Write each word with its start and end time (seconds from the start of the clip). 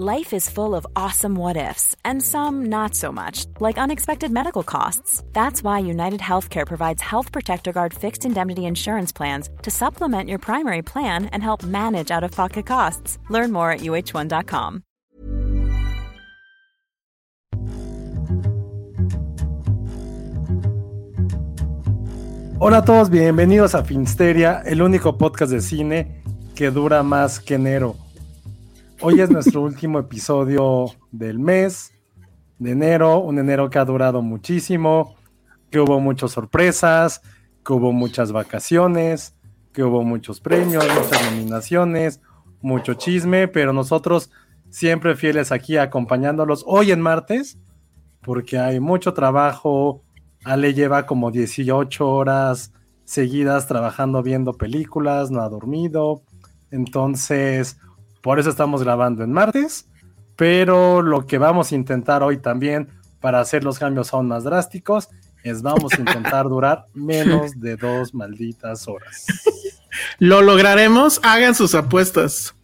Life 0.00 0.32
is 0.32 0.48
full 0.48 0.76
of 0.76 0.86
awesome 0.94 1.34
what 1.34 1.56
ifs, 1.56 1.96
and 2.04 2.22
some 2.22 2.66
not 2.66 2.94
so 2.94 3.10
much, 3.10 3.46
like 3.58 3.78
unexpected 3.78 4.30
medical 4.30 4.62
costs. 4.62 5.24
That's 5.32 5.60
why 5.60 5.80
United 5.80 6.20
Healthcare 6.20 6.64
provides 6.64 7.02
Health 7.02 7.32
Protector 7.32 7.72
Guard 7.72 7.92
fixed 7.92 8.24
indemnity 8.24 8.64
insurance 8.64 9.10
plans 9.10 9.50
to 9.62 9.72
supplement 9.72 10.28
your 10.28 10.38
primary 10.38 10.82
plan 10.82 11.24
and 11.32 11.42
help 11.42 11.64
manage 11.64 12.12
out 12.12 12.22
of 12.22 12.30
pocket 12.30 12.64
costs. 12.64 13.18
Learn 13.28 13.50
more 13.50 13.72
at 13.72 13.80
uh1.com. 13.80 14.82
Hola 22.60 22.78
a 22.78 22.84
todos, 22.84 23.10
bienvenidos 23.10 23.74
a 23.74 23.82
Finsteria, 23.82 24.62
el 24.64 24.80
único 24.80 25.18
podcast 25.18 25.50
de 25.50 25.60
cine 25.60 26.22
que 26.54 26.70
dura 26.70 27.02
más 27.02 27.40
que 27.40 27.54
enero. 27.54 27.96
Hoy 29.00 29.20
es 29.20 29.30
nuestro 29.30 29.62
último 29.62 30.00
episodio 30.00 30.86
del 31.12 31.38
mes 31.38 31.92
de 32.58 32.72
enero, 32.72 33.20
un 33.20 33.38
enero 33.38 33.70
que 33.70 33.78
ha 33.78 33.84
durado 33.84 34.22
muchísimo, 34.22 35.14
que 35.70 35.78
hubo 35.78 36.00
muchas 36.00 36.32
sorpresas, 36.32 37.22
que 37.64 37.72
hubo 37.72 37.92
muchas 37.92 38.32
vacaciones, 38.32 39.36
que 39.72 39.84
hubo 39.84 40.02
muchos 40.02 40.40
premios, 40.40 40.84
muchas 40.84 41.30
nominaciones, 41.30 42.20
mucho 42.60 42.94
chisme, 42.94 43.46
pero 43.46 43.72
nosotros 43.72 44.32
siempre 44.68 45.14
fieles 45.14 45.52
aquí 45.52 45.76
acompañándolos 45.76 46.64
hoy 46.66 46.90
en 46.90 47.00
martes, 47.00 47.56
porque 48.22 48.58
hay 48.58 48.80
mucho 48.80 49.14
trabajo. 49.14 50.02
Ale 50.44 50.74
lleva 50.74 51.06
como 51.06 51.30
18 51.30 52.08
horas 52.08 52.72
seguidas 53.04 53.68
trabajando 53.68 54.24
viendo 54.24 54.54
películas, 54.54 55.30
no 55.30 55.40
ha 55.40 55.48
dormido. 55.48 56.22
Entonces, 56.72 57.78
por 58.28 58.38
eso 58.38 58.50
estamos 58.50 58.82
grabando 58.82 59.24
en 59.24 59.32
martes. 59.32 59.86
Pero 60.36 61.00
lo 61.00 61.26
que 61.26 61.38
vamos 61.38 61.72
a 61.72 61.74
intentar 61.74 62.22
hoy 62.22 62.36
también 62.36 62.90
para 63.20 63.40
hacer 63.40 63.64
los 63.64 63.78
cambios 63.78 64.12
aún 64.12 64.28
más 64.28 64.44
drásticos 64.44 65.08
es 65.44 65.62
vamos 65.62 65.94
a 65.94 65.96
intentar 65.96 66.44
durar 66.50 66.84
menos 66.92 67.58
de 67.58 67.76
dos 67.76 68.12
malditas 68.12 68.86
horas. 68.86 69.24
Lo 70.18 70.42
lograremos, 70.42 71.20
hagan 71.22 71.54
sus 71.54 71.74
apuestas. 71.74 72.54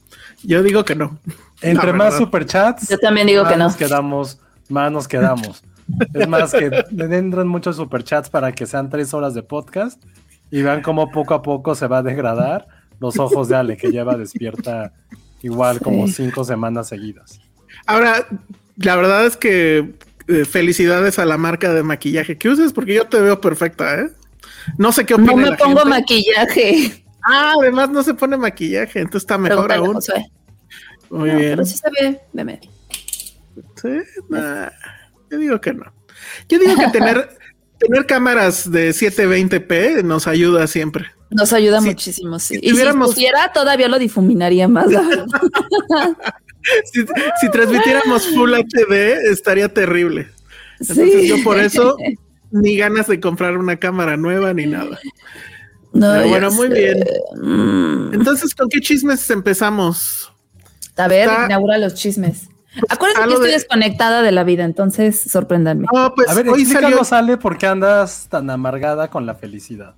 Yo 0.42 0.62
digo 0.62 0.84
que 0.84 0.96
no. 0.96 1.18
Entre 1.62 1.94
más 1.94 2.18
superchats, 2.18 2.86
Yo 2.90 2.98
también 2.98 3.26
digo 3.26 3.44
más 3.44 3.52
que 3.54 3.58
no. 3.58 3.64
nos 3.64 3.76
quedamos, 3.76 4.40
más 4.68 4.92
nos 4.92 5.08
quedamos. 5.08 5.64
Es 6.12 6.28
más, 6.28 6.52
que 6.52 6.84
entran 6.90 7.48
muchos 7.48 7.76
superchats 7.76 8.28
para 8.28 8.52
que 8.52 8.66
sean 8.66 8.90
tres 8.90 9.14
horas 9.14 9.32
de 9.32 9.42
podcast 9.42 9.98
y 10.50 10.60
vean 10.60 10.82
cómo 10.82 11.10
poco 11.10 11.32
a 11.32 11.40
poco 11.40 11.74
se 11.74 11.86
va 11.86 11.98
a 11.98 12.02
degradar 12.02 12.68
los 13.00 13.18
ojos 13.18 13.48
de 13.48 13.56
Ale, 13.56 13.78
que 13.78 13.90
lleva 13.90 14.14
despierta 14.18 14.92
igual 15.44 15.78
como 15.80 16.08
cinco 16.08 16.42
semanas 16.44 16.88
seguidas. 16.88 17.38
Ahora, 17.86 18.26
la 18.76 18.96
verdad 18.96 19.26
es 19.26 19.36
que 19.36 19.94
eh, 20.26 20.44
felicidades 20.44 21.18
a 21.18 21.26
la 21.26 21.36
marca 21.36 21.72
de 21.72 21.82
maquillaje 21.82 22.38
que 22.38 22.48
uses, 22.48 22.72
porque 22.72 22.94
yo 22.94 23.06
te 23.06 23.20
veo 23.20 23.40
perfecta, 23.40 24.00
¿eh? 24.00 24.10
No 24.78 24.90
sé 24.90 25.04
qué 25.04 25.14
opina 25.14 25.33
No 25.33 25.36
me 25.36 25.50
la 25.50 25.56
pongo 25.56 25.80
gente. 25.80 25.90
maquillaje. 25.90 27.04
Ah, 27.27 27.54
además 27.60 27.90
no 27.90 28.02
se 28.02 28.14
pone 28.14 28.36
maquillaje, 28.36 29.00
entonces 29.00 29.22
está 29.22 29.38
mejor 29.38 29.66
Pregúntale 29.68 29.86
aún. 29.86 29.94
Josué. 29.94 30.27
Muy 31.10 31.30
No, 31.30 31.36
bien. 31.38 31.50
Pero 31.52 31.64
sí 31.66 31.77
se 31.78 31.90
ve, 31.90 32.20
veme. 32.33 32.60
Sí, 33.80 33.88
nah, 34.30 34.68
yo 35.30 35.38
digo 35.38 35.60
que 35.60 35.72
no. 35.74 35.84
Yo 36.48 36.58
digo 36.58 36.74
que 36.77 36.88
tener, 36.88 37.28
tener 37.79 38.07
cámaras 38.07 38.70
de 38.70 38.90
720p 38.90 40.02
nos 40.05 40.27
ayuda 40.27 40.67
siempre. 40.67 41.07
Nos 41.30 41.52
ayuda 41.52 41.80
Si- 41.80 41.86
muchísimo, 41.86 42.39
sí. 42.39 42.55
si 42.58 42.67
y 42.68 42.70
tuviéramos- 42.70 43.08
si 43.11 43.14
pudiera, 43.14 43.52
todavía 43.52 43.89
lo 43.89 43.98
difuminaría 43.98 44.68
más. 44.68 44.86
Si, 46.90 47.05
si 47.42 47.51
transmitiéramos 47.51 48.27
Full 48.29 48.55
HD, 48.55 49.30
estaría 49.30 49.68
terrible. 49.68 50.29
Entonces 50.80 51.13
Sí. 51.20 51.29
yo 51.29 51.42
por 51.45 51.58
eso 51.61 51.96
ni 52.51 52.77
ganas 52.79 53.07
de 53.07 53.20
comprar 53.20 53.58
una 53.58 53.77
cámara 53.77 54.17
nueva 54.17 54.55
ni 54.55 54.64
nada. 54.64 54.98
No, 55.92 56.13
Pero 56.14 56.29
bueno, 56.29 56.51
muy 56.52 56.68
sé. 56.68 56.74
bien. 56.74 57.05
Mm. 57.36 58.14
Entonces, 58.14 58.55
¿con 58.55 58.70
qué 58.70 58.80
chismes 58.80 59.29
empezamos? 59.29 60.33
A 60.96 61.07
ver, 61.07 61.29
Está- 61.29 61.45
inaugura 61.45 61.77
los 61.77 61.95
chismes. 61.95 62.48
Acuérdense 62.89 63.23
algo 63.23 63.30
que 63.30 63.35
estoy 63.35 63.48
de- 63.48 63.55
desconectada 63.55 64.23
de 64.23 64.33
la 64.33 64.45
vida, 64.45 64.64
entonces 64.64 65.20
sorpréndanme. 65.20 65.86
No, 65.92 66.14
pues 66.14 66.29
A 66.29 66.35
ver, 66.35 66.48
hoy 66.48 66.64
salió. 66.64 66.79
explícanos, 66.80 67.12
Ale, 67.12 67.36
por 67.36 67.57
qué 67.58 67.67
andas 67.67 68.27
tan 68.29 68.51
amargada 68.51 69.08
con 69.08 69.27
la 69.27 69.35
felicidad. 69.35 69.95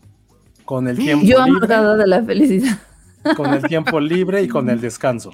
Con 0.65 0.89
el 0.89 0.97
tiempo 0.99 1.25
Yo 1.25 1.39
libre, 1.45 1.51
amargada 1.57 1.97
de 1.97 2.07
la 2.07 2.23
felicidad. 2.23 2.79
con 3.37 3.53
el 3.55 3.63
tiempo 3.63 3.99
libre 4.01 4.43
y 4.43 4.49
con 4.49 4.69
el 4.71 4.81
descanso. 4.81 5.31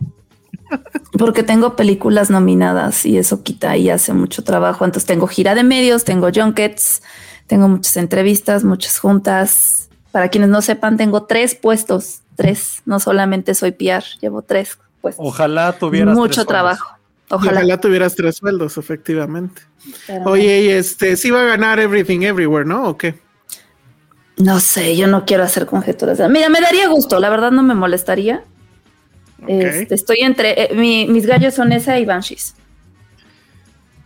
Porque 1.18 1.42
tengo 1.42 1.76
películas 1.76 2.30
nominadas 2.30 3.04
y 3.04 3.18
eso 3.18 3.42
quita 3.42 3.76
y 3.76 3.90
hace 3.90 4.12
mucho 4.14 4.42
trabajo. 4.44 4.84
Entonces 4.84 5.06
tengo 5.06 5.26
gira 5.26 5.54
de 5.54 5.62
medios, 5.64 6.04
tengo 6.04 6.28
junkets, 6.34 7.02
tengo 7.46 7.68
muchas 7.68 7.96
entrevistas, 7.98 8.64
muchas 8.64 8.98
juntas. 8.98 9.88
Para 10.10 10.28
quienes 10.28 10.48
no 10.50 10.62
sepan, 10.62 10.96
tengo 10.96 11.24
tres 11.24 11.54
puestos, 11.54 12.20
tres. 12.36 12.82
No 12.86 13.00
solamente 13.00 13.54
soy 13.54 13.72
PR, 13.72 14.04
llevo 14.20 14.42
tres 14.42 14.78
puestos. 15.00 15.24
Ojalá 15.26 15.72
tuvieras 15.78 16.14
mucho 16.14 16.34
tres 16.42 16.46
trabajo. 16.46 16.96
Ojalá. 17.34 17.60
Ojalá 17.60 17.80
tuvieras 17.80 18.14
tres 18.14 18.36
sueldos, 18.36 18.76
efectivamente. 18.76 19.62
Pero 20.06 20.24
Oye, 20.26 20.62
y 20.62 20.68
este, 20.68 21.16
sí 21.16 21.30
va 21.30 21.40
a 21.42 21.46
ganar 21.46 21.80
Everything 21.80 22.20
Everywhere, 22.22 22.66
¿no? 22.66 22.84
¿O 22.88 22.98
qué? 22.98 23.18
No 24.36 24.60
sé, 24.60 24.96
yo 24.96 25.06
no 25.06 25.24
quiero 25.24 25.42
hacer 25.42 25.66
conjeturas. 25.66 26.18
Mira, 26.30 26.48
me 26.48 26.60
daría 26.60 26.88
gusto, 26.88 27.18
la 27.20 27.30
verdad 27.30 27.50
no 27.50 27.62
me 27.62 27.74
molestaría. 27.74 28.42
Este, 29.48 29.94
estoy 29.94 30.18
entre. 30.20 30.62
eh, 30.64 30.74
mi- 30.74 31.06
mis 31.08 31.26
gallos 31.26 31.54
son 31.54 31.72
esa 31.72 31.98
y 31.98 32.04
Banshees. 32.04 32.54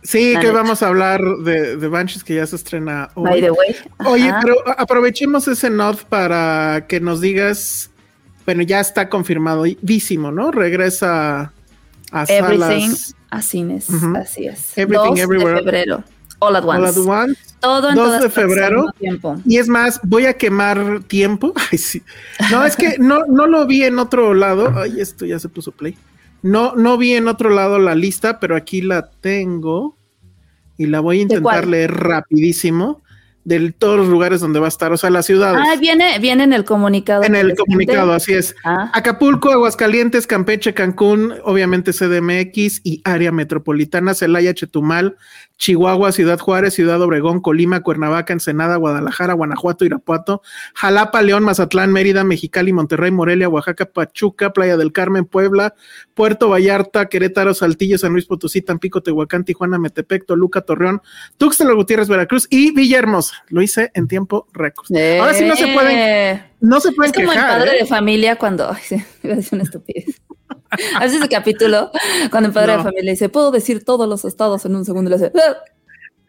Sí, 0.03 0.33
La 0.33 0.39
que 0.39 0.47
neta. 0.47 0.59
vamos 0.59 0.81
a 0.83 0.87
hablar 0.87 1.21
de, 1.43 1.75
de 1.75 1.87
Banshees 1.89 2.23
que 2.23 2.35
ya 2.35 2.47
se 2.47 2.55
estrena 2.55 3.09
hoy. 3.15 3.29
By 3.29 3.41
the 3.41 3.51
way. 3.51 3.75
Oye, 4.05 4.33
pero 4.41 4.55
aprovechemos 4.77 5.47
ese 5.49 5.69
nod 5.69 5.97
para 6.07 6.85
que 6.87 7.01
nos 7.01 7.19
digas, 7.19 7.89
bueno, 8.45 8.63
ya 8.63 8.79
está 8.79 9.09
confirmadísimo, 9.09 10.31
¿no? 10.31 10.51
Regresa 10.51 11.51
a 12.11 12.23
Everything 12.29 12.59
salas 12.91 13.15
a 13.29 13.41
cines, 13.41 13.89
Ujú. 13.89 14.15
así 14.15 14.47
es. 14.47 14.77
Everything 14.77 15.15
2 15.15 15.19
Everywhere. 15.19 15.55
de 15.55 15.63
febrero. 15.63 16.03
All 16.39 16.55
at 16.55 16.63
once. 16.63 16.77
All 16.79 16.85
at 16.85 16.97
Once. 16.97 17.41
Todo 17.59 17.89
en 17.89 17.95
2 17.95 18.05
todas 18.05 18.21
de 18.21 18.29
febrero. 18.29 18.85
tiempo. 18.99 19.41
Y 19.45 19.57
es 19.57 19.67
más, 19.67 19.99
voy 20.03 20.25
a 20.27 20.33
quemar 20.33 21.01
tiempo. 21.07 21.53
Ay, 21.71 21.77
sí. 21.79 22.03
No, 22.51 22.63
es 22.63 22.75
que 22.75 22.97
no, 22.99 23.25
no 23.25 23.47
lo 23.47 23.65
vi 23.65 23.83
en 23.83 23.97
otro 23.97 24.33
lado. 24.35 24.71
Ay, 24.77 25.01
esto 25.01 25.25
ya 25.25 25.39
se 25.39 25.49
puso 25.49 25.71
play. 25.71 25.97
No, 26.43 26.75
no 26.75 26.97
vi 26.99 27.13
en 27.13 27.27
otro 27.27 27.49
lado 27.49 27.79
la 27.79 27.95
lista, 27.95 28.39
pero 28.39 28.55
aquí 28.55 28.81
la 28.81 29.09
tengo 29.09 29.97
y 30.77 30.85
la 30.85 30.99
voy 30.99 31.19
a 31.19 31.21
intentar 31.23 31.67
leer 31.67 31.91
rapidísimo 31.91 33.01
de 33.47 33.71
todos 33.71 33.97
los 33.97 34.09
lugares 34.09 34.41
donde 34.41 34.59
va 34.59 34.65
a 34.65 34.67
estar, 34.67 34.91
o 34.91 34.97
sea, 34.97 35.09
las 35.09 35.25
ciudades. 35.25 35.61
Ah, 35.65 35.77
viene, 35.79 36.19
viene 36.19 36.43
en 36.43 36.51
el 36.51 36.65
comunicado. 36.65 37.23
en 37.23 37.33
el 37.33 37.55
comunicado, 37.55 38.11
así 38.11 38.33
es. 38.33 38.53
Ah, 38.65 38.91
Acapulco, 38.93 39.49
Aguascalientes, 39.51 40.27
Campeche, 40.27 40.73
Cancún, 40.73 41.33
obviamente 41.45 41.93
CDMX 41.93 42.81
y 42.83 43.01
área 43.05 43.31
metropolitana, 43.31 44.15
Celaya, 44.15 44.53
Chetumal, 44.53 45.15
Chihuahua, 45.57 46.11
Ciudad 46.11 46.37
Juárez, 46.37 46.73
Ciudad 46.73 47.01
Obregón, 47.01 47.39
Colima, 47.39 47.79
Cuernavaca, 47.79 48.33
Ensenada, 48.33 48.75
Guadalajara, 48.75 49.33
Guanajuato, 49.33 49.85
Irapuato, 49.85 50.41
Jalapa, 50.73 51.21
León, 51.21 51.43
Mazatlán, 51.43 51.93
Mérida, 51.93 52.25
Mexicali, 52.25 52.73
Monterrey, 52.73 53.11
Morelia, 53.11 53.47
Oaxaca, 53.47 53.85
Pachuca, 53.85 54.51
Playa 54.51 54.75
del 54.75 54.91
Carmen, 54.91 55.23
Puebla, 55.23 55.73
Puerto 56.17 56.49
Vallarta, 56.49 57.05
Querétaro, 57.05 57.53
Saltillo, 57.53 57.97
San 57.99 58.11
Luis 58.11 58.25
Potosí, 58.25 58.63
Tampico, 58.63 59.01
Tehuacán, 59.01 59.45
Tijuana, 59.45 59.77
Metepec, 59.77 60.25
Toluca, 60.25 60.61
Torreón, 60.61 61.01
Tuxtla 61.37 61.71
Gutiérrez, 61.73 62.09
Veracruz 62.09 62.47
y 62.49 62.71
Villahermosa. 62.73 63.35
Lo 63.49 63.61
hice 63.61 63.91
en 63.93 64.07
tiempo 64.07 64.47
récord. 64.51 64.87
Ahora 65.19 65.35
sí 65.35 65.45
no 65.45 65.55
se 65.55 65.67
pueden, 65.67 65.97
eh, 65.97 66.51
no 66.59 66.79
se 66.79 66.91
pueden 66.91 67.11
Es 67.11 67.15
como 67.17 67.31
el 67.31 67.37
quejar. 67.37 67.59
padre 67.59 67.75
¿eh? 67.75 67.79
de 67.81 67.85
familia 67.85 68.35
cuando. 68.35 68.69
Ay, 68.71 68.81
sí, 68.83 68.95
decir 69.23 69.49
una 69.53 69.63
estupidez. 69.63 70.19
A 70.95 70.99
veces 71.01 71.19
ese 71.19 71.29
capítulo, 71.29 71.91
cuando 72.31 72.47
el 72.47 72.53
padre 72.53 72.71
No. 72.73 72.77
de 72.79 72.83
familia 72.83 73.11
dice, 73.11 73.29
puedo 73.29 73.51
decir 73.51 73.85
todos 73.85 74.09
los 74.09 74.25
estados 74.25 74.65
en 74.65 74.75
un 74.75 74.83
segundo, 74.85 75.09
y 75.09 75.17
le 75.17 75.25
hace. 75.27 75.31
"Ah". 75.37 75.55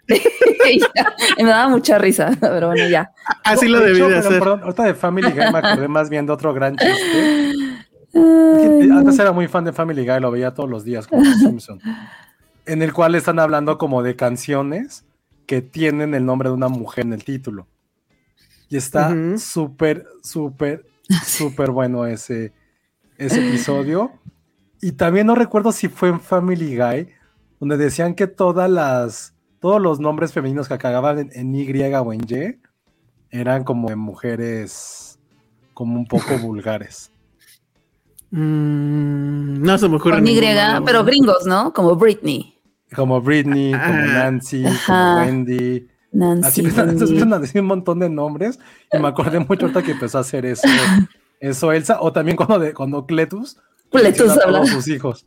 y, 0.70 0.80
ya, 0.80 1.14
y 1.36 1.44
me 1.44 1.50
daba 1.50 1.68
mucha 1.68 1.98
risa, 1.98 2.30
pero 2.40 2.68
bueno, 2.68 2.88
ya. 2.88 3.10
Así 3.44 3.68
lo 3.68 3.80
De 3.80 3.86
debí 3.86 3.98
hecho, 3.98 4.08
de 4.08 4.14
pero, 4.16 4.26
hacer. 4.28 4.38
perdón, 4.38 4.60
ahorita 4.62 4.82
de 4.84 4.94
Family 4.94 5.30
Guy 5.32 5.52
me 5.52 5.58
acordé 5.58 5.88
más 5.88 6.08
bien 6.08 6.24
de 6.26 6.32
otro 6.32 6.54
gran 6.54 6.76
chiste. 6.76 7.77
Antes 8.14 9.18
era 9.18 9.32
muy 9.32 9.48
fan 9.48 9.64
de 9.64 9.72
Family 9.72 10.06
Guy, 10.06 10.20
lo 10.20 10.30
veía 10.30 10.54
todos 10.54 10.68
los 10.68 10.84
días 10.84 11.06
como 11.06 11.22
Los 11.24 11.38
Simpson. 11.38 11.80
En 12.66 12.82
el 12.82 12.92
cual 12.92 13.14
están 13.14 13.38
hablando 13.38 13.78
como 13.78 14.02
de 14.02 14.16
canciones 14.16 15.04
que 15.46 15.62
tienen 15.62 16.14
el 16.14 16.26
nombre 16.26 16.50
de 16.50 16.54
una 16.54 16.68
mujer 16.68 17.06
en 17.06 17.14
el 17.14 17.24
título. 17.24 17.66
Y 18.68 18.76
está 18.76 19.14
súper, 19.38 20.06
súper, 20.22 20.86
súper 21.24 21.70
bueno 21.70 22.04
ese, 22.06 22.52
ese 23.16 23.48
episodio. 23.48 24.12
Y 24.80 24.92
también 24.92 25.26
no 25.26 25.34
recuerdo 25.34 25.72
si 25.72 25.88
fue 25.88 26.10
en 26.10 26.20
Family 26.20 26.76
Guy, 26.76 27.08
donde 27.58 27.78
decían 27.78 28.14
que 28.14 28.26
todas 28.26 28.70
las, 28.70 29.34
todos 29.58 29.80
los 29.80 30.00
nombres 30.00 30.32
femeninos 30.32 30.68
que 30.68 30.74
acababan 30.74 31.18
en, 31.18 31.30
en 31.32 31.54
Y 31.54 31.92
o 31.94 32.12
en 32.12 32.20
Y 32.28 32.58
eran 33.30 33.64
como 33.64 33.88
de 33.88 33.96
mujeres 33.96 35.18
como 35.74 35.96
un 35.96 36.06
poco 36.06 36.38
vulgares. 36.38 37.10
Mm, 38.30 39.62
no 39.62 39.78
se 39.78 39.88
me 39.88 39.96
ocurre. 39.96 40.16
Con 40.16 40.26
Y, 40.26 40.34
ninguno. 40.40 40.84
pero 40.84 41.04
gringos, 41.04 41.46
¿no? 41.46 41.72
Como 41.72 41.96
Britney, 41.96 42.54
Como 42.94 43.20
Britney, 43.20 43.72
como 43.72 43.82
Ah. 43.84 43.90
Nancy, 44.06 44.64
como. 44.86 45.16
Wendy. 45.18 45.76
Así 45.76 45.86
Nancy. 46.12 46.62
Wendy. 46.62 46.80
empiezan 47.02 47.32
a 47.32 47.38
decir 47.38 47.60
un 47.60 47.66
montón 47.66 47.98
de 48.00 48.08
nombres 48.10 48.58
y 48.92 48.98
me 48.98 49.08
acordé 49.08 49.38
mucho 49.40 49.66
ahorita 49.66 49.82
que 49.82 49.92
empezó 49.92 50.18
a 50.18 50.20
hacer 50.22 50.46
eso, 50.46 50.66
eso 51.40 51.72
Elsa, 51.72 51.98
o 52.00 52.12
también 52.12 52.36
cuando, 52.36 52.58
de, 52.58 52.72
cuando 52.74 53.06
Cletus 53.06 53.56
Cletus 53.90 54.30
habla. 54.38 54.58
todos 54.58 54.70
sus 54.70 54.88
hijos. 54.88 55.26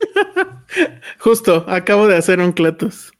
Justo, 1.18 1.64
acabo 1.68 2.06
de 2.06 2.16
hacer 2.16 2.40
un 2.40 2.52
Cletus. 2.52 3.10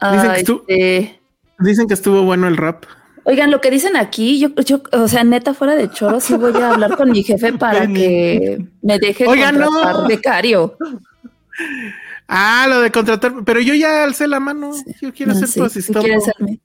Dicen 0.00 0.22
que 0.22 0.28
Ay, 0.38 0.44
tú- 0.44 0.62
sí. 0.68 1.18
Dicen 1.58 1.86
que 1.88 1.94
estuvo 1.94 2.22
bueno 2.22 2.46
el 2.48 2.56
rap. 2.56 2.84
Oigan, 3.28 3.50
lo 3.50 3.60
que 3.60 3.70
dicen 3.72 3.96
aquí, 3.96 4.38
yo, 4.38 4.48
yo, 4.64 4.80
o 4.92 5.08
sea, 5.08 5.24
neta, 5.24 5.52
fuera 5.52 5.74
de 5.74 5.90
choro, 5.90 6.20
sí 6.20 6.34
voy 6.34 6.54
a 6.62 6.70
hablar 6.70 6.96
con 6.96 7.10
mi 7.10 7.24
jefe 7.24 7.52
para 7.58 7.80
Penny. 7.80 7.94
que 7.94 8.66
me 8.82 8.98
deje 9.00 9.26
Oigan, 9.26 9.58
no. 9.58 9.66
contratar 9.66 10.06
becario. 10.08 10.76
Ah, 12.28 12.66
lo 12.68 12.80
de 12.80 12.90
contratar, 12.90 13.32
pero 13.44 13.60
yo 13.60 13.74
ya 13.74 14.04
alcé 14.04 14.26
la 14.28 14.40
mano. 14.40 14.70
Yo 15.00 15.12
quiero 15.12 15.32
No, 15.32 15.38
ser 15.38 15.48
sí, 15.48 15.54
tu 15.60 15.60
sí 15.68 15.78
asistente. 15.78 16.00
quiere 16.00 16.20
serme, 16.20 16.60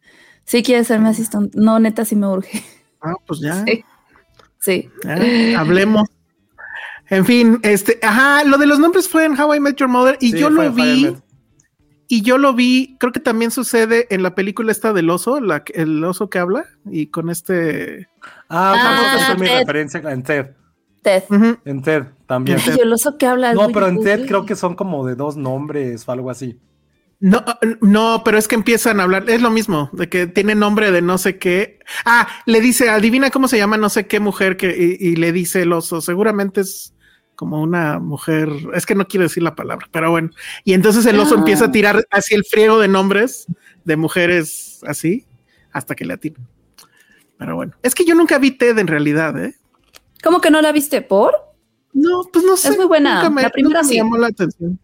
sí 0.45 0.63
quiere 0.63 0.83
ser 0.83 0.99
mi 0.99 1.09
asistente. 1.09 1.57
No, 1.59 1.79
neta, 1.79 2.05
sí 2.05 2.15
me 2.15 2.27
urge. 2.27 2.63
Ah, 3.01 3.13
pues 3.25 3.39
ya. 3.41 3.63
Sí. 3.65 3.83
Sí. 4.59 4.89
Ya, 5.03 5.59
hablemos. 5.59 6.07
En 7.09 7.25
fin, 7.25 7.59
este, 7.63 7.99
ajá, 8.03 8.43
lo 8.43 8.57
de 8.59 8.67
los 8.67 8.77
nombres 8.79 9.09
fue 9.09 9.25
en 9.25 9.37
How 9.39 9.55
I 9.55 9.59
Met 9.59 9.75
Your 9.77 9.89
Mother 9.89 10.17
y 10.21 10.31
Sí, 10.31 10.37
yo 10.39 10.49
fue 10.51 10.65
lo 10.65 10.71
vi. 10.73 11.15
Y 12.13 12.21
yo 12.23 12.37
lo 12.37 12.53
vi, 12.53 12.97
creo 12.99 13.11
que 13.13 13.19
también 13.21 13.51
sucede 13.51 14.07
en 14.13 14.21
la 14.23 14.35
película 14.35 14.71
esta 14.71 14.91
del 14.93 15.09
oso, 15.09 15.39
la, 15.39 15.63
el 15.73 16.03
oso 16.03 16.29
que 16.29 16.39
habla 16.39 16.65
y 16.85 17.07
con 17.07 17.29
este, 17.29 18.09
Ah, 18.49 18.73
Ah, 18.75 18.83
tampoco 18.83 19.25
fue 19.25 19.35
mi 19.37 19.47
Ted. 19.47 19.59
referencia 19.59 19.99
en 20.11 20.23
Ted. 20.23 20.45
Ted. 21.01 21.23
En 21.65 21.81
Ted 21.81 22.03
también. 22.27 22.59
Lo 22.85 22.97
sé 22.97 23.09
que 23.17 23.25
habla. 23.25 23.53
No, 23.53 23.69
pero 23.69 23.87
en. 23.87 24.01
Ted 24.01 24.25
creo 24.27 24.45
que 24.45 24.55
son 24.55 24.75
como 24.75 25.05
de 25.07 25.15
dos 25.15 25.35
nombres 25.37 26.07
o 26.07 26.11
algo 26.11 26.29
así. 26.29 26.59
no, 27.19 27.43
no, 27.81 28.21
pero 28.25 28.37
es 28.37 28.47
que 28.47 28.55
empiezan 28.55 28.99
a 28.99 29.03
hablar, 29.03 29.29
es 29.29 29.41
lo 29.41 29.49
mismo, 29.51 29.89
de 29.93 30.09
que 30.09 30.27
tiene 30.27 30.53
nombre 30.55 30.91
de 30.91 31.01
no 31.01 31.17
sé 31.17 31.37
qué. 31.39 31.79
Ah, 32.05 32.27
le 32.45 32.61
dice, 32.61 32.89
adivina 32.89 33.29
cómo 33.31 33.47
se 33.47 33.57
llama 33.57 33.77
no 33.77 33.89
sé 33.89 34.05
qué 34.07 34.19
mujer 34.19 34.57
que, 34.57 34.97
y, 34.99 35.07
y 35.07 35.15
le 35.15 35.31
dice 35.31 35.61
el 35.63 35.71
oso, 35.73 36.01
seguramente 36.01 36.61
es 36.61 36.93
como 37.41 37.59
una 37.59 37.97
mujer, 37.97 38.49
es 38.75 38.85
que 38.85 38.93
no 38.93 39.07
quiero 39.07 39.23
decir 39.23 39.41
la 39.41 39.55
palabra, 39.55 39.87
pero 39.91 40.11
bueno. 40.11 40.29
Y 40.63 40.73
entonces 40.73 41.07
el 41.07 41.19
oso 41.19 41.33
Ah. 41.33 41.39
empieza 41.39 41.65
a 41.65 41.71
tirar 41.71 42.05
así 42.11 42.35
el 42.35 42.45
friego 42.45 42.77
de 42.77 42.87
nombres 42.87 43.47
de 43.83 43.97
mujeres 43.97 44.79
así, 44.85 45.25
hasta 45.71 45.95
que 45.95 46.05
le 46.05 46.13
atina. 46.13 46.37
Pero 47.39 47.55
bueno, 47.55 47.73
es 47.81 47.95
que 47.95 48.05
yo 48.05 48.13
nunca 48.13 48.37
vi 48.37 48.51
Ted 48.51 48.77
en 48.77 48.85
realidad, 48.85 49.43
¿eh? 49.43 49.55
¿Cómo 50.23 50.39
que 50.39 50.51
no 50.51 50.61
la 50.61 50.71
viste 50.71 51.01
por? 51.01 51.33
No, 51.93 52.21
pues 52.31 52.45
no 52.45 52.55
sé. 52.57 52.69
Es 52.69 52.77
muy 52.77 52.85
buena. 52.85 53.27
nunca 53.27 53.41
La 53.41 53.49
primera 53.49 53.81
me 53.81 53.87
sí. 53.87 53.95
llamó 53.95 54.17
la 54.19 54.27
atención. 54.27 54.79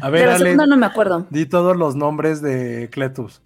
A 0.00 0.06
De 0.06 0.10
ver, 0.10 0.26
la 0.26 0.34
Ale, 0.34 0.44
segunda 0.46 0.66
no 0.66 0.76
me 0.76 0.86
acuerdo. 0.86 1.24
di 1.30 1.46
todos 1.46 1.76
los 1.76 1.94
nombres 1.94 2.42
de 2.42 2.88
Cletus. 2.90 3.42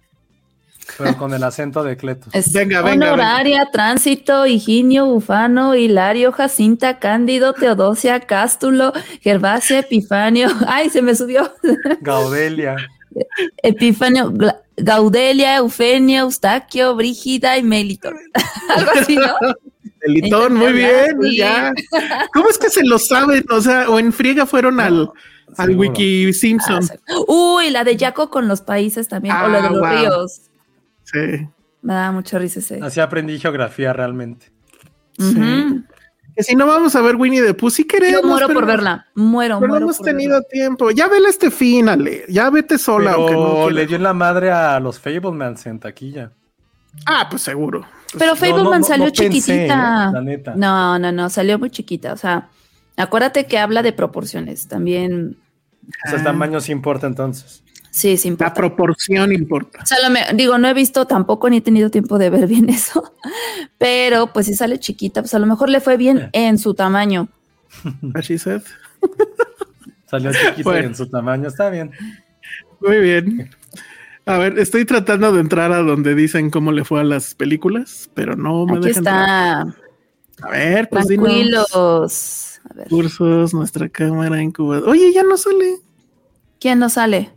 Pero 0.97 1.17
con 1.17 1.33
el 1.33 1.43
acento 1.43 1.83
de 1.83 1.97
Cletus. 1.97 2.33
Es 2.33 2.51
Venga, 2.53 2.81
venga, 2.81 3.13
Honoraria, 3.13 3.67
Tránsito, 3.71 4.45
Higinio, 4.45 5.05
Bufano, 5.05 5.75
Hilario, 5.75 6.31
Jacinta, 6.31 6.99
Cándido, 6.99 7.53
Teodosia, 7.53 8.19
Cástulo, 8.21 8.93
Gervasia, 9.21 9.79
Epifanio. 9.79 10.49
Ay, 10.67 10.89
se 10.89 11.01
me 11.01 11.15
subió. 11.15 11.51
Gaudelia. 12.01 12.75
Epifanio, 13.63 14.33
Gaudelia, 14.77 15.57
Eufenio, 15.57 16.21
Eustaquio, 16.23 16.95
Brígida 16.95 17.57
y 17.57 17.63
Melitor. 17.63 18.15
Algo 18.75 18.91
así, 18.99 19.15
¿no? 19.15 19.33
Delitón, 20.01 20.53
muy 20.55 20.73
bien, 20.73 21.17
Sí. 21.21 21.37
ya. 21.37 21.73
¿Cómo 22.33 22.49
es 22.49 22.57
que 22.57 22.69
se 22.69 22.83
lo 22.85 22.99
saben? 22.99 23.43
O 23.49 23.59
sea, 23.61 23.89
o 23.89 23.97
en 23.99 24.13
friega 24.13 24.45
fueron 24.45 24.79
al, 24.79 25.09
al 25.57 25.65
seguro. 25.67 25.89
Wiki 25.89 26.31
Simpson. 26.33 26.87
Uy, 27.27 27.71
la 27.71 27.83
de 27.83 27.97
Yaco 27.97 28.29
con 28.29 28.47
los 28.47 28.61
países 28.61 29.07
también, 29.07 29.35
o 29.35 29.47
la 29.47 29.61
de 29.61 29.67
Ah, 29.67 29.71
los 29.71 29.79
wow. 29.79 29.89
ríos. 29.89 30.41
Sí. 31.11 31.47
Me 31.81 31.93
da 31.93 32.11
mucho 32.11 32.37
risa 32.39 32.59
ese. 32.59 32.79
Así 32.81 32.99
aprendí 32.99 33.39
geografía 33.39 33.93
realmente. 33.93 34.51
Ujú. 35.19 35.83
Que 36.35 36.43
si 36.43 36.55
no 36.55 36.67
vamos 36.67 36.95
a 36.95 37.01
ver 37.01 37.15
Winnie 37.15 37.41
the 37.41 37.53
Pooh, 37.53 37.69
sí 37.71 37.85
queremos. 37.85 38.21
Yo 38.21 38.27
muero 38.27 38.47
pero- 38.47 38.59
por 38.59 38.67
verla. 38.67 39.07
Muero, 39.15 39.55
Pero 39.59 39.67
no 39.67 39.73
muero 39.73 39.85
hemos 39.85 39.97
por 39.97 40.05
tenido 40.05 40.33
verla. 40.35 40.47
tiempo. 40.51 40.91
Ya 40.91 41.07
vela 41.07 41.29
este 41.29 41.49
fin, 41.49 41.89
Ale. 41.89 42.25
Ya 42.29 42.49
vete 42.49 42.77
sola, 42.77 43.13
aunque 43.13 43.33
no 43.33 43.39
Pero 43.39 43.53
quieras. 43.55 43.73
le 43.73 43.87
dio 43.87 43.95
en 43.95 44.03
la 44.03 44.13
madre 44.13 44.51
a 44.51 44.79
los 44.79 44.99
Fablemans 44.99 45.65
en 45.65 45.79
taquilla. 45.79 46.31
Ah, 47.05 47.27
pues 47.29 47.41
seguro. 47.41 47.85
Pero 48.17 48.31
No, 48.31 48.35
Fableman 48.35 48.63
no, 48.65 48.79
no, 48.79 48.83
salió 48.83 49.05
no 49.05 49.11
chiquitita. 49.11 50.09
¿eh? 50.09 50.11
La 50.13 50.21
neta. 50.21 50.53
No, 50.55 50.99
no, 50.99 51.11
no, 51.11 51.29
salió 51.29 51.57
muy 51.57 51.69
chiquita. 51.71 52.13
O 52.13 52.17
sea, 52.17 52.49
acuérdate 52.97 53.45
que 53.45 53.57
habla 53.57 53.81
de 53.81 53.93
proporciones. 53.93 54.67
También, 54.67 55.37
O 56.05 56.09
sea, 56.09 56.19
el 56.19 56.23
tamaño 56.23 56.59
sí 56.61 56.71
importa 56.71 57.07
entonces. 57.07 57.63
Sí, 57.97 58.17
sí 58.17 58.27
La 58.27 58.31
importa. 58.33 58.53
proporción 58.53 59.31
importa. 59.31 59.79
O 59.83 59.85
sea, 59.85 59.97
lo 60.03 60.09
me- 60.09 60.25
digo, 60.35 60.57
no 60.57 60.67
he 60.67 60.73
visto 60.73 61.05
tampoco 61.07 61.49
ni 61.49 61.57
he 61.57 61.61
tenido 61.61 61.89
tiempo 61.89 62.17
de 62.17 62.29
ver 62.29 62.47
bien 62.47 62.69
eso, 62.69 63.13
pero 63.77 64.31
pues 64.33 64.45
si 64.45 64.53
sale 64.55 64.79
chiquita, 64.79 65.21
pues 65.21 65.33
a 65.33 65.39
lo 65.39 65.45
mejor 65.47 65.69
le 65.69 65.79
fue 65.81 65.97
bien 65.97 66.29
en 66.33 66.57
su 66.59 66.73
tamaño. 66.73 67.27
Así 68.13 68.37
said. 68.37 68.61
Salió 70.09 70.31
Bueno. 70.63 70.81
y 70.81 70.85
en 70.85 70.95
su 70.95 71.07
tamaño. 71.09 71.47
Está 71.49 71.69
bien. 71.69 71.91
Muy 72.79 72.99
bien. 72.99 73.49
A 74.25 74.37
ver, 74.37 74.57
estoy 74.59 74.85
tratando 74.85 75.31
de 75.31 75.39
entrar 75.41 75.71
a 75.71 75.79
donde 75.81 76.13
dicen 76.15 76.49
cómo 76.49 76.71
le 76.71 76.83
fue 76.85 76.99
a 77.01 77.03
las 77.03 77.33
películas, 77.35 78.09
pero 78.13 78.35
no 78.35 78.65
me 78.65 78.77
Aquí 78.77 78.87
dejan 78.87 78.97
entrar. 78.99 79.67
está, 79.67 80.47
A 80.47 80.51
ver, 80.51 80.89
pues 80.89 81.07
dinos. 81.07 81.25
tranquilos. 81.27 82.59
A 82.69 82.73
ver, 82.73 82.87
Cursos, 82.89 83.53
nuestra 83.53 83.87
cámara 83.89 84.41
incubadora. 84.41 84.91
Oye, 84.91 85.11
ya 85.13 85.23
no 85.23 85.37
sale. 85.37 85.77
¿quién 86.59 86.79
no 86.79 86.89
sale? 86.89 87.31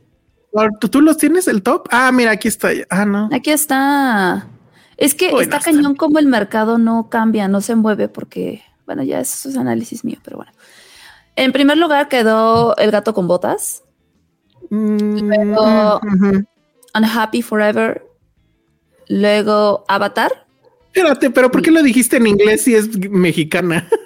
¿Tú, 0.80 0.88
tú 0.88 1.00
los 1.00 1.16
tienes 1.16 1.48
el 1.48 1.62
top? 1.62 1.86
Ah, 1.90 2.10
mira, 2.12 2.32
aquí 2.32 2.48
está. 2.48 2.70
Ah, 2.88 3.04
no. 3.04 3.28
Aquí 3.32 3.50
está. 3.50 4.46
Es 4.96 5.14
que 5.14 5.30
Bueno, 5.30 5.42
está 5.42 5.60
cañón 5.60 5.94
como 5.94 6.18
el 6.18 6.26
mercado 6.26 6.76
no 6.78 7.08
cambia, 7.08 7.48
no 7.48 7.60
se 7.60 7.74
mueve 7.74 8.08
porque, 8.08 8.62
bueno, 8.86 9.02
ya 9.02 9.20
eso 9.20 9.48
es 9.48 9.56
análisis 9.56 10.04
mío, 10.04 10.18
pero 10.22 10.36
bueno. 10.36 10.52
En 11.36 11.52
primer 11.52 11.78
lugar 11.78 12.08
quedó 12.08 12.76
El 12.76 12.90
gato 12.90 13.14
con 13.14 13.26
botas, 13.28 13.82
Mm, 14.68 15.18
Luego-. 15.26 16.00
Unhappy 16.94 17.42
Forever, 17.42 18.04
luego 19.08 19.84
Avatar. 19.88 20.46
Espérate, 20.92 21.30
pero 21.30 21.50
¿por 21.50 21.62
qué 21.62 21.70
lo 21.70 21.82
dijiste 21.82 22.16
en 22.18 22.26
inglés 22.26 22.64
si 22.64 22.74
es 22.74 22.96
mexicana? 23.10 23.88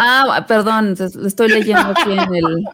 Ah, 0.00 0.44
perdón, 0.46 0.94
estoy 1.26 1.48
leyendo 1.48 1.88
aquí 1.88 2.12
en 2.12 2.32
el 2.32 2.64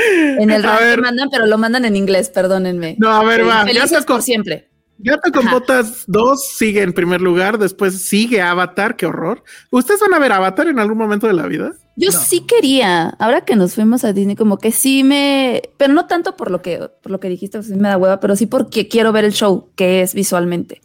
en 0.38 0.50
el 0.50 0.62
ver. 0.62 1.00
mandan, 1.00 1.28
pero 1.30 1.46
lo 1.46 1.58
mandan 1.58 1.84
en 1.84 1.96
inglés, 1.96 2.28
perdónenme. 2.30 2.96
No, 2.98 3.10
a 3.10 3.24
ver, 3.24 3.40
Eh, 3.40 3.44
va. 3.44 3.64
Felices 3.64 3.90
Gato 3.92 4.06
por 4.06 4.14
con, 4.16 4.22
siempre. 4.22 4.68
Gato 4.98 5.32
con 5.32 5.46
Ajá. 5.46 5.54
Botas 5.58 6.04
2 6.08 6.44
sigue 6.56 6.82
en 6.82 6.92
primer 6.92 7.20
lugar, 7.20 7.58
después 7.58 8.02
sigue 8.02 8.42
Avatar, 8.42 8.96
qué 8.96 9.06
horror. 9.06 9.42
¿Ustedes 9.70 10.00
van 10.00 10.12
a 10.14 10.18
ver 10.18 10.32
Avatar 10.32 10.68
en 10.68 10.78
algún 10.78 10.98
momento 10.98 11.26
de 11.26 11.32
la 11.32 11.46
vida? 11.46 11.72
Yo 11.96 12.12
sí 12.12 12.40
quería, 12.46 13.08
ahora 13.18 13.42
que 13.42 13.56
nos 13.56 13.74
fuimos 13.74 14.04
a 14.04 14.12
Disney, 14.12 14.36
como 14.36 14.56
que 14.58 14.72
sí 14.72 15.04
me, 15.04 15.62
pero 15.76 15.92
no 15.92 16.06
tanto 16.06 16.36
por 16.36 16.50
lo 16.50 16.62
que, 16.62 16.78
por 17.02 17.12
lo 17.12 17.20
que 17.20 17.28
dijiste, 17.28 17.58
pues 17.58 17.68
sí 17.68 17.74
me 17.74 17.88
da 17.88 17.98
hueva, 17.98 18.20
pero 18.20 18.36
sí 18.36 18.46
porque 18.46 18.88
quiero 18.88 19.12
ver 19.12 19.24
el 19.26 19.32
show 19.32 19.70
que 19.74 20.00
es 20.02 20.14
visualmente. 20.14 20.80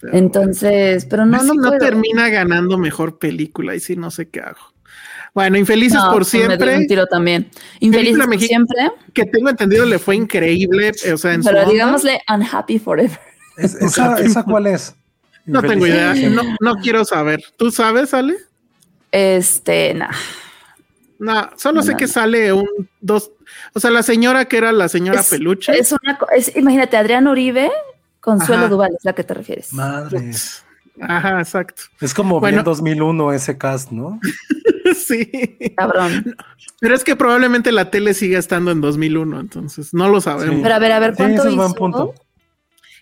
Pero 0.00 0.16
Entonces, 0.16 1.06
pero 1.06 1.26
no, 1.26 1.38
no, 1.38 1.42
no, 1.44 1.54
no 1.54 1.68
puedo. 1.70 1.78
termina 1.80 2.28
ganando 2.28 2.78
mejor 2.78 3.18
película 3.18 3.74
y 3.74 3.80
sí, 3.80 3.96
no 3.96 4.10
sé 4.10 4.28
qué 4.30 4.40
hago. 4.40 4.60
Bueno, 5.38 5.56
Infelices 5.56 5.94
No, 6.00 6.06
por 6.10 6.22
pues 6.22 6.34
me 6.34 6.40
siempre, 6.46 6.76
un 6.78 6.86
tiro 6.88 7.06
también. 7.06 7.48
Infelices 7.78 8.26
por 8.26 8.40
siempre, 8.40 8.90
que 9.14 9.24
tengo 9.24 9.48
entendido 9.50 9.86
le 9.86 10.00
fue 10.00 10.16
increíble, 10.16 10.90
o 11.14 11.16
sea, 11.16 11.32
en 11.32 11.44
su 11.44 11.48
pero 11.48 11.60
onda. 11.60 11.70
digámosle 11.72 12.20
unhappy 12.28 12.80
forever. 12.80 13.20
Es- 13.56 13.74
esa, 13.80 14.16
¿Esa 14.18 14.42
cuál 14.42 14.66
es? 14.66 14.96
No 15.46 15.62
tengo 15.62 15.86
idea, 15.86 16.12
no, 16.28 16.42
no 16.60 16.74
quiero 16.82 17.04
saber. 17.04 17.40
¿Tú 17.56 17.70
sabes, 17.70 18.12
Ale? 18.14 18.34
Este, 19.12 19.94
nah. 19.94 20.10
No, 21.20 21.50
solo 21.56 21.82
sé 21.84 21.92
No, 21.92 21.96
que 21.98 22.06
no. 22.06 22.12
sale 22.12 22.52
un 22.52 22.66
dos, 23.00 23.30
o 23.74 23.78
sea, 23.78 23.90
la 23.92 24.02
señora 24.02 24.46
que 24.46 24.56
era 24.56 24.72
la 24.72 24.88
señora 24.88 25.20
Es- 25.20 25.28
peluche. 25.30 25.78
Es 25.78 25.92
una, 25.92 26.18
es- 26.34 26.56
imagínate, 26.56 26.96
Adrián 26.96 27.28
Uribe, 27.28 27.70
Consuelo 28.18 28.62
Ajá. 28.62 28.70
Duval, 28.70 28.90
es 28.98 29.04
la 29.04 29.12
que 29.12 29.22
te 29.22 29.34
refieres. 29.34 29.72
Madre. 29.72 30.32
Ajá, 31.00 31.38
exacto. 31.40 31.82
Es 32.00 32.14
como 32.14 32.40
Bueno. 32.40 32.56
bien 32.58 32.64
2001 32.64 33.32
ese 33.32 33.56
cast, 33.58 33.90
¿no? 33.92 34.18
sí. 34.96 35.30
Cabrón. 35.76 36.36
Pero 36.80 36.94
es 36.94 37.04
que 37.04 37.16
probablemente 37.16 37.72
la 37.72 37.90
tele 37.90 38.14
siga 38.14 38.38
estando 38.38 38.70
en 38.70 38.80
2001, 38.80 39.40
entonces 39.40 39.92
no 39.94 40.08
lo 40.08 40.20
sabemos. 40.20 40.56
Sí. 40.56 40.60
Pero 40.62 40.74
a 40.74 40.78
ver, 40.78 40.92
a 40.92 40.98
ver, 41.00 41.10
Sí, 41.12 41.16
¿cuánto 41.18 41.42
buen 41.44 41.54
hizo? 41.68 41.74
punto. 41.74 42.14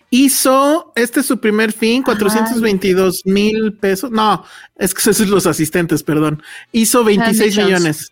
Hizo, 0.09 0.93
este 0.95 1.19
es 1.19 1.25
su 1.25 1.37
primer 1.39 1.73
fin, 1.73 2.01
422 2.01 3.23
mil 3.25 3.73
pesos. 3.77 4.09
No, 4.09 4.43
es 4.77 4.93
que 4.93 5.01
esos 5.01 5.17
son 5.17 5.29
los 5.29 5.45
asistentes, 5.45 6.01
perdón. 6.01 6.41
Hizo 6.71 7.03
26 7.03 7.57
Millones. 7.57 8.11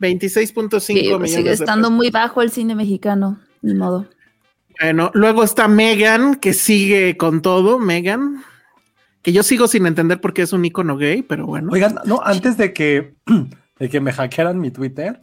millones. 0.00 0.34
26.5 0.44 0.80
Sí, 0.80 0.94
millones. 0.94 1.18
pues 1.18 1.30
sigue 1.32 1.48
de 1.48 1.54
estando 1.54 1.90
muy 1.90 2.10
bajo 2.10 2.42
el 2.42 2.50
cine 2.50 2.74
mexicano, 2.74 3.40
ni 3.62 3.72
modo. 3.74 4.06
Bueno, 4.80 5.10
luego 5.14 5.44
está 5.44 5.66
Megan, 5.66 6.34
que 6.34 6.52
sigue 6.52 7.16
con 7.16 7.40
todo. 7.40 7.78
Megan, 7.78 8.44
que 9.24 9.32
yo 9.32 9.42
sigo 9.42 9.66
sin 9.66 9.86
entender 9.86 10.20
por 10.20 10.34
qué 10.34 10.42
es 10.42 10.52
un 10.52 10.64
icono 10.66 10.98
gay, 10.98 11.22
pero 11.22 11.46
bueno. 11.46 11.70
Oigan, 11.72 11.96
no, 12.04 12.20
antes 12.22 12.58
de 12.58 12.74
que, 12.74 13.14
de 13.78 13.88
que 13.88 13.98
me 13.98 14.12
hackearan 14.12 14.60
mi 14.60 14.70
Twitter, 14.70 15.22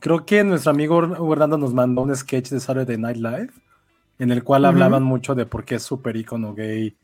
creo 0.00 0.26
que 0.26 0.42
nuestro 0.42 0.72
amigo 0.72 1.32
Hernando 1.32 1.56
nos 1.56 1.72
mandó 1.72 2.02
un 2.02 2.14
sketch 2.14 2.50
de 2.50 2.58
Saturday 2.58 2.98
Night 2.98 3.18
Live 3.18 3.50
en 4.18 4.32
el 4.32 4.42
cual 4.42 4.64
hablaban 4.64 5.04
mucho 5.04 5.36
de 5.36 5.46
por 5.46 5.64
qué 5.64 5.76
es 5.76 5.82
súper 5.82 6.16
icono 6.16 6.54
gay. 6.54 6.96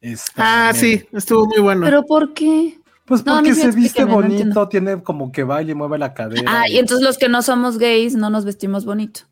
esta 0.00 0.68
ah, 0.68 0.72
sí, 0.72 1.04
estuvo 1.12 1.46
muy 1.46 1.58
bueno. 1.58 1.84
¿Pero 1.84 2.04
por 2.04 2.32
qué? 2.32 2.78
Pues 3.04 3.26
No, 3.26 3.34
porque 3.34 3.54
se 3.54 3.72
viste 3.72 4.04
no 4.04 4.14
bonito, 4.14 4.68
tiene 4.68 5.02
como 5.02 5.32
que 5.32 5.42
baile 5.42 5.72
y 5.72 5.74
mueve 5.74 5.98
la 5.98 6.14
cadera. 6.14 6.44
Ah, 6.46 6.68
y 6.68 6.78
entonces 6.78 7.04
los 7.04 7.18
que 7.18 7.28
no 7.28 7.42
somos 7.42 7.76
gays 7.76 8.14
no 8.14 8.30
nos 8.30 8.44
vestimos 8.44 8.84
bonito. 8.84 9.22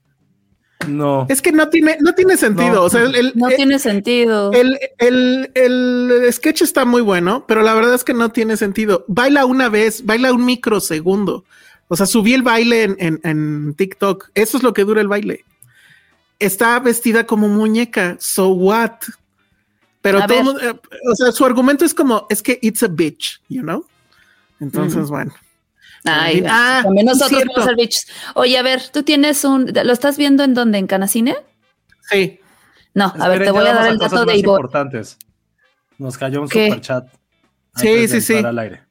No. 0.88 1.26
es 1.28 1.42
que 1.42 1.52
no 1.52 1.68
tiene, 1.68 1.96
no 2.00 2.12
tiene 2.14 2.36
sentido. 2.36 2.74
No. 2.74 2.82
O 2.82 2.90
sea, 2.90 3.02
el, 3.02 3.14
el- 3.14 3.32
No 3.34 3.48
el- 3.48 3.56
tiene 3.56 3.78
sentido. 3.78 4.52
el, 4.52 4.78
el- 4.98 5.50
el 5.54 6.32
sketch 6.32 6.62
está 6.62 6.84
muy 6.84 7.02
bueno, 7.02 7.44
pero 7.46 7.62
la 7.62 7.74
verdad 7.74 7.94
es 7.94 8.04
que 8.04 8.14
no 8.14 8.30
tiene 8.30 8.56
sentido. 8.56 9.04
Baila 9.08 9.44
una 9.46 9.68
vez, 9.68 10.04
baila 10.04 10.32
un 10.32 10.44
microsegundo. 10.44 11.44
O 11.88 11.96
sea, 11.96 12.06
subí 12.06 12.32
el 12.34 12.42
baile 12.42 12.82
en, 12.84 12.96
en- 12.98 13.20
en 13.24 13.74
TikTok. 13.74 14.30
Eso 14.34 14.56
es 14.56 14.62
lo 14.62 14.72
que 14.72 14.84
dura 14.84 15.00
el 15.00 15.08
baile. 15.08 15.44
Está 16.38 16.78
vestida 16.80 17.26
como 17.26 17.48
muñeca. 17.48 18.16
So 18.20 18.48
what? 18.48 18.92
Pero 20.02 20.18
A 20.22 20.26
todo, 20.26 20.54
ver. 20.54 20.64
eh, 20.76 20.80
o 21.10 21.14
sea, 21.14 21.32
su 21.32 21.44
argumento 21.44 21.84
es 21.84 21.94
como, 21.94 22.26
es 22.28 22.42
que 22.42 22.58
it's 22.62 22.82
a 22.82 22.88
bitch, 22.88 23.40
you 23.48 23.62
know? 23.62 23.86
Entonces, 24.60 25.08
bueno. 25.08 25.32
Ay, 26.04 26.44
Ah, 26.48 26.80
también 26.84 27.06
nosotros 27.06 27.30
cierto. 27.30 27.52
vamos 27.54 27.64
a 27.64 27.68
ser 27.70 27.76
bitches. 27.76 28.06
Oye, 28.34 28.58
a 28.58 28.62
ver, 28.62 28.82
tú 28.92 29.02
tienes 29.02 29.44
un. 29.44 29.72
¿Lo 29.84 29.92
estás 29.92 30.16
viendo 30.18 30.44
en 30.44 30.54
dónde? 30.54 30.78
¿En 30.78 30.86
Canacine? 30.86 31.36
Sí. 32.10 32.38
No, 32.94 33.06
a 33.06 33.28
ver, 33.28 33.42
Esperen, 33.42 33.44
te 33.46 33.50
voy 33.50 33.66
a 33.68 33.74
dar 33.74 33.88
el 33.90 33.96
cosas 33.98 34.12
dato 34.12 34.20
de 34.26 34.32
más 34.32 34.36
Ivo. 34.42 34.52
importantes. 34.56 35.18
Nos 35.98 36.18
cayó 36.18 36.42
un 36.42 36.48
¿Qué? 36.48 36.66
superchat. 36.68 37.06
Sí, 37.76 38.06
sí, 38.08 38.20
sí. 38.20 38.34
Al 38.36 38.58
aire. 38.58 38.82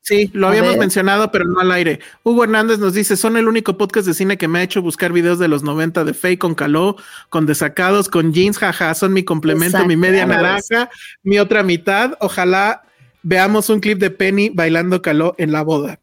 Sí, 0.00 0.30
lo 0.34 0.46
A 0.46 0.50
habíamos 0.50 0.72
ver. 0.72 0.80
mencionado, 0.80 1.32
pero 1.32 1.44
no 1.46 1.58
al 1.58 1.72
aire. 1.72 1.98
Hugo 2.22 2.44
Hernández 2.44 2.78
nos 2.78 2.94
dice, 2.94 3.16
son 3.16 3.36
el 3.36 3.48
único 3.48 3.76
podcast 3.76 4.06
de 4.06 4.14
cine 4.14 4.36
que 4.38 4.46
me 4.46 4.60
ha 4.60 4.62
hecho 4.62 4.80
buscar 4.80 5.12
videos 5.12 5.38
de 5.40 5.48
los 5.48 5.62
90 5.64 6.04
de 6.04 6.14
Faye 6.14 6.38
con 6.38 6.54
caló, 6.54 6.96
con 7.28 7.44
desacados, 7.46 8.08
con 8.08 8.32
jeans, 8.32 8.58
jaja, 8.58 8.94
son 8.94 9.12
mi 9.12 9.24
complemento, 9.24 9.84
mi 9.84 9.96
media 9.96 10.24
naranja, 10.26 10.90
mi 11.24 11.38
otra 11.40 11.64
mitad. 11.64 12.12
Ojalá 12.20 12.82
veamos 13.22 13.68
un 13.68 13.80
clip 13.80 13.98
de 13.98 14.10
Penny 14.10 14.50
bailando 14.50 15.02
caló 15.02 15.34
en 15.38 15.50
la 15.50 15.62
boda. 15.62 15.98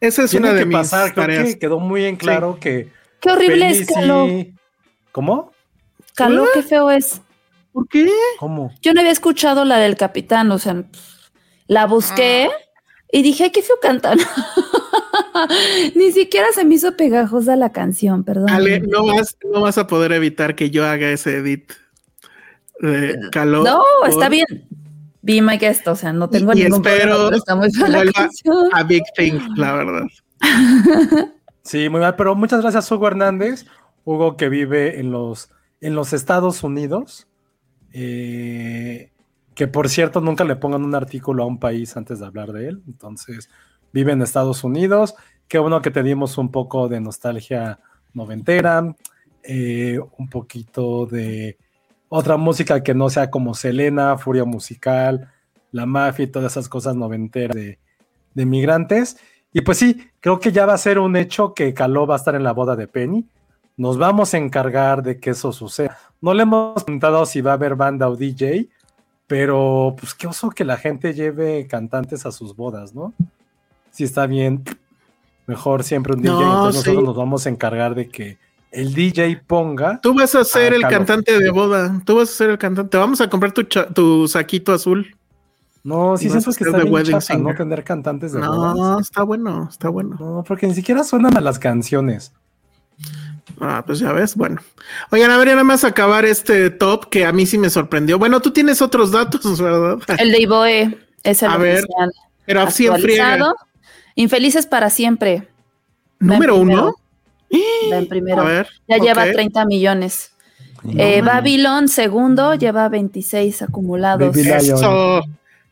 Esa 0.00 0.24
es 0.24 0.30
Tiene 0.30 0.46
una 0.46 0.54
de 0.54 0.60
que 0.60 0.66
mis 0.66 0.76
pasar, 0.76 1.12
creo 1.12 1.24
tareas. 1.24 1.44
que 1.46 1.58
quedó 1.58 1.80
muy 1.80 2.04
en 2.04 2.16
claro 2.16 2.58
que. 2.60 2.90
Qué 3.20 3.30
horrible 3.30 3.68
es 3.70 3.86
Caló. 3.86 4.28
¿Cómo? 5.12 5.52
Caló, 6.14 6.46
qué 6.54 6.62
feo 6.62 6.90
es. 6.90 7.20
¿Por 7.72 7.88
qué? 7.88 8.08
¿Cómo? 8.38 8.72
Yo 8.82 8.92
no 8.94 9.00
había 9.00 9.12
escuchado 9.12 9.64
la 9.64 9.78
del 9.78 9.96
capitán, 9.96 10.50
o 10.52 10.58
sea, 10.58 10.84
la 11.66 11.86
busqué 11.86 12.48
y 13.12 13.22
dije, 13.22 13.44
ay, 13.44 13.50
qué 13.50 13.62
feo 13.62 13.76
cantan. 13.80 14.18
Ni 15.94 16.12
siquiera 16.12 16.48
se 16.52 16.64
me 16.64 16.74
hizo 16.76 16.96
pegajosa 16.96 17.56
la 17.56 17.72
canción, 17.72 18.24
perdón. 18.24 18.50
Ale, 18.50 18.80
no 18.80 19.06
vas, 19.06 19.36
no 19.52 19.60
vas 19.62 19.78
a 19.78 19.86
poder 19.86 20.12
evitar 20.12 20.54
que 20.54 20.70
yo 20.70 20.86
haga 20.86 21.10
ese 21.10 21.36
edit 21.38 21.72
de 22.80 23.16
caló. 23.32 23.62
No, 23.64 23.82
por- 24.00 24.10
está 24.10 24.28
bien. 24.28 24.46
Be 25.28 25.42
my 25.42 25.58
guest, 25.58 25.86
o 25.88 25.94
sea, 25.94 26.12
no 26.14 26.30
tengo 26.30 26.52
Y 26.54 26.64
ningún 26.64 26.84
espero 26.86 27.28
problema, 27.28 27.68
pero 27.86 28.12
canción. 28.14 28.68
A 28.72 28.82
Big 28.82 29.02
Thing, 29.14 29.38
la 29.56 29.74
verdad. 29.74 30.06
Sí, 31.62 31.90
muy 31.90 32.00
mal, 32.00 32.16
pero 32.16 32.34
muchas 32.34 32.62
gracias, 32.62 32.90
Hugo 32.90 33.08
Hernández. 33.08 33.66
Hugo 34.04 34.38
que 34.38 34.48
vive 34.48 35.00
en 35.00 35.10
los, 35.12 35.50
en 35.82 35.94
los 35.94 36.14
Estados 36.14 36.62
Unidos. 36.64 37.28
eh, 37.92 39.12
que 39.54 39.66
por 39.68 39.88
cierto, 39.90 40.20
nunca 40.22 40.44
le 40.44 40.56
pongan 40.56 40.84
un 40.84 40.94
artículo 40.94 41.42
a 41.42 41.46
un 41.46 41.58
país 41.60 41.96
antes 41.96 42.20
de 42.20 42.26
hablar 42.26 42.52
de 42.52 42.68
él. 42.68 42.82
Entonces, 42.86 43.50
vive 43.92 44.12
en 44.12 44.22
Estados 44.22 44.64
Unidos. 44.64 45.14
Qué 45.48 45.58
bueno 45.58 45.82
que 45.82 45.90
te 45.90 46.02
dimos 46.02 46.38
un 46.38 46.50
poco 46.50 46.88
de 46.88 47.00
nostalgia 47.00 47.80
noventera. 48.14 48.94
eh, 49.42 49.98
un 50.18 50.28
poquito 50.30 51.06
de 51.06 51.58
otra 52.08 52.36
música 52.36 52.82
que 52.82 52.94
no 52.94 53.10
sea 53.10 53.30
como 53.30 53.54
Selena, 53.54 54.16
Furia 54.18 54.44
Musical, 54.44 55.30
La 55.72 55.86
Mafia 55.86 56.24
y 56.24 56.28
todas 56.28 56.52
esas 56.52 56.68
cosas 56.68 56.96
noventeras 56.96 57.54
de, 57.54 57.78
de 58.34 58.46
migrantes. 58.46 59.18
Y 59.52 59.62
pues 59.62 59.78
sí, 59.78 60.08
creo 60.20 60.38
que 60.40 60.52
ya 60.52 60.66
va 60.66 60.74
a 60.74 60.78
ser 60.78 60.98
un 60.98 61.16
hecho 61.16 61.54
que 61.54 61.74
Caló 61.74 62.06
va 62.06 62.14
a 62.14 62.18
estar 62.18 62.34
en 62.34 62.44
la 62.44 62.52
boda 62.52 62.76
de 62.76 62.86
Penny. 62.86 63.26
Nos 63.76 63.98
vamos 63.98 64.34
a 64.34 64.38
encargar 64.38 65.02
de 65.02 65.18
que 65.20 65.30
eso 65.30 65.52
suceda. 65.52 65.96
No 66.20 66.34
le 66.34 66.42
hemos 66.42 66.82
preguntado 66.84 67.24
si 67.26 67.40
va 67.40 67.52
a 67.52 67.54
haber 67.54 67.76
banda 67.76 68.08
o 68.08 68.16
DJ, 68.16 68.68
pero 69.26 69.94
pues 69.98 70.14
qué 70.14 70.26
oso 70.26 70.50
que 70.50 70.64
la 70.64 70.76
gente 70.76 71.14
lleve 71.14 71.66
cantantes 71.66 72.26
a 72.26 72.32
sus 72.32 72.56
bodas, 72.56 72.94
¿no? 72.94 73.14
Si 73.90 74.04
está 74.04 74.26
bien, 74.26 74.64
mejor 75.46 75.84
siempre 75.84 76.14
un 76.14 76.22
DJ. 76.22 76.32
No, 76.32 76.40
Entonces 76.40 76.74
nosotros 76.76 77.04
nos 77.04 77.16
vamos 77.16 77.46
a 77.46 77.50
encargar 77.50 77.94
de 77.94 78.08
que 78.08 78.38
el 78.70 78.94
DJ 78.94 79.42
ponga. 79.46 80.00
Tú 80.00 80.14
vas 80.14 80.34
a 80.34 80.44
ser 80.44 80.74
el 80.74 80.82
cantante 80.82 81.38
de 81.38 81.50
boda. 81.50 82.00
Tú 82.04 82.16
vas 82.16 82.28
a 82.30 82.32
ser 82.32 82.50
el 82.50 82.58
cantante. 82.58 82.90
Te 82.90 82.96
vamos 82.98 83.20
a 83.20 83.28
comprar 83.30 83.52
tu, 83.52 83.62
cha- 83.64 83.88
tu 83.88 84.26
saquito 84.28 84.72
azul. 84.72 85.14
No, 85.84 86.16
sí 86.18 86.28
siento 86.28 86.52
que 86.52 86.64
está 86.64 86.78
bien 86.84 87.04
chafa 87.04 87.38
no 87.38 87.54
tener 87.54 87.82
cantantes 87.84 88.32
de 88.32 88.40
No, 88.40 88.74
bodas. 88.74 89.02
está 89.06 89.22
bueno, 89.22 89.68
está 89.70 89.88
bueno. 89.88 90.16
No, 90.20 90.44
porque 90.46 90.66
ni 90.66 90.74
siquiera 90.74 91.02
suenan 91.04 91.36
a 91.36 91.40
las 91.40 91.58
canciones. 91.58 92.32
Ah, 93.60 93.82
pues 93.86 93.98
ya 93.98 94.12
ves, 94.12 94.34
bueno. 94.36 94.60
Oigan, 95.10 95.30
a 95.30 95.38
ver, 95.38 95.48
ya 95.48 95.54
nada 95.54 95.64
más 95.64 95.84
acabar 95.84 96.24
este 96.24 96.70
top 96.70 97.08
que 97.08 97.24
a 97.24 97.32
mí 97.32 97.46
sí 97.46 97.58
me 97.58 97.70
sorprendió. 97.70 98.18
Bueno, 98.18 98.40
tú 98.40 98.50
tienes 98.50 98.82
otros 98.82 99.10
datos, 99.12 99.60
¿verdad? 99.62 99.98
El 100.18 100.30
de 100.32 100.42
Ivoe 100.42 100.98
es 101.22 101.42
el 101.42 101.50
A 101.50 101.56
ver. 101.56 101.84
Pero 102.44 102.60
así 102.62 102.86
en 102.86 102.94
friega. 103.00 103.32
actualizado. 103.32 103.56
Infelices 104.14 104.66
para 104.66 104.90
siempre. 104.90 105.48
Número 106.18 106.56
uno. 106.56 106.94
Va 107.92 107.96
en 107.98 108.08
primero. 108.08 108.42
A 108.42 108.44
ver. 108.44 108.68
ya 108.88 108.98
lleva 108.98 109.24
30 109.24 109.64
millones. 109.66 110.32
Eh, 110.96 111.22
Babylon, 111.22 111.88
segundo, 111.88 112.54
lleva 112.54 112.88
26 112.88 113.62
acumulados. 113.62 114.28
Baby 114.28 114.44
Lion. 114.44 114.60
Eso, 114.76 115.20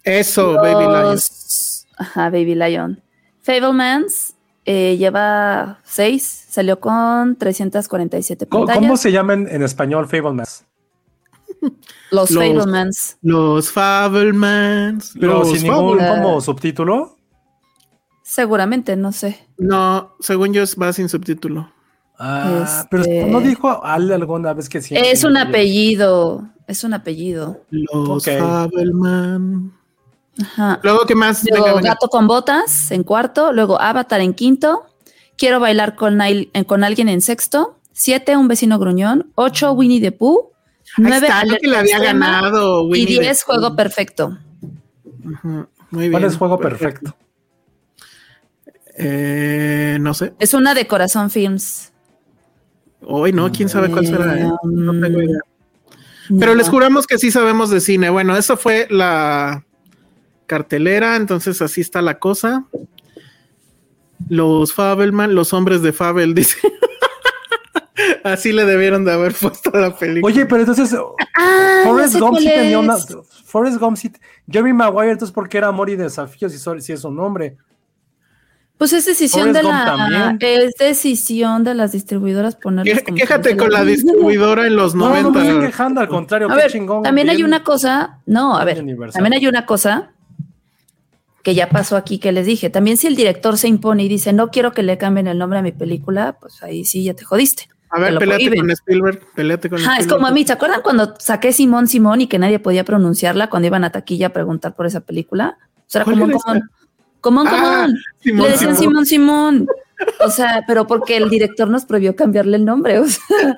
eso, 0.02 0.54
Baby 0.54 0.84
Lion. 0.86 1.18
Ajá, 1.96 2.24
Baby 2.30 2.54
Lion. 2.56 3.00
Fablemans 3.40 4.34
eh, 4.64 4.96
lleva 4.98 5.78
6, 5.84 6.46
salió 6.50 6.80
con 6.80 7.36
347 7.36 8.46
¿Cómo, 8.46 8.66
pantallas. 8.66 8.80
cómo 8.88 8.96
se 8.96 9.12
llaman 9.12 9.46
en 9.48 9.62
español 9.62 10.08
Fablemans? 10.08 10.64
Los, 12.10 12.30
Los- 12.30 12.34
Fablemans. 12.44 13.16
Los 13.22 13.70
Fablemans. 13.72 15.14
Pero 15.20 15.38
los 15.38 15.52
sin 15.52 15.62
ningún 15.62 15.98
Fablemans. 15.98 16.20
como 16.24 16.40
subtítulo. 16.40 17.15
Seguramente, 18.36 18.96
no 18.96 19.12
sé. 19.12 19.38
No, 19.56 20.14
según 20.20 20.52
yo 20.52 20.62
va 20.78 20.92
sin 20.92 21.08
subtítulo. 21.08 21.70
Ah, 22.18 22.86
pero 22.90 23.02
Este- 23.04 23.24
no 23.30 23.40
dijo 23.40 23.82
Ale 23.82 24.12
alguna 24.12 24.52
vez 24.52 24.68
que 24.68 24.82
sí. 24.82 24.94
es 24.94 25.24
un 25.24 25.38
apellido. 25.38 26.46
Es 26.66 26.84
un 26.84 26.92
apellido. 26.92 27.62
Los 27.70 28.28
Ok. 28.28 28.38
Fabelman. 28.38 29.72
Ajá. 30.42 30.80
Luego, 30.82 31.06
¿qué 31.06 31.14
más? 31.14 31.44
Luego 31.48 31.64
Venga, 31.64 31.76
venga. 31.78 31.90
Gato 31.94 32.08
con 32.08 32.26
Botas 32.26 32.90
en 32.90 33.04
cuarto. 33.04 33.54
Luego 33.54 33.80
Avatar 33.80 34.20
en 34.20 34.34
quinto. 34.34 34.84
Quiero 35.38 35.58
bailar 35.58 35.96
con, 35.96 36.20
eh, 36.20 36.50
con 36.66 36.84
alguien 36.84 37.08
en 37.08 37.22
sexto. 37.22 37.78
Siete, 37.94 38.36
Un 38.36 38.48
vecino 38.48 38.78
gruñón. 38.78 39.30
Ocho, 39.34 39.72
Winnie 39.72 40.02
the 40.02 40.12
Pooh. 40.12 40.50
Nueve, 40.98 41.26
está, 41.26 41.42
yo 41.44 41.56
que 41.56 41.66
Alerta 41.66 41.68
le 41.70 41.76
había 41.78 41.96
Extrema. 41.96 42.26
ganado. 42.32 42.94
Y 42.94 43.06
diez. 43.06 43.44
Juego 43.44 43.74
Perfecto. 43.74 44.36
Muy 45.90 46.00
bien. 46.02 46.12
¿Cuál 46.12 46.24
es 46.24 46.36
juego 46.36 46.58
perfecto? 46.58 47.14
Eh, 48.98 49.98
no 50.00 50.14
sé. 50.14 50.32
Es 50.38 50.54
una 50.54 50.74
de 50.74 50.86
Corazón 50.86 51.30
Films. 51.30 51.92
Hoy 53.02 53.32
no, 53.32 53.52
quién 53.52 53.68
sabe 53.68 53.90
cuál 53.90 54.06
será. 54.06 54.38
eh? 54.38 54.50
No 54.64 54.92
tengo 55.00 55.22
idea. 55.22 55.38
No. 56.28 56.40
Pero 56.40 56.54
les 56.54 56.68
juramos 56.68 57.06
que 57.06 57.18
sí 57.18 57.30
sabemos 57.30 57.70
de 57.70 57.80
cine. 57.80 58.10
Bueno, 58.10 58.36
esa 58.36 58.56
fue 58.56 58.86
la 58.90 59.64
cartelera, 60.46 61.16
entonces 61.16 61.60
así 61.62 61.80
está 61.80 62.02
la 62.02 62.18
cosa. 62.18 62.64
Los 64.28 64.72
Fabelman, 64.72 65.34
los 65.34 65.52
hombres 65.52 65.82
de 65.82 65.92
Fabel, 65.92 66.34
dice. 66.34 66.56
así 68.24 68.52
le 68.52 68.64
debieron 68.64 69.04
de 69.04 69.12
haber 69.12 69.34
puesto 69.34 69.70
la 69.72 69.96
película. 69.96 70.32
Oye, 70.32 70.46
pero 70.46 70.60
entonces 70.62 70.94
Ah, 71.38 71.82
Forrest 71.84 72.14
sé 72.14 72.20
Gump 72.20 72.38
sí 72.38 72.44
tenía 72.46 72.78
una. 72.78 72.96
es. 72.96 73.06
Forrest 73.44 73.78
Gump, 73.78 73.96
sí, 73.96 74.10
Jeremy 74.50 74.72
Maguire, 74.72 75.12
entonces, 75.12 75.32
¿por 75.34 75.48
qué 75.48 75.58
era 75.58 75.68
amor 75.68 75.90
y 75.90 75.96
desafío 75.96 76.48
si, 76.48 76.58
si 76.80 76.92
es 76.92 77.04
un 77.04 77.14
nombre? 77.16 77.56
Pues 78.78 78.92
es 78.92 79.06
decisión 79.06 79.54
Forrest 79.54 79.56
de 79.56 79.62
la 79.68 79.84
también. 79.86 80.38
es 80.40 80.74
decisión 80.78 81.64
de 81.64 81.74
las 81.74 81.92
distribuidoras 81.92 82.56
ponerles 82.56 83.02
como 83.02 83.16
Quéjate 83.16 83.56
con 83.56 83.70
la 83.70 83.84
distribuidora 83.84 84.66
en 84.66 84.76
los 84.76 84.94
No, 84.94 85.08
no 85.08 85.30
me 85.30 85.44
90. 85.44 85.66
quejando, 85.66 86.00
al 86.02 86.08
contrario, 86.08 86.48
A 86.50 86.54
qué 86.54 86.62
ver, 86.62 86.70
chingón. 86.72 87.02
también 87.02 87.30
hay 87.30 87.42
una 87.42 87.64
cosa, 87.64 88.18
no, 88.26 88.56
a 88.58 88.64
ver, 88.64 88.84
también 89.12 89.32
hay 89.32 89.46
una 89.46 89.64
cosa 89.64 90.10
que 91.42 91.54
ya 91.54 91.68
pasó 91.70 91.96
aquí 91.96 92.18
que 92.18 92.32
les 92.32 92.44
dije. 92.44 92.68
También 92.68 92.96
si 92.98 93.06
el 93.06 93.16
director 93.16 93.56
se 93.56 93.68
impone 93.68 94.02
y 94.04 94.08
dice 94.08 94.32
no 94.32 94.48
quiero 94.50 94.72
que 94.72 94.82
le 94.82 94.98
cambien 94.98 95.26
el 95.28 95.38
nombre 95.38 95.58
a 95.60 95.62
mi 95.62 95.72
película, 95.72 96.36
pues 96.40 96.62
ahí 96.62 96.84
sí 96.84 97.04
ya 97.04 97.14
te 97.14 97.24
jodiste. 97.24 97.68
A 97.88 98.00
ver, 98.00 98.18
peleate 98.18 98.56
con 98.56 98.70
Spielberg, 98.70 99.20
peleate 99.34 99.70
con 99.70 99.78
es 99.78 99.84
Spielberg. 99.86 100.08
como 100.12 100.26
a 100.26 100.32
mí, 100.32 100.44
¿se 100.44 100.52
acuerdan 100.52 100.82
cuando 100.82 101.14
saqué 101.18 101.52
Simón 101.52 101.86
Simón 101.86 102.20
y 102.20 102.26
que 102.26 102.38
nadie 102.38 102.58
podía 102.58 102.84
pronunciarla 102.84 103.48
cuando 103.48 103.68
iban 103.68 103.84
a 103.84 103.90
taquilla 103.90 104.26
a 104.26 104.30
preguntar 104.30 104.74
por 104.74 104.86
esa 104.86 105.00
película? 105.00 105.56
O 105.78 105.84
sea, 105.86 106.00
era 106.00 106.04
¿Cuál 106.04 106.18
como, 106.18 106.26
era 106.32 106.38
como, 106.42 106.60
esa? 107.30 107.50
como, 107.50 107.66
Ah, 107.66 107.88
Simón, 108.20 108.44
Le 108.46 108.52
decían 108.52 108.76
Simón. 108.76 109.06
Simón 109.06 109.06
Simón. 109.06 109.68
O 110.24 110.30
sea, 110.30 110.62
pero 110.66 110.86
porque 110.86 111.16
el 111.16 111.28
director 111.30 111.68
nos 111.68 111.84
prohibió 111.86 112.14
cambiarle 112.16 112.56
el 112.58 112.64
nombre. 112.64 112.98
O 113.00 113.06
sea, 113.06 113.56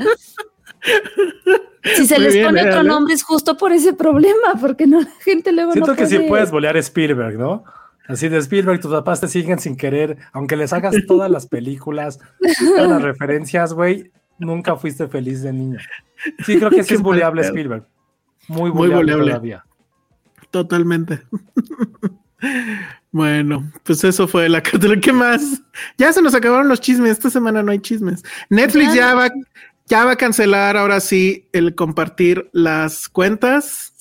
si 1.97 2.07
se 2.07 2.15
Muy 2.17 2.25
les 2.25 2.35
bien, 2.35 2.47
pone 2.47 2.69
otro 2.69 2.83
nombre 2.83 3.15
es 3.15 3.23
justo 3.25 3.57
por 3.57 3.73
ese 3.73 3.93
problema, 3.93 4.55
porque 4.61 4.87
no 4.87 5.01
la 5.01 5.11
gente 5.25 5.53
luego 5.53 5.73
Siento 5.73 5.91
no 5.93 5.97
que 5.97 6.07
sí 6.07 6.17
puede. 6.17 6.29
puedes 6.29 6.51
bolear 6.51 6.77
a 6.77 6.79
Spielberg, 6.81 7.37
¿no? 7.39 7.65
Así 8.07 8.29
de 8.29 8.39
Spielberg, 8.39 8.81
tus 8.81 8.91
papás 8.93 9.21
te 9.21 9.29
siguen 9.29 9.59
sin 9.59 9.77
querer, 9.77 10.17
aunque 10.33 10.57
les 10.57 10.73
hagas 10.73 10.95
todas 11.07 11.31
las 11.31 11.47
películas, 11.47 12.19
todas 12.77 12.89
las 12.89 13.03
referencias, 13.03 13.75
güey, 13.75 14.11
nunca 14.39 14.77
fuiste 14.77 15.09
feliz 15.09 15.43
de 15.43 15.53
niño. 15.53 15.79
Sí, 16.47 16.57
creo 16.59 16.71
que 16.71 16.85
sí 16.85 16.95
es 16.95 17.03
boleable. 17.03 17.43
Spielberg. 17.43 17.85
Muy 18.47 18.71
Muy 18.73 18.89
boleable. 18.89 19.27
todavía. 19.33 19.65
Totalmente. 20.51 21.21
bueno, 23.11 23.73
pues 23.85 24.05
eso 24.05 24.29
fue 24.29 24.49
la 24.49 24.63
cartelera. 24.63 25.01
¿Qué 25.01 25.13
más? 25.13 25.63
Ya 25.97 26.13
se 26.13 26.23
nos 26.23 26.35
acabaron 26.35 26.69
los 26.69 26.81
chismes. 26.81 27.13
Esta 27.13 27.31
semana 27.31 27.63
no 27.63 27.73
hay 27.73 27.81
chismes. 27.81 28.23
Netflix 28.51 28.95
ya 28.95 29.15
va, 29.15 29.31
ya 29.87 30.05
va 30.05 30.13
a 30.13 30.17
cancelar 30.17 30.77
ahora 30.77 31.01
sí 31.01 31.49
el 31.53 31.75
compartir 31.75 32.49
las 32.53 33.09
cuentas 33.09 33.93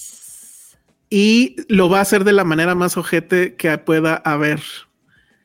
y 1.10 1.56
lo 1.70 1.90
va 1.90 2.00
a 2.00 2.02
hacer 2.02 2.24
de 2.24 2.34
la 2.34 2.44
manera 2.44 2.76
más 2.76 2.98
ojete 2.98 3.56
que 3.56 3.78
pueda 3.78 4.16
haber. 4.16 4.62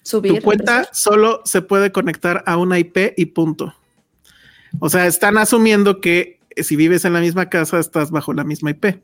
subir. 0.03 0.35
Tu 0.35 0.43
cuenta 0.43 0.89
solo 0.93 1.43
se 1.45 1.63
puede 1.63 1.93
conectar 1.93 2.43
a 2.47 2.57
una 2.57 2.79
IP 2.79 3.15
y 3.17 3.27
punto. 3.27 3.75
O 4.81 4.89
sea, 4.89 5.07
están 5.07 5.39
asumiendo 5.39 6.01
que 6.01 6.41
si 6.57 6.77
vives 6.77 7.05
en 7.05 7.13
la 7.13 7.21
misma 7.21 7.49
casa 7.49 7.79
estás 7.79 8.11
bajo 8.11 8.33
la 8.33 8.43
misma 8.43 8.71
IP. 8.71 9.03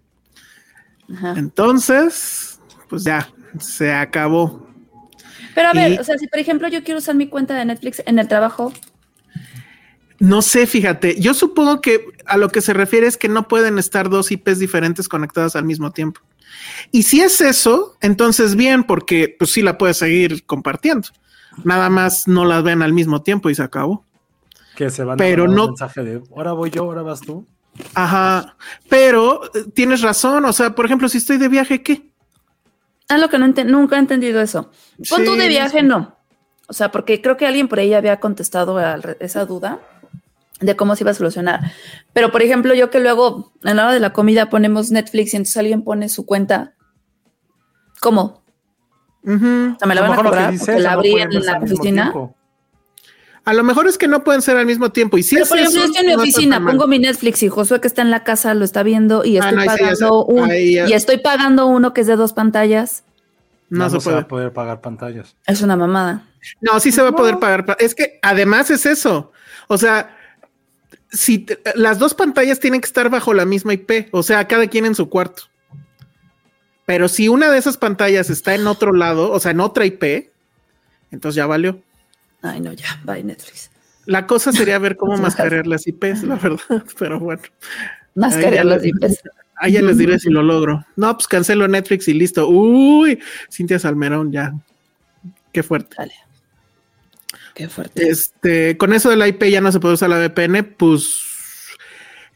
Ajá. 1.15 1.35
Entonces, 1.37 2.59
pues 2.89 3.05
ya, 3.05 3.29
se 3.59 3.93
acabó. 3.93 4.67
Pero 5.55 5.69
a 5.69 5.73
ver, 5.73 5.93
y- 5.93 5.99
o 5.99 6.05
sea, 6.05 6.17
si 6.19 6.27
por 6.29 6.39
ejemplo 6.39 6.69
yo 6.69 6.85
quiero 6.85 6.99
usar 6.99 7.15
mi 7.15 7.27
cuenta 7.29 7.55
de 7.55 7.65
Netflix 7.65 8.03
en 8.07 8.19
el 8.19 8.29
trabajo, 8.29 8.73
No 10.21 10.43
sé, 10.43 10.67
fíjate, 10.67 11.21
yo 11.21 11.33
supongo 11.33 11.81
que 11.81 12.05
a 12.27 12.37
lo 12.37 12.49
que 12.49 12.61
se 12.61 12.73
refiere 12.73 13.07
es 13.07 13.17
que 13.17 13.29
no 13.29 13.47
pueden 13.47 13.79
estar 13.79 14.11
dos 14.11 14.33
IPs 14.33 14.59
diferentes 14.59 15.09
conectadas 15.09 15.55
al 15.55 15.65
mismo 15.65 15.93
tiempo. 15.93 16.21
Y 16.91 17.05
si 17.05 17.21
es 17.21 17.41
eso, 17.41 17.97
entonces 18.01 18.57
bien, 18.57 18.83
porque 18.83 19.37
pues 19.39 19.53
sí 19.53 19.63
la 19.63 19.79
puedes 19.79 19.99
seguir 19.99 20.45
compartiendo. 20.45 21.07
Nada 21.63 21.89
más 21.89 22.27
no 22.27 22.45
las 22.47 22.65
ven 22.65 22.83
al 22.83 22.93
mismo 22.93 23.23
tiempo 23.23 23.49
y 23.49 23.55
se 23.55 23.63
acabó. 23.63 24.05
Que 24.75 24.91
se 24.91 25.05
van 25.05 25.19
Pero 25.19 25.45
a 25.45 25.47
no- 25.49 25.65
un 25.67 25.71
mensaje 25.71 26.03
de 26.03 26.21
ahora 26.35 26.51
voy 26.53 26.71
yo, 26.71 26.83
ahora 26.83 27.03
vas 27.03 27.21
tú. 27.21 27.47
Ajá, 27.95 28.57
pero 28.89 29.45
eh, 29.55 29.67
tienes 29.73 30.01
razón, 30.03 30.45
o 30.47 30.53
sea, 30.53 30.75
por 30.75 30.85
ejemplo, 30.85 31.09
si 31.09 31.19
estoy 31.19 31.37
de 31.37 31.47
viaje, 31.47 31.81
¿qué? 31.85 32.11
Es 33.17 33.21
lo 33.21 33.29
que 33.29 33.39
no 33.39 33.47
nunca 33.49 33.97
he 33.97 33.99
entendido 33.99 34.41
eso. 34.41 34.71
Pon 35.09 35.25
tú 35.25 35.33
Sí, 35.33 35.39
de 35.39 35.45
no 35.45 35.49
viaje, 35.49 35.83
no. 35.83 36.17
O 36.69 36.73
sea, 36.73 36.91
porque 36.93 37.23
creo 37.23 37.37
que 37.37 37.47
alguien 37.47 37.69
por 37.69 37.79
ahí 37.79 37.95
había 37.95 38.21
contestado 38.21 38.77
a 38.77 38.99
esa 39.21 39.47
duda 39.47 39.81
de 40.61 40.77
cómo 40.77 40.97
se 40.97 41.05
iba 41.05 41.13
a 41.13 41.15
solucionar. 41.15 41.73
Pero, 42.13 42.31
por 42.31 42.43
ejemplo, 42.43 42.75
yo 42.75 42.91
que 42.91 43.01
luego 43.01 43.53
en 43.65 43.77
la 43.77 43.85
hora 43.85 43.95
de 43.95 44.01
la 44.01 44.13
comida 44.13 44.51
ponemos 44.51 44.91
Netflix 44.91 45.33
y 45.33 45.37
entonces 45.37 45.57
alguien 45.57 45.83
pone 45.83 46.09
su 46.09 46.27
cuenta. 46.27 46.75
¿Cómo? 48.01 48.43
O 49.25 49.79
sea, 49.79 49.87
me 49.87 49.95
la 49.95 50.03
A 50.05 50.09
van 50.09 50.13
a 50.13 50.23
cobrar 50.23 50.55
porque 50.59 50.79
la 50.81 50.93
abrí 50.93 51.15
en 51.21 51.45
la 51.45 51.59
oficina. 51.59 52.03
tiempo. 52.13 52.35
A 53.49 53.55
lo 53.55 53.65
mejor 53.65 53.87
es 53.89 53.97
que 53.97 54.09
no 54.09 54.25
pueden 54.25 54.43
ser 54.43 54.59
al 54.59 54.67
mismo 54.67 54.91
tiempo. 54.93 55.17
Y 55.17 55.23
si 55.23 55.37
Pero 55.37 55.45
es 55.45 55.49
por 55.49 55.59
ejemplo, 55.59 55.81
eso, 55.81 55.87
yo 55.89 55.93
estoy 55.95 56.05
en 56.05 56.11
mi 56.11 56.17
no 56.17 56.23
oficina, 56.23 56.65
pongo 56.65 56.87
mi 56.87 56.99
Netflix 56.99 57.43
y 57.43 57.49
Josué 57.49 57.81
que 57.81 57.89
está 57.89 58.03
en 58.03 58.11
la 58.11 58.23
casa 58.23 58.53
lo 58.53 58.63
está 58.65 58.83
viendo 58.83 59.25
y 59.25 59.39
Ah, 59.39 59.49
estoy 59.49 59.59
no, 59.59 59.65
pagando 59.65 60.25
un 60.27 60.51
y 60.55 60.77
estoy 60.93 61.17
pagando 61.19 61.67
uno 61.67 61.95
que 61.95 62.03
es 62.03 62.07
de 62.07 62.17
dos 62.17 62.35
pantallas. 62.35 63.05
No, 63.71 63.85
Ya 63.85 63.91
se 63.91 63.97
va 63.97 64.03
puede. 64.03 64.19
a 64.19 64.29
poder 64.29 64.53
pagar 64.53 64.81
pantallas. 64.83 65.35
Es 65.47 65.63
una 65.63 65.77
mamada. 65.77 66.27
No, 66.61 66.79
sí 66.79 66.93
se 66.93 67.01
va 67.01 67.09
a 67.09 67.17
poder 67.17 67.39
pagar. 67.39 67.65
pa- 67.65 67.77
Es 67.81 67.95
que 67.95 68.19
además 68.23 68.71
es 68.71 68.85
eso. 68.85 69.33
O 69.67 69.79
sea, 69.79 70.15
si 71.11 71.39
te- 71.39 71.59
las 71.75 71.99
dos 71.99 72.13
pantallas 72.13 72.61
tienen 72.61 72.83
que 72.83 72.87
estar 72.87 73.09
bajo 73.09 73.33
la 73.33 73.47
misma 73.47 73.73
IP, 73.73 74.09
o 74.13 74.23
sea, 74.23 74.47
cada 74.47 74.67
quien 74.67 74.85
en 74.85 74.95
su 74.95 75.09
cuarto. 75.09 75.45
Pero 76.85 77.09
si 77.09 77.29
una 77.29 77.51
de 77.51 77.57
esas 77.57 77.79
pantallas 77.79 78.29
está 78.29 78.55
en 78.55 78.67
otro 78.67 78.93
lado, 78.93 79.31
o 79.33 79.41
sea, 79.41 79.53
en 79.53 79.61
otra 79.61 79.87
IP, 79.87 80.33
entonces 81.11 81.37
ya 81.37 81.47
valió. 81.47 81.81
Ay, 82.43 82.61
no, 82.61 82.73
ya, 82.73 83.01
bye 83.05 83.23
Netflix. 83.23 83.71
La 84.07 84.27
cosa 84.27 84.53
sería 84.53 84.79
ver 84.79 84.97
cómo 84.97 85.17
mascarear 85.19 85.67
las 85.67 85.87
IPs, 85.87 86.23
la 86.25 86.37
verdad. 86.37 86.85
Pero 86.99 87.19
bueno, 87.21 87.43
que 87.43 88.51
ya 88.55 88.65
las 88.65 88.85
IPs. 88.85 89.23
ahí 89.57 89.73
ya 89.73 89.83
les 89.83 89.99
diré 89.99 90.19
si 90.19 90.31
lo 90.31 90.43
logro. 90.43 90.85
No, 90.97 91.15
pues 91.15 91.29
cancelo 91.29 91.69
Netflix 91.69 92.09
y 92.09 92.15
listo. 92.15 92.49
Uy, 92.49 93.21
Cintia 93.51 93.79
Salmerón, 93.79 94.33
ya. 94.33 94.55
Qué 95.53 95.63
fuerte. 95.63 95.97
Dale. 95.99 96.15
Qué 97.55 97.69
fuerte. 97.69 98.09
Este, 98.09 98.77
con 98.77 98.93
eso 98.93 99.11
de 99.11 99.17
la 99.17 99.27
IP 99.29 99.45
ya 99.51 99.61
no 99.61 99.73
se 99.73 99.81
puede 99.81 99.95
usar 99.95 100.11
la 100.11 100.19
VPN, 100.19 100.63
pues. 100.77 101.23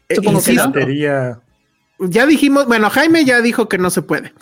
eh, 0.09 0.15
Supongo 0.15 0.43
que 0.43 0.53
no. 0.53 0.71
Piratería. 0.71 1.39
ya 1.99 2.25
dijimos, 2.25 2.65
bueno, 2.67 2.89
Jaime 2.89 3.23
ya 3.23 3.41
dijo 3.41 3.69
que 3.69 3.77
no 3.77 3.89
se 3.89 4.01
puede. 4.01 4.33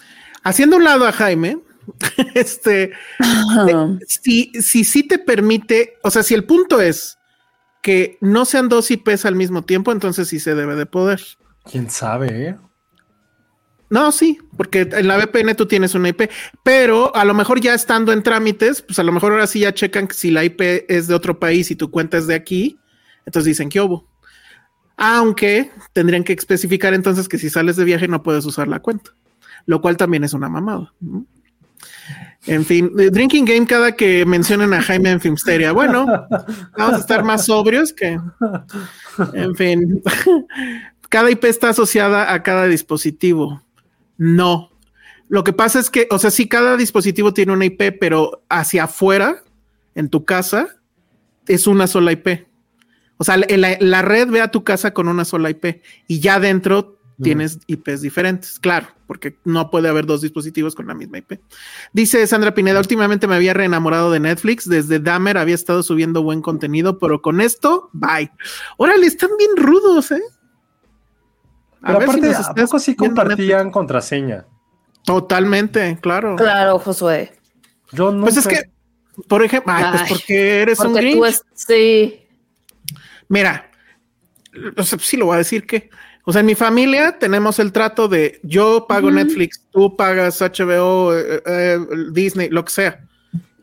Haciendo 0.44 0.78
un 0.78 0.84
lado 0.84 1.06
a 1.06 1.12
Jaime, 1.12 1.60
este, 2.36 2.92
Ah, 3.20 3.98
si, 4.08 4.52
si 4.62 4.84
sí 4.84 5.04
te 5.04 5.20
permite, 5.20 5.98
o 6.04 6.12
sea, 6.12 6.24
si 6.24 6.34
el 6.34 6.46
punto 6.46 6.82
es 6.82 7.18
que 7.82 8.18
no 8.22 8.46
sean 8.46 8.70
dos 8.70 8.92
IPs 8.92 9.26
al 9.26 9.36
mismo 9.36 9.64
tiempo, 9.64 9.92
entonces 9.92 10.28
sí 10.28 10.40
se 10.40 10.56
debe 10.56 10.76
de 10.76 10.86
poder. 10.86 11.22
¿Quién 11.70 11.90
sabe, 11.90 12.50
eh? 12.50 12.58
No, 13.90 14.14
sí, 14.14 14.38
porque 14.56 14.88
en 14.90 15.08
la 15.08 15.18
VPN 15.18 15.54
tú 15.56 15.66
tienes 15.66 15.96
una 15.96 16.10
IP, 16.10 16.30
pero 16.64 17.14
a 17.14 17.26
lo 17.26 17.34
mejor 17.34 17.60
ya 17.60 17.74
estando 17.74 18.14
en 18.14 18.24
trámites, 18.24 18.82
pues 18.82 19.00
a 19.00 19.04
lo 19.04 19.12
mejor 19.12 19.34
ahora 19.34 19.48
sí 19.48 19.60
ya 19.60 19.74
checan 19.74 20.08
que 20.08 20.14
si 20.14 20.32
la 20.32 20.46
IP 20.46 20.62
es 20.88 21.08
de 21.08 21.14
otro 21.14 21.40
país 21.40 21.72
y 21.72 21.76
tu 21.76 21.92
cuenta 21.92 22.18
es 22.18 22.26
de 22.26 22.36
aquí, 22.36 22.80
entonces 23.26 23.48
dicen 23.48 23.68
que 23.68 23.82
hubo. 23.82 24.08
Aunque 24.96 25.72
tendrían 25.92 26.24
que 26.24 26.32
especificar 26.32 26.94
entonces 26.94 27.28
que 27.28 27.38
si 27.38 27.50
sales 27.50 27.76
de 27.76 27.84
viaje 27.84 28.08
no 28.08 28.24
puedes 28.24 28.46
usar 28.46 28.70
la 28.70 28.80
cuenta, 28.80 29.12
lo 29.66 29.82
cual 29.82 29.98
también 29.98 30.24
es 30.24 30.34
una 30.34 30.48
mamada. 30.48 30.94
¿no? 31.02 31.26
En 32.48 32.66
fin, 32.66 32.96
de 32.96 33.12
Drinking 33.12 33.46
Game 33.46 33.68
cada 33.68 33.96
que 33.96 34.26
mencionen 34.26 34.74
a 34.74 34.82
Jaime 34.82 35.12
en 35.12 35.22
Filmsteria. 35.22 35.72
Bueno, 35.72 36.06
vamos 36.78 36.96
a 36.96 37.00
estar 37.00 37.24
más 37.24 37.46
sobrios 37.46 37.94
que... 37.94 38.20
En 39.34 39.56
fin, 39.56 40.02
cada 41.10 41.30
IP 41.30 41.46
está 41.46 41.70
asociada 41.70 42.34
a 42.34 42.42
cada 42.42 42.66
dispositivo. 42.66 43.62
No. 44.18 44.72
Lo 45.30 45.44
que 45.44 45.54
pasa 45.54 45.80
es 45.80 45.90
que, 45.90 46.08
o 46.10 46.18
sea, 46.18 46.32
sí, 46.32 46.48
cada 46.48 46.78
dispositivo 46.78 47.34
tiene 47.34 47.54
una 47.54 47.66
IP, 47.66 47.98
pero 48.00 48.44
hacia 48.50 48.86
afuera, 48.86 49.44
en 49.94 50.10
tu 50.10 50.26
casa, 50.26 50.68
es 51.48 51.68
una 51.68 51.86
sola 51.86 52.12
IP. 52.12 52.48
O 53.18 53.24
sea, 53.24 53.38
la 53.38 54.02
red 54.02 54.30
ve 54.30 54.42
a 54.42 54.50
tu 54.50 54.64
casa 54.64 54.96
con 54.96 55.08
una 55.08 55.26
sola 55.26 55.52
IP 55.52 55.84
y 56.08 56.22
ya 56.22 56.40
dentro 56.40 57.01
tienes 57.22 57.60
IPs 57.68 58.02
diferentes, 58.02 58.60
claro, 58.60 58.88
porque 59.08 59.38
no 59.44 59.70
puede 59.70 59.90
haber 59.90 60.06
dos 60.06 60.22
dispositivos 60.22 60.76
con 60.76 60.88
la 60.88 60.94
misma 60.94 61.20
IP. 61.20 61.40
Dice 61.94 62.26
Sandra 62.28 62.54
Pineda, 62.54 62.80
últimamente 62.80 63.28
me 63.28 63.36
había 63.36 63.54
reenamorado 63.54 64.12
de 64.12 64.20
Netflix, 64.20 64.68
desde 64.68 65.00
Dahmer 65.00 65.38
había 65.38 65.56
estado 65.56 65.84
subiendo 65.84 66.24
buen 66.24 66.42
contenido, 66.42 67.00
pero 67.00 67.22
con 67.22 67.42
esto, 67.42 67.90
bye. 67.94 68.32
Órale, 68.78 69.06
están 69.08 69.30
bien 69.38 69.52
rudos, 69.56 70.12
¿eh? 70.12 70.22
A 71.84 71.88
Pero 71.88 72.00
ver 72.00 72.10
si 72.10 72.16
aparte, 72.18 72.28
nos 72.28 72.36
¿a 72.36 72.42
estás 72.42 72.66
poco 72.66 72.80
sí 72.80 72.96
compartían 72.96 73.72
contraseña? 73.72 74.46
Totalmente, 75.04 75.98
claro. 76.02 76.36
Claro, 76.36 76.78
Josué. 76.80 77.34
Yo 77.92 78.12
no. 78.12 78.22
Pues 78.22 78.38
es 78.38 78.48
que, 78.48 78.70
por 79.28 79.44
ejemplo, 79.44 79.74
ay, 79.76 79.86
pues 79.92 80.04
porque 80.10 80.62
eres 80.62 80.80
un 80.80 80.88
Porque 80.88 81.02
grinch. 81.02 81.18
tú 81.18 81.26
es, 81.26 81.44
sí. 81.56 82.28
Mira, 83.28 83.72
o 84.78 84.84
sea, 84.84 85.00
sí 85.00 85.18
lo 85.18 85.26
voy 85.26 85.36
a 85.36 85.40
decir 85.40 85.66
que, 85.66 85.90
o 86.24 86.32
sea, 86.32 86.42
en 86.42 86.46
mi 86.46 86.56
familia 86.56 87.18
tenemos 87.18 87.60
el 87.60 87.72
trato 87.72 88.08
de 88.08 88.40
yo 88.44 88.86
pago. 88.88 89.10
Netflix, 89.12 89.64
tú 89.72 89.96
pagas 89.96 90.42
HBO, 90.42 91.18
eh, 91.18 91.42
eh, 91.46 91.80
Disney, 92.12 92.50
lo 92.50 92.64
que 92.64 92.72
sea. 92.72 93.08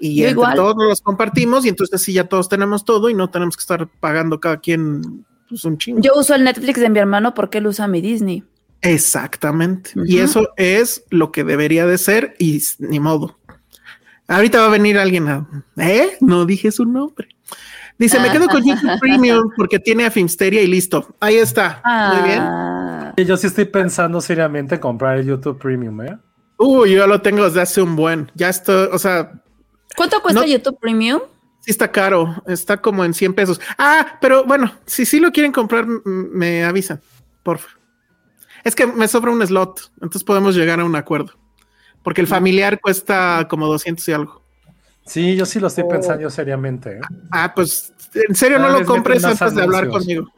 Y 0.00 0.20
entre 0.20 0.30
igual. 0.32 0.54
todos 0.54 0.76
nos 0.76 0.88
los 0.88 1.00
compartimos 1.00 1.64
y 1.64 1.68
entonces 1.68 2.00
sí 2.00 2.12
ya 2.12 2.24
todos 2.24 2.48
tenemos 2.48 2.84
todo 2.84 3.10
y 3.10 3.14
no 3.14 3.30
tenemos 3.30 3.56
que 3.56 3.60
estar 3.62 3.88
pagando 4.00 4.38
cada 4.40 4.58
quien 4.58 5.24
pues, 5.48 5.64
un 5.64 5.78
chingo. 5.78 6.00
Yo 6.00 6.12
uso 6.16 6.34
el 6.34 6.44
Netflix 6.44 6.80
de 6.80 6.90
mi 6.90 6.98
hermano 6.98 7.34
porque 7.34 7.58
él 7.58 7.66
usa 7.66 7.88
mi 7.88 8.00
Disney. 8.00 8.44
Exactamente. 8.80 9.90
Y 10.06 10.18
eso 10.18 10.48
es 10.56 11.04
lo 11.10 11.32
que 11.32 11.42
debería 11.42 11.86
de 11.86 11.98
ser 11.98 12.36
y 12.38 12.62
ni 12.78 13.00
modo. 13.00 13.38
Ahorita 14.28 14.60
va 14.60 14.66
a 14.66 14.70
venir 14.70 14.98
alguien 14.98 15.26
a... 15.28 15.48
¿Eh? 15.78 16.16
No 16.20 16.44
dije 16.44 16.70
su 16.70 16.84
nombre. 16.84 17.28
Dice, 17.98 18.20
me 18.20 18.30
quedo 18.30 18.46
con 18.48 18.64
YouTube 18.64 18.98
Premium 19.00 19.50
porque 19.56 19.78
tiene 19.78 20.04
a 20.06 20.10
Filmsteria 20.10 20.62
y 20.62 20.66
listo. 20.68 21.14
Ahí 21.20 21.36
está. 21.36 21.82
Muy 22.14 22.28
bien. 22.28 22.40
Ah. 22.40 23.12
Yo 23.16 23.36
sí 23.36 23.48
estoy 23.48 23.64
pensando 23.64 24.20
seriamente 24.20 24.76
en 24.76 24.80
comprar 24.80 25.18
el 25.18 25.26
YouTube 25.26 25.58
Premium, 25.58 26.00
¿eh? 26.02 26.18
Uy, 26.58 26.92
yo 26.92 27.06
lo 27.06 27.20
tengo 27.20 27.44
desde 27.44 27.60
hace 27.60 27.82
un 27.82 27.96
buen. 27.96 28.30
Ya 28.34 28.48
estoy, 28.48 28.88
o 28.92 28.98
sea, 28.98 29.32
¿Cuánto 29.96 30.20
cuesta 30.22 30.40
No- 30.40 30.46
YouTube 30.46 30.78
Premium? 30.80 31.20
sí 31.60 31.72
está 31.72 31.90
caro. 31.90 32.40
Está 32.46 32.76
como 32.76 33.04
en 33.04 33.12
100 33.14 33.34
pesos. 33.34 33.60
Ah, 33.76 34.18
pero 34.20 34.44
bueno, 34.44 34.72
si 34.86 35.04
sí 35.04 35.18
lo 35.18 35.32
quieren 35.32 35.50
comprar, 35.52 35.86
me 36.04 36.64
avisan, 36.64 37.00
por 37.42 37.58
favor. 37.58 37.78
Es 38.64 38.74
que 38.74 38.86
me 38.86 39.08
sobra 39.08 39.32
un 39.32 39.44
slot, 39.44 39.90
entonces 39.94 40.22
podemos 40.24 40.54
llegar 40.54 40.78
a 40.80 40.84
un 40.84 40.94
acuerdo. 40.94 41.32
Porque 42.04 42.20
el 42.20 42.26
familiar 42.28 42.80
cuesta 42.80 43.46
como 43.50 43.66
200 43.66 44.06
y 44.08 44.12
algo. 44.12 44.42
Sí, 45.08 45.36
yo 45.36 45.46
sí 45.46 45.58
lo 45.58 45.68
estoy 45.68 45.84
pensando 45.84 46.28
seriamente. 46.28 46.98
¿eh? 46.98 47.00
Ah, 47.30 47.52
pues 47.54 47.92
en 48.14 48.34
serio 48.34 48.58
Cada 48.58 48.70
no 48.70 48.78
lo 48.78 48.86
compres 48.86 49.24
antes 49.24 49.54
de 49.54 49.62
hablar 49.62 49.88
conmigo. 49.88 50.30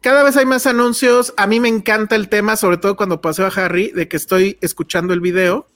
Cada 0.00 0.22
vez 0.22 0.36
hay 0.38 0.46
más 0.46 0.66
anuncios. 0.66 1.34
A 1.36 1.46
mí 1.46 1.60
me 1.60 1.68
encanta 1.68 2.16
el 2.16 2.30
tema, 2.30 2.56
sobre 2.56 2.78
todo 2.78 2.96
cuando 2.96 3.20
paseo 3.20 3.46
a 3.46 3.48
Harry, 3.48 3.92
de 3.92 4.08
que 4.08 4.16
estoy 4.16 4.56
escuchando 4.62 5.12
el 5.12 5.20
video, 5.20 5.66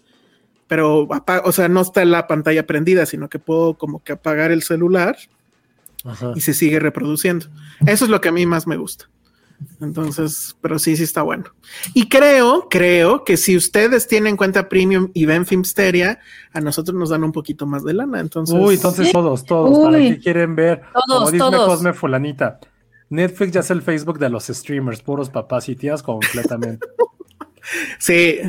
pero 0.67 1.07
o 1.45 1.53
sea, 1.53 1.69
no 1.69 1.83
está 1.83 2.05
la 2.07 2.27
pantalla 2.27 2.67
prendida, 2.67 3.05
sino 3.05 3.29
que 3.29 3.39
puedo 3.39 3.75
como 3.75 4.03
que 4.03 4.13
apagar 4.13 4.51
el 4.51 4.63
celular 4.63 5.19
Ajá. 6.05 6.33
y 6.35 6.41
se 6.41 6.55
sigue 6.55 6.81
reproduciendo. 6.81 7.47
Eso 7.87 8.07
es 8.07 8.11
lo 8.11 8.23
que 8.23 8.31
a 8.31 8.33
mí 8.33 8.47
más 8.47 8.67
me 8.67 8.79
gusta. 8.79 9.11
Entonces, 9.81 10.57
pero 10.61 10.79
sí, 10.79 10.97
sí 10.97 11.03
está 11.03 11.23
bueno. 11.23 11.45
Y 11.95 12.09
creo, 12.09 12.69
creo 12.71 13.25
que 13.25 13.37
si 13.37 13.57
ustedes 13.57 14.07
tienen 14.07 14.37
cuenta 14.37 14.69
premium 14.69 15.11
y 15.15 15.27
ven 15.27 15.47
Filmsteria, 15.47 16.19
a 16.53 16.61
nosotros 16.61 16.97
nos 16.97 17.11
dan 17.11 17.25
un 17.25 17.33
poquito 17.33 17.67
más 17.67 17.85
de 17.85 17.95
lana. 17.95 18.21
Entonces, 18.21 18.55
Uy, 18.59 18.75
entonces 18.77 19.13
todos, 19.13 19.45
todos, 19.45 19.79
¿para 19.85 19.99
Uy. 19.99 20.11
qué 20.15 20.19
quieren 20.21 20.55
ver? 20.57 20.83
Todos, 20.93 21.19
Como 21.19 21.31
dice 21.31 21.39
todos. 21.39 21.67
Cosme 21.69 21.93
Fulanita. 21.93 22.61
Netflix 23.11 23.53
ya 23.53 23.61
es 23.61 23.71
el 23.71 23.83
Facebook 23.83 24.19
de 24.19 24.31
los 24.31 24.47
streamers, 24.47 25.03
puros 25.03 25.31
papás 25.31 25.69
y 25.69 25.77
tías 25.77 26.03
completamente. 26.03 26.87
Sí, 27.99 28.41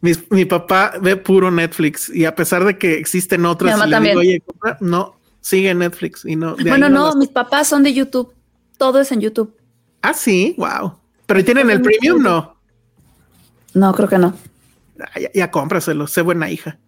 mi, 0.00 0.12
mi 0.30 0.44
papá 0.44 0.92
ve 1.00 1.16
puro 1.16 1.50
Netflix 1.50 2.10
y 2.14 2.24
a 2.26 2.34
pesar 2.34 2.64
de 2.64 2.76
que 2.76 2.98
existen 2.98 3.46
otras, 3.46 3.72
Mi 3.74 3.78
mamá 3.80 3.86
y 3.86 3.90
le 3.90 3.94
también. 3.96 4.12
digo, 4.18 4.20
oye, 4.20 4.40
compra", 4.44 4.76
no, 4.80 5.16
sigue 5.40 5.74
Netflix 5.74 6.24
y 6.24 6.36
no. 6.36 6.54
de 6.56 6.68
Bueno, 6.68 6.88
no, 6.90 7.06
las- 7.06 7.16
mis 7.16 7.28
papás 7.28 7.68
son 7.68 7.82
de 7.82 7.94
YouTube. 7.94 8.32
Todo 8.76 9.00
es 9.00 9.10
en 9.12 9.20
YouTube. 9.20 9.54
Ah, 10.02 10.14
sí, 10.14 10.54
wow. 10.58 10.98
Pero 11.26 11.44
¿tienen 11.44 11.70
el 11.70 11.80
premium? 11.80 12.22
No. 12.22 12.56
No, 13.74 13.94
creo 13.94 14.08
que 14.08 14.18
no. 14.18 14.34
Ah, 15.00 15.18
Ya, 15.20 15.30
ya 15.32 15.50
cómpraselo, 15.50 16.06
sé 16.06 16.22
buena 16.22 16.50
hija. 16.50 16.78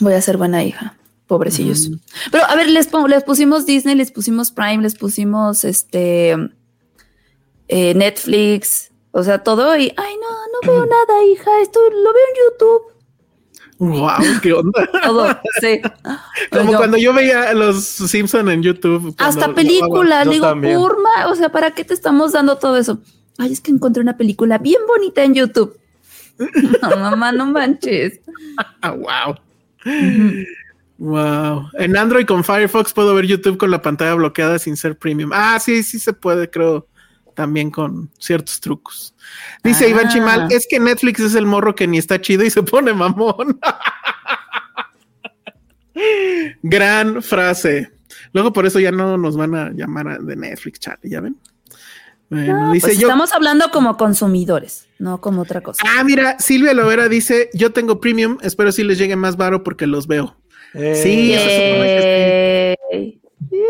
Voy 0.00 0.14
a 0.14 0.22
ser 0.22 0.36
buena 0.36 0.64
hija. 0.64 0.96
Pobrecillos. 1.26 1.90
Pero 2.32 2.44
a 2.44 2.56
ver, 2.56 2.68
les, 2.68 2.88
les 3.08 3.24
pusimos 3.24 3.64
Disney, 3.64 3.94
les 3.94 4.10
pusimos 4.10 4.50
Prime, 4.50 4.82
les 4.82 4.96
pusimos 4.96 5.64
este 5.64 6.34
eh, 7.68 7.94
Netflix, 7.94 8.90
o 9.12 9.22
sea, 9.22 9.44
todo 9.44 9.76
y 9.76 9.92
ay 9.96 10.14
no, 10.20 10.28
no 10.28 10.72
veo 10.72 10.86
nada, 11.06 11.24
hija, 11.24 11.60
esto 11.60 11.78
lo 11.78 12.12
veo 12.12 12.22
en 12.30 12.52
YouTube. 12.52 12.89
Wow, 13.80 14.20
qué 14.42 14.52
onda. 14.52 14.88
Todo, 15.04 15.40
sí. 15.60 15.80
Como 16.52 16.72
Yo- 16.72 16.78
cuando 16.78 16.98
yo 16.98 17.14
veía 17.14 17.48
a 17.50 17.54
los 17.54 17.82
Simpson 17.82 18.48
en 18.50 18.62
YouTube. 18.62 19.14
hasta 19.18 19.54
película, 19.54 20.24
digo. 20.26 20.48
Purma, 20.52 21.26
o 21.28 21.34
sea, 21.34 21.48
¿para 21.50 21.70
qué 21.72 21.82
te 21.84 21.94
estamos 21.94 22.32
dando 22.32 22.58
todo 22.58 22.76
eso? 22.76 23.00
Ay, 23.38 23.52
es 23.52 23.60
que 23.62 23.70
encontré 23.70 24.02
una 24.02 24.18
película 24.18 24.58
bien 24.58 24.82
bonita 24.86 25.24
en 25.24 25.34
YouTube. 25.34 25.76
No, 26.82 26.96
mamá, 26.96 27.32
no 27.32 27.46
manches. 27.46 28.20
Ah, 28.80 28.92
wow. 28.92 29.34
Wow. 30.98 31.68
En 31.78 31.96
Android 31.96 32.26
con 32.26 32.44
Firefox 32.44 32.92
puedo 32.92 33.14
ver 33.14 33.26
YouTube 33.26 33.56
con 33.56 33.70
la 33.70 33.80
pantalla 33.80 34.14
bloqueada 34.14 34.58
sin 34.58 34.76
ser 34.76 34.98
premium. 34.98 35.30
Ah, 35.32 35.58
sí, 35.58 35.82
sí 35.82 35.98
se 35.98 36.12
puede, 36.12 36.50
creo, 36.50 36.86
también 37.40 37.70
con 37.70 38.10
ciertos 38.18 38.60
trucos. 38.60 39.14
Dice 39.64 39.86
Ah. 39.86 39.88
Iván 39.88 40.08
Chimal, 40.10 40.52
es 40.52 40.66
que 40.68 40.78
Netflix 40.78 41.20
es 41.20 41.34
el 41.34 41.46
morro 41.46 41.74
que 41.74 41.86
ni 41.86 41.96
está 41.96 42.20
chido 42.20 42.44
y 42.44 42.50
se 42.50 42.62
pone 42.62 42.92
mamón. 42.92 43.58
Gran 46.62 47.22
frase. 47.22 47.90
Luego 48.32 48.52
por 48.52 48.66
eso 48.66 48.78
ya 48.78 48.92
no 48.92 49.16
nos 49.16 49.36
van 49.38 49.54
a 49.54 49.70
llamar 49.72 50.08
a- 50.08 50.18
de 50.18 50.36
Netflix, 50.36 50.80
chale, 50.80 50.98
¿ya 51.04 51.20
ven? 51.20 51.36
Bueno, 52.28 52.72
dice 52.72 52.88
Pues 52.88 52.98
yo. 52.98 53.08
estamos 53.08 53.32
hablando 53.32 53.70
como 53.72 53.96
consumidores, 53.96 54.86
no 54.98 55.20
como 55.20 55.42
otra 55.42 55.62
cosa. 55.62 55.82
Ah, 55.86 56.04
mira, 56.04 56.38
Silvia 56.38 56.74
Lovera 56.74 57.08
dice: 57.08 57.48
Yo 57.54 57.72
tengo 57.72 58.00
premium, 58.00 58.36
espero 58.42 58.70
si 58.70 58.84
les 58.84 58.98
llegue 58.98 59.16
más 59.16 59.36
varo 59.36 59.64
porque 59.64 59.86
los 59.86 60.06
veo. 60.06 60.36
Eh, 60.74 60.94
Sí, 61.02 61.32
eso 61.32 61.44
que 61.46 62.76
Yay. 62.92 63.19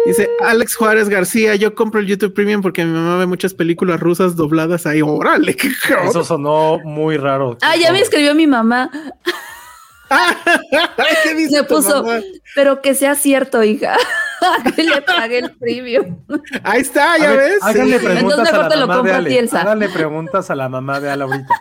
Dice 0.07 0.29
Alex 0.41 0.75
Juárez 0.77 1.09
García: 1.09 1.55
Yo 1.55 1.75
compro 1.75 2.01
el 2.01 2.07
YouTube 2.07 2.35
Premium 2.35 2.61
porque 2.61 2.85
mi 2.85 2.93
mamá 2.93 3.17
ve 3.19 3.27
muchas 3.27 3.55
películas 3.55 4.01
rusas 4.01 4.35
dobladas 4.37 4.85
ahí. 4.87 5.01
Órale, 5.03 5.55
qué 5.57 5.71
cabrón. 5.87 6.09
Eso 6.09 6.25
sonó 6.25 6.79
muy 6.85 7.17
raro. 7.17 7.57
Ah, 7.63 7.77
ya 7.77 7.93
me 7.93 8.01
escribió 8.01 8.35
mi 8.35 8.47
mamá. 8.47 8.91
¿Qué 11.23 11.35
dice 11.35 11.63
Me 11.63 11.69
tu 11.69 11.77
puso, 11.77 12.03
mamá? 12.03 12.21
pero 12.55 12.83
que 12.83 12.95
sea 12.95 13.15
cierto, 13.15 13.63
hija. 13.63 13.97
que 14.77 14.83
le 14.83 15.03
pague 15.03 15.39
el 15.39 15.57
premium. 15.57 16.19
Ahí 16.65 16.81
está, 16.81 17.13
A 17.15 17.19
ya 17.19 17.31
ver, 17.31 17.39
ves. 17.39 17.59
Háganle 17.63 17.99
Sí, 17.99 18.05
preguntas 18.07 18.23
Entonces 18.39 18.49
a 18.49 18.53
mejor 18.53 18.63
la 18.65 18.69
te 18.69 18.77
lo 18.77 18.87
mamá 18.87 18.95
de 18.95 18.99
compro 18.99 19.15
a 19.15 19.17
Ale. 19.19 19.31
ti, 19.31 19.39
Elsa. 19.39 19.61
Háganle 19.61 19.89
preguntas 19.89 20.51
a 20.51 20.55
la 20.57 20.69
mamá 20.69 21.01
de 21.01 21.11
ahorita. 21.11 21.55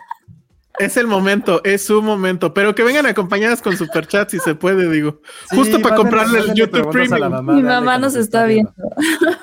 Es 0.78 0.96
el 0.96 1.06
momento, 1.06 1.60
es 1.64 1.84
su 1.84 2.00
momento. 2.02 2.54
Pero 2.54 2.74
que 2.74 2.82
vengan 2.82 3.06
acompañadas 3.06 3.60
con 3.60 3.76
superchat 3.76 4.30
si 4.30 4.38
se 4.38 4.54
puede, 4.54 4.90
digo. 4.90 5.20
Sí, 5.50 5.56
Justo 5.56 5.80
para 5.80 5.96
comprarle 5.96 6.38
el 6.40 6.54
YouTube 6.54 6.90
Premium. 6.90 7.28
mamá 7.30 7.52
mi 7.52 7.62
mamá 7.62 7.98
nos 7.98 8.14
está 8.14 8.44
viendo. 8.46 8.72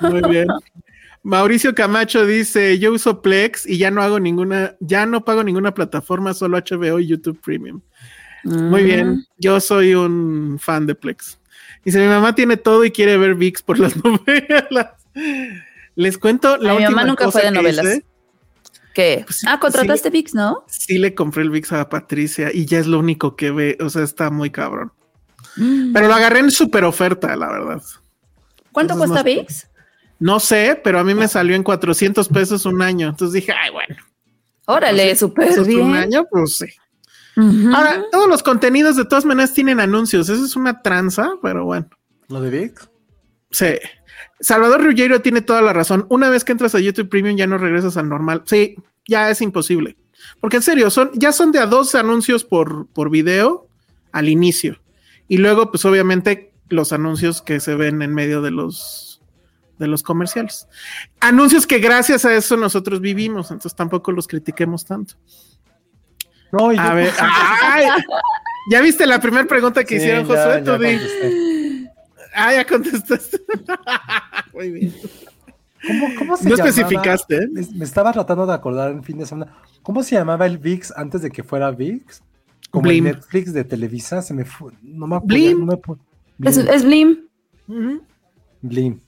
Muy 0.00 0.22
bien. 0.28 0.48
Mauricio 1.22 1.74
Camacho 1.74 2.24
dice: 2.26 2.78
Yo 2.78 2.92
uso 2.92 3.22
Plex 3.22 3.66
y 3.66 3.78
ya 3.78 3.90
no 3.90 4.02
hago 4.02 4.18
ninguna, 4.18 4.74
ya 4.80 5.06
no 5.06 5.24
pago 5.24 5.44
ninguna 5.44 5.74
plataforma, 5.74 6.34
solo 6.34 6.58
HBO 6.58 6.98
y 6.98 7.06
YouTube 7.06 7.40
Premium. 7.44 7.80
Muy 8.44 8.82
bien, 8.84 9.24
yo 9.36 9.60
soy 9.60 9.94
un 9.94 10.58
fan 10.60 10.86
de 10.86 10.94
Plex. 10.94 11.38
Dice, 11.84 12.00
mi 12.00 12.06
mamá 12.06 12.34
tiene 12.34 12.56
todo 12.56 12.84
y 12.84 12.90
quiere 12.90 13.16
ver 13.18 13.34
VIX 13.34 13.62
por 13.62 13.78
las 13.78 13.94
novelas. 14.04 14.88
Les 15.96 16.16
cuento 16.18 16.56
la 16.56 16.70
Ay, 16.72 16.76
mi 16.78 16.82
última 16.84 17.00
mamá 17.02 17.08
nunca 17.08 17.24
cosa 17.26 17.40
fue 17.40 17.50
de 17.50 17.54
novelas. 17.56 17.84
hice. 17.84 18.04
¿Qué? 18.98 19.22
Pues 19.24 19.36
sí, 19.38 19.46
ah, 19.48 19.60
contrataste 19.60 20.10
VIX, 20.10 20.34
¿no? 20.34 20.64
Sí 20.66 20.98
le 20.98 21.14
compré 21.14 21.42
el 21.44 21.50
VIX 21.50 21.70
a 21.74 21.88
Patricia 21.88 22.50
y 22.52 22.66
ya 22.66 22.80
es 22.80 22.88
lo 22.88 22.98
único 22.98 23.36
que 23.36 23.52
ve, 23.52 23.78
o 23.80 23.88
sea, 23.88 24.02
está 24.02 24.28
muy 24.28 24.50
cabrón. 24.50 24.90
Pero 25.54 26.08
lo 26.08 26.14
agarré 26.14 26.40
en 26.40 26.50
super 26.50 26.82
oferta, 26.82 27.36
la 27.36 27.46
verdad. 27.48 27.80
¿Cuánto 28.72 28.94
entonces 28.94 28.96
cuesta 28.98 29.18
no- 29.18 29.24
VIX? 29.24 29.68
No 30.18 30.40
sé, 30.40 30.80
pero 30.82 30.98
a 30.98 31.04
mí 31.04 31.14
me 31.14 31.28
salió 31.28 31.54
en 31.54 31.62
400 31.62 32.26
pesos 32.28 32.66
un 32.66 32.82
año. 32.82 33.06
Entonces 33.10 33.34
dije, 33.34 33.52
ay, 33.52 33.70
bueno, 33.70 33.94
Órale, 34.66 35.14
súper 35.14 35.46
eso 35.46 35.62
es 35.62 35.68
bien. 35.68 35.80
un 35.80 35.94
año, 35.94 36.26
pues 36.28 36.56
sí. 36.56 36.66
Ahora, 37.36 38.02
todos 38.10 38.28
los 38.28 38.42
contenidos 38.42 38.96
de 38.96 39.04
todas 39.04 39.24
maneras 39.24 39.54
tienen 39.54 39.78
anuncios. 39.78 40.28
Eso 40.28 40.44
es 40.44 40.56
una 40.56 40.82
tranza, 40.82 41.30
pero 41.40 41.64
bueno. 41.66 41.88
¿Lo 42.26 42.40
de 42.40 42.50
VIX? 42.50 42.90
Sí. 43.52 43.74
Salvador 44.40 44.84
Ruggiero 44.84 45.20
tiene 45.20 45.40
toda 45.42 45.60
la 45.62 45.72
razón. 45.72 46.06
Una 46.10 46.30
vez 46.30 46.44
que 46.44 46.52
entras 46.52 46.74
a 46.74 46.80
YouTube 46.80 47.08
Premium 47.08 47.36
ya 47.36 47.46
no 47.46 47.58
regresas 47.58 47.96
al 47.96 48.08
normal. 48.08 48.42
Sí, 48.46 48.76
ya 49.06 49.30
es 49.30 49.40
imposible. 49.40 49.96
Porque 50.40 50.56
en 50.58 50.62
serio, 50.62 50.90
son, 50.90 51.10
ya 51.14 51.32
son 51.32 51.52
de 51.52 51.58
a 51.60 51.66
dos 51.66 51.94
anuncios 51.94 52.44
por, 52.44 52.86
por 52.88 53.10
video 53.10 53.66
al 54.12 54.28
inicio. 54.28 54.80
Y 55.28 55.38
luego, 55.38 55.70
pues 55.70 55.84
obviamente, 55.84 56.52
los 56.68 56.92
anuncios 56.92 57.42
que 57.42 57.60
se 57.60 57.74
ven 57.74 58.02
en 58.02 58.14
medio 58.14 58.42
de 58.42 58.50
los, 58.50 59.20
de 59.78 59.86
los 59.88 60.02
comerciales. 60.02 60.68
Anuncios 61.20 61.66
que 61.66 61.78
gracias 61.78 62.24
a 62.24 62.34
eso 62.34 62.56
nosotros 62.56 63.00
vivimos, 63.00 63.50
entonces 63.50 63.74
tampoco 63.76 64.12
los 64.12 64.26
critiquemos 64.28 64.84
tanto. 64.84 65.14
No, 66.52 66.70
A 66.70 66.94
ver, 66.94 67.12
¡ay! 67.20 67.86
¿ya 68.70 68.80
viste 68.80 69.06
la 69.06 69.20
primera 69.20 69.46
pregunta 69.46 69.84
que 69.84 69.96
Sí, 69.98 70.02
hicieron, 70.04 70.26
ya- 70.26 70.62
Josué? 70.62 70.62
ya. 70.64 71.47
Ah, 72.40 72.52
ya 72.54 72.64
contestaste. 72.66 73.40
Muy 74.54 74.70
bien. 74.70 74.94
¿Cómo, 75.86 76.06
cómo 76.18 76.36
se 76.36 76.44
No 76.48 76.50
llamaba? 76.56 76.68
especificaste, 76.70 77.36
¿eh? 77.36 77.48
Me, 77.50 77.66
me 77.76 77.84
estaba 77.84 78.12
tratando 78.12 78.46
de 78.46 78.52
acordar 78.54 78.90
en 78.92 79.02
fin 79.02 79.18
de 79.18 79.26
semana. 79.26 79.52
¿Cómo 79.82 80.02
se 80.02 80.14
llamaba 80.16 80.46
el 80.46 80.58
VIX 80.58 80.92
antes 80.96 81.22
de 81.22 81.30
que 81.30 81.42
fuera 81.42 81.70
VIX? 81.70 82.22
Como 82.70 82.82
Blim. 82.82 83.06
el 83.06 83.14
Netflix 83.14 83.52
de 83.52 83.64
Televisa, 83.64 84.20
se 84.22 84.34
me 84.34 84.44
fue. 84.44 84.72
No 84.82 85.06
me 85.06 85.16
acuerdo. 85.16 85.26
Blim. 85.34 85.66
No 85.66 85.80
me 86.38 86.48
Es, 86.50 86.56
Blim. 86.58 86.74
es 86.74 86.84
Blim. 86.84 88.00
Blim. 88.62 89.00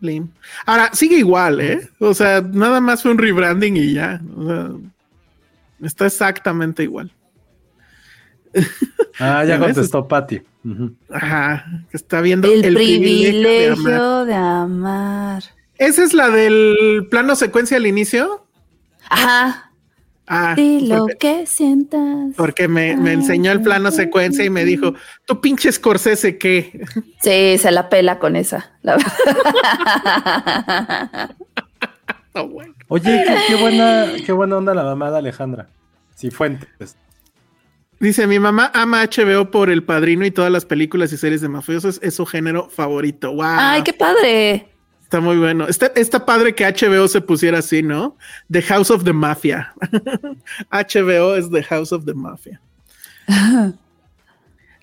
Blim. 0.00 0.28
Ahora, 0.66 0.90
sigue 0.94 1.16
igual, 1.16 1.60
¿eh? 1.60 1.88
O 1.98 2.14
sea, 2.14 2.40
nada 2.40 2.80
más 2.80 3.02
fue 3.02 3.10
un 3.10 3.18
rebranding 3.18 3.76
y 3.76 3.94
ya. 3.94 4.20
O 4.36 4.46
sea, 4.46 4.70
está 5.82 6.06
exactamente 6.06 6.82
igual. 6.84 7.12
Ah, 9.18 9.44
ya 9.44 9.58
contestó 9.60 10.06
Patty. 10.08 10.42
Ujú. 10.64 10.94
Ajá. 11.10 11.64
que 11.90 11.96
Está 11.96 12.20
viendo 12.20 12.48
El, 12.52 12.60
privilegio 12.74 13.42
de 13.42 13.66
amar. 13.68 13.74
privilegio 13.76 14.24
de 14.26 14.34
amar. 14.34 15.42
Esa 15.78 16.04
es 16.04 16.12
la 16.14 16.28
del 16.30 17.06
plano 17.10 17.34
secuencia 17.36 17.76
al 17.78 17.86
inicio. 17.86 18.46
Ajá. 19.08 19.66
Ah, 20.32 20.54
Di 20.56 20.86
lo 20.86 20.98
porque, 20.98 21.16
que 21.16 21.46
sientas. 21.46 22.00
porque 22.36 22.68
me, 22.68 22.96
me 22.96 23.12
enseñó 23.12 23.50
el 23.50 23.62
plano 23.62 23.90
secuencia 23.90 24.44
y 24.44 24.50
me 24.50 24.64
dijo, 24.64 24.94
tú 25.24 25.40
pinche 25.40 25.72
Scorsese, 25.72 26.38
¿qué? 26.38 26.80
Sí, 27.20 27.58
se 27.58 27.70
la 27.72 27.88
pela 27.88 28.20
con 28.20 28.36
esa. 28.36 28.70
la 28.82 28.96
verdad. 28.96 29.12
No, 32.32 32.46
bueno. 32.46 32.74
Oye, 32.86 33.24
qué, 33.26 33.34
qué 33.48 33.54
buena, 33.56 34.06
qué 34.24 34.30
buena 34.32 34.56
onda 34.56 34.72
la 34.72 34.84
mamá 34.84 35.10
de 35.10 35.18
Alejandra. 35.18 35.66
Cifuentes. 36.16 36.96
Dice, 38.00 38.26
mi 38.26 38.38
mamá 38.38 38.70
ama 38.74 39.04
HBO 39.04 39.50
por 39.50 39.68
El 39.68 39.82
Padrino 39.82 40.24
y 40.24 40.30
todas 40.30 40.50
las 40.50 40.64
películas 40.64 41.12
y 41.12 41.18
series 41.18 41.42
de 41.42 41.48
mafiosos. 41.48 42.00
Es 42.02 42.14
su 42.14 42.24
género 42.24 42.70
favorito. 42.70 43.30
Wow. 43.34 43.44
Ay, 43.44 43.82
qué 43.82 43.92
padre. 43.92 44.68
Está 45.02 45.20
muy 45.20 45.36
bueno. 45.36 45.68
Está, 45.68 45.86
está 45.96 46.24
padre 46.24 46.54
que 46.54 46.64
HBO 46.64 47.08
se 47.08 47.20
pusiera 47.20 47.58
así, 47.58 47.82
¿no? 47.82 48.16
The 48.50 48.62
House 48.62 48.90
of 48.90 49.04
the 49.04 49.12
Mafia. 49.12 49.74
HBO 50.70 51.36
es 51.36 51.50
The 51.50 51.62
House 51.64 51.92
of 51.92 52.06
the 52.06 52.14
Mafia. 52.14 52.58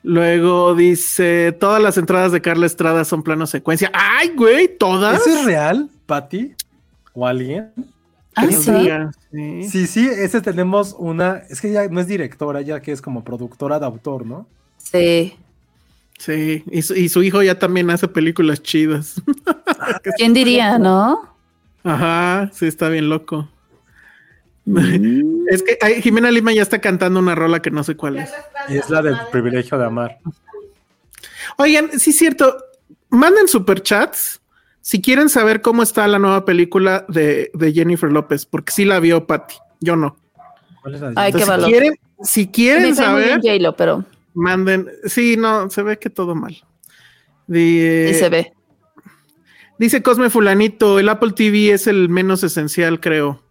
Luego 0.03 0.75
dice, 0.75 1.53
todas 1.59 1.81
las 1.81 1.97
entradas 1.97 2.31
de 2.31 2.41
Carla 2.41 2.67
Estrada 2.67 3.03
son 3.03 3.23
plano 3.23 3.47
secuencia. 3.47 3.89
Ay, 3.93 4.29
güey, 4.35 4.77
todas. 4.77 5.21
¿Ese 5.21 5.39
es 5.39 5.45
real, 5.45 5.89
Patty? 6.05 6.53
¿O 7.13 7.25
alguien? 7.25 7.73
Ah, 8.37 8.45
sí. 8.47 8.53
sí. 9.31 9.69
Sí, 9.69 9.87
sí, 9.87 10.07
ese 10.07 10.41
tenemos 10.41 10.95
una. 10.97 11.37
Es 11.49 11.59
que 11.59 11.71
ya 11.71 11.87
no 11.87 11.99
es 11.99 12.05
directora, 12.05 12.61
ya 12.61 12.81
que 12.81 12.91
es 12.91 13.01
como 13.01 13.23
productora 13.23 13.79
de 13.79 13.85
autor, 13.87 14.27
¿no? 14.27 14.45
Sí. 14.77 15.35
Sí, 16.19 16.63
y 16.69 16.81
su, 16.83 16.93
y 16.93 17.09
su 17.09 17.23
hijo 17.23 17.41
ya 17.41 17.57
también 17.57 17.89
hace 17.89 18.07
películas 18.07 18.61
chidas. 18.61 19.21
¿Quién 20.17 20.35
diría, 20.35 20.77
no? 20.77 21.35
Ajá, 21.83 22.51
sí, 22.53 22.67
está 22.67 22.89
bien 22.89 23.09
loco. 23.09 23.49
es 25.49 25.63
que 25.63 25.79
ay, 25.81 26.01
Jimena 26.01 26.29
Lima 26.29 26.53
ya 26.53 26.61
está 26.61 26.79
cantando 26.79 27.19
una 27.19 27.33
rola 27.33 27.61
que 27.61 27.71
no 27.71 27.83
sé 27.83 27.95
cuál 27.95 28.17
es. 28.17 28.31
Y 28.69 28.77
es 28.77 28.89
la 28.89 29.01
del 29.01 29.17
privilegio 29.31 29.79
de 29.79 29.85
amar. 29.85 30.19
Oigan, 31.57 31.99
sí 31.99 32.11
es 32.11 32.17
cierto, 32.17 32.55
manden 33.09 33.47
superchats 33.47 34.41
si 34.87 35.01
quieren 35.01 35.27
saber 35.27 35.61
cómo 35.61 35.83
está 35.83 36.07
la 36.07 36.17
nueva 36.17 36.45
película 36.45 37.03
de, 37.09 37.51
de 37.53 37.73
Jennifer 37.73 38.09
López, 38.09 38.45
porque 38.45 38.71
sí 38.71 38.85
la 38.85 39.01
vio 39.01 39.27
Patty, 39.27 39.55
yo 39.81 39.97
no. 39.97 40.15
¿Cuál 40.81 40.95
es 40.95 41.01
la 41.01 41.11
Ay, 41.17 41.33
qué 41.33 41.39
si 41.39 41.49
valor. 41.49 41.69
quieren, 41.69 41.93
si 42.23 42.47
quieren 42.47 42.95
saber, 42.95 43.41
pero 43.77 44.05
manden. 44.33 44.87
Sí, 45.03 45.35
no, 45.37 45.69
se 45.69 45.83
ve 45.83 45.99
que 45.99 46.09
todo 46.09 46.35
mal. 46.35 46.53
Sí 47.51 48.13
se 48.13 48.29
ve. 48.29 48.53
Dice 49.77 50.01
Cosme 50.01 50.29
Fulanito, 50.29 50.99
el 50.99 51.09
Apple 51.09 51.33
TV 51.33 51.71
es 51.71 51.87
el 51.87 52.07
menos 52.07 52.45
esencial, 52.45 53.01
creo. 53.01 53.43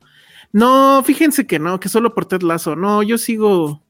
No, 0.52 1.02
fíjense 1.04 1.46
que 1.46 1.58
no, 1.58 1.78
que 1.80 1.90
solo 1.90 2.14
por 2.14 2.24
Ted 2.24 2.40
Lazo. 2.40 2.76
No, 2.76 3.02
yo 3.02 3.18
sigo, 3.18 3.82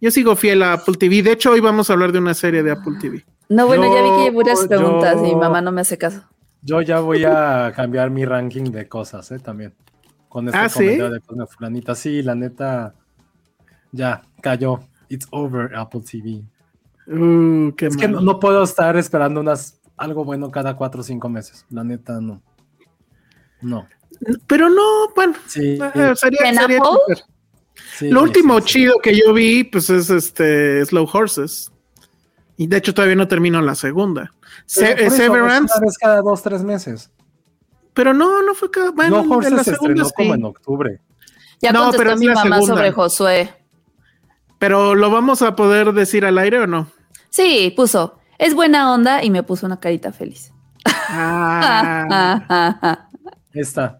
yo 0.00 0.10
sigo 0.10 0.34
fiel 0.34 0.62
a 0.62 0.72
Apple 0.72 0.94
TV. 0.94 1.22
De 1.22 1.32
hecho, 1.32 1.50
hoy 1.50 1.60
vamos 1.60 1.90
a 1.90 1.92
hablar 1.92 2.10
de 2.12 2.20
una 2.20 2.32
serie 2.32 2.62
de 2.62 2.70
Apple 2.70 2.94
TV. 2.98 3.26
No, 3.50 3.66
bueno, 3.66 3.84
ya 3.94 4.02
vi 4.02 4.08
que 4.08 4.22
hay 4.22 4.34
varias 4.34 4.62
Yo- 4.62 4.68
preguntas 4.68 5.18
y 5.18 5.22
mi 5.24 5.34
mamá 5.34 5.60
no 5.60 5.72
me 5.72 5.82
hace 5.82 5.98
caso. 5.98 6.22
Yo 6.62 6.82
ya 6.82 7.00
voy 7.00 7.24
a 7.24 7.72
cambiar 7.74 8.10
mi 8.10 8.24
ranking 8.24 8.64
de 8.64 8.88
cosas, 8.88 9.30
¿eh? 9.32 9.38
También. 9.38 9.74
Con 10.28 10.46
este 10.46 10.58
¿Ah, 10.58 10.68
sí? 10.68 10.74
comentario 10.78 11.10
de 11.10 11.20
Cosme 11.20 11.46
Fulanita. 11.46 11.94
Sí, 11.94 12.22
la 12.22 12.34
neta. 12.34 12.94
Ya, 13.92 14.22
cayó. 14.40 14.80
It's 15.08 15.26
over 15.30 15.74
Apple 15.74 16.02
TV. 16.08 16.42
Uh, 17.06 17.72
qué 17.74 17.86
Es 17.86 17.96
que 17.96 18.06
no, 18.06 18.20
no 18.20 18.38
puedo 18.38 18.62
estar 18.62 18.96
esperando 18.96 19.40
unas 19.40 19.80
algo 19.96 20.24
bueno 20.24 20.50
cada 20.50 20.76
cuatro 20.76 21.00
o 21.00 21.04
cinco 21.04 21.28
meses. 21.28 21.66
La 21.70 21.82
neta, 21.82 22.20
no. 22.20 22.40
No. 23.60 23.86
Pero 24.46 24.68
no, 24.68 25.08
bueno, 25.16 25.34
Sí. 25.46 25.78
eh, 25.94 26.12
sería, 26.14 26.48
¿En 26.48 26.54
sería 26.56 26.78
Apple? 26.78 26.78
súper. 27.00 27.18
sí, 27.98 28.10
Lo 28.10 28.22
último 28.22 28.56
sí, 28.58 28.62
sí. 28.62 28.68
chido 28.72 28.94
que 29.02 29.18
yo 29.18 29.32
vi, 29.32 29.64
pues 29.64 29.90
es 29.90 30.10
este 30.10 30.84
Slow 30.86 31.08
Horses. 31.12 31.72
Y 32.56 32.66
de 32.66 32.76
hecho 32.76 32.94
todavía 32.94 33.16
no 33.16 33.26
termino 33.28 33.60
la 33.62 33.74
segunda. 33.74 34.32
Se- 34.66 35.04
eso, 35.04 35.16
Severance, 35.16 35.72
Una 35.76 35.86
vez 35.86 35.98
cada 35.98 36.20
dos, 36.22 36.42
tres 36.42 36.62
meses. 36.62 37.10
pero 37.94 38.12
no, 38.14 38.42
no 38.42 38.54
fue 38.54 38.70
cada. 38.70 38.90
Bueno, 38.90 39.16
no, 39.18 39.22
en 39.24 39.32
Horses 39.32 39.52
la 39.52 39.64
se 39.64 39.70
segunda 39.72 40.02
estrenó 40.02 40.08
sí. 40.08 40.14
como 40.16 40.34
en 40.34 40.44
octubre. 40.44 41.00
Ya 41.60 41.72
No, 41.72 41.90
pero 41.92 42.16
mi 42.16 42.26
mamá 42.26 42.42
segunda. 42.56 42.74
sobre 42.74 42.92
Josué. 42.92 43.54
Pero 44.58 44.94
lo 44.94 45.10
vamos 45.10 45.42
a 45.42 45.56
poder 45.56 45.92
decir 45.92 46.24
al 46.24 46.38
aire 46.38 46.60
o 46.60 46.66
no? 46.66 46.86
Sí, 47.30 47.72
puso. 47.76 48.18
Es 48.38 48.54
buena 48.54 48.92
onda 48.92 49.22
y 49.24 49.30
me 49.30 49.42
puso 49.42 49.66
una 49.66 49.78
carita 49.80 50.12
feliz. 50.12 50.52
Ah. 51.08 53.06
Esta. 53.52 53.98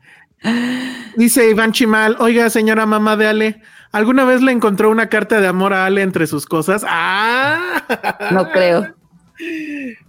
Dice 1.17 1.51
Iván 1.51 1.73
Chimal, 1.73 2.17
oiga, 2.19 2.49
señora 2.51 2.87
mamá 2.87 3.17
de 3.17 3.27
Ale, 3.27 3.63
¿alguna 3.93 4.25
vez 4.25 4.41
le 4.43 4.53
encontró 4.53 4.91
una 4.91 5.09
carta 5.09 5.41
de 5.41 5.47
amor 5.49 5.75
a 5.75 5.85
Ale 5.87 6.01
entre 6.03 6.27
sus 6.27 6.47
cosas? 6.47 6.83
¡Ah! 6.89 7.59
no 8.31 8.49
creo. 8.51 8.95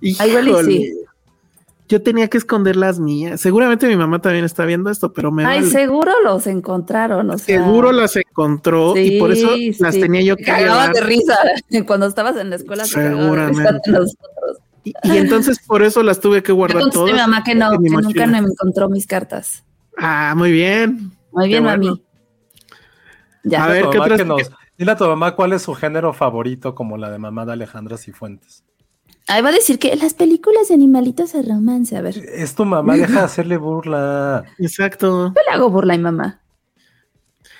Igual 0.01 0.47
y 0.47 0.49
Híjole. 0.51 0.63
sí. 0.71 0.93
Yo 1.87 2.01
tenía 2.01 2.29
que 2.29 2.37
esconder 2.37 2.77
las 2.77 2.99
mías. 2.99 3.41
Seguramente 3.41 3.85
mi 3.87 3.97
mamá 3.97 4.19
también 4.21 4.45
está 4.45 4.63
viendo 4.65 4.89
esto, 4.89 5.11
pero 5.11 5.29
me 5.29 5.43
Ay, 5.45 5.59
vale. 5.59 5.71
seguro 5.71 6.11
los 6.23 6.47
encontraron. 6.47 7.29
O 7.31 7.37
sea, 7.37 7.59
Seguro 7.61 7.91
las 7.91 8.15
encontró 8.15 8.95
y 8.95 9.19
por 9.19 9.31
eso 9.33 9.53
Sí, 9.55 9.73
las 9.79 9.95
sí. 9.95 9.99
tenía 10.01 10.21
yo 10.21 10.37
que 10.37 10.45
cagabas 10.45 10.93
de 10.93 11.01
risa 11.01 11.37
cuando 11.85 12.05
estabas 12.05 12.37
en 12.37 12.49
la 12.49 12.55
escuela. 12.55 12.85
Seguramente. 12.85 13.63
nosotros. 13.91 14.15
Y, 14.85 14.93
y 15.03 15.17
entonces 15.17 15.59
por 15.67 15.83
eso 15.83 16.01
las 16.01 16.21
tuve 16.21 16.41
que 16.41 16.53
guardar 16.53 16.83
a 16.83 16.89
todas. 16.89 17.11
mi 17.11 17.17
mamá 17.19 17.43
que 17.43 17.55
no, 17.55 17.71
que 17.71 17.89
nunca 17.89 18.25
me 18.25 18.37
encontró 18.37 18.87
mis 18.87 19.05
cartas. 19.05 19.65
Ah, 19.97 20.33
muy 20.37 20.51
bien. 20.53 21.11
Muy 21.33 21.49
bien, 21.49 21.63
bueno. 21.63 21.83
mami. 21.85 22.03
Ya. 23.43 23.65
A 23.65 23.67
ver, 23.67 23.85
¿qué 23.91 23.99
otras- 23.99 24.17
que 24.19 24.25
nos- 24.25 24.49
Dile 24.77 24.91
a 24.93 24.95
tu 24.95 25.05
mamá 25.05 25.35
cuál 25.35 25.53
es 25.53 25.61
su 25.61 25.75
género 25.75 26.11
favorito, 26.13 26.73
como 26.73 26.97
la 26.97 27.11
de 27.11 27.19
mamá 27.19 27.45
de 27.45 27.51
Alejandra 27.53 27.97
Cifuentes. 27.97 28.63
Ahí 29.31 29.41
va 29.41 29.49
a 29.49 29.53
decir 29.53 29.79
que 29.79 29.95
las 29.95 30.13
películas 30.13 30.67
de 30.67 30.73
animalitos 30.73 31.33
de 31.33 31.41
romance. 31.43 31.95
A 31.95 32.01
ver, 32.01 32.15
yo 32.15 32.21
Es 32.33 32.53
tu 32.55 32.65
mamá, 32.65 32.95
deja 32.97 33.13
de 33.19 33.19
hacerle 33.25 33.57
burla. 33.57 34.43
Exacto. 34.57 35.33
le 35.33 35.53
hago 35.53 35.69
burla 35.69 35.93
a 35.93 35.97
mi 35.97 36.03
mamá. 36.03 36.41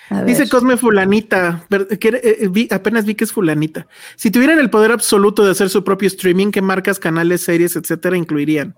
A. 0.09 0.23
Dice 0.23 0.49
Cosme 0.49 0.75
Fulanita, 0.75 1.65
que, 1.99 2.09
eh, 2.09 2.21
eh, 2.41 2.47
vi- 2.49 2.67
apenas 2.69 3.05
vi 3.05 3.15
que 3.15 3.23
es 3.23 3.31
Fulanita. 3.31 3.87
Si 4.17 4.29
tuvieran 4.29 4.59
el 4.59 4.69
poder 4.69 4.91
absoluto 4.91 5.45
de 5.45 5.51
hacer 5.51 5.69
su 5.69 5.85
propio 5.85 6.07
streaming, 6.07 6.51
¿qué 6.51 6.61
marcas, 6.61 6.99
canales, 6.99 7.41
series, 7.43 7.77
etcétera 7.77 8.17
incluirían? 8.17 8.75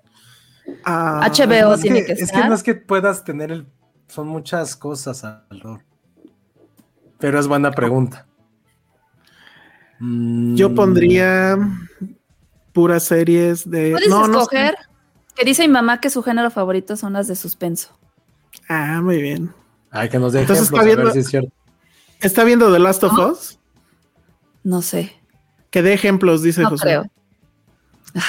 Ah, 0.85 1.27
HBO 1.27 1.73
es 1.73 1.81
tiene 1.81 2.01
que, 2.01 2.05
que 2.05 2.11
es 2.13 2.17
que 2.19 2.23
estar. 2.25 2.47
no 2.47 2.53
es 2.53 2.61
que 2.61 2.75
puedas 2.75 3.23
tener 3.23 3.51
el. 3.51 3.65
Son 4.07 4.27
muchas 4.27 4.75
cosas, 4.75 5.23
Alor. 5.49 5.81
Pero 7.17 7.39
es 7.39 7.47
buena 7.47 7.71
pregunta. 7.71 8.27
Mm, 9.99 10.55
Yo 10.55 10.75
pondría 10.75 11.57
puras 12.73 13.03
series 13.03 13.69
de. 13.69 13.91
¿Puedes 13.91 14.09
no, 14.09 14.27
no 14.27 14.39
escoger? 14.41 14.75
Que 15.35 15.45
dice 15.45 15.61
mi 15.67 15.73
mamá 15.73 15.99
que 16.01 16.09
su 16.09 16.21
género 16.21 16.51
favorito 16.51 16.95
son 16.97 17.13
las 17.13 17.27
de 17.27 17.35
suspenso. 17.35 17.97
Ah, 18.69 18.99
muy 19.01 19.21
bien. 19.21 19.51
Ay, 19.91 20.09
que 20.09 20.19
nos 20.19 20.33
dé 20.33 20.41
Entonces 20.41 20.65
ejemplos, 20.65 20.81
está 20.81 20.81
a 20.81 20.95
ver 20.95 20.97
viendo- 20.97 21.13
si 21.13 21.19
es 21.19 21.27
cierto. 21.27 21.51
¿Está 22.19 22.43
viendo 22.43 22.71
The 22.71 22.79
Last 22.79 23.03
of 23.03 23.13
Us? 23.17 23.59
No 24.63 24.81
sé. 24.81 25.13
Que 25.71 25.81
dé 25.81 25.93
ejemplos, 25.93 26.41
dice 26.43 26.61
No 26.61 26.69
José. 26.69 26.83
creo. 26.83 27.05
Ay, 28.15 28.21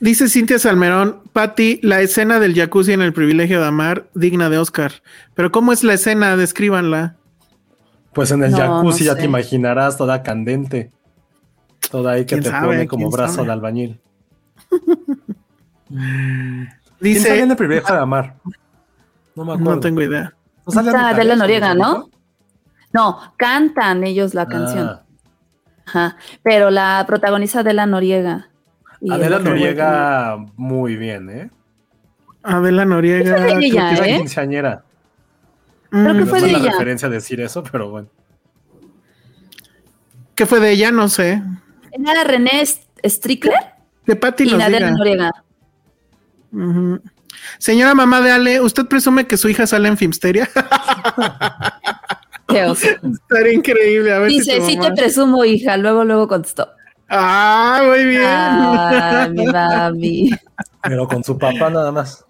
Dice 0.00 0.28
Cintia 0.28 0.58
Salmerón, 0.58 1.22
Patti, 1.32 1.78
la 1.82 2.00
escena 2.00 2.40
del 2.40 2.54
jacuzzi 2.56 2.92
en 2.92 3.02
el 3.02 3.12
privilegio 3.12 3.60
de 3.60 3.66
amar, 3.66 4.08
digna 4.14 4.48
de 4.50 4.58
Oscar. 4.58 4.92
Pero 5.34 5.52
¿cómo 5.52 5.72
es 5.72 5.84
la 5.84 5.94
escena? 5.94 6.36
Descríbanla. 6.36 7.16
Pues 8.12 8.32
en 8.32 8.42
el 8.42 8.50
No, 8.50 8.56
jacuzzi 8.58 9.04
no 9.04 9.06
ya 9.06 9.12
sé. 9.14 9.18
te 9.20 9.24
imaginarás, 9.26 9.96
toda 9.96 10.22
candente. 10.24 10.90
Toda 11.92 12.12
ahí 12.12 12.22
que 12.22 12.26
¿Quién 12.36 12.42
te 12.42 12.48
sabe? 12.50 12.66
pone 12.66 12.88
como 12.88 13.02
¿Quién 13.08 13.12
brazo 13.12 13.34
sabe? 13.34 13.46
de 13.48 13.52
albañil. 13.52 14.00
¿Quién 15.88 16.68
sale 16.68 16.68
Dice, 17.00 17.40
en 17.40 17.50
el 17.50 17.56
privilegio 17.56 17.94
de 17.94 18.00
amar? 18.00 18.34
No 19.36 19.44
me 19.44 19.52
acuerdo. 19.52 19.74
no 19.74 19.80
tengo 19.80 20.02
idea. 20.02 20.34
¿No 20.66 20.72
sale 20.72 20.88
Está 20.88 21.08
Adela 21.10 21.36
Noriega, 21.36 21.74
¿no? 21.74 21.92
¿no? 21.98 22.10
No, 22.92 23.34
cantan 23.36 24.04
ellos 24.04 24.34
la 24.34 24.46
canción. 24.46 24.88
Ah, 24.88 25.02
Ajá. 25.86 26.16
Pero 26.42 26.70
la 26.70 27.04
protagoniza 27.06 27.60
Adela 27.60 27.86
Noriega. 27.86 28.48
Y 29.00 29.12
Adela 29.12 29.38
Noriega 29.38 30.36
muy 30.56 30.96
bien, 30.96 31.28
¿eh? 31.30 31.50
Adela 32.42 32.84
Noriega. 32.84 33.36
Esa 33.36 33.44
de 33.44 33.66
ella, 33.66 33.92
Es 33.92 34.00
la 34.00 34.08
¿eh? 34.08 34.16
quinceañera. 34.18 34.82
Creo 35.90 36.14
que 36.14 36.20
No 36.20 36.26
fue 36.26 36.38
es 36.38 36.44
de 36.44 36.50
ella. 36.52 36.70
referencia 36.72 37.08
decir 37.08 37.40
eso, 37.40 37.62
pero 37.70 37.90
bueno. 37.90 38.08
¿Qué 40.34 40.46
fue 40.46 40.60
de 40.60 40.70
ella? 40.72 40.90
No 40.92 41.08
sé. 41.08 41.42
Era 41.92 42.24
René 42.24 42.64
Strickler 43.04 43.54
De 44.06 44.16
Patti 44.16 44.44
y 44.44 44.52
Adela 44.54 44.88
diga. 44.88 44.90
Noriega. 44.92 45.30
Señora 47.58 47.94
mamá 47.94 48.20
de 48.20 48.30
Ale, 48.30 48.60
¿usted 48.60 48.86
presume 48.86 49.26
que 49.26 49.36
su 49.36 49.48
hija 49.48 49.66
sale 49.66 49.88
en 49.88 49.96
Filmsteria? 49.96 50.48
Qué 52.48 52.64
oso. 52.64 52.86
Estaría 53.02 53.52
increíble. 53.52 54.12
A 54.12 54.18
ver 54.20 54.28
Dice, 54.30 54.60
si 54.60 54.72
sí 54.72 54.78
te 54.78 54.92
presumo, 54.92 55.44
hija. 55.44 55.76
Luego, 55.76 56.04
luego 56.04 56.28
contestó. 56.28 56.68
Ah, 57.08 57.82
muy 57.86 58.04
bien. 58.06 58.22
Ah, 58.24 59.28
mi 59.30 59.46
mami. 59.52 60.30
Pero 60.82 61.06
con 61.08 61.22
su 61.24 61.38
papá 61.38 61.70
nada 61.70 61.90
más. 61.92 62.24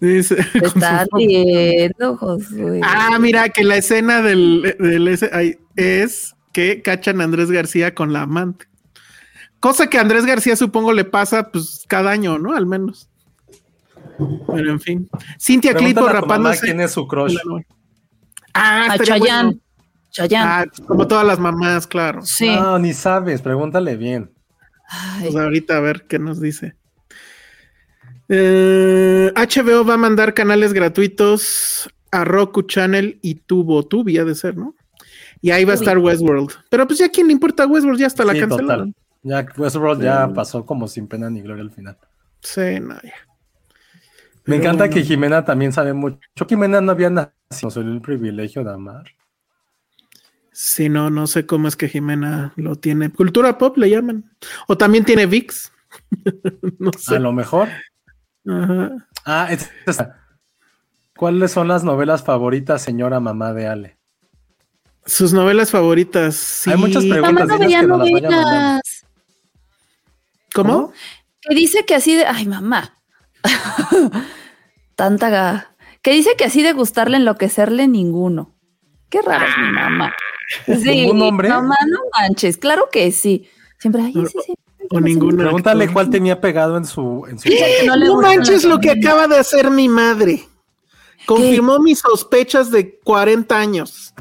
Dice, 0.00 0.36
Te 0.52 0.66
está 0.66 1.06
riendo, 1.16 2.16
Josué. 2.16 2.80
Ah, 2.82 3.18
mira, 3.18 3.48
que 3.48 3.64
la 3.64 3.76
escena 3.76 4.22
del, 4.22 4.76
del 4.78 5.08
ese- 5.08 5.30
ay, 5.32 5.56
es 5.76 6.34
que 6.52 6.82
cachan 6.82 7.20
a 7.20 7.24
Andrés 7.24 7.50
García 7.50 7.94
con 7.94 8.12
la 8.12 8.22
amante. 8.22 8.66
Cosa 9.60 9.88
que 9.88 9.98
a 9.98 10.00
Andrés 10.00 10.26
García 10.26 10.56
supongo 10.56 10.92
le 10.92 11.04
pasa 11.04 11.50
pues 11.50 11.84
cada 11.88 12.10
año, 12.10 12.38
¿no? 12.38 12.54
Al 12.54 12.66
menos. 12.66 13.08
Pero 14.48 14.70
en 14.70 14.80
fin. 14.80 15.08
Cintia 15.40 15.72
mamá 15.72 16.12
rapándose. 16.12 16.66
quién 16.66 16.80
es 16.80 16.92
su 16.92 17.06
crush. 17.06 17.36
Ah, 18.54 18.88
a 18.90 18.98
Chayanne. 18.98 19.48
bueno. 19.50 19.60
Chayanne. 20.10 20.50
Ah, 20.50 20.64
como 20.86 21.06
todas 21.06 21.26
las 21.26 21.38
mamás, 21.38 21.86
claro. 21.86 22.22
sí. 22.22 22.54
No, 22.54 22.78
ni 22.78 22.92
sabes, 22.92 23.40
pregúntale 23.40 23.96
bien. 23.96 24.30
Ay, 24.88 25.30
Pues 25.30 25.36
ahorita 25.36 25.76
a 25.78 25.80
ver 25.80 26.06
qué 26.06 26.18
nos 26.18 26.40
dice. 26.40 26.74
Eh, 28.28 29.32
HBO 29.34 29.84
va 29.84 29.94
a 29.94 29.98
mandar 29.98 30.34
canales 30.34 30.72
gratuitos 30.72 31.88
a 32.10 32.24
Roku 32.24 32.62
Channel 32.62 33.18
y 33.22 33.36
Tubo, 33.36 33.86
Tubi 33.86 34.18
ha 34.18 34.24
de 34.24 34.34
ser, 34.34 34.56
¿no? 34.56 34.74
Y 35.42 35.50
ahí 35.50 35.64
va 35.64 35.72
a 35.72 35.74
estar 35.74 35.98
Westworld. 35.98 36.50
Pero 36.70 36.86
pues 36.86 36.98
ya 37.00 37.08
quién 37.10 37.26
le 37.26 37.32
importa 37.34 37.66
Westworld, 37.66 37.98
ya 38.00 38.06
hasta 38.06 38.24
la 38.24 38.32
Sí, 38.32 38.40
cancelaron. 38.40 38.92
total. 38.94 39.04
Ya 39.24 39.46
Westworld 39.56 40.02
ya 40.02 40.28
pasó 40.32 40.64
como 40.64 40.88
sin 40.88 41.06
pena 41.08 41.28
ni 41.28 41.42
gloria 41.42 41.62
al 41.62 41.70
final. 41.70 41.98
Sí, 42.40 42.80
no, 42.80 42.94
ya. 43.02 43.12
Me 44.44 44.56
Pero 44.56 44.56
encanta 44.56 44.84
bueno. 44.84 44.94
que 44.94 45.02
Jimena 45.04 45.44
también 45.44 45.72
sabe 45.72 45.92
mucho. 45.92 46.18
Jimena 46.48 46.80
no 46.80 46.90
había 46.92 47.10
nacido, 47.10 47.70
solo 47.70 47.92
el 47.92 48.00
privilegio 48.00 48.64
de 48.64 48.72
amar. 48.72 49.04
Sí, 50.52 50.88
no, 50.88 51.10
no 51.10 51.26
sé 51.26 51.46
cómo 51.46 51.68
es 51.68 51.76
que 51.76 51.88
Jimena 51.88 52.52
lo 52.56 52.76
tiene. 52.76 53.10
Cultura 53.10 53.56
pop 53.58 53.76
le 53.78 53.90
llaman. 53.90 54.32
O 54.68 54.76
también 54.76 55.04
tiene 55.04 55.26
VIX. 55.26 55.72
no 56.78 56.90
A 57.08 57.18
lo 57.18 57.32
mejor. 57.32 57.68
Ajá. 58.46 59.08
Ah, 59.24 59.48
es- 59.50 59.70
es- 59.86 59.98
¿cuáles 61.16 61.52
son 61.52 61.68
las 61.68 61.84
novelas 61.84 62.24
favoritas, 62.24 62.82
señora 62.82 63.20
mamá 63.20 63.52
de 63.54 63.66
Ale? 63.68 63.98
Sus 65.06 65.32
novelas 65.32 65.70
favoritas. 65.70 66.34
sí. 66.36 66.70
Hay 66.70 66.76
muchas 66.76 67.04
preguntas. 67.04 67.32
Mamá 67.32 67.44
no 67.46 67.58
veía 67.58 67.80
que 67.80 67.86
nos 67.86 67.98
las 67.98 68.10
vaya 68.12 68.28
mandando. 68.30 68.50
novelas. 68.50 68.82
¿Cómo? 70.54 70.92
Que 71.40 71.54
dice 71.54 71.84
que 71.84 71.94
así 71.94 72.14
de. 72.14 72.24
Ay, 72.26 72.46
mamá. 72.46 72.94
Tanta. 74.96 75.30
ga- 75.30 75.68
Que 76.02 76.12
dice 76.12 76.30
que 76.36 76.44
así 76.44 76.62
de 76.62 76.72
gustarle, 76.72 77.16
enloquecerle, 77.16 77.88
ninguno. 77.88 78.54
Qué 79.10 79.22
raro 79.22 79.44
es 79.46 79.56
mi 79.58 79.72
mamá. 79.72 80.12
Sí, 80.66 80.74
¿Ningún 80.84 81.22
hombre? 81.22 81.48
Mamá, 81.48 81.76
no 81.88 81.98
manches. 82.18 82.56
Claro 82.58 82.88
que 82.90 83.10
sí. 83.12 83.48
Siempre, 83.78 84.02
ay, 84.02 84.12
sí, 84.12 84.38
sí. 84.46 84.54
O 84.90 85.00
ninguno. 85.00 85.36
Pregúntale 85.38 85.84
actor. 85.84 85.92
cuál 85.94 86.10
tenía 86.10 86.40
pegado 86.40 86.76
en 86.76 86.84
su. 86.84 87.26
En 87.28 87.38
su 87.38 87.44
que 87.48 87.84
no 87.86 87.96
le 87.96 88.06
No 88.06 88.14
gustan 88.16 88.36
manches 88.36 88.64
lo 88.64 88.78
que 88.78 88.90
acaba 88.90 89.26
de 89.28 89.38
hacer 89.38 89.70
mi 89.70 89.88
madre. 89.88 90.44
Confirmó 91.26 91.78
mis 91.78 92.00
sospechas 92.00 92.70
de 92.70 92.98
40 93.00 93.56
años. 93.58 94.12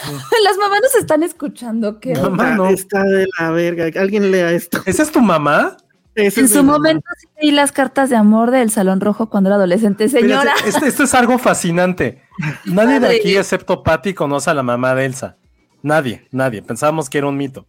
Las 0.44 0.56
mamás 0.58 0.80
nos 0.82 0.94
están 0.96 1.22
escuchando. 1.22 2.00
Qué 2.00 2.14
Mamá, 2.14 2.44
Está- 2.44 2.56
no. 2.56 2.68
Está 2.68 3.02
de 3.04 3.26
la 3.38 3.50
verga. 3.50 4.00
Alguien 4.00 4.30
lea 4.30 4.50
esto. 4.52 4.80
¿Esa 4.86 5.02
es 5.02 5.12
tu 5.12 5.20
mamá? 5.20 5.76
En 6.14 6.30
su 6.30 6.42
mi 6.42 6.48
mamá. 6.66 6.72
momento 6.72 7.06
sí 7.18 7.26
leí 7.40 7.50
las 7.52 7.72
cartas 7.72 8.10
de 8.10 8.16
amor 8.16 8.50
del 8.50 8.70
Salón 8.70 9.00
Rojo 9.00 9.30
cuando 9.30 9.48
era 9.48 9.56
adolescente, 9.56 10.08
señora. 10.10 10.52
Esto, 10.66 10.84
esto 10.84 11.04
es 11.04 11.14
algo 11.14 11.38
fascinante. 11.38 12.22
Nadie 12.66 13.00
de 13.00 13.16
aquí, 13.16 13.36
excepto 13.36 13.82
Patty, 13.82 14.12
conoce 14.12 14.50
a 14.50 14.54
la 14.54 14.62
mamá 14.62 14.94
de 14.94 15.06
Elsa. 15.06 15.36
Nadie, 15.82 16.28
nadie. 16.30 16.62
Pensábamos 16.62 17.08
que 17.10 17.18
era 17.18 17.26
un 17.28 17.36
mito. 17.36 17.66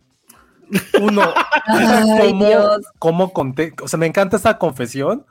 Uno, 1.02 1.22
Ay, 1.68 2.32
¿cómo, 2.32 2.46
Dios. 2.46 2.82
cómo 3.00 3.34
conté? 3.34 3.74
O 3.82 3.88
sea, 3.88 3.98
me 3.98 4.06
encanta 4.08 4.38
esta 4.38 4.58
confesión, 4.58 5.26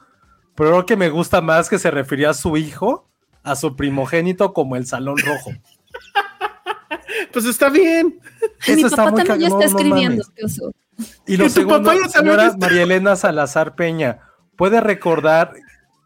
pero 0.54 0.70
lo 0.70 0.86
que 0.86 0.96
me 0.96 1.08
gusta 1.10 1.40
más 1.40 1.68
que 1.68 1.78
se 1.78 1.90
refería 1.90 2.30
a 2.30 2.34
su 2.34 2.56
hijo, 2.56 3.08
a 3.42 3.56
su 3.56 3.76
primogénito, 3.76 4.52
como 4.52 4.76
el 4.76 4.86
salón 4.86 5.16
rojo. 5.18 5.50
Pues 7.32 7.44
está 7.46 7.68
bien. 7.70 8.18
Y 8.66 8.72
mi 8.72 8.78
Eso 8.78 8.86
está 8.88 8.96
papá 9.04 9.10
muy 9.10 9.24
también 9.24 9.50
ya 9.50 9.56
está 9.58 9.72
no 9.72 9.78
escribiendo. 9.78 10.22
Y 11.26 11.36
lo 11.36 11.44
tu 11.44 11.50
segundo, 11.50 11.82
papá 11.82 11.94
ya 12.02 12.08
señora 12.08 12.46
está- 12.46 12.58
María 12.58 12.82
Elena 12.82 13.16
Salazar 13.16 13.74
Peña, 13.74 14.20
¿puede 14.56 14.80
recordar 14.80 15.54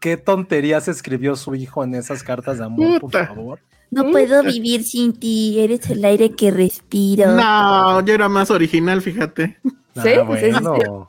qué 0.00 0.16
tonterías 0.16 0.88
escribió 0.88 1.36
su 1.36 1.54
hijo 1.54 1.82
en 1.84 1.94
esas 1.94 2.22
cartas 2.22 2.58
de 2.58 2.64
amor, 2.64 3.00
por 3.00 3.10
favor? 3.12 3.60
No 3.90 4.10
puedo 4.10 4.42
vivir 4.42 4.82
sin 4.82 5.12
ti, 5.12 5.60
eres 5.60 5.88
el 5.90 6.04
aire 6.04 6.30
que 6.32 6.50
respiro. 6.50 7.32
No, 7.32 8.04
yo 8.04 8.14
era 8.14 8.28
más 8.28 8.50
original, 8.50 9.00
fíjate. 9.00 9.58
Ah, 9.94 10.02
¿Sí? 10.02 10.10
Sí, 10.10 10.14
sí, 10.14 10.24
bueno. 10.26 11.06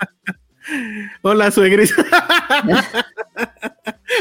Hola, 1.21 1.51
suegris. 1.51 1.93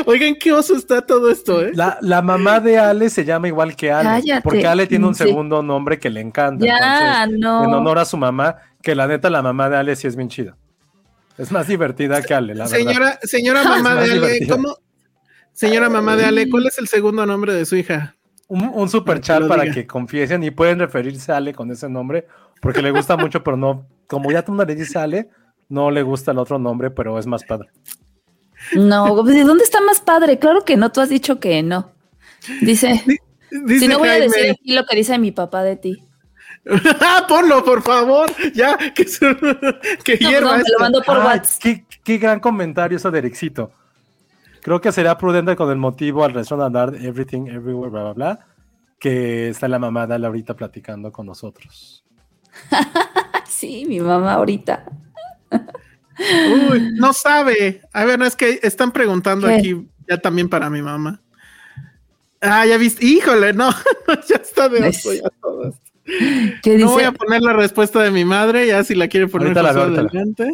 Oigan, 0.06 0.34
qué 0.34 0.52
oso 0.52 0.76
está 0.76 1.00
todo 1.02 1.30
esto, 1.30 1.62
¿eh? 1.62 1.72
La, 1.74 1.98
la 2.00 2.20
mamá 2.22 2.60
de 2.60 2.78
Ale 2.78 3.08
se 3.08 3.24
llama 3.24 3.48
igual 3.48 3.74
que 3.76 3.90
Ale, 3.90 4.08
Cállate. 4.20 4.42
porque 4.42 4.66
Ale 4.66 4.86
tiene 4.86 5.06
un 5.06 5.14
Sí. 5.14 5.24
segundo 5.24 5.62
nombre 5.62 5.98
que 5.98 6.10
le 6.10 6.20
encanta. 6.20 6.64
Ya, 6.66 7.22
entonces, 7.24 7.40
no. 7.40 7.64
En 7.64 7.74
honor 7.74 7.98
a 7.98 8.04
su 8.04 8.16
mamá, 8.16 8.56
que 8.82 8.94
la 8.94 9.06
neta, 9.06 9.30
la 9.30 9.42
mamá 9.42 9.70
de 9.70 9.76
Ale 9.76 9.96
sí 9.96 10.06
es 10.06 10.16
bien 10.16 10.28
chida. 10.28 10.56
Es 11.38 11.50
más 11.52 11.66
divertida 11.68 12.22
que 12.22 12.34
Ale, 12.34 12.54
la 12.54 12.64
verdad. 12.66 12.76
Señora, 12.78 13.18
señora 13.22 13.62
mamá 13.64 13.94
de 13.94 14.02
Ale, 14.04 14.14
divertida. 14.14 14.54
¿cómo? 14.56 14.76
Señora 15.52 15.88
mamá 15.88 16.16
de 16.16 16.24
Ale, 16.26 16.50
¿cuál 16.50 16.66
es 16.66 16.78
el 16.78 16.88
segundo 16.88 17.24
nombre 17.24 17.54
de 17.54 17.64
su 17.64 17.76
hija? 17.76 18.14
Un, 18.48 18.70
un 18.74 18.88
super 18.88 19.20
chat 19.20 19.46
para 19.48 19.62
diga. 19.62 19.74
que 19.74 19.86
confiesen 19.86 20.42
y 20.44 20.50
pueden 20.50 20.78
referirse 20.78 21.32
a 21.32 21.38
Ale 21.38 21.54
con 21.54 21.70
ese 21.70 21.88
nombre, 21.88 22.26
porque 22.60 22.82
le 22.82 22.90
gusta 22.90 23.16
mucho, 23.16 23.42
pero 23.42 23.56
no, 23.56 23.86
como 24.06 24.30
ya 24.30 24.44
tú 24.44 24.54
no 24.54 24.64
le 24.64 24.74
dices 24.74 24.96
Ale, 24.96 25.28
no 25.68 25.90
le 25.90 26.02
gusta 26.02 26.30
el 26.32 26.38
otro 26.38 26.58
nombre, 26.58 26.90
pero 26.90 27.18
es 27.18 27.26
más 27.26 27.44
padre. 27.44 27.68
No, 28.74 29.22
¿de 29.22 29.44
dónde 29.44 29.64
está 29.64 29.80
más 29.80 30.00
padre? 30.00 30.38
Claro 30.38 30.64
que 30.64 30.76
no, 30.76 30.90
tú 30.92 31.00
has 31.00 31.08
dicho 31.08 31.38
que 31.40 31.62
no. 31.62 31.92
Dice, 32.62 33.02
Dice 33.50 33.80
si 33.80 33.88
no 33.88 33.98
voy 33.98 34.08
a 34.08 34.14
decir 34.20 34.50
aquí 34.50 34.72
lo 34.74 34.84
que 34.86 34.96
dice 34.96 35.18
mi 35.18 35.32
papá 35.32 35.62
de 35.62 35.76
ti. 35.76 36.02
Ah, 37.00 37.24
Ponlo, 37.28 37.64
por 37.64 37.80
favor. 37.82 38.28
Ya, 38.52 38.76
que, 38.92 39.04
se- 39.06 39.36
que 40.04 40.18
No, 40.20 40.28
hierva 40.30 40.52
no, 40.52 40.64
me 40.64 40.70
lo 40.72 40.78
mandó 40.80 41.00
por 41.02 41.18
Ay, 41.20 41.24
WhatsApp. 41.26 41.62
qué, 41.62 41.84
qué 42.02 42.18
gran 42.18 42.40
comentario 42.40 42.96
eso 42.96 43.08
de 43.12 43.18
Erexito. 43.20 43.70
Creo 44.62 44.80
que 44.80 44.90
será 44.90 45.16
prudente 45.16 45.54
con 45.54 45.70
el 45.70 45.76
motivo 45.76 46.24
al 46.24 46.34
restaurante 46.34 46.78
andar 46.78 47.00
Everything 47.00 47.46
Everywhere, 47.46 47.90
bla, 47.90 48.02
bla, 48.02 48.12
bla, 48.14 48.46
que 48.98 49.50
está 49.50 49.68
la 49.68 49.78
mamá 49.78 50.08
de 50.08 50.14
Ale 50.14 50.26
ahorita 50.26 50.54
platicando 50.54 51.12
con 51.12 51.26
nosotros. 51.26 52.04
Sí, 53.48 53.84
mi 53.88 54.00
mamá 54.00 54.34
ahorita. 54.34 54.84
Uy, 56.70 56.92
no 56.94 57.12
sabe. 57.12 57.82
A 57.92 58.04
ver, 58.04 58.18
no 58.18 58.24
es 58.24 58.36
que 58.36 58.60
están 58.62 58.92
preguntando 58.92 59.46
¿Qué? 59.48 59.54
aquí 59.54 59.88
ya 60.08 60.18
también 60.18 60.48
para 60.48 60.70
mi 60.70 60.82
mamá. 60.82 61.20
Ah, 62.40 62.64
ya 62.66 62.76
viste. 62.78 63.04
Híjole, 63.04 63.52
no, 63.52 63.70
ya 64.28 64.36
está 64.36 64.68
de 64.68 64.88
oso 64.88 65.12
ya 65.12 65.28
todo 65.40 65.68
esto. 65.68 65.80
¿Qué 66.62 66.72
dice? 66.72 66.84
No 66.84 66.92
voy 66.92 67.04
a 67.04 67.12
poner 67.12 67.42
la 67.42 67.52
respuesta 67.52 68.00
de 68.02 68.10
mi 68.10 68.24
madre, 68.24 68.66
ya 68.66 68.84
si 68.84 68.94
la 68.94 69.08
quiere 69.08 69.26
poner 69.26 69.54
la 69.56 69.70
adelante. 69.70 70.48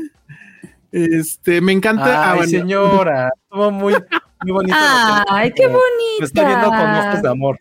Este, 0.90 1.60
me 1.60 1.72
encanta. 1.72 2.04
Ay, 2.04 2.12
ah, 2.14 2.34
bueno. 2.36 2.50
señora, 2.50 3.30
estuvo 3.42 3.70
muy, 3.70 3.94
muy 4.42 4.52
bonito. 4.52 4.76
lo 4.76 5.24
que- 5.24 5.24
Ay, 5.30 5.52
qué 5.52 5.66
bonita. 5.66 5.82
Me 6.20 6.24
está 6.26 6.46
viendo 6.46 6.68
con 6.68 6.78
ojos 6.80 7.22
de 7.22 7.28
amor. 7.28 7.58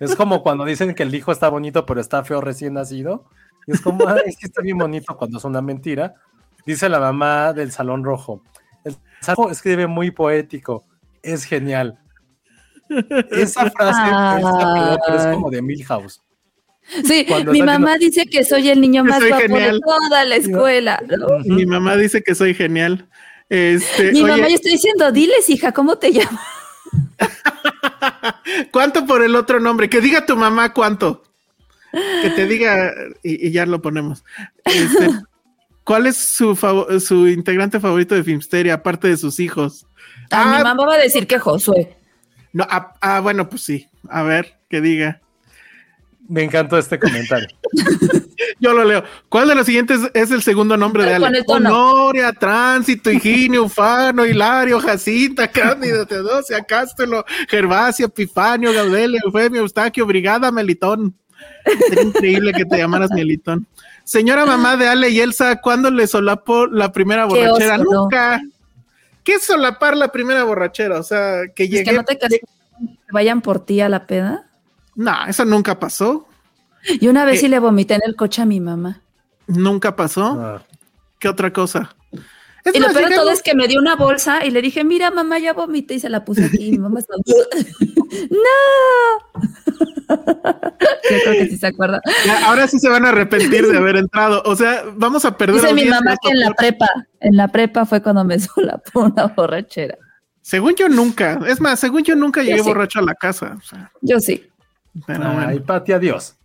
Es 0.00 0.14
como 0.14 0.42
cuando 0.42 0.64
dicen 0.64 0.94
que 0.94 1.02
el 1.02 1.14
hijo 1.14 1.32
está 1.32 1.48
bonito, 1.48 1.84
pero 1.86 2.00
está 2.00 2.22
feo 2.24 2.40
recién 2.40 2.74
nacido. 2.74 3.24
Y 3.66 3.72
es 3.72 3.80
como, 3.80 4.08
"Ay, 4.08 4.22
es 4.26 4.36
que 4.36 4.46
está 4.46 4.62
bien 4.62 4.78
bonito 4.78 5.16
cuando 5.16 5.38
es 5.38 5.44
una 5.44 5.60
mentira. 5.60 6.14
Dice 6.66 6.88
la 6.88 7.00
mamá 7.00 7.52
del 7.52 7.72
Salón 7.72 8.04
Rojo. 8.04 8.42
El 8.84 8.96
Salón 9.20 9.50
escribe 9.50 9.86
muy 9.86 10.10
poético. 10.10 10.84
Es 11.22 11.44
genial. 11.44 11.98
Esa 13.30 13.70
frase 13.70 14.00
es, 14.02 14.44
perdón, 14.44 14.98
pero 15.06 15.18
es 15.18 15.26
como 15.34 15.50
de 15.50 15.62
Milhouse. 15.62 16.22
Sí, 17.04 17.26
Cuando 17.28 17.52
mi 17.52 17.62
mamá 17.62 17.98
dice 17.98 18.24
que 18.26 18.44
soy 18.44 18.70
el 18.70 18.80
niño 18.80 19.04
más 19.04 19.20
guapo 19.20 19.42
genial. 19.42 19.74
de 19.74 19.80
toda 19.80 20.24
la 20.24 20.36
escuela. 20.36 21.02
¿no? 21.06 21.38
Mi 21.44 21.66
mamá 21.66 21.96
dice 21.96 22.22
que 22.22 22.34
soy 22.34 22.54
genial. 22.54 23.06
Este, 23.50 24.12
Mi 24.12 24.22
oye, 24.22 24.32
mamá, 24.32 24.48
yo 24.48 24.54
estoy 24.54 24.72
diciendo, 24.72 25.12
diles, 25.12 25.50
hija, 25.50 25.72
¿cómo 25.72 25.96
te 25.96 26.12
llamas? 26.12 26.40
¿cuánto 28.72 29.06
por 29.06 29.22
el 29.22 29.36
otro 29.36 29.60
nombre? 29.60 29.90
Que 29.90 30.00
diga 30.00 30.24
tu 30.24 30.36
mamá 30.36 30.72
cuánto. 30.72 31.24
Que 31.92 32.30
te 32.30 32.46
diga 32.46 32.92
y, 33.22 33.48
y 33.48 33.50
ya 33.50 33.66
lo 33.66 33.82
ponemos. 33.82 34.24
Este, 34.64 35.10
¿Cuál 35.88 36.06
es 36.06 36.18
su, 36.18 36.54
su 37.00 37.28
integrante 37.28 37.80
favorito 37.80 38.14
de 38.14 38.22
Filmsteria, 38.22 38.74
aparte 38.74 39.08
de 39.08 39.16
sus 39.16 39.40
hijos? 39.40 39.86
Ah, 40.30 40.56
mi 40.58 40.62
mamá 40.62 40.84
va 40.84 40.94
a 40.96 40.98
decir 40.98 41.26
que 41.26 41.38
Josué. 41.38 41.96
No, 42.52 42.66
ah, 42.68 42.92
ah, 43.00 43.20
bueno, 43.20 43.48
pues 43.48 43.62
sí. 43.62 43.88
A 44.10 44.22
ver, 44.22 44.58
que 44.68 44.82
diga. 44.82 45.22
Me 46.28 46.42
encantó 46.42 46.76
este 46.76 46.98
comentario. 46.98 47.48
Yo 48.60 48.74
lo 48.74 48.84
leo. 48.84 49.02
¿Cuál 49.30 49.48
de 49.48 49.54
los 49.54 49.64
siguientes 49.64 50.00
es 50.12 50.30
el 50.30 50.42
segundo 50.42 50.76
nombre 50.76 51.04
de 51.04 51.14
Con 51.14 51.24
Ale? 51.24 51.38
el 51.38 51.46
tono. 51.46 51.70
Honoria, 51.70 52.34
Tránsito, 52.34 53.10
Higinio, 53.10 53.64
Ufano, 53.64 54.26
Hilario, 54.26 54.80
Jacinta, 54.80 55.48
Cándido, 55.48 56.04
Teodosia, 56.04 56.62
Cástulo, 56.64 57.24
Gervasio, 57.48 58.04
Epifanio, 58.04 58.74
Gaudelio, 58.74 59.22
Eufemio, 59.24 59.62
Eustaquio, 59.62 60.04
Brigada, 60.04 60.52
Melitón. 60.52 61.16
Sería 61.88 62.02
increíble 62.02 62.52
que 62.52 62.66
te 62.66 62.76
llamaras 62.76 63.10
Melitón. 63.10 63.66
Señora 64.08 64.46
mamá 64.46 64.74
de 64.78 64.88
Ale 64.88 65.10
y 65.10 65.20
Elsa, 65.20 65.60
¿cuándo 65.60 65.90
le 65.90 66.06
solapó 66.06 66.66
la 66.66 66.90
primera 66.92 67.26
borrachera? 67.26 67.74
oso, 67.74 67.84
¿no? 67.84 68.02
Nunca. 68.04 68.40
¿qué 69.22 69.34
es 69.34 69.44
solapar 69.44 69.94
la 69.98 70.08
primera 70.08 70.44
borrachera? 70.44 70.98
O 70.98 71.02
sea, 71.02 71.42
que 71.54 71.64
Es 71.64 71.70
llegué. 71.70 71.84
que 71.84 71.92
no 71.92 72.02
te 72.04 72.16
casas, 72.16 72.38
que 72.38 72.46
vayan 73.12 73.42
por 73.42 73.60
ti 73.66 73.82
a 73.82 73.90
la 73.90 74.06
peda. 74.06 74.46
No, 74.94 75.12
eso 75.26 75.44
nunca 75.44 75.78
pasó. 75.78 76.26
Y 76.88 77.06
una 77.08 77.26
vez 77.26 77.36
Eh. 77.36 77.40
sí 77.40 77.48
le 77.48 77.58
vomité 77.58 77.96
en 77.96 78.00
el 78.06 78.16
coche 78.16 78.40
a 78.40 78.46
mi 78.46 78.60
mamá. 78.60 79.02
Nunca 79.46 79.94
pasó. 79.94 80.24
Ah, 80.40 80.62
¿Qué 81.18 81.28
otra 81.28 81.52
cosa? 81.52 81.94
Es 82.64 82.74
Y 82.74 82.80
lo 82.80 82.88
peor 82.88 83.08
de 83.08 83.16
todo 83.16 83.30
es 83.30 83.42
que 83.42 83.54
me 83.54 83.68
dio 83.68 83.80
una 83.80 83.96
bolsa 83.96 84.44
y 84.44 84.50
le 84.50 84.62
dije, 84.62 84.84
mira, 84.84 85.10
mamá, 85.10 85.38
ya 85.38 85.52
vomité 85.52 85.94
y 85.94 86.00
se 86.00 86.08
la 86.08 86.24
puse 86.24 86.44
aquí. 86.44 86.68
Y 86.68 86.70
mi 86.72 86.78
mamá 86.78 87.00
estaba, 87.00 87.20
¡No! 88.30 89.48
Yo 90.08 91.18
creo 91.24 91.32
que 91.32 91.46
sí 91.48 91.56
se 91.58 91.66
acuerda. 91.66 92.00
Ya, 92.24 92.46
ahora 92.48 92.66
sí 92.66 92.78
se 92.78 92.88
van 92.88 93.04
a 93.04 93.10
arrepentir 93.10 93.66
de 93.66 93.76
haber 93.76 93.96
entrado. 93.96 94.42
O 94.46 94.56
sea, 94.56 94.84
vamos 94.96 95.24
a 95.24 95.36
perder. 95.36 95.60
Dice 95.60 95.74
mi 95.74 95.84
mamá 95.84 96.16
que 96.22 96.30
en 96.30 96.40
la 96.40 96.50
prepa, 96.52 96.88
en 97.20 97.36
la 97.36 97.48
prepa 97.48 97.86
fue 97.86 98.02
cuando 98.02 98.24
me 98.24 98.38
solapó 98.40 99.00
una 99.00 99.26
borrachera. 99.26 99.98
Según 100.40 100.74
yo 100.76 100.88
nunca. 100.88 101.40
Es 101.46 101.60
más, 101.60 101.78
según 101.78 102.02
yo 102.04 102.16
nunca 102.16 102.42
llegué 102.42 102.62
sí. 102.62 102.64
borracho 102.64 103.00
a 103.00 103.02
la 103.02 103.14
casa. 103.14 103.56
O 103.58 103.62
sea, 103.62 103.92
Yo 104.00 104.18
sí. 104.18 104.48
pero 105.06 105.24
Ay, 105.24 105.34
bueno. 105.34 105.66
Pati, 105.66 105.92
adiós. 105.92 106.37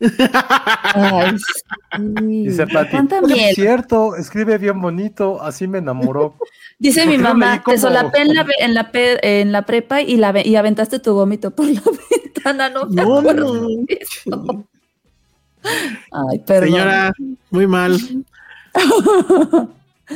Ay, 0.00 1.36
sí. 1.38 2.42
Dice 2.44 2.66
Pati. 2.66 2.90
¿Cuánta 2.90 3.20
"Oye, 3.20 3.34
miel? 3.34 3.48
Es 3.50 3.54
cierto, 3.56 4.14
escribe 4.16 4.58
bien 4.58 4.80
bonito, 4.80 5.40
así 5.42 5.66
me 5.66 5.78
enamoró. 5.78 6.36
Dice 6.78 7.02
¿Por 7.02 7.10
mi 7.10 7.18
mamá, 7.18 7.62
como- 7.62 7.74
te 7.74 7.80
solapé 7.80 8.20
en 8.20 8.34
la, 8.34 8.42
ve- 8.44 8.54
en 8.58 8.74
la, 8.74 8.90
pe- 8.92 9.40
en 9.40 9.52
la 9.52 9.62
prepa 9.62 10.02
y, 10.02 10.16
la, 10.16 10.34
y 10.44 10.56
aventaste 10.56 10.98
tu 10.98 11.14
vómito 11.14 11.50
por 11.50 11.66
la 11.66 11.80
ventana. 12.24 12.68
No, 12.70 12.86
me 12.86 13.02
No, 13.02 13.18
acuerdo 13.18 13.54
no. 13.54 13.68
de 13.86 13.98
eso. 14.00 14.64
Ay, 16.12 16.38
perdón. 16.40 16.68
Señora, 16.68 17.12
muy 17.50 17.66
mal. 17.66 17.98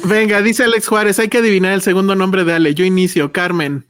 Venga, 0.05 0.41
dice 0.43 0.65
Alex 0.65 0.87
Juárez, 0.87 1.19
hay 1.19 1.29
que 1.29 1.39
adivinar 1.39 1.73
el 1.73 1.83
segundo 1.83 2.15
nombre 2.15 2.45
de 2.45 2.53
Ale. 2.53 2.75
Yo 2.75 2.85
inicio, 2.85 3.33
Carmen. 3.33 3.87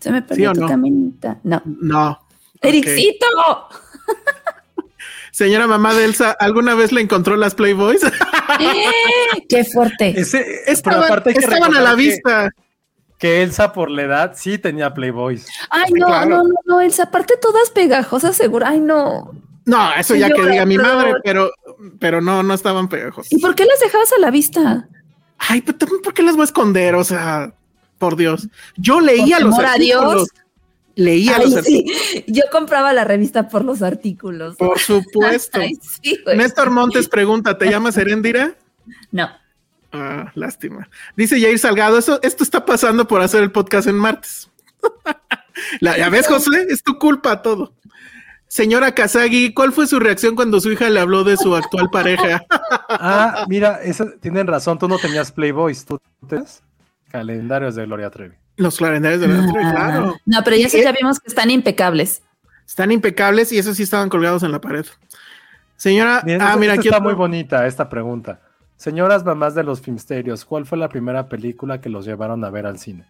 Se 0.00 0.10
me 0.10 0.18
¿Sí 0.18 0.24
perdió 0.28 0.52
tu 0.52 0.60
no? 0.62 0.66
caminita. 0.68 1.38
No. 1.44 1.62
No. 1.64 2.18
¡Ericito! 2.60 3.26
Señora 5.32 5.66
mamá 5.66 5.94
de 5.94 6.04
Elsa, 6.04 6.30
¿alguna 6.38 6.74
vez 6.74 6.92
le 6.92 7.00
encontró 7.00 7.36
las 7.36 7.54
Playboys? 7.54 8.00
¡Qué 9.48 9.64
fuerte! 9.64 10.18
Ese, 10.20 10.44
estaban 10.66 11.04
aparte 11.04 11.30
hay 11.30 11.34
que 11.36 11.40
estaban 11.44 11.74
a 11.74 11.80
la 11.80 11.90
que- 11.90 11.96
vista. 11.96 12.50
Que 13.18 13.42
Elsa 13.42 13.72
por 13.72 13.90
la 13.90 14.02
edad 14.02 14.32
sí 14.36 14.58
tenía 14.58 14.94
Playboys. 14.94 15.46
Ay, 15.70 15.90
no, 15.92 16.06
claro. 16.06 16.28
no, 16.30 16.42
no, 16.44 16.54
no, 16.66 16.80
Elsa, 16.80 17.04
aparte 17.04 17.34
todas 17.36 17.70
pegajosas, 17.70 18.36
seguro. 18.36 18.64
Ay, 18.64 18.78
no. 18.80 19.32
No, 19.64 19.92
eso 19.94 20.14
ya 20.14 20.30
que 20.30 20.40
diga 20.46 20.64
mi 20.64 20.76
pero- 20.76 20.88
madre, 20.88 21.12
pero, 21.24 21.50
pero 21.98 22.20
no, 22.20 22.44
no 22.44 22.54
estaban 22.54 22.88
pegajos. 22.88 23.26
¿Y 23.30 23.38
por 23.40 23.56
qué 23.56 23.64
las 23.64 23.80
dejabas 23.80 24.12
a 24.12 24.20
la 24.20 24.30
vista? 24.30 24.88
Ay, 25.36 25.62
pero 25.62 25.76
también, 25.78 26.00
¿por 26.02 26.14
qué 26.14 26.22
las 26.22 26.36
voy 26.36 26.42
a 26.42 26.44
esconder? 26.44 26.94
O 26.94 27.02
sea, 27.02 27.52
por 27.98 28.14
Dios. 28.14 28.48
Yo 28.76 29.00
leía 29.00 29.38
Por 29.38 29.46
los 29.46 29.58
a 29.58 29.72
artículos. 29.72 30.14
Dios. 30.14 30.28
Leía 30.98 31.36
Ay, 31.36 31.44
los 31.44 31.56
artículos. 31.56 31.96
sí. 32.10 32.24
Yo 32.26 32.42
compraba 32.50 32.92
la 32.92 33.04
revista 33.04 33.48
por 33.48 33.64
los 33.64 33.82
artículos. 33.82 34.56
Por 34.56 34.78
supuesto. 34.80 35.60
Ay, 35.60 35.78
sí. 36.02 36.18
Néstor 36.36 36.70
Montes 36.70 37.08
pregunta, 37.08 37.56
¿te 37.56 37.70
llamas 37.70 37.96
Heréndira? 37.96 38.56
No. 39.12 39.28
Ah, 39.92 40.32
lástima. 40.34 40.88
Dice 41.16 41.40
Jair 41.40 41.58
Salgado, 41.58 41.98
eso, 41.98 42.18
esto 42.22 42.42
está 42.42 42.66
pasando 42.66 43.06
por 43.06 43.22
hacer 43.22 43.42
el 43.44 43.52
podcast 43.52 43.86
en 43.86 43.94
martes. 43.94 44.50
La, 45.80 45.96
ya 45.96 46.08
ves, 46.08 46.26
José, 46.26 46.66
es 46.68 46.82
tu 46.82 46.98
culpa 46.98 47.42
todo. 47.42 47.72
Señora 48.48 48.92
Kazagi, 48.94 49.52
¿cuál 49.54 49.72
fue 49.72 49.86
su 49.86 50.00
reacción 50.00 50.34
cuando 50.34 50.58
su 50.60 50.72
hija 50.72 50.88
le 50.90 50.98
habló 51.00 51.22
de 51.22 51.36
su 51.36 51.54
actual 51.54 51.90
pareja? 51.90 52.44
Ah, 52.90 53.44
mira, 53.48 53.80
eso, 53.82 54.06
tienen 54.20 54.46
razón, 54.46 54.78
tú 54.78 54.88
no 54.88 54.98
tenías 54.98 55.30
Playboys, 55.30 55.84
tú 55.84 56.00
tenías 56.26 56.62
calendarios 57.10 57.74
de 57.74 57.84
Gloria 57.84 58.10
Trevi. 58.10 58.34
Los 58.58 58.76
calendarios 58.78 59.20
de 59.22 59.28
la 59.28 59.38
Ah, 59.44 59.72
claro. 59.72 60.16
No, 60.26 60.38
pero 60.44 60.56
ya, 60.56 60.68
sé, 60.68 60.82
ya 60.82 60.92
vimos 60.92 61.18
que 61.20 61.28
están 61.28 61.50
impecables. 61.50 62.22
Están 62.66 62.92
impecables 62.92 63.50
y 63.52 63.58
esos 63.58 63.76
sí 63.76 63.82
estaban 63.84 64.08
colgados 64.10 64.42
en 64.42 64.52
la 64.52 64.60
pared. 64.60 64.84
Señora, 65.76 66.22
Bien, 66.24 66.42
ah, 66.42 66.46
esta- 66.46 66.56
mira, 66.58 66.72
esta 66.74 66.80
aquí 66.80 66.88
está 66.88 66.98
otro- 66.98 67.08
muy 67.10 67.14
bonita 67.14 67.66
esta 67.66 67.88
pregunta. 67.88 68.40
Señoras 68.76 69.24
mamás 69.24 69.54
de 69.54 69.64
los 69.64 69.80
filmsterios, 69.80 70.44
¿cuál 70.44 70.66
fue 70.66 70.76
la 70.78 70.88
primera 70.88 71.28
película 71.28 71.80
que 71.80 71.88
los 71.88 72.04
llevaron 72.04 72.44
a 72.44 72.50
ver 72.50 72.66
al 72.66 72.78
cine? 72.78 73.06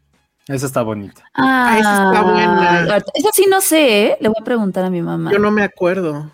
Esa 0.47 0.65
está 0.67 0.83
bonita. 0.83 1.25
Ah, 1.35 1.77
esa 1.79 2.07
está 2.07 2.23
buena. 2.23 2.97
Esa 3.15 3.31
sí 3.35 3.47
no 3.51 3.61
sé, 3.61 4.07
¿eh? 4.07 4.17
Le 4.21 4.29
voy 4.29 4.37
a 4.41 4.45
preguntar 4.45 4.85
a 4.85 4.91
mi 4.91 5.03
mamá. 5.03 5.31
Yo 5.31 5.39
no 5.39 5.51
me 5.51 5.63
acuerdo. 5.63 6.31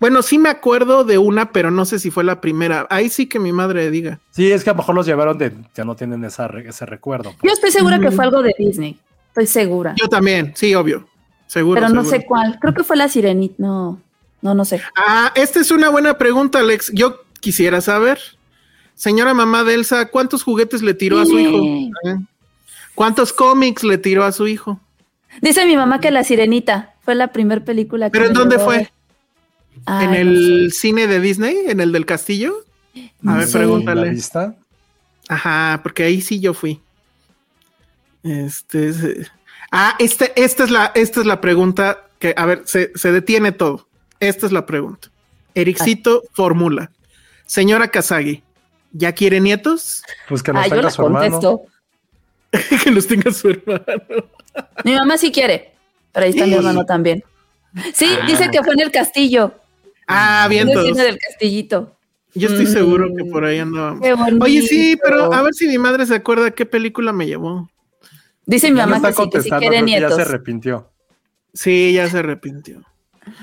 Bueno, 0.00 0.22
sí 0.22 0.38
me 0.38 0.48
acuerdo 0.48 1.04
de 1.04 1.18
una, 1.18 1.50
pero 1.50 1.70
no 1.70 1.84
sé 1.84 1.98
si 1.98 2.10
fue 2.10 2.22
la 2.24 2.40
primera. 2.40 2.86
Ahí 2.88 3.08
sí 3.08 3.26
que 3.26 3.38
mi 3.38 3.52
madre 3.52 3.90
diga. 3.90 4.20
Sí, 4.30 4.50
es 4.52 4.62
que 4.62 4.70
a 4.70 4.72
lo 4.72 4.78
mejor 4.78 4.94
los 4.94 5.06
llevaron 5.06 5.36
de, 5.38 5.52
ya 5.74 5.84
no 5.84 5.96
tienen 5.96 6.24
esa 6.24 6.46
re- 6.46 6.68
ese 6.68 6.86
recuerdo. 6.86 7.34
Yo 7.42 7.50
estoy 7.52 7.70
segura 7.72 7.98
que 7.98 8.10
fue 8.12 8.24
algo 8.24 8.42
de 8.42 8.54
Disney. 8.58 8.98
Estoy 9.28 9.46
segura. 9.46 9.94
Yo 10.00 10.08
también, 10.08 10.52
sí, 10.54 10.74
obvio. 10.74 11.06
Seguro. 11.46 11.80
pero 11.80 11.92
no 11.92 12.02
seguro. 12.02 12.20
sé 12.20 12.26
cuál. 12.26 12.58
Creo 12.60 12.74
que 12.74 12.84
fue 12.84 12.96
la 12.96 13.08
sirenita. 13.08 13.54
No, 13.58 14.00
no, 14.42 14.54
no 14.54 14.64
sé. 14.64 14.80
Ah, 14.96 15.32
esta 15.34 15.60
es 15.60 15.70
una 15.70 15.88
buena 15.88 16.16
pregunta, 16.18 16.60
Alex. 16.60 16.92
Yo 16.94 17.22
quisiera 17.40 17.80
saber, 17.80 18.20
señora 18.94 19.34
mamá 19.34 19.64
de 19.64 19.74
Elsa, 19.74 20.06
¿cuántos 20.10 20.42
juguetes 20.44 20.82
le 20.82 20.94
tiró 20.94 21.18
a 21.18 21.26
su 21.26 21.38
hijo? 21.38 21.58
¿Eh? 22.04 22.16
¿Cuántos 22.94 23.32
cómics 23.32 23.82
le 23.84 23.98
tiró 23.98 24.24
a 24.24 24.32
su 24.32 24.46
hijo? 24.46 24.78
Dice 25.40 25.66
mi 25.66 25.76
mamá 25.76 26.00
que 26.00 26.10
la 26.10 26.24
sirenita 26.24 26.94
fue 27.02 27.14
la 27.14 27.28
primera 27.32 27.64
película 27.64 28.06
que 28.06 28.12
¿Pero 28.12 28.26
en 28.26 28.32
dónde 28.34 28.58
fue? 28.58 28.90
Ay, 29.86 30.04
¿En 30.04 30.10
no 30.10 30.16
el 30.16 30.70
sé. 30.72 30.78
cine 30.80 31.06
de 31.06 31.20
Disney? 31.20 31.56
¿En 31.68 31.80
el 31.80 31.92
del 31.92 32.06
castillo? 32.06 32.54
A 33.26 33.36
ver, 33.36 33.46
sé. 33.46 33.58
¿La 33.58 33.64
pregúntale. 33.64 34.10
vista? 34.10 34.54
Ajá, 35.28 35.80
porque 35.82 36.04
ahí 36.04 36.20
sí 36.20 36.40
yo 36.40 36.54
fui. 36.54 36.80
Este 38.22 38.88
es- 38.88 39.30
Ah, 39.70 39.94
este, 39.98 40.32
esta 40.42 40.64
es 40.64 40.70
la, 40.70 40.92
esta 40.94 41.20
es 41.20 41.26
la 41.26 41.40
pregunta 41.42 42.06
que, 42.18 42.32
a 42.36 42.46
ver, 42.46 42.62
se, 42.64 42.90
se 42.94 43.12
detiene 43.12 43.52
todo. 43.52 43.86
Esta 44.18 44.46
es 44.46 44.52
la 44.52 44.64
pregunta. 44.64 45.08
Ericito 45.54 46.22
formula. 46.32 46.90
Señora 47.44 47.88
Kazagi, 47.88 48.42
¿ya 48.92 49.12
quiere 49.12 49.40
nietos? 49.40 50.02
Pues 50.28 50.42
que 50.42 50.52
nos 50.54 50.64
Ah, 50.64 50.68
yo 50.68 50.76
tenga 50.76 50.90
su 50.90 51.02
hermano. 51.04 51.60
que 52.82 52.90
los 52.90 53.06
tenga 53.06 53.30
su 53.30 53.50
hermano. 53.50 54.24
Mi 54.84 54.94
mamá 54.94 55.18
sí 55.18 55.30
quiere, 55.30 55.74
pero 56.12 56.24
ahí 56.24 56.30
está 56.30 56.46
mi 56.46 56.54
hermano 56.54 56.86
también. 56.86 57.22
Sí, 57.92 58.06
Ah, 58.22 58.26
dice 58.26 58.48
que 58.50 58.62
fue 58.62 58.72
en 58.72 58.80
el 58.80 58.90
castillo. 58.90 59.52
Ah, 60.08 60.46
bien 60.48 60.68
En 60.70 60.78
el 60.78 60.84
cine 60.86 61.02
del 61.04 61.18
castillito. 61.18 61.94
Yo 62.34 62.48
estoy 62.48 62.66
Mm. 62.66 62.72
seguro 62.72 63.08
que 63.16 63.24
por 63.24 63.44
ahí 63.44 63.58
andábamos. 63.58 64.06
Oye, 64.40 64.62
sí, 64.62 64.98
pero 65.02 65.32
a 65.32 65.42
ver 65.42 65.54
si 65.54 65.66
mi 65.68 65.78
madre 65.78 66.06
se 66.06 66.14
acuerda 66.14 66.50
qué 66.50 66.66
película 66.66 67.12
me 67.12 67.26
llevó. 67.26 67.68
Dice 68.46 68.70
mi 68.70 68.76
mamá 68.78 68.96
que 69.00 69.06
sí, 69.08 69.08
que 69.08 69.14
contestando, 69.14 69.68
quiere 69.68 70.00
ya 70.00 70.10
se 70.10 70.22
arrepintió. 70.22 70.90
Sí, 71.52 71.92
ya 71.92 72.08
se 72.08 72.18
arrepintió. 72.18 72.82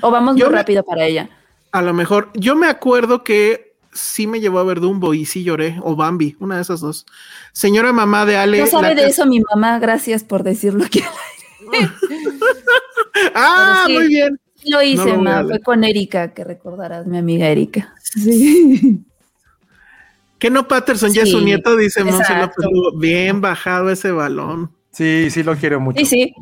O 0.00 0.10
vamos 0.10 0.36
Yo 0.36 0.46
muy 0.46 0.52
me- 0.54 0.58
rápido 0.60 0.82
para 0.84 1.04
ella. 1.04 1.30
A 1.72 1.82
lo 1.82 1.92
mejor, 1.94 2.30
yo 2.34 2.56
me 2.56 2.66
acuerdo 2.66 3.22
que 3.22 3.74
sí 3.92 4.26
me 4.26 4.40
llevó 4.40 4.58
a 4.58 4.64
ver 4.64 4.80
Dumbo 4.80 5.14
y 5.14 5.26
sí 5.26 5.44
lloré, 5.44 5.76
o 5.82 5.94
Bambi, 5.96 6.36
una 6.40 6.56
de 6.56 6.62
esas 6.62 6.80
dos. 6.80 7.06
Señora 7.52 7.92
mamá 7.92 8.24
de 8.26 8.36
Ale. 8.36 8.60
No 8.60 8.66
sabe 8.66 8.94
de 8.94 9.06
eso 9.06 9.26
mi 9.26 9.40
mamá, 9.40 9.78
gracias 9.78 10.24
por 10.24 10.42
decirlo 10.42 10.84
que 10.90 11.02
Ah, 13.34 13.84
sí. 13.86 13.92
muy 13.94 14.08
bien. 14.08 14.40
Lo 14.66 14.82
hice, 14.82 15.04
No 15.04 15.16
lo 15.16 15.22
ma. 15.22 15.44
Fue 15.44 15.60
con 15.60 15.84
Erika, 15.84 16.34
que 16.34 16.44
recordarás, 16.44 17.06
mi 17.06 17.18
amiga 17.18 17.48
Erika. 17.48 17.94
Sí. 18.02 19.04
Que 20.38 20.50
no 20.50 20.68
Patterson 20.68 21.12
ya 21.12 21.22
es 21.22 21.30
su 21.30 21.40
nieto, 21.40 21.76
dice 21.76 22.04
Monse. 22.04 22.34
López. 22.36 22.66
Bien 22.98 23.40
bajado 23.40 23.90
ese 23.90 24.10
balón. 24.10 24.70
Sí, 24.90 25.30
sí 25.30 25.42
lo 25.42 25.56
quiero 25.56 25.80
mucho. 25.80 25.98
Sí, 25.98 26.04
sí. 26.04 26.34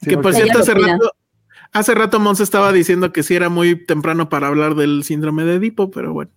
Sí 0.00 0.10
que 0.10 0.18
por 0.18 0.32
cierto, 0.32 0.60
hace 0.60 0.74
rato, 0.74 1.10
hace 1.72 1.94
rato 1.94 2.20
Monse 2.20 2.44
estaba 2.44 2.72
diciendo 2.72 3.12
que 3.12 3.24
sí 3.24 3.34
era 3.34 3.48
muy 3.48 3.74
temprano 3.74 4.28
para 4.28 4.46
hablar 4.46 4.76
del 4.76 5.02
síndrome 5.02 5.44
de 5.44 5.56
Edipo, 5.56 5.90
pero 5.90 6.12
bueno, 6.12 6.30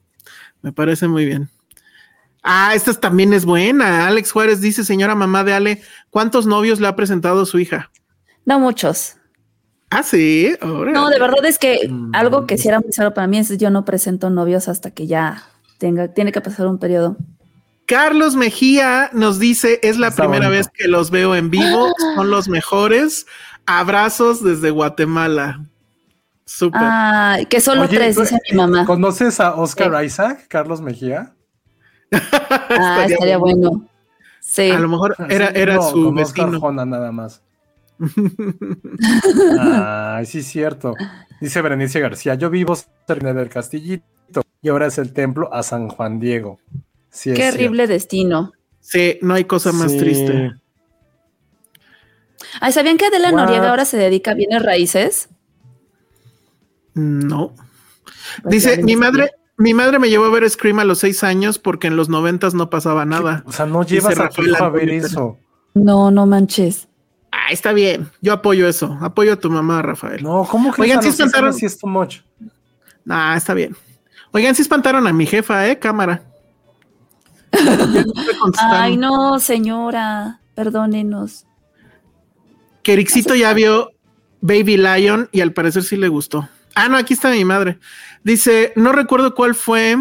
me 0.63 0.72
parece 0.72 1.07
muy 1.07 1.26
bien. 1.26 1.49
Ah, 2.41 2.74
esta 2.74 2.93
también 2.95 3.34
es 3.34 3.45
buena. 3.45 4.07
Alex 4.07 4.32
Juárez 4.32 4.61
dice, 4.61 4.84
señora 4.84 5.13
mamá 5.13 5.43
de 5.43 5.53
Ale, 5.53 5.82
¿cuántos 6.09 6.47
novios 6.47 6.80
le 6.80 6.88
ha 6.88 6.95
presentado 6.95 7.45
su 7.45 7.59
hija? 7.59 7.91
No 8.45 8.59
muchos. 8.59 9.17
Ah, 9.92 10.04
sí. 10.04 10.56
órale. 10.62 10.94
No, 10.94 11.10
de 11.10 11.20
verdad 11.20 11.46
es 11.46 11.60
que 11.60 11.88
Mm. 11.89 12.12
algo 12.16 12.48
que 12.48 12.58
sí 12.58 12.68
era 12.70 12.80
muy 12.80 12.92
solo 12.94 13.14
para 13.14 13.28
mí 13.28 13.38
es 13.38 13.56
yo 13.58 13.70
no 13.70 13.86
presento 13.86 14.30
novios 14.30 14.68
hasta 14.68 14.89
que 14.92 15.06
ya 15.06 15.44
tenga, 15.78 16.08
tiene 16.08 16.32
que 16.32 16.42
pasar 16.42 16.68
un 16.68 16.78
periodo. 16.80 17.18
Carlos 17.88 18.36
Mejía 18.38 19.10
nos 19.12 19.38
dice, 19.38 19.80
es 19.84 19.98
la 19.98 20.08
Está 20.08 20.24
primera 20.24 20.48
bonito. 20.48 20.70
vez 20.70 20.70
que 20.74 20.88
los 20.88 21.12
veo 21.12 21.36
en 21.36 21.50
vivo, 21.50 21.92
son 22.16 22.30
los 22.32 22.48
mejores. 22.48 23.26
Abrazos 23.66 24.42
desde 24.44 24.70
Guatemala. 24.72 25.66
Súper. 26.46 26.82
Ah, 26.84 27.38
que 27.50 27.60
solo 27.62 27.84
Oye, 27.84 27.98
tres, 27.98 28.16
¿tú- 28.16 28.22
dice 28.22 28.38
mi 28.50 28.58
mamá. 28.58 28.86
¿Conoces 28.86 29.39
a 29.39 29.56
Oscar 29.56 30.04
Isaac, 30.06 30.46
Carlos 30.48 30.82
Mejía? 30.82 31.34
Ah, 32.12 33.06
estaría 33.08 33.38
bueno. 33.38 33.88
Sí. 34.39 34.72
A 34.72 34.80
lo 34.80 34.88
mejor 34.89 35.16
era, 35.30 35.48
Sí, 35.48 35.54
era 35.56 35.76
no, 35.76 35.82
su 35.89 36.12
vecino. 36.14 36.72
Nada 36.86 37.12
más. 37.12 37.42
Ay, 39.60 40.26
sí, 40.26 40.41
cierto. 40.43 40.95
Dice 41.39 41.62
Berenice 41.62 41.99
García, 41.99 42.36
yo 42.36 42.49
vivo 42.49 42.76
cerca 43.08 43.34
del 43.34 43.49
castillito 43.49 44.06
y 44.62 44.70
ahora 44.70 44.88
es 44.88 44.97
el 44.97 45.14
templo 45.14 45.54
a 45.54 45.64
San 45.64 45.88
Juan 45.89 46.20
Diego. 46.20 46.60
Sí, 47.10 47.32
Qué 47.32 47.38
cierto. 47.38 47.56
horrible 47.58 47.88
destino. 47.88 48.52
Sí, 48.80 49.18
no 49.22 49.34
hay 49.34 49.45
cosa 49.45 49.72
más 49.72 49.91
Sí. 49.91 49.97
triste. 49.97 50.52
Ay, 52.60 52.72
¿sabían 52.74 52.97
que 52.97 53.06
Adela 53.06 53.32
What? 53.32 53.38
Noriega 53.45 53.70
ahora 53.70 53.86
se 53.86 53.97
dedica 53.97 54.32
a 54.32 54.34
bienes 54.36 54.62
raíces? 54.64 55.30
No. 56.93 57.54
Pues 58.43 58.52
Dice, 58.64 58.84
mi 58.84 58.95
madre, 58.95 59.32
mi 59.58 59.74
madre 59.74 59.99
me 59.99 60.10
llevó 60.10 60.26
a 60.26 60.30
ver 60.32 60.49
Scream 60.49 60.80
a 60.80 60.84
los 60.86 60.99
seis 60.99 61.24
años 61.24 61.60
porque 61.60 61.88
en 61.88 61.95
los 61.95 62.10
noventas 62.10 62.54
no 62.54 62.70
pasaba 62.70 63.06
nada. 63.06 63.43
O 63.45 63.52
sea, 63.52 63.66
no 63.66 63.84
llevas 63.84 64.20
a 64.20 64.30
tu 64.30 64.41
Rafael 64.41 64.49
hijo 64.49 64.64
a 64.64 64.70
ver 64.70 64.89
eso. 64.89 65.38
No, 65.74 66.12
no 66.12 66.26
manches. 66.26 66.88
Está 67.52 67.74
bien. 67.74 68.10
Yo 68.22 68.34
apoyo 68.34 68.68
eso. 68.68 68.97
Apoyo 69.02 69.34
a 69.34 69.36
tu 69.36 69.49
mamá, 69.49 69.82
Rafael. 69.82 70.24
No, 70.24 70.45
¿cómo 70.49 70.72
que 70.74 70.82
Oigan, 70.82 71.02
seis 71.04 71.20
espantaron- 71.20 71.54
sí 71.54 71.66
es 71.66 71.78
too 71.78 71.88
much? 71.88 72.18
Ah, 73.10 73.36
está 73.38 73.54
bien. 73.54 73.76
Oigan, 74.32 74.56
sí 74.56 74.62
espantaron 74.62 75.06
a 75.08 75.14
mi 75.14 75.26
jefa, 75.26 75.68
¿eh? 75.68 75.78
Cámara. 75.80 76.24
No. 77.54 78.52
Ay, 78.60 78.97
no, 78.97 79.39
señora. 79.39 80.39
Perdónenos. 80.56 81.45
Que 82.84 82.93
Ericito 82.93 83.36
ya 83.36 83.54
vio 83.54 83.91
Baby 84.41 84.78
Lion 84.78 85.30
y 85.32 85.41
al 85.41 85.54
parecer 85.54 85.84
sí 85.84 85.97
le 85.97 86.08
gustó. 86.08 86.47
Ah, 86.76 86.88
no, 86.88 86.97
aquí 86.97 87.14
está 87.14 87.30
mi 87.32 87.43
madre. 87.45 87.80
Dice, 88.24 88.72
no 88.76 88.91
recuerdo 88.91 89.36
cuál 89.36 89.56
fue 89.56 89.97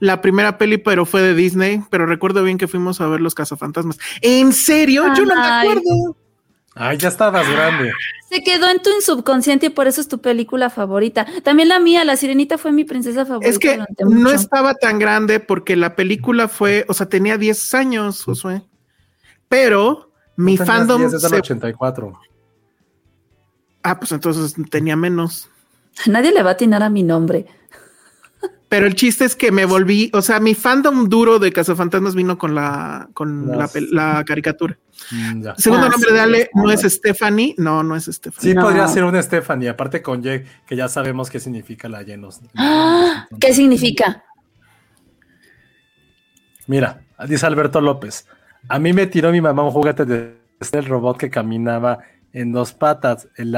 la 0.00 0.20
primera 0.20 0.58
peli, 0.58 0.78
pero 0.78 1.04
fue 1.06 1.22
de 1.22 1.34
Disney, 1.34 1.82
pero 1.90 2.06
recuerdo 2.06 2.42
bien 2.42 2.58
que 2.58 2.68
fuimos 2.68 3.00
a 3.00 3.06
ver 3.06 3.20
Los 3.20 3.34
Cazafantasmas. 3.34 3.98
¿En 4.22 4.52
serio? 4.52 5.04
Yo 5.14 5.24
no 5.24 5.34
me 5.34 5.46
acuerdo. 5.46 6.16
Ay, 6.74 6.98
ya 6.98 7.08
estabas 7.08 7.48
grande. 7.50 7.92
Se 8.28 8.42
quedó 8.42 8.68
en 8.68 8.82
tu 8.82 8.90
subconsciente 9.00 9.66
y 9.66 9.70
por 9.70 9.86
eso 9.86 10.00
es 10.00 10.08
tu 10.08 10.20
película 10.20 10.70
favorita. 10.70 11.24
También 11.44 11.68
la 11.68 11.78
mía, 11.78 12.04
La 12.04 12.16
Sirenita, 12.16 12.58
fue 12.58 12.72
mi 12.72 12.84
princesa 12.84 13.24
favorita. 13.24 13.48
Es 13.48 13.58
que 13.60 13.74
durante 13.74 14.04
no 14.04 14.30
estaba 14.30 14.74
tan 14.74 14.98
grande 14.98 15.38
porque 15.38 15.76
la 15.76 15.94
película 15.94 16.48
fue, 16.48 16.84
o 16.88 16.94
sea, 16.94 17.08
tenía 17.08 17.38
10 17.38 17.74
años, 17.74 18.24
Josué. 18.24 18.62
Pero 19.48 20.10
mi 20.36 20.56
No 20.56 20.66
fandom... 20.66 21.00
10, 21.02 21.12
es 21.14 21.22
del 21.22 21.30
se- 21.30 21.36
84. 21.38 22.12
Ah, 23.84 23.98
pues 24.00 24.10
entonces 24.12 24.54
tenía 24.70 24.96
menos. 24.96 25.48
Nadie 26.06 26.32
le 26.32 26.42
va 26.42 26.50
a 26.50 26.52
atinar 26.54 26.82
a 26.82 26.90
mi 26.90 27.02
nombre. 27.04 27.46
Pero 28.68 28.86
el 28.86 28.96
chiste 28.96 29.24
es 29.24 29.36
que 29.36 29.52
me 29.52 29.66
volví, 29.66 30.10
o 30.12 30.22
sea, 30.22 30.40
mi 30.40 30.54
fandom 30.54 31.08
duro 31.08 31.38
de 31.38 31.52
Cazafantasmas 31.52 32.16
vino 32.16 32.36
con 32.38 32.56
la, 32.56 33.08
con 33.14 33.56
Las- 33.56 33.76
la 33.80 34.24
caricatura. 34.26 34.76
Mm, 35.10 35.42
ya. 35.42 35.54
Segundo 35.56 35.86
Ah, 35.86 35.90
nombre 35.90 36.08
sí, 36.08 36.14
de 36.14 36.20
Ale 36.20 36.50
no 36.54 36.70
es. 36.70 36.80
Stephanie, 36.82 37.54
no, 37.58 37.82
no 37.82 37.96
es 37.96 38.04
Stephanie. 38.06 38.50
Sí, 38.50 38.54
No. 38.54 38.62
podría 38.62 38.88
ser 38.88 39.04
una 39.04 39.22
Stephanie, 39.22 39.68
aparte 39.68 40.02
con 40.02 40.22
Jake, 40.22 40.46
que 40.66 40.76
ya 40.76 40.88
sabemos 40.88 41.30
qué 41.30 41.40
significa 41.40 41.88
la 41.88 42.02
llenos. 42.02 42.40
¡Ah! 42.56 43.26
¿Qué 43.40 43.52
significa? 43.52 44.24
Mira, 46.66 47.02
dice 47.28 47.46
Alberto 47.46 47.80
López. 47.80 48.26
A 48.68 48.78
mí 48.78 48.92
me 48.92 49.06
tiró 49.06 49.30
mi 49.30 49.40
mamá 49.40 49.62
un 49.62 49.70
juguete 49.70 50.04
de 50.06 50.38
este 50.60 50.78
el 50.78 50.86
robot 50.86 51.18
que 51.18 51.28
caminaba 51.30 51.98
en 52.32 52.52
dos 52.52 52.72
patas, 52.72 53.28
el 53.36 53.52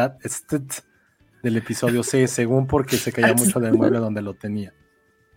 del 1.42 1.56
episodio 1.56 2.02
C, 2.02 2.26
según 2.26 2.66
porque 2.66 2.96
se 2.96 3.12
caía 3.12 3.34
mucho 3.34 3.60
del 3.60 3.74
mueble 3.74 3.98
donde 3.98 4.22
lo 4.22 4.34
tenía. 4.34 4.74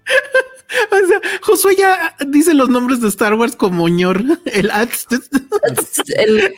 O 0.91 1.07
sea, 1.07 1.19
Josué 1.41 1.75
ya 1.77 2.15
dice 2.27 2.53
los 2.53 2.69
nombres 2.69 3.01
de 3.01 3.07
Star 3.07 3.33
Wars 3.33 3.55
como 3.55 3.87
ñor. 3.89 4.21
El 4.45 4.71
ATST. 4.71 5.25
El 6.17 6.55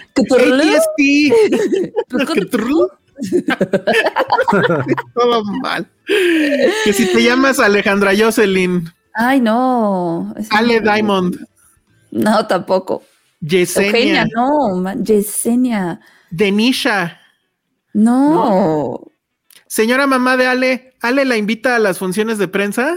Todo 5.13 5.43
mal. 5.61 5.87
Que 6.07 6.93
si 6.93 7.05
te 7.11 7.23
llamas 7.23 7.59
Alejandra 7.59 8.11
Jocelyn, 8.17 8.91
Ay, 9.13 9.41
no. 9.41 10.33
Ale. 10.49 10.79
Diamond, 10.81 11.37
No, 12.11 12.47
tampoco. 12.47 13.03
Yesenia, 13.41 13.87
Eugenia, 13.89 14.27
no. 14.35 14.93
Yesenia. 15.03 15.99
Denisha. 16.29 17.19
No. 17.93 19.01
Señora 19.67 20.07
mamá 20.07 20.37
de 20.37 20.47
Ale, 20.47 20.93
¿Ale 21.01 21.25
la 21.25 21.37
invita 21.37 21.75
a 21.75 21.79
las 21.79 21.97
funciones 21.97 22.37
de 22.37 22.47
prensa? 22.47 22.95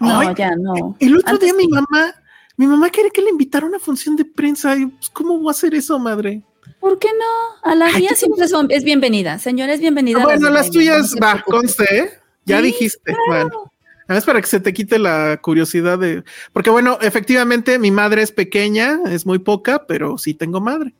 No, 0.00 0.20
Ay, 0.20 0.34
ya 0.36 0.54
no. 0.56 0.96
El 0.98 1.16
otro 1.16 1.28
Antes 1.30 1.46
día 1.46 1.54
mi 1.54 1.68
mamá, 1.68 2.14
mi 2.56 2.66
mamá 2.66 2.90
quiere 2.90 3.10
que 3.10 3.22
le 3.22 3.30
invitara 3.30 3.66
a 3.66 3.68
una 3.68 3.78
función 3.78 4.16
de 4.16 4.24
prensa. 4.24 4.76
Y, 4.76 4.86
pues, 4.86 5.10
¿Cómo 5.10 5.38
voy 5.38 5.48
a 5.48 5.50
hacer 5.52 5.74
eso, 5.74 5.98
madre? 5.98 6.42
¿Por 6.78 6.98
qué 6.98 7.08
no? 7.08 7.70
A 7.70 7.74
la 7.74 7.86
Ay, 7.86 8.02
mía 8.02 8.14
siempre 8.14 8.48
son, 8.48 8.68
es 8.70 8.84
bienvenida. 8.84 9.38
Señora, 9.38 9.72
es 9.74 9.80
bienvenida. 9.80 10.20
a 10.20 10.24
bueno, 10.24 10.50
las 10.50 10.70
tuyas, 10.70 11.14
no 11.14 11.20
va, 11.20 11.42
conste, 11.42 11.84
¿eh? 11.98 12.10
Ya 12.46 12.58
Sí, 12.58 12.64
dijiste. 12.64 13.14
Bueno, 13.28 13.72
es 14.08 14.24
para 14.24 14.40
que 14.40 14.46
se 14.46 14.60
te 14.60 14.72
quite 14.72 14.98
la 14.98 15.38
curiosidad 15.42 15.98
de. 15.98 16.24
Porque, 16.52 16.70
bueno, 16.70 16.98
efectivamente, 17.00 17.78
mi 17.78 17.90
madre 17.90 18.22
es 18.22 18.32
pequeña, 18.32 18.98
es 19.08 19.26
muy 19.26 19.38
poca, 19.38 19.86
pero 19.86 20.18
sí 20.18 20.34
tengo 20.34 20.60
madre. 20.60 20.94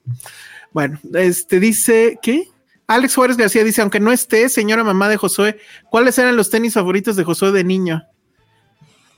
Bueno, 0.72 0.98
este 1.14 1.60
dice, 1.60 2.18
¿qué? 2.22 2.48
Alex 2.86 3.14
Juárez 3.14 3.36
García 3.36 3.64
dice, 3.64 3.82
aunque 3.82 4.00
no 4.00 4.12
esté, 4.12 4.48
señora 4.48 4.82
mamá 4.84 5.08
de 5.08 5.16
Josué, 5.16 5.58
¿cuáles 5.90 6.18
eran 6.18 6.36
los 6.36 6.50
tenis 6.50 6.74
favoritos 6.74 7.16
de 7.16 7.24
Josué 7.24 7.52
de 7.52 7.64
niño? 7.64 8.04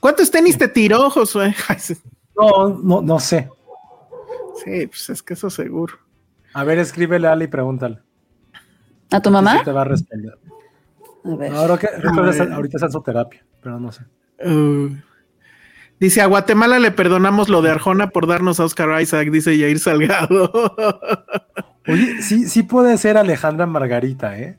¿Cuántos 0.03 0.29
tenis 0.29 0.57
te 0.57 0.67
tiró, 0.67 1.09
Josué? 1.09 1.55
No, 2.35 2.67
no, 2.83 3.01
no 3.01 3.19
sé. 3.19 3.47
sí, 4.65 4.87
pues 4.87 5.09
es 5.11 5.21
que 5.23 5.33
eso 5.35 5.49
seguro. 5.49 5.93
A 6.53 6.65
ver, 6.65 6.77
escríbele 6.79 7.27
a 7.27 7.31
Ali 7.31 7.45
y 7.45 7.47
pregúntale. 7.47 7.99
¿A 9.11 9.21
tu 9.21 9.29
Sí 9.29 9.33
mamá? 9.33 9.63
te 9.63 9.71
va 9.71 9.81
a 9.81 9.85
responder. 9.85 10.37
A 11.23 11.35
ver. 11.37 11.53
Ahora 11.53 11.77
que 11.77 11.87
ahorita 11.87 12.75
está 12.77 12.87
en 12.87 12.91
su 12.91 13.01
terapia, 13.01 13.45
pero 13.61 13.79
no 13.79 13.93
sé. 13.93 14.03
Uh, 14.43 14.89
dice 16.01 16.21
a 16.21 16.25
Guatemala 16.25 16.79
le 16.79 16.91
perdonamos 16.91 17.47
lo 17.47 17.61
de 17.61 17.69
Arjona 17.71 18.09
por 18.09 18.27
darnos 18.27 18.59
a 18.59 18.65
Oscar 18.65 18.99
Isaac, 19.01 19.29
dice 19.29 19.57
Yair 19.57 19.79
Salgado. 19.79 20.51
Oye, 21.87 22.21
sí, 22.21 22.49
sí 22.49 22.63
puede 22.63 22.97
ser 22.97 23.15
Alejandra 23.15 23.67
Margarita, 23.67 24.37
¿eh? 24.37 24.57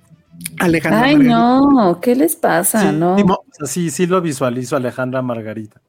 Alejandro. 0.58 1.00
Ay, 1.02 1.16
Margarita. 1.16 1.36
no. 1.36 2.00
¿Qué 2.00 2.14
les 2.16 2.36
pasa? 2.36 2.90
Sí, 2.90 2.96
no. 2.96 3.14
O 3.16 3.44
sea, 3.52 3.66
sí, 3.66 3.90
sí 3.90 4.06
lo 4.06 4.20
visualizo 4.20 4.76
Alejandra 4.76 5.22
Margarita. 5.22 5.80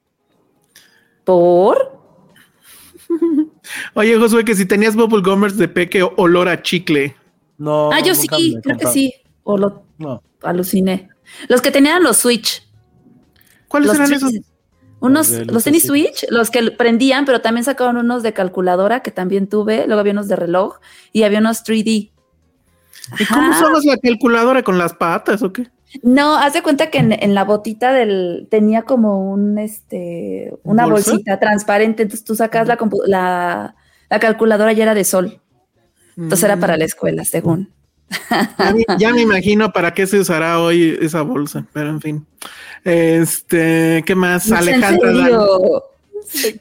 ¿Por? 1.23 1.99
Oye, 3.93 4.17
Josué, 4.17 4.43
que 4.45 4.55
si 4.55 4.65
tenías 4.65 4.95
Bubble 4.95 5.21
Gummers 5.21 5.57
de 5.57 5.67
peque 5.67 6.03
o- 6.03 6.13
olor 6.17 6.47
a 6.49 6.61
chicle. 6.61 7.15
No. 7.57 7.89
ah, 7.91 8.01
yo 8.01 8.13
sí, 8.15 8.27
creo 8.27 8.77
que 8.77 8.87
sí. 8.87 9.13
O 9.43 9.57
lo 9.57 9.83
No. 9.97 10.21
aluciné. 10.43 11.09
Los 11.47 11.61
que 11.61 11.71
tenían 11.71 12.03
los 12.03 12.17
Switch. 12.17 12.67
¿Cuáles 13.67 13.87
Los 13.87 13.95
eran 13.97 14.13
esos? 14.13 14.31
Unos, 14.99 15.29
Los 15.31 15.47
los 15.47 15.63
tenis. 15.63 15.83
Switch, 15.85 16.25
los 16.29 16.49
que 16.49 16.71
prendían, 16.71 17.25
pero 17.25 17.41
también 17.41 17.63
sacaron 17.63 17.97
unos 17.97 18.23
de 18.23 18.33
calculadora 18.33 19.01
que 19.01 19.11
también 19.11 19.47
tuve. 19.47 19.85
Luego 19.85 19.99
había 19.99 20.13
unos 20.13 20.27
de 20.27 20.35
reloj 20.35 20.77
y 21.11 21.23
había 21.23 21.39
unos 21.39 21.63
3D. 21.63 22.11
¿Y 23.19 23.25
cómo 23.25 23.51
usabas 23.51 23.85
la 23.85 23.97
calculadora 23.97 24.63
con 24.63 24.77
las 24.77 24.93
patas 24.93 25.41
o 25.43 25.53
qué? 25.53 25.67
No, 26.03 26.35
haz 26.35 26.53
de 26.53 26.61
cuenta 26.61 26.89
que 26.89 26.97
en, 26.97 27.13
en 27.13 27.33
la 27.33 27.43
botita 27.43 27.93
del 27.93 28.47
tenía 28.49 28.81
como 28.81 29.31
un 29.31 29.57
este 29.57 30.53
una 30.63 30.85
¿Bolsa? 30.85 31.11
bolsita 31.11 31.39
transparente, 31.39 32.03
entonces 32.03 32.25
tú 32.25 32.35
sacas 32.35 32.67
la, 32.67 32.77
la 33.07 33.75
la 34.09 34.19
calculadora 34.19 34.73
ya 34.73 34.83
era 34.83 34.93
de 34.93 35.03
sol, 35.03 35.39
entonces 36.17 36.43
era 36.43 36.57
para 36.57 36.77
la 36.77 36.85
escuela, 36.85 37.25
según. 37.25 37.71
Ya 38.59 38.73
me, 38.73 38.85
ya 38.99 39.13
me 39.13 39.21
imagino 39.23 39.71
para 39.71 39.93
qué 39.93 40.05
se 40.05 40.19
usará 40.19 40.59
hoy 40.59 40.97
esa 41.01 41.21
bolsa, 41.21 41.65
pero 41.73 41.89
en 41.89 42.01
fin. 42.01 42.25
Este, 42.83 44.03
¿qué 44.05 44.15
más? 44.15 44.47
¿En 44.47 44.53
Alejandra. 44.53 45.11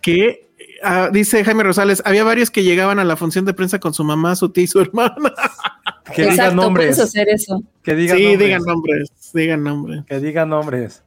que 0.00 0.48
ah, 0.82 1.10
dice 1.12 1.44
Jaime 1.44 1.62
Rosales, 1.62 2.02
había 2.04 2.24
varios 2.24 2.50
que 2.50 2.62
llegaban 2.62 2.98
a 2.98 3.04
la 3.04 3.16
función 3.16 3.44
de 3.44 3.54
prensa 3.54 3.78
con 3.78 3.92
su 3.92 4.04
mamá, 4.04 4.36
su 4.36 4.48
tía 4.48 4.64
y 4.64 4.68
su 4.68 4.80
hermana. 4.80 5.14
Que 6.14 6.30
digan 6.30 6.56
nombres. 6.56 6.88
puedes 6.96 7.00
hacer 7.00 7.28
eso. 7.28 7.62
Que 7.82 7.94
digan 7.94 8.16
sí, 8.18 8.24
nombres. 8.24 8.40
digan 8.46 8.62
nombres, 8.64 9.10
digan 9.32 9.62
nombres. 9.62 10.04
Que 10.06 10.20
digan 10.20 10.48
nombres. 10.50 11.02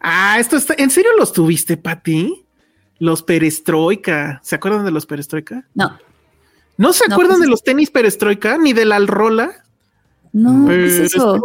Ah, 0.00 0.36
esto 0.38 0.56
está, 0.56 0.74
¿en 0.78 0.90
serio 0.90 1.10
los 1.18 1.32
tuviste, 1.32 1.76
Pati? 1.76 2.44
Los 2.98 3.22
perestroika. 3.22 4.40
¿Se 4.42 4.54
acuerdan 4.56 4.84
de 4.84 4.90
los 4.90 5.06
perestroika? 5.06 5.66
No, 5.74 5.98
¿No 6.76 6.92
se 6.92 7.06
No, 7.08 7.14
acuerdan 7.14 7.36
pues- 7.38 7.46
de 7.46 7.50
los 7.50 7.62
tenis 7.62 7.90
perestroika 7.90 8.56
ni 8.58 8.72
de 8.72 8.84
la 8.84 8.96
alrola? 8.96 9.64
no, 10.32 10.68
¿qué 10.68 10.86
es 10.86 10.98
eso? 11.14 11.40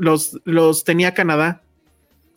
Los, 0.00 0.38
los 0.44 0.84
tenía 0.84 1.14
Canadá 1.14 1.62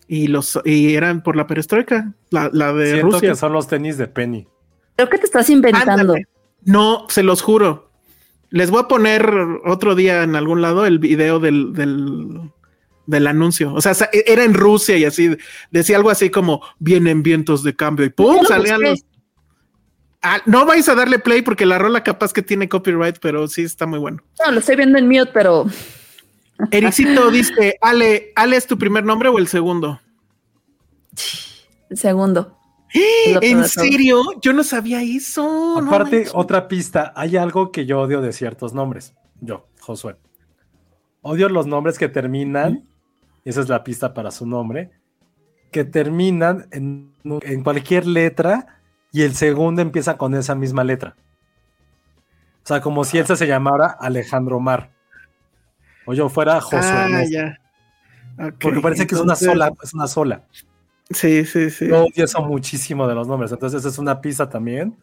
y 0.07 0.27
los 0.27 0.57
y 0.63 0.95
eran 0.95 1.21
por 1.21 1.35
la 1.35 1.47
perestroika, 1.47 2.13
la, 2.29 2.49
la 2.53 2.71
de 2.73 2.91
Siento 2.93 3.11
Rusia. 3.15 3.29
que 3.31 3.35
son 3.35 3.51
los 3.53 3.67
tenis 3.67 3.97
de 3.97 4.07
Penny. 4.07 4.47
Creo 4.95 5.09
que 5.09 5.17
te 5.17 5.25
estás 5.25 5.49
inventando. 5.49 5.91
Ándale. 5.91 6.25
No, 6.63 7.05
se 7.09 7.23
los 7.23 7.41
juro. 7.41 7.86
Les 8.49 8.69
voy 8.71 8.81
a 8.81 8.87
poner 8.87 9.29
otro 9.65 9.95
día 9.95 10.23
en 10.23 10.35
algún 10.35 10.61
lado 10.61 10.85
el 10.85 10.99
video 10.99 11.39
del, 11.39 11.73
del, 11.73 12.51
del 13.05 13.27
anuncio. 13.27 13.73
O 13.73 13.81
sea, 13.81 13.93
era 14.13 14.43
en 14.43 14.53
Rusia 14.53 14.97
y 14.97 15.05
así. 15.05 15.35
Decía 15.71 15.97
algo 15.97 16.09
así 16.09 16.29
como 16.29 16.61
vienen 16.79 17.23
vientos 17.23 17.63
de 17.63 17.75
cambio 17.75 18.05
y 18.05 18.09
¡pum! 18.09 18.45
Salían 18.45 18.77
busqué. 18.77 18.89
los. 18.91 19.05
Ah, 20.21 20.41
no 20.45 20.65
vais 20.65 20.87
a 20.89 20.95
darle 20.95 21.19
play 21.19 21.41
porque 21.41 21.65
la 21.65 21.77
rola 21.77 22.03
capaz 22.03 22.33
que 22.33 22.41
tiene 22.41 22.67
copyright, 22.67 23.17
pero 23.21 23.47
sí 23.47 23.61
está 23.63 23.85
muy 23.85 23.99
bueno. 23.99 24.23
No, 24.45 24.51
lo 24.51 24.59
estoy 24.59 24.75
viendo 24.75 24.97
en 24.97 25.07
mute, 25.07 25.31
pero 25.33 25.65
Ericito 26.71 27.29
dice: 27.31 27.77
Ale, 27.81 28.31
¿Ale 28.35 28.57
es 28.57 28.65
tu 28.67 28.77
primer 28.77 29.03
nombre 29.05 29.29
o 29.29 29.37
el 29.37 29.47
segundo? 29.47 30.01
el 31.89 31.97
segundo. 31.97 32.57
¿En 33.41 33.67
serio? 33.67 34.21
Yo 34.41 34.53
no 34.53 34.63
sabía 34.63 35.01
eso. 35.01 35.79
Aparte, 35.79 36.27
otra 36.33 36.67
pista, 36.67 37.13
hay 37.15 37.37
algo 37.37 37.71
que 37.71 37.85
yo 37.85 38.01
odio 38.01 38.21
de 38.21 38.33
ciertos 38.33 38.73
nombres. 38.73 39.13
Yo, 39.41 39.67
Josué. 39.79 40.17
Odio 41.21 41.49
los 41.49 41.67
nombres 41.67 41.97
que 41.97 42.07
terminan, 42.07 42.87
y 43.43 43.49
esa 43.49 43.61
es 43.61 43.69
la 43.69 43.83
pista 43.83 44.13
para 44.13 44.31
su 44.31 44.45
nombre, 44.45 44.91
que 45.71 45.83
terminan 45.83 46.67
en, 46.71 47.13
en 47.23 47.63
cualquier 47.63 48.07
letra 48.07 48.79
y 49.11 49.23
el 49.23 49.35
segundo 49.35 49.81
empieza 49.81 50.17
con 50.17 50.33
esa 50.35 50.55
misma 50.55 50.83
letra. 50.83 51.15
O 52.63 52.67
sea, 52.67 52.81
como 52.81 53.03
si 53.03 53.17
él 53.17 53.25
se 53.25 53.47
llamara 53.47 53.87
Alejandro 53.87 54.59
Mar. 54.59 54.91
O 56.05 56.13
yo 56.13 56.29
fuera 56.29 56.59
Josué. 56.61 56.79
Ah, 56.83 57.23
ya. 57.29 57.57
Porque 58.59 58.79
parece 58.81 59.07
que 59.07 59.15
es 59.15 59.21
una 59.21 59.35
sola, 59.35 59.71
es 59.81 59.93
una 59.93 60.07
sola. 60.07 60.43
Sí, 61.09 61.45
sí, 61.45 61.69
sí. 61.69 61.87
Yo 61.87 62.05
odio 62.05 62.25
eso 62.25 62.41
muchísimo 62.43 63.07
de 63.07 63.15
los 63.15 63.27
nombres. 63.27 63.51
Entonces, 63.51 63.85
es 63.85 63.97
una 63.97 64.19
pista 64.21 64.49
también 64.49 64.95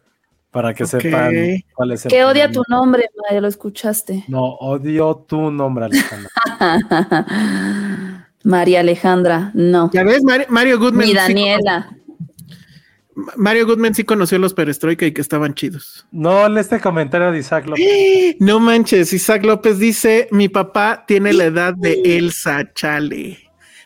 para 0.51 0.73
que 0.73 0.87
sepan 0.87 1.35
cuál 1.75 1.93
es 1.93 2.05
el 2.05 2.11
Que 2.11 2.25
odia 2.25 2.53
tu 2.53 2.63
nombre, 2.69 3.09
Maya, 3.29 3.41
lo 3.41 3.49
escuchaste. 3.49 4.25
No, 4.29 4.55
odio 4.55 5.25
tu 5.27 5.51
nombre, 5.51 5.87
Alejandro. 5.87 6.29
María 8.45 8.81
Alejandra, 8.81 9.51
no. 9.55 9.91
Ya 9.93 10.05
ves, 10.05 10.23
Mario, 10.23 10.47
Mario 10.51 10.79
Goodman. 10.79 11.07
Ni 11.07 11.15
Daniela. 11.15 11.97
Mario 13.37 13.67
Goodman 13.67 13.95
sí 13.95 14.05
conoció 14.05 14.39
los 14.39 14.55
perestroika 14.55 15.07
y 15.07 15.13
que 15.13 15.21
estaban 15.21 15.55
chidos. 15.55 16.07
No, 16.11 16.49
lee 16.49 16.61
este 16.61 16.81
comentario 16.81 17.33
de 17.33 17.39
Isaac 17.39 17.67
López. 17.67 18.37
No 18.41 18.61
manches, 18.61 19.13
Isaac 19.13 19.45
López 19.45 19.79
dice: 19.79 20.29
Mi 20.31 20.49
papá 20.49 21.05
tiene 21.07 21.33
la 21.33 21.45
edad 21.45 21.75
de 21.75 22.01
Elsa 22.05 22.73
Chale. 22.75 23.44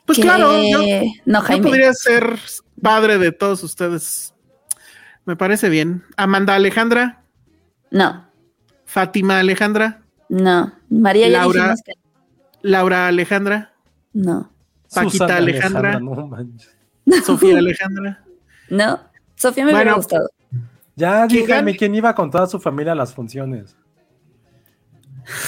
Pues 0.09 0.17
¿Qué? 0.17 0.23
claro, 0.23 0.51
yo, 0.63 0.79
no, 1.27 1.41
yo 1.41 1.41
Jaime. 1.43 1.69
podría 1.69 1.93
ser 1.93 2.39
padre 2.81 3.19
de 3.19 3.31
todos 3.31 3.63
ustedes. 3.63 4.35
Me 5.27 5.37
parece 5.37 5.69
bien. 5.69 6.03
Amanda 6.17 6.55
Alejandra, 6.55 7.23
No, 7.91 8.27
Fátima 8.87 9.39
Alejandra, 9.39 10.01
no. 10.31 10.73
María 10.89 11.29
ya 11.29 11.41
Laura. 11.41 11.61
dijimos 11.61 11.83
que 11.85 11.93
Laura 12.63 13.07
Alejandra, 13.07 13.75
no. 14.15 14.51
Paquita 14.95 15.11
Susana 15.11 15.37
Alejandra. 15.37 16.01
no 16.01 16.27
manches. 16.27 16.71
Sofía 17.27 17.59
Alejandra. 17.59 18.25
No. 18.71 19.01
Sofía 19.37 19.65
me 19.67 19.73
Bueno. 19.73 19.83
hubiera 19.85 19.97
gustado. 19.97 20.31
Ya 20.97 21.27
¿Quién 21.29 21.43
dígame 21.47 21.77
quién 21.77 21.95
iba 21.95 22.15
con 22.15 22.31
toda 22.31 22.47
su 22.47 22.59
familia 22.59 22.93
a 22.93 22.95
las 22.97 23.13
funciones. 23.15 23.77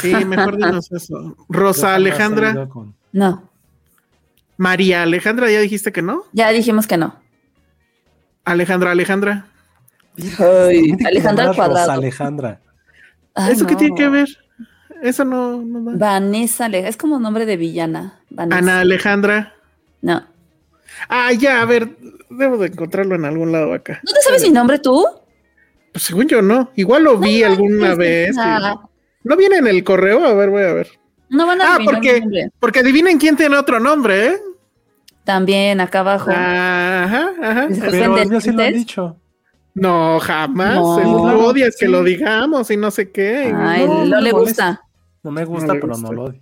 Sí, 0.03 0.15
mejor 0.27 0.57
dinos 0.59 0.93
eso. 0.93 1.15
Yo 1.23 1.47
Rosa 1.49 1.95
Alejandra, 1.95 2.69
con- 2.69 2.95
No. 3.13 3.50
María 4.61 5.05
Alejandra, 5.05 5.51
ya 5.51 5.59
dijiste 5.59 5.91
que 5.91 6.03
no. 6.03 6.25
Ya 6.35 6.51
dijimos 6.51 6.87
que 6.87 6.99
no. 6.99 7.17
Alejandra 8.45 8.91
Alejandra. 8.91 9.47
Ay, 10.39 10.95
Alejandra 11.07 11.07
al 11.07 11.15
llamar 11.15 11.47
Rosa 11.47 11.55
cuadrado. 11.57 11.93
Alejandra. 11.93 12.61
Ay, 13.35 13.53
¿Eso 13.55 13.67
qué 13.67 13.75
tiene 13.75 13.95
que 13.97 14.09
ver? 14.11 14.29
Eso 15.03 15.25
no, 15.25 15.63
no 15.63 15.83
va. 15.83 15.93
Vanessa 15.97 16.67
es 16.67 16.99
como 16.99 17.19
nombre 17.19 17.47
de 17.47 17.57
villana. 17.57 18.21
Vanessa. 18.29 18.59
Ana 18.59 18.81
Alejandra. 18.81 19.55
No. 20.03 20.27
Ah, 21.09 21.33
ya, 21.33 21.63
a 21.63 21.65
ver, 21.65 21.97
debo 22.29 22.59
de 22.59 22.67
encontrarlo 22.67 23.15
en 23.15 23.25
algún 23.25 23.53
lado 23.53 23.73
acá. 23.73 24.01
¿No 24.05 24.13
te 24.13 24.21
sabes 24.21 24.43
mi 24.43 24.51
nombre 24.51 24.79
tú? 24.79 25.07
Pues 25.93 26.03
según 26.05 26.29
yo 26.29 26.43
no. 26.43 26.71
Igual 26.77 27.05
lo 27.05 27.17
vi 27.17 27.43
alguna 27.45 27.95
vez. 27.95 28.37
y- 28.37 28.39
Ah, 28.39 28.79
¿No 29.25 29.37
viene 29.39 29.57
en 29.57 29.69
el 29.69 29.83
correo? 29.85 30.23
A 30.27 30.35
ver, 30.35 30.51
voy 30.51 30.65
a 30.65 30.73
ver. 30.75 30.89
no 31.31 31.47
van 31.47 31.63
a 31.63 31.77
Ah, 31.77 31.79
porque, 31.83 32.15
mi 32.15 32.21
nombre. 32.21 32.51
porque 32.61 32.81
adivinen 32.81 33.17
quién 33.19 33.37
tiene 33.39 33.57
otro 33.57 33.81
nombre, 33.81 34.27
¿eh? 34.27 34.37
También 35.31 35.81
acá 35.81 36.01
abajo. 36.01 36.29
Ajá, 36.33 37.31
ajá. 37.41 37.69
Pero 37.69 37.87
¿Ofende 37.87 38.23
el 38.23 38.29
mío 38.31 38.41
sí 38.41 38.51
lo 38.51 38.63
han 38.65 38.73
dicho. 38.75 39.17
No, 39.75 40.19
jamás. 40.19 40.75
No. 40.75 40.99
El 40.99 41.05
Claro, 41.05 41.47
odia 41.47 41.67
es 41.69 41.77
que 41.79 41.87
lo 41.87 42.03
digamos 42.03 42.69
y 42.73 42.77
no 42.77 42.91
sé 42.91 43.13
qué. 43.13 43.53
Ay, 43.55 43.87
no, 43.87 43.99
no, 44.01 44.05
no 44.07 44.21
le 44.21 44.33
gusta. 44.33 44.83
No 45.23 45.31
me 45.31 45.45
gusta, 45.45 45.69
No 45.69 45.75
le 45.75 45.81
pero 45.81 45.93
gusta. 45.93 46.09
no 46.09 46.13
lo 46.13 46.25
odio. 46.25 46.41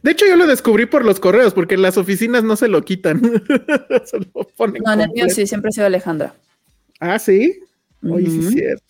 De 0.00 0.12
hecho, 0.12 0.24
yo 0.26 0.36
lo 0.36 0.46
descubrí 0.46 0.86
por 0.86 1.04
los 1.04 1.20
correos, 1.20 1.52
porque 1.52 1.74
en 1.74 1.82
las 1.82 1.98
oficinas 1.98 2.42
no 2.42 2.56
se 2.56 2.68
lo 2.68 2.82
quitan. 2.82 3.20
se 4.06 4.18
lo 4.18 4.48
ponen. 4.56 4.82
No, 4.82 4.94
en 4.94 5.02
el 5.02 5.10
mío 5.10 5.26
sí, 5.28 5.46
siempre 5.46 5.68
ha 5.68 5.72
sido 5.72 5.86
Alejandra. 5.86 6.32
Ah, 7.00 7.18
sí. 7.18 7.60
Oye, 8.02 8.30
sí 8.30 8.38
es 8.46 8.48
cierto. 8.50 8.84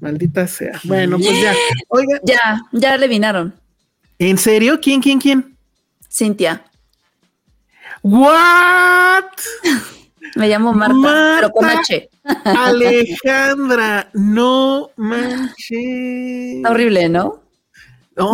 Maldita 0.00 0.48
sea. 0.48 0.80
Bueno, 0.82 1.16
pues 1.16 1.40
ya. 1.40 1.54
Oiga, 1.86 2.18
Ya, 2.24 2.60
ya 2.72 2.94
adivinaron. 2.94 3.54
¿en 4.18 4.36
serio? 4.36 4.80
¿Quién, 4.82 5.00
quién, 5.00 5.20
quién? 5.20 5.56
Cintia. 6.10 6.64
¿What? 8.02 9.24
Me 10.36 10.48
llamo 10.48 10.72
Marta, 10.72 10.94
Marta. 10.94 11.36
pero 11.40 11.50
con 11.50 11.64
H. 11.66 12.08
Alejandra, 12.44 14.08
no 14.14 14.90
manches. 14.96 15.56
Está 16.56 16.70
horrible, 16.70 17.08
¿no? 17.08 17.40
No, 18.16 18.32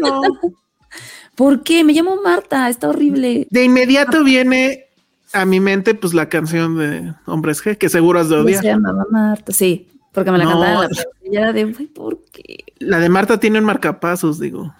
no. 0.00 0.22
¿Por 1.36 1.62
qué? 1.62 1.84
Me 1.84 1.92
llamo 1.92 2.16
Marta, 2.22 2.68
está 2.68 2.88
horrible. 2.88 3.46
De 3.50 3.64
inmediato 3.64 4.24
viene 4.24 4.86
a 5.32 5.44
mi 5.44 5.60
mente, 5.60 5.94
pues 5.94 6.12
la 6.14 6.28
canción 6.28 6.76
de 6.76 7.14
Hombres 7.26 7.62
G, 7.64 7.78
que 7.78 7.88
seguro 7.88 8.18
has 8.18 8.28
de 8.28 8.36
Se 8.36 8.40
odiar. 8.42 8.64
llama 8.64 9.04
Marta, 9.10 9.52
sí, 9.52 9.86
porque 10.12 10.32
me 10.32 10.38
la 10.38 10.44
No. 10.44 10.50
cantaban 10.52 10.88
en 11.22 11.34
la 11.40 11.52
de, 11.52 11.64
"Güey, 11.66 11.86
¿por 11.86 12.24
qué? 12.32 12.64
La 12.78 12.98
de 12.98 13.08
Marta 13.08 13.38
tiene 13.38 13.58
un 13.60 13.64
marcapasos, 13.64 14.40
digo. 14.40 14.74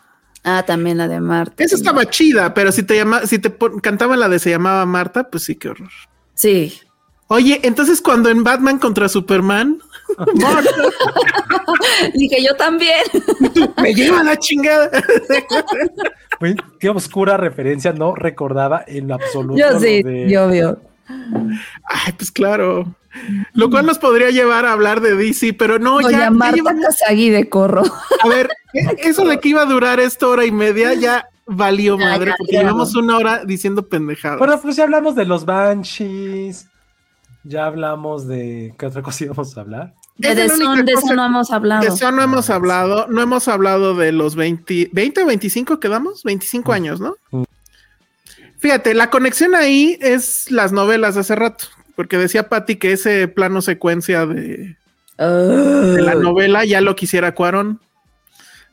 Ah, 0.44 0.62
también 0.66 0.98
la 0.98 1.08
de 1.08 1.20
Marta. 1.20 1.62
Esa 1.64 1.74
estaba 1.76 2.06
chida, 2.08 2.54
pero 2.54 2.72
si 2.72 2.82
te 2.82 2.96
llama, 2.96 3.26
si 3.26 3.38
te 3.38 3.54
cantaban 3.82 4.20
la 4.20 4.28
de 4.28 4.38
se 4.38 4.50
llamaba 4.50 4.86
Marta, 4.86 5.28
pues 5.28 5.44
sí, 5.44 5.56
qué 5.56 5.68
horror. 5.68 5.90
Sí. 6.34 6.78
Oye, 7.26 7.60
entonces 7.64 8.00
cuando 8.00 8.30
en 8.30 8.42
Batman 8.44 8.78
contra 8.78 9.08
Superman, 9.08 9.78
Marta, 10.40 10.70
Dije 12.14 12.42
yo 12.42 12.54
también. 12.56 13.02
me 13.82 13.92
lleva 13.94 14.22
la 14.22 14.36
chingada. 14.38 14.90
Güey, 16.40 16.54
Qué 16.78 16.88
oscura 16.88 17.36
referencia, 17.36 17.92
no 17.92 18.14
recordaba 18.14 18.84
en 18.86 19.12
absoluto. 19.12 19.58
Yo 19.58 19.78
sí, 19.80 20.02
de- 20.02 20.28
yo 20.30 20.48
veo. 20.48 20.80
Ay, 21.08 22.12
pues 22.16 22.30
claro. 22.30 22.94
Lo 23.54 23.70
cual 23.70 23.86
nos 23.86 23.98
podría 23.98 24.30
llevar 24.30 24.66
a 24.66 24.72
hablar 24.72 25.00
de 25.00 25.14
DC, 25.16 25.54
pero 25.54 25.78
no, 25.78 26.00
Doña 26.00 26.10
ya, 26.10 26.30
llevamos- 26.30 26.82
Casagui 26.82 27.30
de 27.30 27.48
Corro. 27.48 27.82
A 28.22 28.28
ver, 28.28 28.50
e- 28.74 28.96
eso 29.08 29.24
de 29.24 29.40
que 29.40 29.48
iba 29.48 29.62
a 29.62 29.66
durar 29.66 29.98
esta 30.00 30.28
hora 30.28 30.44
y 30.44 30.52
media 30.52 30.94
ya 30.94 31.26
valió 31.46 31.98
Ya, 31.98 32.04
madre, 32.04 32.30
ya, 32.32 32.36
porque 32.38 32.52
ya. 32.52 32.60
llevamos 32.60 32.94
una 32.94 33.16
hora 33.16 33.44
diciendo 33.44 33.88
pendejadas. 33.88 34.38
Bueno, 34.38 34.60
pues 34.60 34.76
ya 34.76 34.84
hablamos 34.84 35.14
de 35.16 35.24
los 35.24 35.44
Banshees. 35.46 36.66
Ya 37.44 37.64
hablamos 37.66 38.26
de. 38.28 38.74
¿Qué 38.78 38.86
otra 38.86 39.02
cosa 39.02 39.24
íbamos 39.24 39.56
a 39.56 39.60
hablar? 39.62 39.94
De, 40.18 40.34
de 40.34 40.44
única 40.46 40.64
Son, 40.64 40.84
de 40.84 40.92
eso 40.92 41.14
no 41.14 41.24
hemos 41.24 41.50
hablado. 41.52 41.82
De 41.82 41.88
eso 41.88 42.10
no 42.12 42.22
hemos 42.22 42.50
hablado, 42.50 43.06
no 43.08 43.22
hemos 43.22 43.46
hablado 43.48 43.94
de 43.94 44.10
los 44.12 44.34
20, 44.34 44.90
20 44.92 45.22
o 45.22 45.26
25 45.26 45.80
quedamos, 45.80 46.24
25 46.24 46.72
años, 46.72 47.00
¿no? 47.00 47.14
Fíjate, 48.58 48.94
la 48.94 49.10
conexión 49.10 49.54
ahí 49.54 49.96
es 50.00 50.50
las 50.50 50.72
novelas 50.72 51.14
de 51.14 51.20
hace 51.20 51.34
rato, 51.36 51.66
porque 51.96 52.18
decía 52.18 52.48
Patty 52.48 52.76
que 52.76 52.92
ese 52.92 53.28
plano 53.28 53.62
secuencia 53.62 54.26
de, 54.26 54.76
de 55.16 56.02
la 56.02 56.14
novela 56.14 56.64
ya 56.64 56.80
lo 56.80 56.96
quisiera 56.96 57.34
Cuarón. 57.34 57.80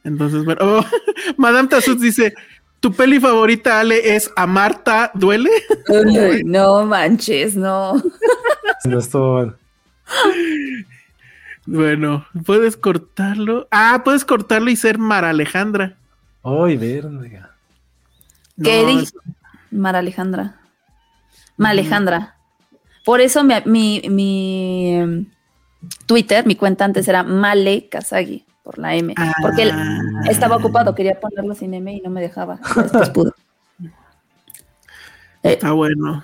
Entonces, 0.03 0.43
bueno, 0.45 0.61
oh, 0.61 0.85
Madame 1.37 1.67
Tassut 1.67 1.99
dice, 1.99 2.33
¿tu 2.79 2.93
peli 2.93 3.19
favorita, 3.19 3.79
Ale, 3.79 4.15
es 4.15 4.31
A 4.35 4.45
Marta 4.47 5.11
Duele? 5.13 5.49
No 6.45 6.85
manches, 6.85 7.55
no. 7.55 8.01
Esto, 8.83 9.55
Bueno, 11.65 12.25
puedes 12.45 12.77
cortarlo. 12.77 13.67
Ah, 13.71 14.01
puedes 14.03 14.25
cortarlo 14.25 14.69
y 14.69 14.75
ser 14.75 14.97
Mara 14.99 15.31
Alejandra. 15.31 15.95
Ay, 16.43 16.77
verga. 16.77 17.51
¿Qué 18.63 18.83
No, 18.83 18.87
di- 18.99 19.09
Mara 19.75 19.99
Alejandra. 19.99 20.55
Ma 21.57 21.69
Alejandra. 21.69 22.35
Por 23.03 23.21
eso 23.21 23.43
mi, 23.43 23.53
mi, 23.65 24.01
mi, 24.09 24.95
em, 24.95 25.25
Twitter, 26.07 26.45
mi 26.45 26.55
cuenta 26.55 26.85
antes 26.85 27.07
era 27.07 27.21
Male 27.23 27.87
Kasagi, 27.89 28.45
por 28.63 28.79
la 28.79 28.95
M. 28.95 29.13
Porque 29.41 29.63
él 29.63 29.71
Ah. 29.73 29.99
estaba 30.29 30.55
ocupado, 30.57 30.95
quería 30.95 31.19
ponerlo 31.19 31.53
sin 31.53 31.73
M 31.73 31.93
y 31.93 32.01
no 32.01 32.09
me 32.09 32.21
dejaba. 32.21 32.59
Después. 32.93 33.31
Está 35.43 35.71
bueno. 35.71 36.23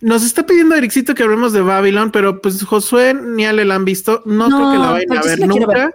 Nos 0.00 0.22
está 0.22 0.44
pidiendo 0.46 0.74
Ericito 0.74 1.14
que 1.14 1.22
hablemos 1.22 1.52
de 1.52 1.62
Babylon, 1.62 2.10
pero 2.12 2.40
pues 2.40 2.62
Josué 2.62 3.14
ni 3.14 3.44
Ale 3.46 3.64
la 3.64 3.74
han 3.76 3.84
visto. 3.84 4.22
No, 4.26 4.48
No, 4.48 4.58
creo 4.58 4.72
que 4.72 4.78
la 4.78 4.90
vayan 4.92 5.18
a 5.18 5.22
sí 5.22 5.28
ver 5.40 5.48
nunca. 5.48 5.74
ver. 5.74 5.94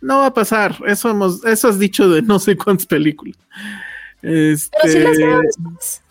No 0.00 0.18
va 0.18 0.26
a 0.26 0.34
pasar. 0.34 0.76
Eso 0.86 1.08
hemos, 1.10 1.44
eso 1.44 1.68
has 1.68 1.78
dicho 1.78 2.08
de 2.08 2.20
no 2.22 2.38
sé 2.38 2.56
cuántas 2.56 2.86
películas. 2.86 3.36
Este, 4.24 4.76
Pero 4.82 4.92
sí 4.92 4.98
las 5.00 5.16
veo 5.18 5.40
después. 5.40 6.02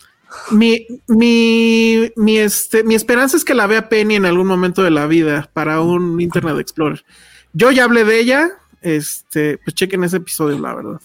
mi, 0.50 0.86
mi, 1.08 2.12
mi, 2.16 2.38
este, 2.38 2.84
mi 2.84 2.94
esperanza 2.94 3.36
es 3.36 3.44
que 3.44 3.54
la 3.54 3.66
vea 3.66 3.88
Penny 3.88 4.14
en 4.16 4.26
algún 4.26 4.46
momento 4.46 4.82
de 4.82 4.90
la 4.90 5.06
vida 5.06 5.50
para 5.52 5.80
un 5.80 6.20
Internet 6.20 6.58
Explorer. 6.58 7.04
Yo 7.52 7.70
ya 7.70 7.84
hablé 7.84 8.04
de 8.04 8.20
ella. 8.20 8.50
Este, 8.82 9.58
pues 9.58 9.74
chequen 9.74 10.04
ese 10.04 10.18
episodio, 10.18 10.58
la 10.58 10.74
verdad. 10.74 11.00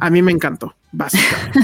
A 0.00 0.10
mí 0.10 0.22
me 0.22 0.32
encantó, 0.32 0.74
básicamente. 0.92 1.60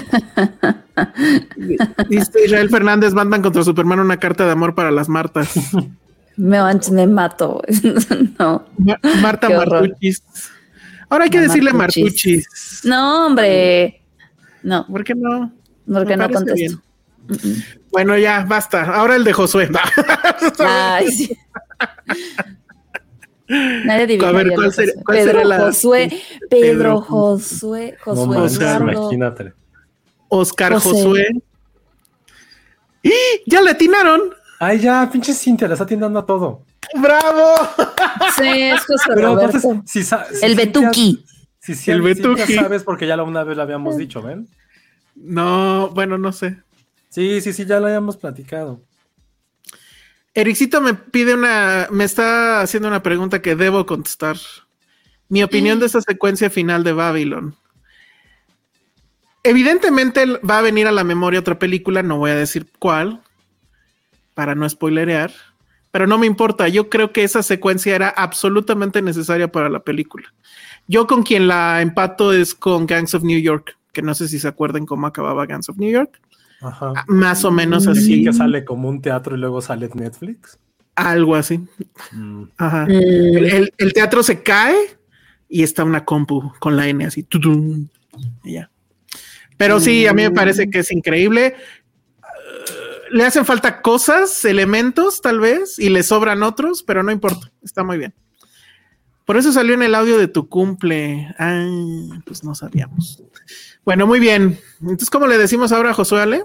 Dice 2.08 2.44
Israel 2.44 2.70
Fernández, 2.70 3.12
Batman 3.14 3.42
contra 3.42 3.62
Superman, 3.64 4.00
una 4.00 4.18
carta 4.18 4.44
de 4.46 4.52
amor 4.52 4.74
para 4.74 4.90
las 4.90 5.08
Martas. 5.08 5.52
Me, 6.36 6.58
me 6.90 7.06
mato. 7.06 7.62
no. 8.38 8.66
Ma- 8.78 8.98
Marta. 9.20 9.48
Martuchis. 9.50 10.22
Ahora 11.08 11.24
hay 11.24 11.30
que 11.30 11.40
decirle 11.40 11.72
Martuchis. 11.72 12.04
Martuchis. 12.04 12.80
No, 12.84 13.26
hombre. 13.26 14.00
No, 14.64 14.86
¿Por 14.86 15.04
qué 15.04 15.14
no? 15.14 15.52
porque 15.86 16.16
Me 16.16 16.26
no 16.28 16.34
contesto. 16.34 16.80
Bueno, 17.92 18.18
ya, 18.18 18.44
basta. 18.44 18.82
Ahora 18.94 19.14
el 19.16 19.24
de 19.24 19.32
Josué. 19.32 19.68
Ay, 20.58 21.08
sí. 21.12 21.36
Nadie 23.48 24.04
adivina. 24.04 24.28
A 24.28 24.32
ver, 24.32 24.52
¿cuál 24.54 24.72
sería- 24.72 24.94
cuál 25.04 25.18
Pedro 25.18 25.30
sería 25.32 25.44
la- 25.44 25.58
Josué, 25.60 26.08
Pedro 26.08 26.50
Pedro 26.50 27.00
Josué, 27.02 27.96
No 28.06 28.14
Josué 28.14 28.38
manches, 28.38 28.58
Eduardo. 28.60 28.92
imagínate. 29.02 29.52
Oscar 30.28 30.72
José. 30.74 30.88
Josué. 30.90 31.28
¡Y! 33.02 33.12
¡Ya 33.46 33.60
le 33.60 33.70
atinaron! 33.70 34.20
Ay, 34.58 34.80
ya, 34.80 35.08
pinche 35.12 35.34
Cintia, 35.34 35.68
le 35.68 35.74
está 35.74 35.84
atinando 35.84 36.18
a 36.18 36.24
todo. 36.26 36.62
¡Bravo! 36.94 37.54
Sí, 38.36 38.48
es 38.48 38.80
José 38.84 39.04
Pero 39.14 39.34
Roberto. 39.34 39.56
entonces, 39.56 39.90
si, 39.92 40.02
sa- 40.02 40.26
si 40.32 40.44
El 40.44 40.54
Betuki. 40.56 41.24
Si, 41.64 41.74
si 41.74 41.90
El. 41.90 42.02
Betuki. 42.02 42.54
sabes 42.54 42.82
porque 42.82 43.06
ya 43.06 43.16
la 43.16 43.22
una 43.22 43.42
vez 43.42 43.56
lo 43.56 43.62
habíamos 43.62 43.96
dicho, 43.96 44.20
¿ven? 44.20 44.46
No, 45.14 45.88
bueno, 45.90 46.18
no 46.18 46.30
sé. 46.30 46.58
Sí, 47.08 47.40
sí, 47.40 47.54
sí, 47.54 47.64
ya 47.64 47.80
lo 47.80 47.86
habíamos 47.86 48.18
platicado. 48.18 48.82
Ericito 50.34 50.82
me 50.82 50.92
pide 50.92 51.32
una, 51.32 51.88
me 51.90 52.04
está 52.04 52.60
haciendo 52.60 52.88
una 52.88 53.02
pregunta 53.02 53.40
que 53.40 53.56
debo 53.56 53.86
contestar. 53.86 54.36
Mi 55.30 55.42
opinión 55.42 55.80
de 55.80 55.86
esa 55.86 56.02
secuencia 56.02 56.50
final 56.50 56.84
de 56.84 56.92
Babylon. 56.92 57.56
Evidentemente 59.42 60.26
va 60.38 60.58
a 60.58 60.62
venir 60.62 60.86
a 60.86 60.92
la 60.92 61.04
memoria 61.04 61.40
otra 61.40 61.58
película, 61.58 62.02
no 62.02 62.18
voy 62.18 62.32
a 62.32 62.36
decir 62.36 62.66
cuál, 62.78 63.22
para 64.34 64.54
no 64.54 64.68
spoilerear, 64.68 65.32
pero 65.94 66.08
no 66.08 66.18
me 66.18 66.26
importa. 66.26 66.66
Yo 66.66 66.88
creo 66.90 67.12
que 67.12 67.22
esa 67.22 67.44
secuencia 67.44 67.94
era 67.94 68.08
absolutamente 68.08 69.00
necesaria 69.00 69.46
para 69.52 69.68
la 69.68 69.84
película. 69.84 70.34
Yo 70.88 71.06
con 71.06 71.22
quien 71.22 71.46
la 71.46 71.80
empato 71.82 72.32
es 72.32 72.52
con 72.52 72.84
Gangs 72.86 73.14
of 73.14 73.22
New 73.22 73.38
York, 73.38 73.78
que 73.92 74.02
no 74.02 74.12
sé 74.12 74.26
si 74.26 74.40
se 74.40 74.48
acuerdan 74.48 74.86
cómo 74.86 75.06
acababa 75.06 75.46
Gangs 75.46 75.68
of 75.68 75.76
New 75.76 75.88
York. 75.92 76.20
Ajá. 76.60 77.04
Más 77.06 77.44
o 77.44 77.52
menos 77.52 77.86
Así 77.86 78.24
que 78.24 78.32
sale 78.32 78.64
como 78.64 78.88
un 78.88 79.00
teatro 79.00 79.36
y 79.36 79.38
luego 79.38 79.62
sale 79.62 79.88
Netflix. 79.94 80.58
algo 80.96 81.36
así. 81.36 81.60
Mm. 82.10 82.42
Ajá. 82.56 82.86
Mm, 82.86 82.90
El, 82.90 83.44
el- 83.46 83.72
el 83.78 83.92
teatro 83.92 84.24
se 84.24 84.42
cae 84.42 84.74
y 85.48 85.62
está 85.62 85.84
una 85.84 86.04
compu 86.04 86.52
con 86.58 86.76
la 86.76 86.88
N 86.88 87.04
así. 87.04 87.22
tutum, 87.22 87.86
y 88.42 88.54
ya. 88.54 88.68
Pero 89.56 89.78
sí, 89.78 90.08
a 90.08 90.12
mí 90.12 90.22
me 90.22 90.32
parece 90.32 90.68
que 90.68 90.80
es 90.80 90.90
increíble. 90.90 91.54
Le 93.10 93.24
hacen 93.24 93.44
falta 93.44 93.82
cosas, 93.82 94.44
elementos, 94.44 95.20
tal 95.20 95.40
vez, 95.40 95.78
y 95.78 95.88
le 95.88 96.02
sobran 96.02 96.42
otros, 96.42 96.82
pero 96.82 97.02
no 97.02 97.12
importa. 97.12 97.50
Está 97.62 97.84
muy 97.84 97.98
bien. 97.98 98.14
Por 99.24 99.36
eso 99.36 99.52
salió 99.52 99.74
en 99.74 99.82
el 99.82 99.94
audio 99.94 100.18
de 100.18 100.28
tu 100.28 100.48
cumple. 100.48 101.34
Ah, 101.38 101.66
pues 102.26 102.44
no 102.44 102.54
sabíamos. 102.54 103.22
Bueno, 103.84 104.06
muy 104.06 104.20
bien. 104.20 104.58
Entonces, 104.80 105.10
¿cómo 105.10 105.26
le 105.26 105.38
decimos 105.38 105.72
ahora 105.72 105.90
a 105.90 105.94
Josué 105.94 106.20
Ale? 106.20 106.44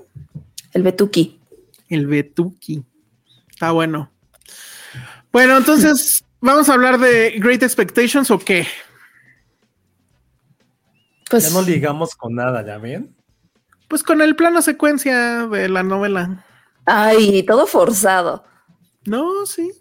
El 0.73 0.83
Betuki. 0.83 1.39
El 1.89 2.07
Betuki. 2.07 2.83
Está 3.49 3.71
bueno. 3.71 4.11
Bueno, 5.31 5.57
entonces, 5.57 6.23
¿vamos 6.39 6.69
a 6.69 6.73
hablar 6.73 6.99
de 6.99 7.35
Great 7.39 7.63
Expectations 7.63 8.31
o 8.31 8.39
qué? 8.39 8.65
Pues 11.29 11.49
Ya 11.49 11.59
no 11.59 11.61
ligamos 11.61 12.15
con 12.15 12.35
nada, 12.35 12.65
¿ya 12.65 12.77
ven? 12.77 13.15
Pues 13.87 14.03
con 14.03 14.21
el 14.21 14.35
plano 14.35 14.61
secuencia 14.61 15.47
de 15.47 15.67
la 15.67 15.83
novela. 15.83 16.45
Ay, 16.85 17.43
todo 17.43 17.67
forzado. 17.67 18.43
No, 19.05 19.45
sí. 19.45 19.71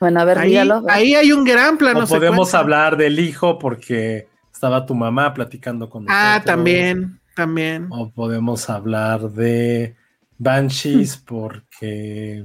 Bueno, 0.00 0.20
a 0.20 0.24
ver, 0.24 0.38
Ahí, 0.38 0.50
dígalo. 0.50 0.82
ahí 0.88 1.14
hay 1.14 1.32
un 1.32 1.44
gran 1.44 1.76
plano 1.78 2.04
O 2.04 2.06
podemos 2.06 2.48
secuencia. 2.48 2.58
hablar 2.60 2.96
del 2.96 3.18
hijo 3.18 3.58
porque 3.58 4.28
estaba 4.52 4.86
tu 4.86 4.94
mamá 4.94 5.34
platicando 5.34 5.88
con 5.90 6.04
nosotros. 6.04 6.24
Ah, 6.24 6.42
también, 6.44 7.18
también. 7.34 7.88
O 7.90 8.08
podemos 8.10 8.68
hablar 8.70 9.30
de 9.30 9.96
Banshees 10.38 11.16
porque 11.26 12.44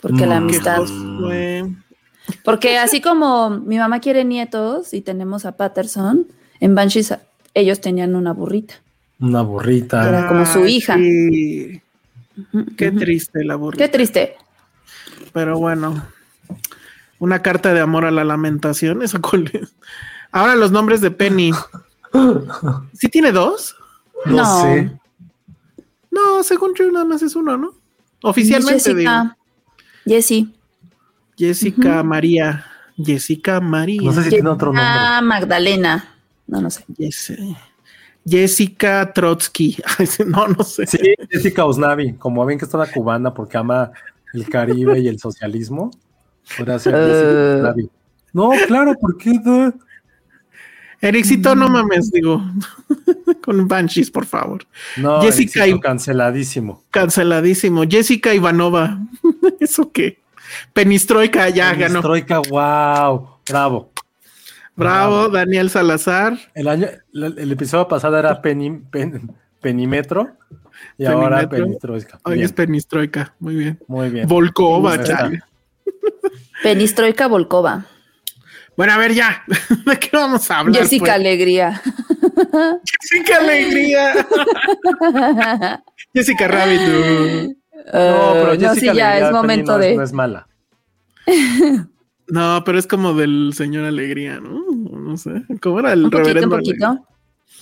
Porque 0.00 0.26
la 0.26 0.40
Mm, 0.40 0.42
amistad. 0.44 0.80
Porque 2.44 2.78
así 2.78 3.00
como 3.00 3.50
mi 3.50 3.78
mamá 3.78 4.00
quiere 4.00 4.24
nietos 4.24 4.94
y 4.94 5.00
tenemos 5.02 5.44
a 5.44 5.56
Patterson, 5.56 6.26
en 6.60 6.74
Banshees 6.74 7.14
ellos 7.54 7.80
tenían 7.80 8.14
una 8.16 8.32
burrita. 8.32 8.74
una 9.20 9.42
burrita. 9.42 10.08
Era 10.08 10.26
como 10.28 10.46
su 10.46 10.60
Ah, 10.64 10.68
hija. 10.68 10.96
sí. 10.96 11.81
Qué 12.76 12.90
triste 12.92 13.44
la 13.44 13.56
burla. 13.56 13.78
Qué 13.78 13.88
triste. 13.88 14.36
Pero 15.32 15.58
bueno, 15.58 16.06
una 17.18 17.42
carta 17.42 17.72
de 17.74 17.80
amor 17.80 18.04
a 18.04 18.10
la 18.10 18.24
lamentación. 18.24 19.02
Eso 19.02 19.20
cuál 19.20 19.50
es? 19.52 19.74
Ahora 20.30 20.56
los 20.56 20.70
nombres 20.72 21.00
de 21.00 21.10
Penny. 21.10 21.52
¿Sí 22.94 23.08
tiene 23.08 23.32
dos? 23.32 23.76
No, 24.26 24.36
No. 24.36 24.62
sé. 24.62 24.92
No, 26.10 26.42
según 26.42 26.74
yo 26.74 26.90
nada 26.90 27.04
más 27.06 27.22
es 27.22 27.34
uno, 27.36 27.56
¿no? 27.56 27.74
Oficialmente 28.22 28.94
digo. 28.94 29.10
Jessica. 29.10 29.36
Jessie. 30.04 30.54
Jessica 31.36 32.02
María. 32.02 32.66
Jessica 33.02 33.60
María. 33.60 34.02
No 34.02 34.12
sé 34.12 34.24
si 34.24 34.28
tiene 34.30 34.48
otro 34.50 34.66
nombre. 34.68 34.82
Ah, 34.84 35.20
Magdalena. 35.22 36.14
No, 36.46 36.60
no 36.60 36.70
sé. 36.70 36.84
Jess- 36.98 37.56
Jessica 38.24 39.12
Trotsky. 39.12 39.76
No, 40.26 40.48
no 40.48 40.64
sé. 40.64 40.86
Sí, 40.86 40.98
Jessica 41.30 41.64
Osnavi, 41.64 42.14
como 42.14 42.44
ven 42.44 42.58
que 42.58 42.64
es 42.64 42.70
toda 42.70 42.86
cubana 42.86 43.32
porque 43.34 43.56
ama 43.56 43.92
el 44.32 44.48
Caribe 44.48 44.98
y 45.00 45.08
el 45.08 45.18
socialismo, 45.18 45.90
podría 46.56 46.78
ser 46.78 46.94
Jessica. 46.94 47.56
Osnavi. 47.56 47.90
No, 48.32 48.50
claro, 48.66 48.94
¿por 48.98 49.18
qué? 49.18 49.32
no? 49.44 49.74
Ericito, 51.02 51.56
no 51.56 51.68
mames, 51.68 52.12
digo. 52.12 52.40
Con 53.42 53.66
Banshees, 53.66 54.08
por 54.08 54.24
favor. 54.24 54.64
No, 54.96 55.20
Jessica 55.20 55.64
canceladísimo. 55.80 56.84
Canceladísimo. 56.92 57.82
Jessica 57.88 58.32
Ivanova. 58.32 59.00
¿Eso 59.60 59.90
qué? 59.90 60.22
Penistroika 60.72 61.48
ya 61.48 61.74
ganó. 61.74 62.00
Troika, 62.02 62.38
wow, 62.38 63.28
bravo. 63.48 63.90
Bravo, 64.74 65.28
Daniel 65.28 65.70
Salazar. 65.70 66.38
El 66.54 66.68
año, 66.68 66.86
el, 67.12 67.38
el 67.38 67.52
episodio 67.52 67.88
pasado 67.88 68.18
era 68.18 68.40
Peni- 68.40 68.82
Pen- 68.90 69.30
Penimetro 69.60 70.36
y 70.98 71.04
ahora. 71.04 71.48
Penistroika. 71.48 72.18
Hoy 72.24 72.34
Bien, 72.34 72.46
es 72.46 72.52
Penistroika. 72.52 73.34
Muy 73.38 73.54
bien. 73.56 73.78
muy 73.86 74.08
bien. 74.10 74.26
Volkova. 74.28 74.96
Penistroika 76.62 77.26
Volkova. 77.28 77.84
Bueno, 78.76 78.94
a 78.94 78.96
ver 78.96 79.12
ya. 79.12 79.42
¿De 79.86 79.98
qué 79.98 80.08
vamos 80.16 80.50
a 80.50 80.60
hablar? 80.60 80.82
Jessica 80.82 81.04
pues? 81.04 81.14
Alegría. 81.14 81.82
Jessica 82.84 83.36
Alegría. 83.38 84.26
Jessica 86.14 86.48
Rabbit. 86.48 86.80
uh. 86.80 87.54
No, 87.84 88.32
pero 88.32 88.52
Eh, 88.52 88.58
no, 88.58 88.68
Jessica 88.70 88.74
sí, 88.74 88.86
ya 88.96 89.08
Alegría, 89.10 89.26
es 89.26 89.32
momento 89.32 89.72
no 89.72 89.78
de. 89.78 89.96
no 89.96 90.02
es 90.02 90.12
mala. 90.12 90.46
No, 92.32 92.62
pero 92.64 92.78
es 92.78 92.86
como 92.86 93.12
del 93.12 93.52
señor 93.54 93.84
Alegría, 93.84 94.40
¿no? 94.40 94.64
No 94.72 95.18
sé. 95.18 95.44
¿Cómo 95.60 95.80
era 95.80 95.92
el 95.92 96.04
un 96.04 96.10
poquito, 96.10 96.28
un 96.30 96.34
reverendo? 96.50 97.06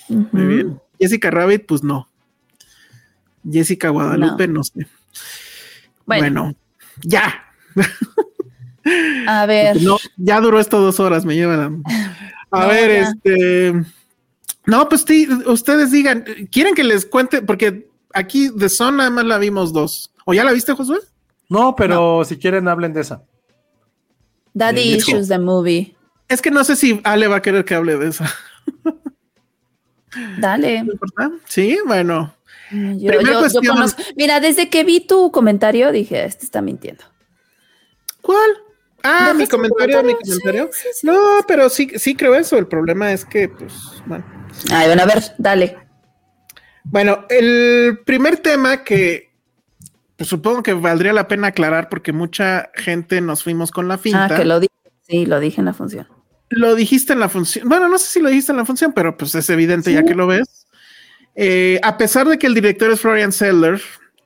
Muy 0.09 0.47
bien. 0.47 0.81
Jessica 0.97 1.29
Rabbit, 1.29 1.67
pues 1.67 1.83
no. 1.83 2.09
Jessica 3.51 3.89
Guadalupe, 3.89 4.47
no, 4.47 4.63
sé. 4.63 4.87
Bueno, 6.07 6.23
Bueno, 6.45 6.55
ya. 7.03 7.53
a 9.27 9.45
ver. 9.47 9.83
No, 9.83 9.97
ya 10.17 10.41
duró 10.41 10.61
esto 10.61 10.81
dos 10.81 11.01
horas, 11.01 11.25
me 11.25 11.35
llevan. 11.35 11.83
A 12.53 12.61
No, 12.63 12.69
ver, 12.69 12.91
ya. 13.03 13.11
este. 13.11 13.73
No, 14.67 14.89
pues 14.89 15.05
sí, 15.05 15.27
ustedes 15.47 15.91
digan, 15.91 16.25
¿quieren 16.53 16.77
que 16.77 16.85
les 16.85 17.07
cuente? 17.07 17.43
Porque 17.43 17.89
aquí 18.15 18.51
de 18.55 18.69
Son 18.69 18.99
nada 18.99 19.11
más 19.11 19.25
la 19.25 19.39
vimos 19.39 19.73
dos. 19.73 20.13
¿O 20.25 20.33
ya 20.33 20.45
la 20.45 20.53
viste, 20.53 20.75
Josué? 20.75 20.99
No, 21.49 21.75
pero 21.75 22.25
si 22.25 22.37
quieren 22.37 22.69
hablen 22.69 22.93
de 22.93 23.01
esa. 23.01 23.25
Daddy 24.55 24.95
Issues, 24.97 25.29
the 25.29 25.39
movie. 25.39 25.97
Es 26.29 26.41
que 26.43 26.51
no 26.51 26.65
sé 26.65 26.77
si 26.77 27.01
Ale 27.05 27.27
va 27.29 27.37
a 27.37 27.43
querer 27.43 27.65
que 27.65 27.75
hable 27.75 27.97
de 27.97 28.09
esa. 28.09 28.33
Dale. 30.39 30.85
Sí, 31.47 31.79
bueno. 31.87 32.35
Yo, 32.73 33.09
Primer 33.09 33.27
yo- 33.27 33.33
yo 33.33 33.39
cuestión. 33.41 33.77
conozco- 33.77 34.03
Mira, 34.17 34.41
desde 34.41 34.69
que 34.69 34.85
vi 34.85 35.01
tu 35.01 35.31
comentario 35.33 35.93
dije, 35.93 36.25
este 36.25 36.45
está 36.45 36.63
mintiendo. 36.63 37.05
¿Cuál? 38.21 38.51
Ah, 39.03 39.33
¿Dejaste 39.33 39.39
mi 39.39 39.47
comentario, 39.49 40.03
mi 40.03 40.13
comentario? 40.15 40.25
comentario. 40.69 40.71
Sí, 40.73 40.81
sí, 40.83 40.89
sí. 41.01 41.07
No, 41.07 41.19
pero 41.49 41.69
sí, 41.71 41.91
sí 41.97 42.15
creo 42.15 42.35
eso. 42.35 42.59
El 42.59 42.67
problema 42.67 43.13
es 43.13 43.25
que, 43.25 43.49
pues, 43.49 43.73
bueno. 44.07 44.25
Ay, 44.73 44.87
bueno, 44.89 45.03
a 45.03 45.07
ver, 45.07 45.23
dale. 45.39 45.79
Bueno, 46.85 47.25
el 47.29 48.01
primer 48.05 48.39
tema 48.39 48.85
que 48.85 49.30
pues, 50.21 50.29
supongo 50.29 50.63
que 50.63 50.75
valdría 50.75 51.15
la 51.15 51.29
pena 51.29 51.47
aclarar 51.47 51.89
porque 51.89 52.13
mucha 52.13 52.71
gente 52.75 53.23
nos 53.23 53.43
fuimos 53.43 53.71
con 53.71 53.89
la 53.89 53.97
finta. 53.97 54.27
Ah, 54.27 54.37
que 54.37 54.45
lo 54.45 54.61
dije. 54.61 54.75
Sí, 55.09 55.25
lo 55.25 55.41
dije 55.41 55.63
en 55.63 55.65
la 55.65 55.73
función. 55.73 56.07
Lo 56.51 56.75
dijiste 56.75 57.15
en 57.15 57.21
la 57.21 57.31
función. 57.31 57.67
Bueno, 57.67 57.89
no 57.89 57.97
sé 57.97 58.07
si 58.07 58.21
lo 58.21 58.29
dijiste 58.29 58.53
en 58.53 58.59
la 58.59 58.67
función, 58.67 58.93
pero 58.93 59.17
pues 59.17 59.35
es 59.35 59.49
evidente 59.49 59.91
ya 59.95 60.05
que 60.05 60.15
lo 60.15 60.27
ves. 60.27 60.67
Eh, 61.37 61.81
a 61.83 61.97
pesar 61.97 62.29
de 62.29 62.39
que 62.39 62.47
el 62.47 62.53
director 62.53 62.91
es 62.91 63.01
Florian 63.01 63.33
Seller 63.33 63.81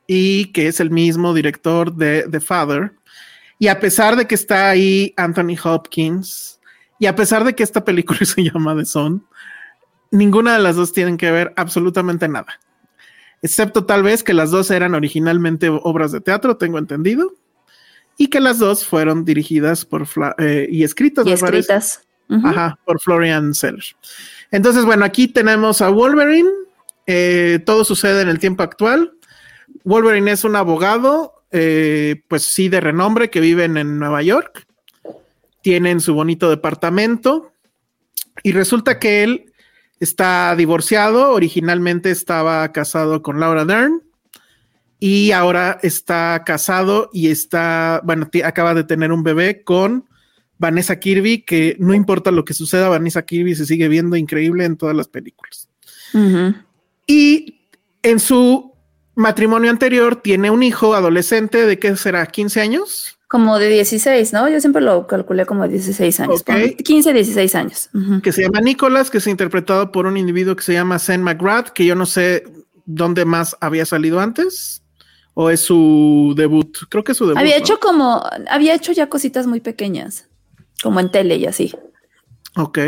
y 0.08 0.46
que 0.46 0.66
es 0.66 0.80
el 0.80 0.90
mismo 0.90 1.32
director 1.32 1.94
de 1.94 2.26
The 2.28 2.40
Father, 2.40 2.92
y 3.60 3.68
a 3.68 3.78
pesar 3.78 4.16
de 4.16 4.26
que 4.26 4.34
está 4.34 4.70
ahí 4.70 5.14
Anthony 5.16 5.54
Hopkins, 5.62 6.58
y 6.98 7.06
a 7.06 7.14
pesar 7.14 7.44
de 7.44 7.54
que 7.54 7.62
esta 7.62 7.84
película 7.84 8.18
se 8.24 8.42
llama 8.42 8.76
The 8.76 8.84
Son, 8.84 9.24
ninguna 10.10 10.54
de 10.54 10.58
las 10.58 10.74
dos 10.74 10.92
tienen 10.92 11.18
que 11.18 11.30
ver 11.30 11.52
absolutamente 11.54 12.26
nada. 12.26 12.58
Excepto 13.44 13.84
tal 13.84 14.02
vez 14.02 14.24
que 14.24 14.32
las 14.32 14.50
dos 14.50 14.70
eran 14.70 14.94
originalmente 14.94 15.68
obras 15.68 16.12
de 16.12 16.22
teatro, 16.22 16.56
tengo 16.56 16.78
entendido, 16.78 17.34
y 18.16 18.28
que 18.28 18.40
las 18.40 18.58
dos 18.58 18.86
fueron 18.86 19.26
dirigidas 19.26 19.84
por 19.84 20.08
eh, 20.38 20.66
y 20.70 20.82
escritas, 20.82 21.26
y 21.26 21.32
escritas. 21.32 22.00
Ajá, 22.42 22.78
por 22.86 22.98
Florian 23.02 23.52
Seller. 23.52 23.84
Entonces, 24.50 24.86
bueno, 24.86 25.04
aquí 25.04 25.28
tenemos 25.28 25.82
a 25.82 25.90
Wolverine. 25.90 26.48
Eh, 27.06 27.58
todo 27.66 27.84
sucede 27.84 28.22
en 28.22 28.30
el 28.30 28.38
tiempo 28.38 28.62
actual. 28.62 29.12
Wolverine 29.84 30.32
es 30.32 30.44
un 30.44 30.56
abogado, 30.56 31.44
eh, 31.52 32.22
pues 32.28 32.44
sí, 32.44 32.70
de 32.70 32.80
renombre, 32.80 33.28
que 33.28 33.40
vive 33.40 33.64
en 33.64 33.98
Nueva 33.98 34.22
York. 34.22 34.66
Tienen 35.60 36.00
su 36.00 36.14
bonito 36.14 36.48
departamento. 36.48 37.52
Y 38.42 38.52
resulta 38.52 38.98
que 38.98 39.22
él 39.22 39.52
está 40.00 40.54
divorciado. 40.56 41.32
Originalmente 41.32 42.10
estaba 42.10 42.70
casado 42.72 43.22
con 43.22 43.40
Laura 43.40 43.64
Dern. 43.64 44.02
Y 45.00 45.32
ahora 45.32 45.78
está 45.82 46.42
casado 46.46 47.10
y 47.12 47.28
está, 47.28 48.00
bueno, 48.04 48.28
acaba 48.44 48.74
de 48.74 48.84
tener 48.84 49.12
un 49.12 49.22
bebé 49.22 49.62
con 49.62 50.08
Vanessa 50.58 50.98
Kirby, 50.98 51.42
que 51.42 51.76
no 51.78 51.94
importa 51.94 52.30
lo 52.30 52.44
que 52.44 52.54
suceda, 52.54 52.88
Vanessa 52.88 53.22
Kirby 53.22 53.54
se 53.54 53.66
sigue 53.66 53.88
viendo 53.88 54.16
increíble 54.16 54.64
en 54.64 54.76
todas 54.76 54.96
las 54.96 55.08
películas. 55.08 55.68
Y 57.06 57.66
en 58.02 58.20
su 58.20 58.72
matrimonio 59.14 59.70
anterior 59.70 60.16
tiene 60.16 60.50
un 60.50 60.62
hijo 60.62 60.94
adolescente 60.94 61.66
de 61.66 61.78
qué 61.78 61.96
será, 61.96 62.24
15 62.26 62.60
años. 62.60 63.13
Como 63.34 63.58
de 63.58 63.68
16, 63.68 64.32
¿no? 64.32 64.48
Yo 64.48 64.60
siempre 64.60 64.80
lo 64.80 65.08
calculé 65.08 65.44
como 65.44 65.66
16 65.66 66.20
años. 66.20 66.44
15, 66.44 67.12
16 67.12 67.54
años. 67.56 67.90
Que 68.22 68.30
se 68.30 68.42
llama 68.42 68.60
Nicholas, 68.60 69.10
que 69.10 69.18
es 69.18 69.26
interpretado 69.26 69.90
por 69.90 70.06
un 70.06 70.16
individuo 70.16 70.54
que 70.54 70.62
se 70.62 70.72
llama 70.72 71.00
Sam 71.00 71.22
McGrath, 71.22 71.70
que 71.70 71.84
yo 71.84 71.96
no 71.96 72.06
sé 72.06 72.44
dónde 72.86 73.24
más 73.24 73.56
había 73.60 73.86
salido 73.86 74.20
antes. 74.20 74.84
¿O 75.34 75.50
es 75.50 75.62
su 75.62 76.32
debut? 76.36 76.78
Creo 76.88 77.02
que 77.02 77.10
es 77.10 77.18
su 77.18 77.26
debut. 77.26 77.40
Había 77.40 77.56
hecho 77.56 77.80
como, 77.80 78.22
había 78.48 78.72
hecho 78.72 78.92
ya 78.92 79.08
cositas 79.08 79.48
muy 79.48 79.58
pequeñas 79.58 80.28
como 80.80 81.00
en 81.00 81.10
tele 81.10 81.34
y 81.34 81.46
así. 81.46 81.74
Ok. 82.54 82.78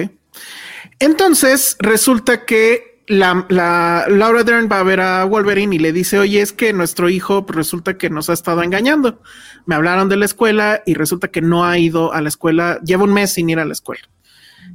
Entonces 1.00 1.76
resulta 1.80 2.44
que 2.44 3.02
la, 3.08 4.06
Laura 4.08 4.42
Dern 4.42 4.68
va 4.70 4.80
a 4.80 4.82
ver 4.82 5.00
a 5.00 5.24
Wolverine 5.24 5.74
y 5.74 5.78
le 5.78 5.92
dice, 5.92 6.18
oye, 6.18 6.40
es 6.40 6.52
que 6.52 6.72
nuestro 6.72 7.08
hijo 7.08 7.46
pues, 7.46 7.56
resulta 7.56 7.98
que 7.98 8.10
nos 8.10 8.30
ha 8.30 8.32
estado 8.32 8.62
engañando. 8.62 9.20
Me 9.66 9.74
hablaron 9.74 10.08
de 10.08 10.16
la 10.16 10.24
escuela 10.24 10.82
y 10.86 10.94
resulta 10.94 11.28
que 11.28 11.42
no 11.42 11.64
ha 11.64 11.78
ido 11.78 12.12
a 12.12 12.20
la 12.20 12.28
escuela, 12.28 12.80
lleva 12.84 13.04
un 13.04 13.12
mes 13.12 13.34
sin 13.34 13.50
ir 13.50 13.58
a 13.58 13.64
la 13.64 13.72
escuela. 13.72 14.08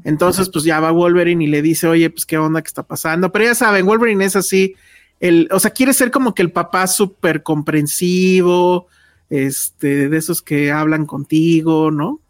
Entonces, 0.03 0.49
pues 0.49 0.63
ya 0.63 0.79
va 0.79 0.91
Wolverine 0.91 1.43
y 1.43 1.47
le 1.47 1.61
dice, 1.61 1.87
oye, 1.87 2.09
pues 2.09 2.25
qué 2.25 2.37
onda, 2.37 2.61
qué 2.61 2.67
está 2.67 2.83
pasando. 2.83 3.31
Pero 3.31 3.45
ya 3.45 3.55
saben, 3.55 3.85
Wolverine 3.85 4.25
es 4.25 4.35
así, 4.35 4.75
el, 5.19 5.47
o 5.51 5.59
sea, 5.59 5.71
quiere 5.71 5.93
ser 5.93 6.11
como 6.11 6.33
que 6.33 6.41
el 6.41 6.51
papá 6.51 6.87
súper 6.87 7.43
comprensivo, 7.43 8.87
este, 9.29 10.09
de 10.09 10.17
esos 10.17 10.41
que 10.41 10.71
hablan 10.71 11.05
contigo, 11.05 11.91
¿no? 11.91 12.21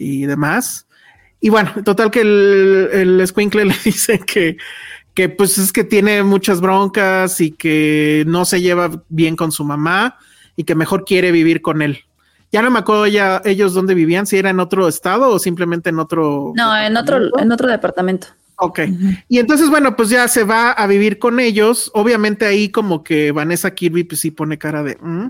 y 0.00 0.26
demás. 0.26 0.86
Y 1.40 1.50
bueno, 1.50 1.72
total 1.84 2.10
que 2.10 2.22
el, 2.22 2.88
el 2.92 3.26
Squinkle 3.26 3.64
le 3.66 3.74
dice 3.84 4.18
que, 4.18 4.56
que 5.14 5.28
pues 5.28 5.58
es 5.58 5.72
que 5.72 5.84
tiene 5.84 6.22
muchas 6.22 6.60
broncas 6.60 7.40
y 7.40 7.52
que 7.52 8.24
no 8.26 8.44
se 8.44 8.60
lleva 8.60 8.90
bien 9.08 9.36
con 9.36 9.52
su 9.52 9.64
mamá 9.64 10.18
y 10.60 10.64
que 10.64 10.74
mejor 10.74 11.06
quiere 11.06 11.32
vivir 11.32 11.62
con 11.62 11.80
él. 11.80 12.04
Ya 12.52 12.60
no 12.60 12.70
me 12.70 12.80
acuerdo 12.80 13.06
ya 13.06 13.40
ellos 13.46 13.72
dónde 13.72 13.94
vivían, 13.94 14.26
si 14.26 14.36
era 14.36 14.50
en 14.50 14.60
otro 14.60 14.88
estado 14.88 15.30
o 15.30 15.38
simplemente 15.38 15.88
en 15.88 15.98
otro. 15.98 16.52
No, 16.54 16.76
en 16.76 16.98
otro, 16.98 17.38
en 17.38 17.50
otro 17.50 17.66
departamento. 17.66 18.26
Ok. 18.56 18.80
Y 19.26 19.38
entonces, 19.38 19.70
bueno, 19.70 19.96
pues 19.96 20.10
ya 20.10 20.28
se 20.28 20.44
va 20.44 20.72
a 20.72 20.86
vivir 20.86 21.18
con 21.18 21.40
ellos. 21.40 21.90
Obviamente 21.94 22.44
ahí 22.44 22.68
como 22.68 23.02
que 23.02 23.32
Vanessa 23.32 23.74
Kirby 23.74 24.04
pues 24.04 24.20
sí 24.20 24.30
pone 24.30 24.58
cara 24.58 24.82
de... 24.82 24.98
Mm". 25.00 25.28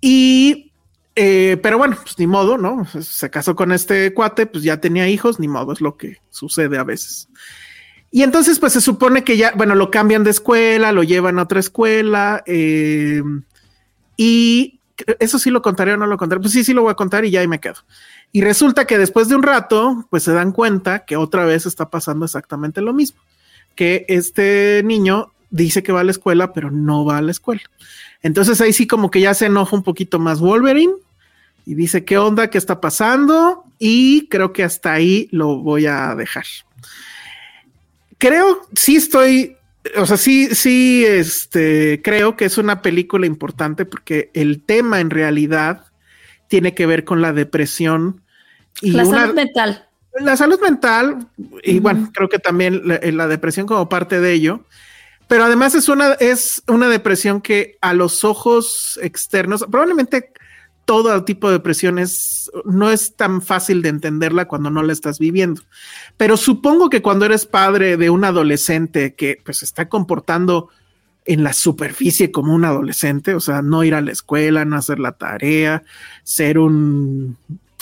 Y 0.00 0.72
eh, 1.14 1.56
pero 1.62 1.78
bueno, 1.78 1.96
pues 2.02 2.18
ni 2.18 2.26
modo, 2.26 2.58
¿no? 2.58 2.84
Se 3.00 3.30
casó 3.30 3.54
con 3.54 3.70
este 3.70 4.12
cuate, 4.12 4.46
pues 4.46 4.64
ya 4.64 4.80
tenía 4.80 5.08
hijos, 5.08 5.38
ni 5.38 5.46
modo, 5.46 5.72
es 5.72 5.80
lo 5.80 5.96
que 5.96 6.16
sucede 6.30 6.78
a 6.78 6.84
veces. 6.84 7.28
Y 8.10 8.22
entonces, 8.22 8.58
pues 8.58 8.72
se 8.72 8.80
supone 8.80 9.22
que 9.22 9.36
ya, 9.36 9.52
bueno, 9.54 9.76
lo 9.76 9.90
cambian 9.92 10.24
de 10.24 10.30
escuela, 10.30 10.90
lo 10.90 11.04
llevan 11.04 11.38
a 11.38 11.42
otra 11.42 11.60
escuela, 11.60 12.42
eh, 12.46 13.22
y 14.22 14.80
eso 15.18 15.38
sí 15.38 15.48
lo 15.48 15.62
contaré 15.62 15.94
o 15.94 15.96
no 15.96 16.06
lo 16.06 16.18
contaré. 16.18 16.42
Pues 16.42 16.52
sí, 16.52 16.62
sí 16.62 16.74
lo 16.74 16.82
voy 16.82 16.90
a 16.90 16.94
contar 16.94 17.24
y 17.24 17.30
ya 17.30 17.40
ahí 17.40 17.48
me 17.48 17.58
quedo. 17.58 17.76
Y 18.32 18.42
resulta 18.42 18.86
que 18.86 18.98
después 18.98 19.30
de 19.30 19.34
un 19.34 19.42
rato, 19.42 20.06
pues 20.10 20.24
se 20.24 20.34
dan 20.34 20.52
cuenta 20.52 21.06
que 21.06 21.16
otra 21.16 21.46
vez 21.46 21.64
está 21.64 21.88
pasando 21.88 22.26
exactamente 22.26 22.82
lo 22.82 22.92
mismo, 22.92 23.18
que 23.74 24.04
este 24.08 24.82
niño 24.84 25.32
dice 25.48 25.82
que 25.82 25.92
va 25.92 26.00
a 26.00 26.04
la 26.04 26.10
escuela, 26.10 26.52
pero 26.52 26.70
no 26.70 27.06
va 27.06 27.16
a 27.16 27.22
la 27.22 27.30
escuela. 27.30 27.62
Entonces 28.22 28.60
ahí 28.60 28.74
sí 28.74 28.86
como 28.86 29.10
que 29.10 29.22
ya 29.22 29.32
se 29.32 29.46
enoja 29.46 29.74
un 29.74 29.84
poquito 29.84 30.18
más 30.18 30.38
Wolverine 30.38 30.92
y 31.64 31.74
dice, 31.74 32.04
¿qué 32.04 32.18
onda? 32.18 32.50
¿Qué 32.50 32.58
está 32.58 32.78
pasando? 32.78 33.64
Y 33.78 34.28
creo 34.28 34.52
que 34.52 34.64
hasta 34.64 34.92
ahí 34.92 35.30
lo 35.32 35.56
voy 35.56 35.86
a 35.86 36.14
dejar. 36.14 36.44
Creo, 38.18 38.68
sí 38.74 38.96
estoy, 38.96 39.56
o 39.96 40.06
sea, 40.06 40.16
sí, 40.16 40.54
sí, 40.54 41.04
este, 41.06 42.00
creo 42.02 42.36
que 42.36 42.44
es 42.44 42.58
una 42.58 42.82
película 42.82 43.26
importante 43.26 43.84
porque 43.84 44.30
el 44.34 44.62
tema 44.62 45.00
en 45.00 45.10
realidad 45.10 45.86
tiene 46.48 46.74
que 46.74 46.86
ver 46.86 47.04
con 47.04 47.22
la 47.22 47.32
depresión 47.32 48.22
y 48.80 48.92
la 48.92 49.04
salud 49.04 49.34
mental. 49.34 49.86
La 50.18 50.36
salud 50.36 50.60
mental, 50.60 51.28
y 51.62 51.78
bueno, 51.78 52.10
creo 52.12 52.28
que 52.28 52.40
también 52.40 52.82
la 52.84 53.28
depresión 53.28 53.66
como 53.66 53.88
parte 53.88 54.20
de 54.20 54.32
ello 54.32 54.64
pero 55.30 55.44
además 55.44 55.76
es 55.76 55.88
una, 55.88 56.14
es 56.14 56.60
una 56.66 56.88
depresión 56.88 57.40
que 57.40 57.78
a 57.80 57.94
los 57.94 58.24
ojos 58.24 58.98
externos, 59.00 59.64
probablemente 59.70 60.32
todo 60.90 61.22
tipo 61.22 61.46
de 61.46 61.52
depresión 61.52 62.00
no 62.64 62.90
es 62.90 63.14
tan 63.14 63.42
fácil 63.42 63.80
de 63.80 63.90
entenderla 63.90 64.48
cuando 64.48 64.70
no 64.70 64.82
la 64.82 64.92
estás 64.92 65.20
viviendo. 65.20 65.62
Pero 66.16 66.36
supongo 66.36 66.90
que 66.90 67.00
cuando 67.00 67.26
eres 67.26 67.46
padre 67.46 67.96
de 67.96 68.10
un 68.10 68.24
adolescente 68.24 69.14
que 69.14 69.38
pues 69.44 69.62
está 69.62 69.88
comportando 69.88 70.68
en 71.26 71.44
la 71.44 71.52
superficie 71.52 72.32
como 72.32 72.52
un 72.56 72.64
adolescente, 72.64 73.36
o 73.36 73.40
sea, 73.40 73.62
no 73.62 73.84
ir 73.84 73.94
a 73.94 74.00
la 74.00 74.10
escuela, 74.10 74.64
no 74.64 74.74
hacer 74.74 74.98
la 74.98 75.12
tarea, 75.12 75.84
ser 76.24 76.58
un, 76.58 77.36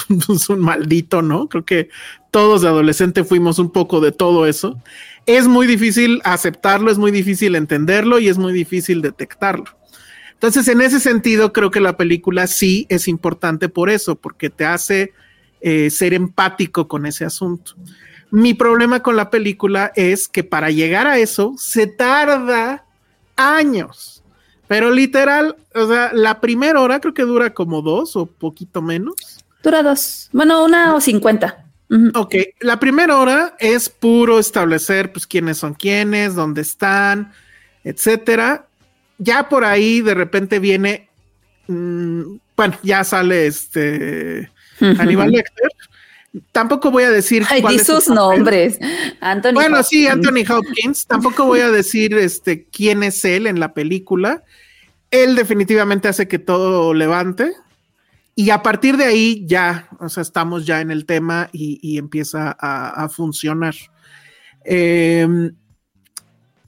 un 0.50 0.60
maldito, 0.60 1.22
¿no? 1.22 1.48
Creo 1.48 1.64
que 1.64 1.88
todos 2.30 2.60
de 2.60 2.68
adolescente 2.68 3.24
fuimos 3.24 3.58
un 3.58 3.70
poco 3.70 4.02
de 4.02 4.12
todo 4.12 4.44
eso 4.44 4.76
es 5.24 5.46
muy 5.46 5.66
difícil 5.66 6.22
aceptarlo, 6.24 6.90
es 6.90 6.96
muy 6.96 7.10
difícil 7.10 7.54
entenderlo 7.54 8.18
y 8.18 8.28
es 8.28 8.38
muy 8.38 8.52
difícil 8.52 9.02
detectarlo. 9.02 9.77
Entonces, 10.38 10.68
en 10.68 10.80
ese 10.80 11.00
sentido, 11.00 11.52
creo 11.52 11.72
que 11.72 11.80
la 11.80 11.96
película 11.96 12.46
sí 12.46 12.86
es 12.88 13.08
importante 13.08 13.68
por 13.68 13.90
eso, 13.90 14.14
porque 14.14 14.50
te 14.50 14.64
hace 14.64 15.12
eh, 15.60 15.90
ser 15.90 16.14
empático 16.14 16.86
con 16.86 17.06
ese 17.06 17.24
asunto. 17.24 17.72
Mi 18.30 18.54
problema 18.54 19.02
con 19.02 19.16
la 19.16 19.30
película 19.30 19.90
es 19.96 20.28
que 20.28 20.44
para 20.44 20.70
llegar 20.70 21.08
a 21.08 21.18
eso 21.18 21.54
se 21.58 21.88
tarda 21.88 22.84
años, 23.34 24.22
pero 24.68 24.92
literal, 24.92 25.56
o 25.74 25.88
sea, 25.88 26.12
la 26.12 26.40
primera 26.40 26.80
hora 26.80 27.00
creo 27.00 27.14
que 27.14 27.22
dura 27.22 27.52
como 27.52 27.82
dos 27.82 28.14
o 28.14 28.26
poquito 28.26 28.80
menos. 28.80 29.16
Dura 29.60 29.82
dos, 29.82 30.28
bueno, 30.32 30.64
una 30.64 30.94
o 30.94 31.00
cincuenta. 31.00 31.64
Ok, 32.14 32.34
la 32.60 32.78
primera 32.78 33.16
hora 33.16 33.56
es 33.58 33.88
puro 33.88 34.38
establecer 34.38 35.10
pues 35.10 35.26
quiénes 35.26 35.58
son 35.58 35.74
quiénes, 35.74 36.36
dónde 36.36 36.60
están, 36.60 37.32
etcétera. 37.82 38.67
Ya 39.18 39.48
por 39.48 39.64
ahí 39.64 40.00
de 40.00 40.14
repente 40.14 40.58
viene, 40.58 41.08
mm, 41.66 42.36
bueno, 42.56 42.78
ya 42.82 43.04
sale 43.04 43.46
este 43.46 44.50
Aníbal 44.80 45.32
Lecter. 45.32 45.70
Tampoco 46.52 46.90
voy 46.90 47.04
a 47.04 47.10
decir 47.10 47.44
Ay, 47.48 47.78
sus 47.78 48.08
nombres. 48.08 48.78
Anthony 49.20 49.54
bueno, 49.54 49.82
sí, 49.82 50.06
Anthony 50.06 50.44
Hopkins. 50.48 51.06
Tampoco 51.06 51.46
voy 51.46 51.60
a 51.60 51.70
decir 51.70 52.14
este 52.14 52.64
quién 52.64 53.02
es 53.02 53.24
él 53.24 53.46
en 53.46 53.60
la 53.60 53.72
película. 53.72 54.44
Él 55.10 55.34
definitivamente 55.36 56.08
hace 56.08 56.28
que 56.28 56.38
todo 56.38 56.92
levante. 56.94 57.52
Y 58.34 58.50
a 58.50 58.62
partir 58.62 58.96
de 58.96 59.04
ahí 59.04 59.44
ya, 59.46 59.88
o 59.98 60.08
sea, 60.08 60.22
estamos 60.22 60.64
ya 60.64 60.80
en 60.80 60.92
el 60.92 61.06
tema 61.06 61.48
y, 61.52 61.98
empieza 61.98 62.56
a, 62.60 63.08
funcionar. 63.08 63.74
Em, 64.64 65.56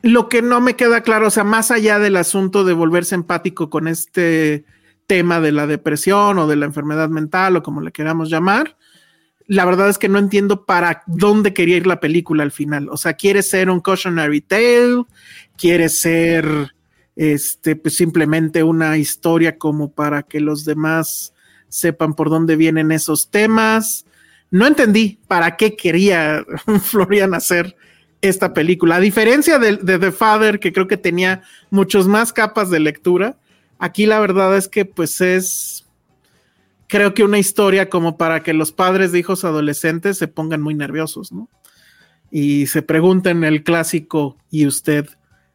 lo 0.02 0.28
que 0.28 0.42
no 0.42 0.60
me 0.60 0.76
queda 0.76 1.02
claro, 1.02 1.26
o 1.26 1.30
sea, 1.30 1.44
más 1.44 1.70
allá 1.70 1.98
del 1.98 2.16
asunto 2.16 2.64
de 2.64 2.72
volverse 2.72 3.14
empático 3.14 3.68
con 3.68 3.88
este 3.88 4.64
tema 5.06 5.40
de 5.40 5.52
la 5.52 5.66
depresión 5.66 6.38
o 6.38 6.46
de 6.46 6.56
la 6.56 6.66
enfermedad 6.66 7.08
mental 7.08 7.56
o 7.56 7.62
como 7.62 7.80
le 7.80 7.92
queramos 7.92 8.30
llamar, 8.30 8.76
la 9.46 9.64
verdad 9.64 9.88
es 9.88 9.98
que 9.98 10.08
no 10.08 10.20
entiendo 10.20 10.64
para 10.64 11.02
dónde 11.08 11.52
quería 11.52 11.76
ir 11.76 11.86
la 11.86 11.98
película 11.98 12.44
al 12.44 12.52
final. 12.52 12.88
O 12.88 12.96
sea, 12.96 13.14
quiere 13.14 13.42
ser 13.42 13.68
un 13.68 13.80
cautionary 13.80 14.40
tale, 14.40 15.04
quiere 15.56 15.88
ser 15.88 16.72
este, 17.16 17.74
pues 17.74 17.96
simplemente 17.96 18.62
una 18.62 18.96
historia 18.96 19.58
como 19.58 19.92
para 19.92 20.22
que 20.22 20.38
los 20.38 20.64
demás 20.64 21.34
sepan 21.68 22.14
por 22.14 22.30
dónde 22.30 22.54
vienen 22.54 22.92
esos 22.92 23.30
temas. 23.30 24.06
No 24.52 24.66
entendí 24.66 25.18
para 25.26 25.56
qué 25.56 25.76
quería 25.76 26.44
Florian 26.84 27.34
hacer 27.34 27.76
esta 28.22 28.52
película. 28.52 28.96
A 28.96 29.00
diferencia 29.00 29.58
de, 29.58 29.76
de, 29.76 29.98
The 29.98 30.12
Father, 30.12 30.60
que 30.60 30.72
creo 30.72 30.86
que 30.86 30.96
tenía 30.96 31.42
muchos 31.70 32.06
más 32.06 32.32
capas 32.32 32.70
de 32.70 32.80
lectura, 32.80 33.36
aquí 33.78 34.06
la 34.06 34.20
verdad 34.20 34.56
es 34.56 34.68
que 34.68 34.84
pues 34.84 35.20
es, 35.20 35.86
creo 36.86 37.14
que 37.14 37.24
una 37.24 37.38
historia 37.38 37.88
como 37.88 38.16
para 38.16 38.42
que 38.42 38.52
los 38.52 38.72
padres 38.72 39.12
de 39.12 39.20
hijos 39.20 39.44
adolescentes 39.44 40.18
se 40.18 40.28
pongan 40.28 40.60
muy 40.60 40.74
nerviosos, 40.74 41.32
¿no? 41.32 41.48
Y 42.30 42.66
se 42.66 42.82
pregunten 42.82 43.42
el 43.42 43.64
clásico, 43.64 44.36
¿y 44.50 44.66
usted 44.66 45.08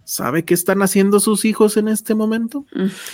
sabe 0.03 0.43
qué 0.43 0.53
están 0.53 0.81
haciendo 0.81 1.19
sus 1.19 1.45
hijos 1.45 1.77
en 1.77 1.87
este 1.87 2.15
momento? 2.15 2.65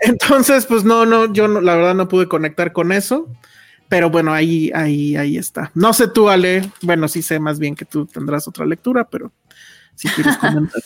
Entonces, 0.00 0.66
pues 0.66 0.84
no, 0.84 1.06
no, 1.06 1.32
yo 1.32 1.46
no, 1.46 1.60
la 1.60 1.76
verdad 1.76 1.94
no 1.94 2.08
pude 2.08 2.26
conectar 2.26 2.72
con 2.72 2.90
eso. 2.90 3.28
Pero 3.88 4.10
bueno, 4.10 4.32
ahí, 4.32 4.70
ahí, 4.74 5.16
ahí 5.16 5.36
está. 5.36 5.70
No 5.74 5.92
sé 5.92 6.08
tú, 6.08 6.28
Ale. 6.28 6.70
Bueno, 6.82 7.08
sí 7.08 7.22
sé 7.22 7.40
más 7.40 7.58
bien 7.58 7.74
que 7.74 7.84
tú 7.84 8.06
tendrás 8.06 8.46
otra 8.46 8.66
lectura, 8.66 9.08
pero 9.08 9.32
si 9.94 10.08
quieres 10.08 10.36
comentar. 10.38 10.82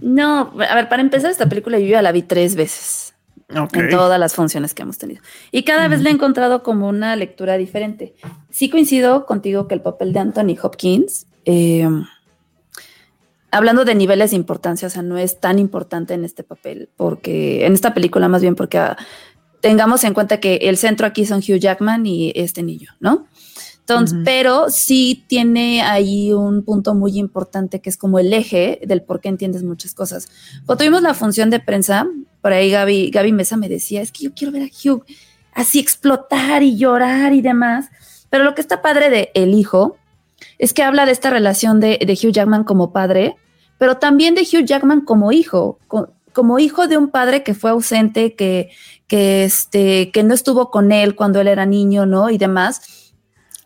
no, 0.00 0.52
a 0.68 0.74
ver, 0.74 0.88
para 0.88 1.02
empezar, 1.02 1.30
esta 1.30 1.48
película 1.48 1.78
yo 1.78 1.86
ya 1.86 2.02
la 2.02 2.12
vi 2.12 2.22
tres 2.22 2.54
veces. 2.54 3.14
En 3.48 3.88
todas 3.88 4.20
las 4.20 4.34
funciones 4.34 4.74
que 4.74 4.82
hemos 4.82 4.98
tenido. 4.98 5.22
Y 5.52 5.62
cada 5.62 5.88
vez 5.88 6.02
la 6.02 6.10
he 6.10 6.12
encontrado 6.12 6.62
como 6.62 6.86
una 6.86 7.16
lectura 7.16 7.56
diferente. 7.56 8.14
Sí 8.50 8.68
coincido 8.68 9.24
contigo 9.24 9.66
que 9.68 9.74
el 9.74 9.80
papel 9.80 10.12
de 10.12 10.18
Anthony 10.18 10.54
Hopkins, 10.62 11.26
eh, 11.46 11.88
hablando 13.50 13.86
de 13.86 13.94
niveles 13.94 14.30
de 14.30 14.36
importancia, 14.36 14.88
o 14.88 14.90
sea, 14.90 15.00
no 15.00 15.16
es 15.16 15.40
tan 15.40 15.58
importante 15.58 16.12
en 16.12 16.26
este 16.26 16.44
papel, 16.44 16.90
porque 16.96 17.64
en 17.64 17.72
esta 17.72 17.94
película 17.94 18.28
más 18.28 18.42
bien 18.42 18.54
porque 18.54 18.76
ah, 18.78 18.98
tengamos 19.60 20.04
en 20.04 20.14
cuenta 20.14 20.40
que 20.40 20.56
el 20.56 20.76
centro 20.76 21.06
aquí 21.06 21.26
son 21.26 21.38
Hugh 21.38 21.58
Jackman 21.58 22.06
y 22.06 22.32
este 22.34 22.62
niño, 22.62 22.92
¿no? 23.00 23.26
Entonces, 23.80 24.18
pero 24.22 24.68
sí 24.68 25.24
tiene 25.28 25.80
ahí 25.80 26.34
un 26.34 26.62
punto 26.62 26.94
muy 26.94 27.18
importante 27.18 27.80
que 27.80 27.88
es 27.88 27.96
como 27.96 28.18
el 28.18 28.34
eje 28.34 28.80
del 28.86 29.00
por 29.00 29.20
qué 29.20 29.30
entiendes 29.30 29.62
muchas 29.62 29.94
cosas. 29.94 30.28
Cuando 30.66 30.84
tuvimos 30.84 31.00
la 31.00 31.14
función 31.14 31.48
de 31.48 31.58
prensa, 31.58 32.06
por 32.42 32.52
ahí 32.52 32.70
Gaby, 32.70 33.10
Gaby 33.10 33.32
Mesa 33.32 33.56
me 33.56 33.70
decía, 33.70 34.02
es 34.02 34.12
que 34.12 34.24
yo 34.24 34.34
quiero 34.34 34.52
ver 34.52 34.64
a 34.64 34.66
Hugh 34.66 35.04
así 35.54 35.78
explotar 35.80 36.62
y 36.62 36.76
llorar 36.76 37.32
y 37.32 37.40
demás. 37.40 37.86
Pero 38.28 38.44
lo 38.44 38.54
que 38.54 38.60
está 38.60 38.82
padre 38.82 39.08
de 39.08 39.30
El 39.32 39.54
Hijo 39.54 39.96
es 40.58 40.74
que 40.74 40.82
habla 40.82 41.06
de 41.06 41.12
esta 41.12 41.30
relación 41.30 41.80
de, 41.80 41.98
de 41.98 42.12
Hugh 42.12 42.32
Jackman 42.32 42.64
como 42.64 42.92
padre, 42.92 43.36
pero 43.78 43.96
también 43.96 44.34
de 44.34 44.42
Hugh 44.42 44.66
Jackman 44.66 45.00
como 45.00 45.32
hijo, 45.32 45.78
como 46.38 46.60
hijo 46.60 46.86
de 46.86 46.96
un 46.96 47.08
padre 47.08 47.42
que 47.42 47.52
fue 47.52 47.70
ausente, 47.72 48.36
que, 48.36 48.70
que, 49.08 49.42
este, 49.42 50.12
que 50.12 50.22
no 50.22 50.34
estuvo 50.34 50.70
con 50.70 50.92
él 50.92 51.16
cuando 51.16 51.40
él 51.40 51.48
era 51.48 51.66
niño, 51.66 52.06
¿no? 52.06 52.30
Y 52.30 52.38
demás. 52.38 53.12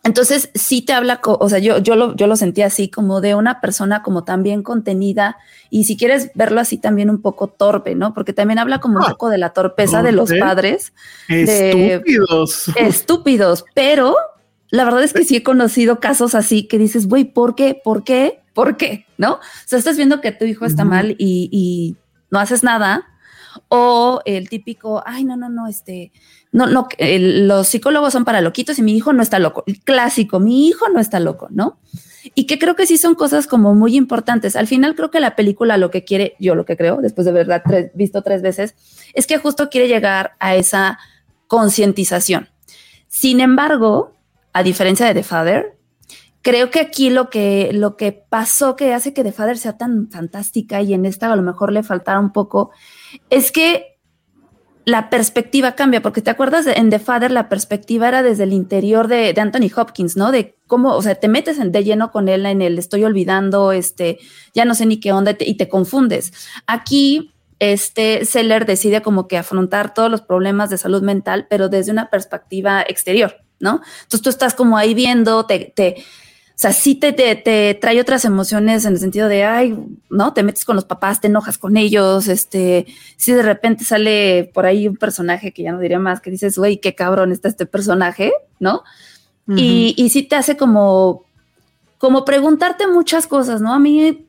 Entonces 0.01 0.49
sí 0.55 0.81
te 0.81 0.91
habla, 0.91 1.21
o 1.23 1.49
sea, 1.49 1.59
yo, 1.59 1.77
yo, 1.77 1.95
lo, 1.95 2.15
yo 2.15 2.25
lo 2.25 2.35
sentí 2.35 2.63
así 2.63 2.89
como 2.89 3.21
de 3.21 3.35
una 3.35 3.61
persona 3.61 4.01
como 4.01 4.23
también 4.23 4.63
contenida 4.63 5.37
y 5.69 5.83
si 5.83 5.97
quieres 5.97 6.31
verlo 6.33 6.61
así 6.61 6.79
también 6.79 7.11
un 7.11 7.21
poco 7.21 7.45
torpe, 7.45 7.93
¿no? 7.93 8.15
Porque 8.15 8.33
también 8.33 8.57
habla 8.57 8.79
como 8.79 8.97
un 8.97 9.03
ah, 9.03 9.09
poco 9.11 9.29
de 9.29 9.37
la 9.37 9.51
torpeza 9.51 10.01
de 10.01 10.13
los 10.13 10.31
padres. 10.39 10.93
Estúpidos. 11.29 12.71
estúpidos, 12.75 13.65
pero 13.75 14.15
la 14.71 14.83
verdad 14.83 15.03
es 15.03 15.13
que 15.13 15.25
sí 15.25 15.35
he 15.35 15.43
conocido 15.43 15.99
casos 15.99 16.33
así 16.33 16.63
que 16.63 16.79
dices, 16.79 17.07
güey, 17.07 17.25
¿por 17.25 17.53
qué? 17.53 17.79
¿Por 17.83 18.03
qué? 18.03 18.39
¿Por 18.55 18.77
qué? 18.77 19.05
¿No? 19.19 19.33
O 19.33 19.39
sea, 19.67 19.77
estás 19.77 19.95
viendo 19.95 20.21
que 20.21 20.31
tu 20.31 20.45
hijo 20.45 20.65
está 20.65 20.85
mal 20.85 21.15
y, 21.19 21.49
y 21.51 21.97
no 22.33 22.39
haces 22.39 22.63
nada 22.63 23.05
o 23.69 24.21
el 24.25 24.49
típico, 24.49 25.03
ay, 25.05 25.23
no, 25.23 25.37
no, 25.37 25.49
no, 25.49 25.67
este, 25.67 26.11
no, 26.51 26.65
no, 26.65 26.87
los 26.99 27.67
psicólogos 27.67 28.11
son 28.11 28.25
para 28.25 28.41
loquitos 28.41 28.79
y 28.79 28.81
mi 28.81 28.97
hijo 28.97 29.13
no 29.13 29.21
está 29.21 29.37
loco. 29.37 29.63
El 29.67 29.79
clásico, 29.81 30.39
mi 30.39 30.67
hijo 30.67 30.89
no 30.89 30.99
está 30.99 31.19
loco, 31.19 31.47
¿no? 31.51 31.77
Y 32.33 32.45
que 32.47 32.57
creo 32.57 32.75
que 32.75 32.87
sí 32.87 32.97
son 32.97 33.13
cosas 33.13 33.45
como 33.45 33.75
muy 33.75 33.95
importantes. 33.95 34.55
Al 34.55 34.65
final 34.65 34.95
creo 34.95 35.11
que 35.11 35.19
la 35.19 35.35
película 35.35 35.77
lo 35.77 35.91
que 35.91 36.03
quiere, 36.03 36.35
yo 36.39 36.55
lo 36.55 36.65
que 36.65 36.75
creo, 36.75 37.01
después 37.01 37.25
de 37.25 37.33
verdad 37.33 37.63
visto 37.93 38.23
tres 38.23 38.41
veces, 38.41 38.75
es 39.13 39.27
que 39.27 39.37
justo 39.37 39.69
quiere 39.69 39.87
llegar 39.87 40.33
a 40.39 40.55
esa 40.55 40.97
concientización. 41.47 42.49
Sin 43.07 43.41
embargo, 43.41 44.13
a 44.53 44.63
diferencia 44.63 45.05
de 45.05 45.13
The 45.13 45.23
Father, 45.23 45.77
creo 46.43 46.69
que 46.69 46.81
aquí 46.81 47.09
lo 47.09 47.29
que, 47.31 47.71
lo 47.73 47.97
que 47.97 48.11
pasó 48.11 48.75
que 48.75 48.93
hace 48.93 49.13
que 49.13 49.23
The 49.23 49.31
Father 49.31 49.57
sea 49.57 49.77
tan 49.77 50.11
fantástica 50.11 50.81
y 50.81 50.93
en 50.93 51.05
esta 51.05 51.31
a 51.31 51.35
lo 51.35 51.41
mejor 51.41 51.71
le 51.71 51.81
faltara 51.81 52.19
un 52.19 52.31
poco 52.31 52.71
es 53.31 53.51
que 53.51 53.93
la 54.85 55.09
perspectiva 55.09 55.73
cambia, 55.73 56.01
porque 56.01 56.21
te 56.21 56.29
acuerdas 56.29 56.67
en 56.67 56.89
The 56.89 56.99
Father 56.99 57.31
la 57.31 57.47
perspectiva 57.47 58.09
era 58.09 58.21
desde 58.21 58.43
el 58.43 58.51
interior 58.51 59.07
de, 59.07 59.33
Anthony 59.37 59.71
Hopkins, 59.73 60.17
¿no? 60.17 60.33
De 60.33 60.57
cómo, 60.67 60.93
o 60.93 61.01
sea, 61.01 61.15
te 61.15 61.29
metes 61.29 61.57
de 61.59 61.83
lleno 61.83 62.11
con 62.11 62.27
él 62.27 62.45
en 62.45 62.61
el 62.61 62.77
estoy 62.77 63.05
olvidando, 63.05 63.71
este, 63.71 64.19
ya 64.53 64.65
no 64.65 64.75
sé 64.75 64.85
ni 64.85 64.99
qué 64.99 65.13
onda 65.13 65.37
y 65.39 65.55
te, 65.55 65.69
confundes. 65.69 66.33
Aquí, 66.67 67.31
este 67.59 68.25
Seller 68.25 68.65
decide 68.65 69.01
como 69.01 69.29
que 69.29 69.37
afrontar 69.37 69.93
todos 69.93 70.11
los 70.11 70.21
problemas 70.21 70.69
de 70.69 70.77
salud 70.77 71.01
mental, 71.01 71.47
pero 71.49 71.69
desde 71.69 71.93
una 71.93 72.09
perspectiva 72.09 72.81
exterior, 72.81 73.37
¿no? 73.61 73.81
Entonces 74.01 74.21
tú 74.21 74.29
estás 74.29 74.53
como 74.53 74.77
ahí 74.77 74.93
viendo, 74.93 75.45
te, 75.45 75.71
te 75.73 76.03
o 76.55 76.59
sea, 76.63 76.71
sí 76.71 76.93
te, 76.93 77.13
te, 77.13 77.73
trae 77.73 77.99
otras 77.99 78.25
emociones 78.25 78.85
en 78.85 78.93
el 78.93 78.99
sentido 78.99 79.27
de, 79.27 79.43
ay, 79.43 79.75
¿no? 80.11 80.33
Te 80.33 80.43
metes 80.43 80.65
con 80.65 80.75
los 80.75 80.85
papás, 80.85 81.19
te 81.19 81.27
enojas 81.27 81.57
con 81.57 81.77
ellos, 81.77 82.27
este, 82.27 82.85
si 83.17 83.31
de 83.31 83.41
repente 83.41 83.83
sale 83.83 84.51
por 84.53 84.67
ahí 84.67 84.87
un 84.87 84.95
personaje 84.95 85.51
que 85.51 85.63
ya 85.63 85.71
no 85.71 85.79
diría 85.79 85.97
más, 85.97 86.21
que 86.21 86.29
dices, 86.29 86.57
güey, 86.57 86.77
qué 86.77 86.93
cabrón 86.93 87.31
está 87.31 87.47
este 87.47 87.65
personaje, 87.65 88.31
¿no? 88.59 88.83
y, 89.47 89.93
y 89.97 90.09
sí 90.09 90.23
te 90.23 90.37
hace 90.37 90.55
como, 90.55 91.25
como 91.97 92.23
preguntarte 92.23 92.87
muchas 92.87 93.27
cosas, 93.27 93.59
¿no? 93.59 93.73
A 93.73 93.79
mí, 93.79 94.27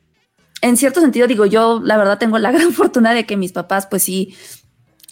en 0.61 0.77
cierto 0.77 0.99
sentido, 1.01 1.27
digo, 1.27 1.45
yo 1.45 1.79
la 1.81 1.95
verdad 1.95 2.17
tengo 2.17 2.39
la 2.39 2.51
gran 2.53 2.73
fortuna 2.73 3.13
de 3.13 3.25
que 3.25 3.37
mis 3.37 3.51
papás, 3.51 3.87
pues 3.87 4.03
sí, 4.03 4.35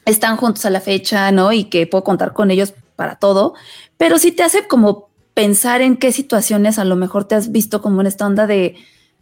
están 0.05 0.35
juntos 0.35 0.65
a 0.65 0.71
la 0.71 0.81
fecha, 0.81 1.31
¿no? 1.31 1.53
Y 1.53 1.65
que 1.65 1.87
puedo 1.87 2.03
contar 2.03 2.33
con 2.33 2.51
ellos 2.51 2.73
para 2.95 3.15
todo, 3.17 3.53
pero 3.97 4.17
sí 4.17 4.31
te 4.31 4.43
hace 4.43 4.67
como 4.67 5.12
pensar 5.33 5.81
en 5.81 5.97
qué 5.97 6.11
situaciones 6.11 6.79
a 6.79 6.85
lo 6.85 6.95
mejor 6.95 7.25
te 7.25 7.35
has 7.35 7.51
visto 7.51 7.81
como 7.81 8.01
en 8.01 8.07
esta 8.07 8.25
onda 8.25 8.47
de, 8.47 8.75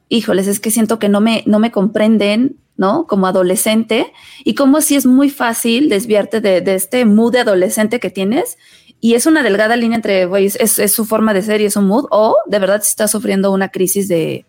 híjoles, 0.09 0.47
es 0.47 0.59
que 0.59 0.71
siento 0.71 0.99
que 0.99 1.09
no 1.09 1.21
me, 1.21 1.43
no 1.45 1.59
me 1.59 1.71
comprenden, 1.71 2.57
¿no? 2.77 3.05
Como 3.07 3.27
adolescente 3.27 4.11
y 4.43 4.55
como 4.55 4.81
si 4.81 4.95
es 4.95 5.05
muy 5.05 5.29
fácil 5.29 5.87
desviarte 5.87 6.41
de, 6.41 6.63
este 6.73 7.05
mood 7.05 7.31
de 7.33 7.39
adolescente 7.39 7.99
que 7.99 8.09
tienes 8.09 8.57
y 8.99 9.13
es 9.13 9.25
una 9.25 9.43
delgada 9.43 9.75
línea 9.75 9.97
entre, 9.97 10.25
güey, 10.25 10.47
es, 10.47 10.91
su 10.91 11.05
forma 11.05 11.33
de 11.33 11.43
ser 11.43 11.61
y 11.61 11.65
es 11.65 11.75
un 11.75 11.85
mood 11.85 12.05
o 12.11 12.37
de 12.45 12.59
verdad 12.59 12.81
si 12.81 12.89
estás 12.89 13.11
sufriendo 13.11 13.51
una 13.51 13.69
crisis 13.69 14.07
de, 14.07 14.45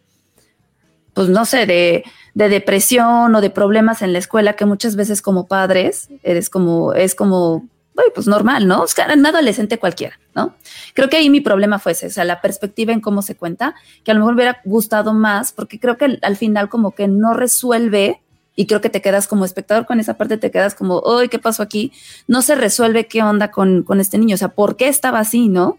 pues 1.15 1.29
no 1.29 1.45
sé, 1.45 1.67
de, 1.67 2.05
de 2.35 2.49
depresión 2.49 3.35
o 3.35 3.41
de 3.41 3.51
problemas 3.51 4.03
en 4.03 4.13
la 4.13 4.19
escuela 4.19 4.55
que 4.55 4.65
muchas 4.65 4.97
veces 4.97 5.23
como 5.23 5.47
padres 5.47 6.09
eres 6.23 6.51
como, 6.51 6.95
es 6.95 7.15
como 7.15 7.69
pues 8.15 8.27
normal, 8.27 8.67
¿no? 8.67 8.85
Es 8.85 8.95
un 8.97 9.27
adolescente 9.27 9.79
cualquiera, 9.79 10.19
¿no? 10.35 10.55
Creo 10.95 11.09
que 11.09 11.19
ahí 11.19 11.31
mi 11.31 11.41
problema 11.41 11.79
fue 11.79 11.93
ese, 11.93 12.07
o 12.07 12.11
sea, 12.11 12.25
la 12.25 12.41
perspectiva 12.41 12.93
en 12.93 13.01
cómo 13.01 13.23
se 13.23 13.37
cuenta, 13.37 13.75
que 14.05 14.11
a 14.11 14.15
lo 14.15 14.21
mejor 14.21 14.35
hubiera 14.35 14.61
gustado 14.65 15.13
más, 15.13 15.53
porque 15.53 15.79
creo 15.79 15.97
que 15.99 16.19
al 16.23 16.37
final 16.37 16.69
como 16.69 16.93
que 16.93 17.09
no 17.09 17.35
resuelve 17.35 18.21
y 18.55 18.67
creo 18.67 18.81
que 18.81 18.91
te 18.91 19.01
quedas 19.03 19.29
como 19.29 19.45
espectador 19.45 19.87
con 19.87 20.01
esa 20.01 20.17
parte, 20.17 20.37
te 20.37 20.51
quedas 20.51 20.75
como, 20.75 21.03
uy, 21.05 21.29
¿qué 21.29 21.39
pasó 21.39 21.63
aquí? 21.63 21.93
No 22.27 22.43
se 22.43 22.55
resuelve 22.55 23.07
qué 23.07 23.23
onda 23.23 23.51
con, 23.51 23.83
con 23.83 24.01
este 24.01 24.19
niño, 24.19 24.35
o 24.35 24.39
sea, 24.39 24.49
¿por 24.49 24.77
qué 24.77 24.89
estaba 24.89 25.19
así, 25.19 25.49
no? 25.49 25.79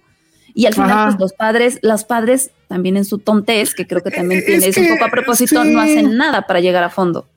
Y 0.56 0.68
al 0.68 0.76
final, 0.76 1.08
pues 1.08 1.20
los 1.20 1.34
padres, 1.34 1.80
los 1.82 2.04
padres 2.04 2.52
también 2.68 2.96
en 2.96 3.06
su 3.06 3.18
tontez, 3.18 3.74
que 3.74 3.88
creo 3.88 4.04
que 4.04 4.12
también 4.12 4.46
tiene, 4.46 4.68
es 4.68 4.78
un 4.78 4.88
poco 4.88 5.06
a 5.06 5.10
propósito, 5.10 5.64
no 5.64 5.82
hacen 5.82 6.16
nada 6.16 6.46
para 6.46 6.60
llegar 6.60 6.84
a 6.84 6.92
fondo. 6.92 7.28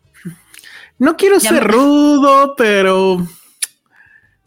No 0.99 1.17
quiero 1.17 1.41
ser 1.41 1.65
rudo, 1.65 2.55
pero 2.57 3.27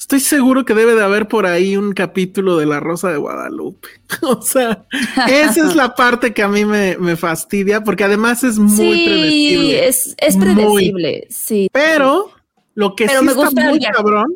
Estoy 0.09 0.21
seguro 0.21 0.65
que 0.65 0.73
debe 0.73 0.95
de 0.95 1.03
haber 1.03 1.27
por 1.27 1.45
ahí 1.45 1.77
un 1.77 1.93
capítulo 1.93 2.57
de 2.57 2.65
La 2.65 2.79
Rosa 2.79 3.11
de 3.11 3.17
Guadalupe. 3.17 3.89
o 4.23 4.41
sea, 4.41 4.87
esa 5.27 5.67
es 5.67 5.75
la 5.75 5.93
parte 5.93 6.33
que 6.33 6.41
a 6.41 6.47
mí 6.47 6.65
me, 6.65 7.15
fastidia, 7.15 7.83
porque 7.83 8.05
además 8.05 8.43
es 8.43 8.57
muy 8.57 8.75
sí, 8.75 9.05
predecible. 9.05 9.87
Es, 9.87 10.15
es 10.17 10.35
predecible, 10.35 11.27
sí. 11.29 11.69
Pero 11.71 12.31
lo 12.73 12.95
que 12.95 13.07
sí 13.07 13.13
está 13.13 13.51
muy 13.51 13.79
cabrón, 13.79 14.35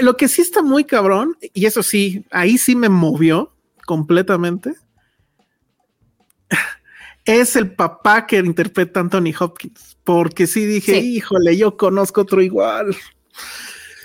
lo 0.00 0.16
que 0.18 0.28
sí 0.28 0.42
está 0.42 0.60
muy 0.60 0.84
cabrón, 0.84 1.38
y 1.54 1.64
eso 1.64 1.82
sí, 1.82 2.26
ahí 2.30 2.58
sí 2.58 2.76
me 2.76 2.90
movió 2.90 3.54
completamente, 3.86 4.74
es 7.24 7.56
el 7.56 7.72
papá 7.72 8.26
que 8.26 8.36
interpreta 8.36 9.00
Anthony 9.00 9.32
Hopkins, 9.40 9.96
porque 10.04 10.46
sí 10.46 10.66
dije, 10.66 10.98
híjole, 10.98 11.56
yo 11.56 11.78
conozco 11.78 12.20
otro 12.20 12.42
igual. 12.42 12.94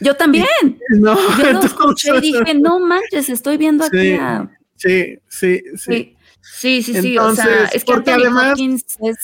Yo 0.02 0.16
también. 0.16 0.46
No, 0.90 1.16
Yo 1.38 1.54
lo 1.54 1.60
escuché 1.62 2.18
y 2.18 2.22
dije, 2.22 2.54
no 2.60 2.80
manches, 2.80 3.30
estoy 3.30 3.58
viendo 3.58 3.84
aquí 3.86 3.98
Sí, 3.98 4.14
a... 4.14 4.50
sí, 4.76 5.18
sí, 5.28 5.62
sí. 5.76 6.16
Sí, 6.42 6.82
sí, 6.84 7.02
sí, 7.02 7.18
o 7.18 7.36
sea, 7.36 7.66
es 7.74 7.84
que 7.84 7.94
porque 7.94 8.12
además- 8.12 8.58
es... 8.60 9.18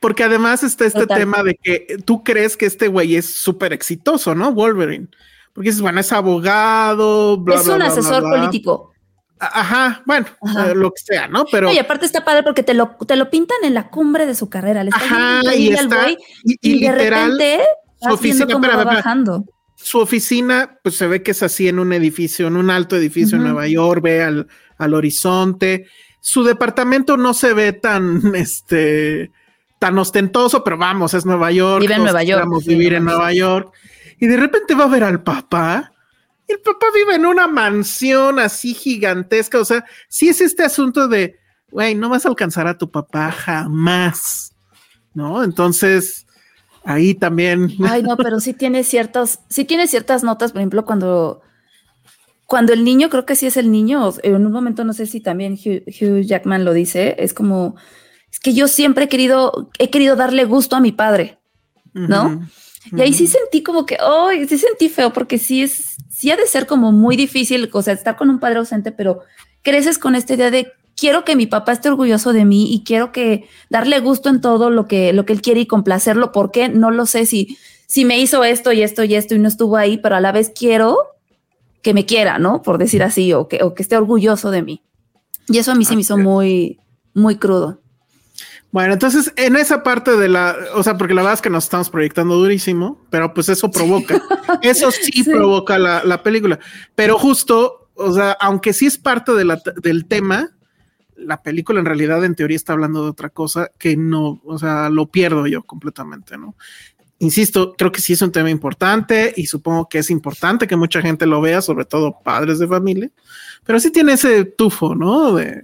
Porque 0.00 0.24
además 0.24 0.62
está 0.62 0.84
este 0.84 1.00
Total. 1.00 1.18
tema 1.18 1.42
de 1.42 1.54
que 1.56 1.96
tú 2.04 2.22
crees 2.22 2.56
que 2.56 2.66
este 2.66 2.88
güey 2.88 3.16
es 3.16 3.26
súper 3.36 3.72
exitoso, 3.72 4.34
¿no? 4.34 4.52
Wolverine. 4.52 5.08
Porque 5.54 5.70
dices, 5.70 5.80
bueno, 5.80 6.00
es 6.00 6.12
abogado, 6.12 7.38
bla, 7.38 7.56
es 7.56 7.64
bla, 7.64 7.72
un 7.74 7.78
bla, 7.78 7.88
asesor 7.88 8.22
político. 8.22 8.92
Ajá, 9.38 10.02
bueno, 10.06 10.26
Ajá. 10.42 10.70
eh, 10.70 10.74
lo 10.74 10.90
que 10.92 11.02
sea, 11.02 11.28
¿no? 11.28 11.44
Pero. 11.50 11.72
Y 11.72 11.78
aparte 11.78 12.06
está 12.06 12.24
padre 12.24 12.42
porque 12.42 12.62
te 12.62 12.74
lo, 12.74 12.96
te 13.06 13.16
lo 13.16 13.30
pintan 13.30 13.58
en 13.64 13.74
la 13.74 13.88
cumbre 13.88 14.26
de 14.26 14.34
su 14.34 14.48
carrera. 14.48 14.84
Le 14.84 14.90
Ajá, 14.94 15.40
y 15.54 15.72
al 15.74 15.84
está. 15.86 16.02
güey, 16.02 16.16
Y, 16.44 16.52
y 16.60 16.76
y, 16.76 16.80
de 16.80 16.92
repente 16.92 17.60
su 18.02 18.12
oficina, 18.12 18.46
va 18.58 18.84
bajando. 18.84 19.44
Su 19.86 20.00
oficina, 20.00 20.80
pues 20.82 20.96
se 20.96 21.06
ve 21.06 21.22
que 21.22 21.30
es 21.30 21.44
así 21.44 21.68
en 21.68 21.78
un 21.78 21.92
edificio, 21.92 22.48
en 22.48 22.56
un 22.56 22.70
alto 22.70 22.96
edificio 22.96 23.36
en. 23.36 23.44
Nueva 23.44 23.68
York, 23.68 24.02
ve 24.02 24.20
al, 24.20 24.48
al 24.78 24.94
horizonte. 24.94 25.86
Su 26.18 26.42
departamento 26.42 27.16
no 27.16 27.32
se 27.32 27.54
ve 27.54 27.72
tan, 27.72 28.20
este, 28.34 29.30
tan 29.78 29.96
ostentoso, 29.96 30.64
pero 30.64 30.76
vamos, 30.76 31.14
es 31.14 31.24
Nueva 31.24 31.52
York. 31.52 31.82
Vive 31.82 31.94
en 31.94 32.02
Nueva 32.02 32.24
York, 32.24 32.48
sí, 32.62 32.68
vivir 32.70 32.94
en. 32.94 33.04
Nueva 33.04 33.32
York. 33.32 33.72
Y 34.18 34.26
de 34.26 34.36
repente 34.36 34.74
va 34.74 34.84
a 34.84 34.88
ver 34.88 35.04
al 35.04 35.22
papá. 35.22 35.92
Y 36.48 36.54
el 36.54 36.58
papá 36.58 36.86
vive 36.92 37.14
en 37.14 37.24
una 37.24 37.46
mansión 37.46 38.40
así 38.40 38.74
gigantesca. 38.74 39.60
O 39.60 39.64
sea, 39.64 39.84
sí 40.08 40.28
es 40.28 40.40
este 40.40 40.64
asunto 40.64 41.06
de, 41.06 41.38
güey, 41.70 41.94
no 41.94 42.08
vas 42.08 42.26
a 42.26 42.28
alcanzar 42.28 42.66
a 42.66 42.76
tu 42.76 42.90
papá 42.90 43.30
jamás. 43.30 44.52
¿No? 45.14 45.44
Entonces, 45.44 46.25
ahí 46.86 47.14
también. 47.14 47.70
Ay, 47.84 48.02
no, 48.02 48.16
pero 48.16 48.40
sí 48.40 48.54
tiene 48.54 48.84
ciertas, 48.84 49.40
sí 49.48 49.64
tiene 49.64 49.86
ciertas 49.86 50.24
notas, 50.24 50.52
por 50.52 50.60
ejemplo, 50.60 50.84
cuando, 50.84 51.42
cuando 52.46 52.72
el 52.72 52.84
niño, 52.84 53.10
creo 53.10 53.26
que 53.26 53.36
sí 53.36 53.46
es 53.46 53.56
el 53.56 53.70
niño, 53.70 54.14
en 54.22 54.46
un 54.46 54.52
momento 54.52 54.84
no 54.84 54.92
sé 54.92 55.06
si 55.06 55.20
también 55.20 55.54
Hugh, 55.54 55.82
Hugh 55.88 56.22
Jackman 56.22 56.64
lo 56.64 56.72
dice, 56.72 57.16
es 57.18 57.34
como, 57.34 57.76
es 58.32 58.40
que 58.40 58.54
yo 58.54 58.68
siempre 58.68 59.04
he 59.04 59.08
querido, 59.08 59.70
he 59.78 59.90
querido 59.90 60.16
darle 60.16 60.44
gusto 60.44 60.76
a 60.76 60.80
mi 60.80 60.92
padre. 60.92 61.38
¿no? 61.96 62.46
Y 62.92 63.00
ahí 63.00 63.12
sí 63.12 63.26
sentí 63.26 63.62
como 63.62 63.84
que, 63.86 63.96
ay, 63.98 64.46
sí 64.46 64.58
sentí 64.58 64.88
feo, 64.88 65.12
porque 65.12 65.38
sí 65.38 65.62
es, 65.62 65.96
sí 66.10 66.30
ha 66.30 66.36
de 66.36 66.46
ser 66.46 66.66
como 66.66 66.92
muy 66.92 67.16
difícil, 67.16 67.68
o 67.72 67.82
sea, 67.82 67.94
estar 67.94 68.16
con 68.16 68.30
un 68.30 68.38
padre 68.38 68.58
ausente, 68.58 68.92
pero 68.92 69.22
creces 69.62 69.98
con 69.98 70.14
esta 70.14 70.34
idea 70.34 70.50
de 70.50 70.72
quiero 70.96 71.24
que 71.24 71.36
mi 71.36 71.46
papá 71.46 71.72
esté 71.72 71.88
orgulloso 71.88 72.32
de 72.32 72.44
mí 72.44 72.72
y 72.72 72.82
quiero 72.84 73.12
que 73.12 73.48
darle 73.70 74.00
gusto 74.00 74.28
en 74.28 74.40
todo 74.40 74.70
lo 74.70 74.86
que, 74.88 75.12
lo 75.12 75.24
que 75.26 75.32
él 75.32 75.42
quiere 75.42 75.60
y 75.60 75.66
complacerlo. 75.66 76.32
¿Por 76.32 76.50
qué? 76.50 76.68
No 76.68 76.90
lo 76.90 77.06
sé 77.06 77.26
si, 77.26 77.58
si 77.86 78.04
me 78.04 78.18
hizo 78.18 78.42
esto 78.44 78.72
y 78.72 78.82
esto 78.82 79.04
y 79.04 79.14
esto 79.14 79.34
y 79.34 79.38
no 79.38 79.48
estuvo 79.48 79.76
ahí, 79.76 79.98
pero 79.98 80.16
a 80.16 80.20
la 80.20 80.32
vez 80.32 80.50
quiero 80.56 80.98
que 81.82 81.94
me 81.94 82.06
quiera, 82.06 82.38
¿no? 82.38 82.62
Por 82.62 82.78
decir 82.78 83.02
así, 83.02 83.32
o 83.32 83.46
que, 83.46 83.62
o 83.62 83.74
que 83.74 83.82
esté 83.82 83.96
orgulloso 83.96 84.50
de 84.50 84.62
mí. 84.62 84.82
Y 85.48 85.58
eso 85.58 85.70
a 85.70 85.74
mí 85.76 85.84
se 85.84 85.94
me 85.94 86.00
hizo 86.00 86.16
muy, 86.18 86.80
muy 87.14 87.36
crudo. 87.36 87.80
Bueno, 88.72 88.92
entonces 88.94 89.32
en 89.36 89.56
esa 89.56 89.82
parte 89.84 90.16
de 90.16 90.28
la, 90.28 90.56
o 90.74 90.82
sea, 90.82 90.98
porque 90.98 91.14
la 91.14 91.22
verdad 91.22 91.34
es 91.34 91.42
que 91.42 91.48
nos 91.50 91.64
estamos 91.64 91.88
proyectando 91.88 92.34
durísimo, 92.34 93.00
pero 93.10 93.32
pues 93.32 93.48
eso 93.48 93.70
provoca, 93.70 94.20
eso 94.62 94.90
sí, 94.90 95.12
Sí. 95.12 95.24
provoca 95.24 95.78
la, 95.78 96.02
la 96.04 96.22
película. 96.22 96.58
Pero 96.94 97.16
justo, 97.18 97.88
o 97.94 98.12
sea, 98.12 98.32
aunque 98.32 98.72
sí 98.72 98.86
es 98.86 98.98
parte 98.98 99.32
de 99.32 99.44
la- 99.44 99.62
del 99.80 100.06
tema, 100.06 100.50
la 101.16 101.42
película 101.42 101.80
en 101.80 101.86
realidad 101.86 102.24
en 102.24 102.34
teoría 102.34 102.56
está 102.56 102.72
hablando 102.72 103.02
de 103.02 103.10
otra 103.10 103.30
cosa 103.30 103.70
que 103.78 103.96
no, 103.96 104.40
o 104.44 104.58
sea, 104.58 104.90
lo 104.90 105.06
pierdo 105.06 105.46
yo 105.46 105.62
completamente, 105.62 106.36
¿no? 106.38 106.54
Insisto, 107.18 107.74
creo 107.78 107.90
que 107.90 108.02
sí 108.02 108.12
es 108.12 108.20
un 108.20 108.30
tema 108.30 108.50
importante 108.50 109.32
y 109.34 109.46
supongo 109.46 109.88
que 109.88 109.98
es 109.98 110.10
importante 110.10 110.66
que 110.66 110.76
mucha 110.76 111.00
gente 111.00 111.24
lo 111.24 111.40
vea, 111.40 111.62
sobre 111.62 111.86
todo 111.86 112.18
padres 112.22 112.58
de 112.58 112.68
familia, 112.68 113.10
pero 113.64 113.80
sí 113.80 113.90
tiene 113.90 114.12
ese 114.12 114.44
tufo, 114.44 114.94
¿no? 114.94 115.34
De 115.34 115.62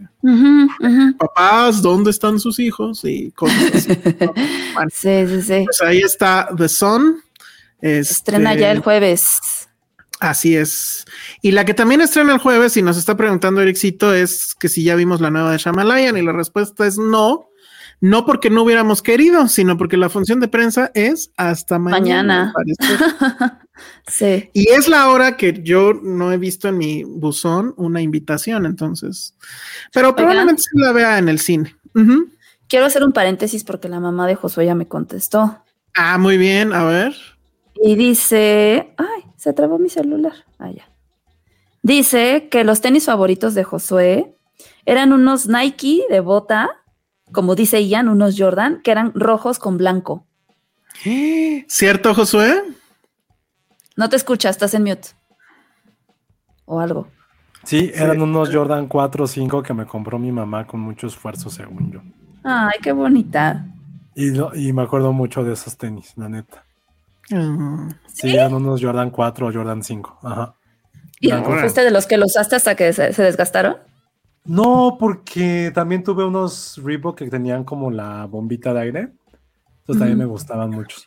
papás, 1.19 1.83
¿dónde 1.83 2.11
están 2.11 2.41
sus 2.41 2.59
hijos? 2.59 3.05
Y 3.05 3.33
cosas 3.33 3.75
así. 3.75 3.89
¿no? 4.21 4.33
Bueno, 4.75 4.91
Sí, 4.91 5.27
sí, 5.29 5.43
sí. 5.43 5.65
pues 5.67 5.83
ahí 5.83 5.99
está 5.99 6.49
The 6.57 6.69
Sun. 6.69 7.23
Este, 7.83 8.13
estrena 8.15 8.55
ya 8.55 8.71
el 8.71 8.79
jueves. 8.79 9.39
Así 10.23 10.57
es. 10.57 11.05
Y 11.41 11.51
la 11.51 11.65
que 11.65 11.75
también 11.75 12.01
estrena 12.01 12.33
el 12.33 12.39
jueves 12.39 12.77
y 12.77 12.83
nos 12.83 12.97
está 12.97 13.17
preguntando 13.17 13.61
Ericito 13.61 14.15
es 14.15 14.55
que 14.55 14.69
si 14.69 14.85
ya 14.85 14.95
vimos 14.95 15.21
la 15.21 15.33
nueva 15.33 15.51
de 15.51 15.59
Shamalayan 15.59 16.17
y 16.17 16.23
la 16.23 16.31
respuesta 16.31 16.87
es 16.87 16.97
no. 16.97 17.49
No 18.01 18.25
porque 18.25 18.49
no 18.49 18.63
hubiéramos 18.63 19.03
querido, 19.03 19.49
sino 19.49 19.77
porque 19.77 19.97
la 19.97 20.09
función 20.09 20.39
de 20.39 20.47
prensa 20.47 20.93
es 20.95 21.33
hasta 21.37 21.81
mañana. 21.81 22.53
Mañana. 22.55 23.59
Sí. 24.07 24.51
y 24.53 24.69
es 24.69 24.87
la 24.87 25.09
hora 25.11 25.37
que 25.37 25.61
yo 25.65 25.95
no 25.95 26.31
he 26.31 26.37
visto 26.37 26.69
en 26.69 26.79
mi 26.79 27.03
buzón 27.05 27.75
una 27.77 28.01
invitación, 28.01 28.67
entonces. 28.67 29.35
Pero 29.93 30.15
probablemente 30.15 30.63
se 30.63 30.79
la 30.79 30.93
vea 30.93 31.19
en 31.19 31.29
el 31.29 31.41
cine. 31.41 31.75
Quiero 32.69 32.87
hacer 32.87 33.03
un 33.03 33.13
paréntesis 33.13 33.65
porque 33.65 33.89
la 33.89 33.99
mamá 33.99 34.29
de 34.29 34.37
Josué 34.37 34.67
ya 34.67 34.75
me 34.77 34.87
contestó. 34.87 35.65
Ah, 35.95 36.19
muy 36.19 36.37
bien. 36.37 36.73
A 36.73 36.85
ver. 36.85 37.15
Y 37.85 37.97
dice, 37.97 38.95
ay, 38.97 39.25
se 39.37 39.53
trabó 39.53 39.79
mi 39.79 39.89
celular. 39.89 40.33
Ah, 40.59 40.71
ya. 40.71 40.89
Dice 41.83 42.49
que 42.51 42.63
los 42.65 42.81
tenis 42.81 43.07
favoritos 43.07 43.55
de 43.55 43.65
Josué 43.65 44.37
eran 44.87 45.13
unos 45.13 45.49
Nike 45.49 46.05
de 46.09 46.21
bota, 46.21 46.71
como 47.33 47.55
dice 47.57 47.85
Ian, 47.87 48.09
unos 48.09 48.37
Jordan, 48.39 48.81
que 48.83 48.93
eran 48.93 49.13
rojos 49.15 49.59
con 49.59 49.79
blanco. 49.79 50.27
¿Cierto, 51.67 52.15
Josué? 52.15 52.63
No 53.97 54.09
te 54.09 54.17
escuchas, 54.17 54.53
estás 54.57 54.75
en 54.75 54.85
mute. 54.85 55.09
O 56.65 56.79
algo. 56.81 57.09
Sí, 57.65 57.91
eran 57.95 58.21
unos 58.23 58.51
Jordan 58.53 58.87
4 58.87 59.25
o 59.25 59.27
5 59.27 59.63
que 59.63 59.75
me 59.75 59.87
compró 59.87 60.19
mi 60.19 60.31
mamá 60.33 60.67
con 60.67 60.81
mucho 60.81 61.07
esfuerzo, 61.07 61.51
según 61.51 61.91
yo. 61.93 62.01
Ay, 62.45 62.79
qué 62.83 62.93
bonita. 62.93 63.67
Y, 64.15 64.31
lo- 64.31 64.55
y 64.55 64.73
me 64.73 64.83
acuerdo 64.83 65.13
mucho 65.13 65.43
de 65.45 65.53
esos 65.55 65.77
tenis, 65.77 66.13
la 66.17 66.29
neta. 66.29 66.65
Sí, 67.29 68.35
eran 68.35 68.55
unos 68.55 68.81
Jordan 68.83 69.11
4 69.11 69.49
o 69.49 69.53
Jordan 69.53 69.83
5. 69.83 70.19
Ajá. 70.23 70.55
¿Y 71.21 71.31
fuiste 71.31 71.83
de 71.85 71.91
los 71.91 72.07
que 72.07 72.17
los 72.19 72.33
usaste 72.33 72.57
hasta 72.57 72.75
que 72.75 72.93
se, 72.93 73.13
se 73.13 73.23
desgastaron? 73.23 73.77
No, 74.45 74.97
porque 74.99 75.71
también 75.73 76.03
tuve 76.03 76.25
unos 76.25 76.81
Reebok 76.83 77.17
que 77.19 77.31
tenían 77.31 77.63
como 77.65 77.91
la 77.91 78.27
bombita 78.27 78.75
de 78.75 78.81
aire. 78.81 79.01
Entonces 79.81 79.99
también 80.01 80.19
me 80.19 80.25
gustaban 80.25 80.71
muchos. 80.71 81.07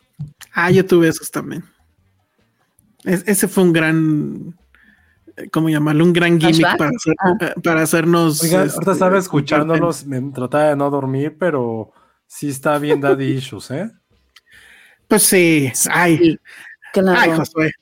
Ah, 0.52 0.70
yo 0.70 0.84
tuve 0.86 1.08
esos 1.08 1.30
también. 1.30 1.64
Es- 3.04 3.24
ese 3.28 3.46
fue 3.46 3.62
un 3.64 3.72
gran, 3.74 4.56
¿cómo 5.52 5.68
llamarlo? 5.68 6.02
Un 6.04 6.12
gran 6.14 6.40
gimmick 6.40 6.76
para, 6.78 6.90
hacer- 6.90 7.14
Ah. 7.20 7.32
eh, 7.40 7.54
para 7.62 7.82
hacernos. 7.82 8.42
Este, 8.42 8.56
ahorita 8.56 8.92
estaba 8.92 9.18
escuchándolos, 9.18 10.06
me 10.06 10.20
trataba 10.32 10.64
de 10.70 10.76
no 10.76 10.88
dormir, 10.90 11.36
pero 11.38 11.92
sí 12.26 12.48
está 12.48 12.78
bien 12.78 13.00
daddy 13.02 13.24
issues, 13.36 13.70
¿eh? 13.70 13.90
Pues 15.08 15.22
sí. 15.22 15.72
Ay, 15.90 16.16
Sí, 16.18 16.38
claro. 16.92 17.18
ay, 17.20 17.30
Josué. 17.32 17.72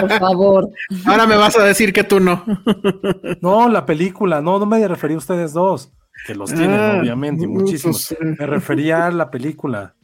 por 0.00 0.10
favor. 0.18 0.68
Ahora 1.04 1.26
me 1.26 1.36
vas 1.36 1.56
a 1.58 1.64
decir 1.64 1.92
que 1.92 2.04
tú 2.04 2.20
no. 2.20 2.44
No, 3.40 3.68
la 3.68 3.84
película, 3.86 4.40
no, 4.40 4.58
no 4.58 4.66
me 4.66 4.86
refería 4.88 5.16
a 5.16 5.18
ustedes 5.18 5.52
dos, 5.52 5.90
que 6.26 6.34
los 6.34 6.50
tienen, 6.50 6.70
Ah, 6.78 6.98
obviamente, 7.00 7.44
y 7.44 7.48
pues, 7.48 7.62
muchísimos. 7.62 8.02
sí. 8.02 8.16
Me 8.20 8.46
refería 8.46 9.06
a 9.06 9.10
la 9.10 9.30
película. 9.30 9.94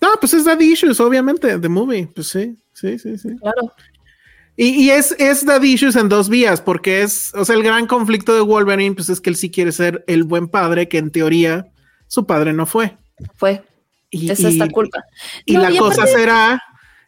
No, 0.00 0.08
pues 0.20 0.34
es 0.34 0.44
Daddy 0.44 0.72
Issues, 0.72 0.98
obviamente, 1.00 1.58
The 1.58 1.68
Movie. 1.68 2.08
Pues 2.14 2.28
sí, 2.28 2.56
sí, 2.72 2.98
sí, 2.98 3.16
sí. 3.18 3.36
Claro. 3.40 3.72
Y, 4.56 4.66
y 4.84 4.90
es, 4.90 5.12
es 5.18 5.46
Daddy 5.46 5.72
Issues 5.74 5.96
en 5.96 6.08
dos 6.08 6.28
vías, 6.28 6.60
porque 6.60 7.02
es, 7.02 7.32
o 7.34 7.44
sea, 7.44 7.54
el 7.56 7.62
gran 7.62 7.86
conflicto 7.86 8.34
de 8.34 8.40
Wolverine, 8.42 8.94
pues 8.94 9.08
es 9.08 9.20
que 9.20 9.30
él 9.30 9.36
sí 9.36 9.50
quiere 9.50 9.72
ser 9.72 10.04
el 10.08 10.24
buen 10.24 10.48
padre, 10.48 10.88
que 10.88 10.98
en 10.98 11.10
teoría 11.10 11.68
su 12.08 12.26
padre 12.26 12.52
no 12.52 12.66
fue. 12.66 12.96
Fue. 13.36 13.62
Y, 14.12 14.30
es 14.30 14.38
y- 14.40 14.58
la 14.58 14.68
culpa. 14.68 15.02
y 15.46 15.54
No, 15.54 15.62
la 15.62 15.72
y 15.72 15.78
cosa 15.78 16.02
aparte- 16.02 16.12
será, 16.12 16.62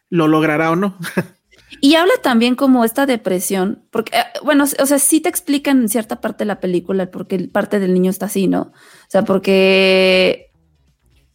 ¿lo 0.09 0.27
logrará 0.27 0.71
o 0.71 0.75
no? 0.75 0.97
Y 1.81 1.95
habla 1.95 2.13
también 2.23 2.55
como 2.55 2.85
esta 2.85 3.05
depresión, 3.05 3.83
porque, 3.91 4.17
eh, 4.17 4.23
bueno, 4.43 4.63
o 4.63 4.85
sea, 4.85 4.97
sí 4.97 5.19
te 5.19 5.27
explican 5.29 5.81
en 5.81 5.89
cierta 5.89 6.21
parte 6.21 6.43
de 6.43 6.47
la 6.47 6.59
película 6.61 7.07
porque 7.11 7.37
parte 7.49 7.79
del 7.79 7.93
niño 7.93 8.09
está 8.09 8.27
así, 8.27 8.47
¿no? 8.47 8.61
O 8.61 9.09
sea, 9.09 9.23
porque 9.23 10.51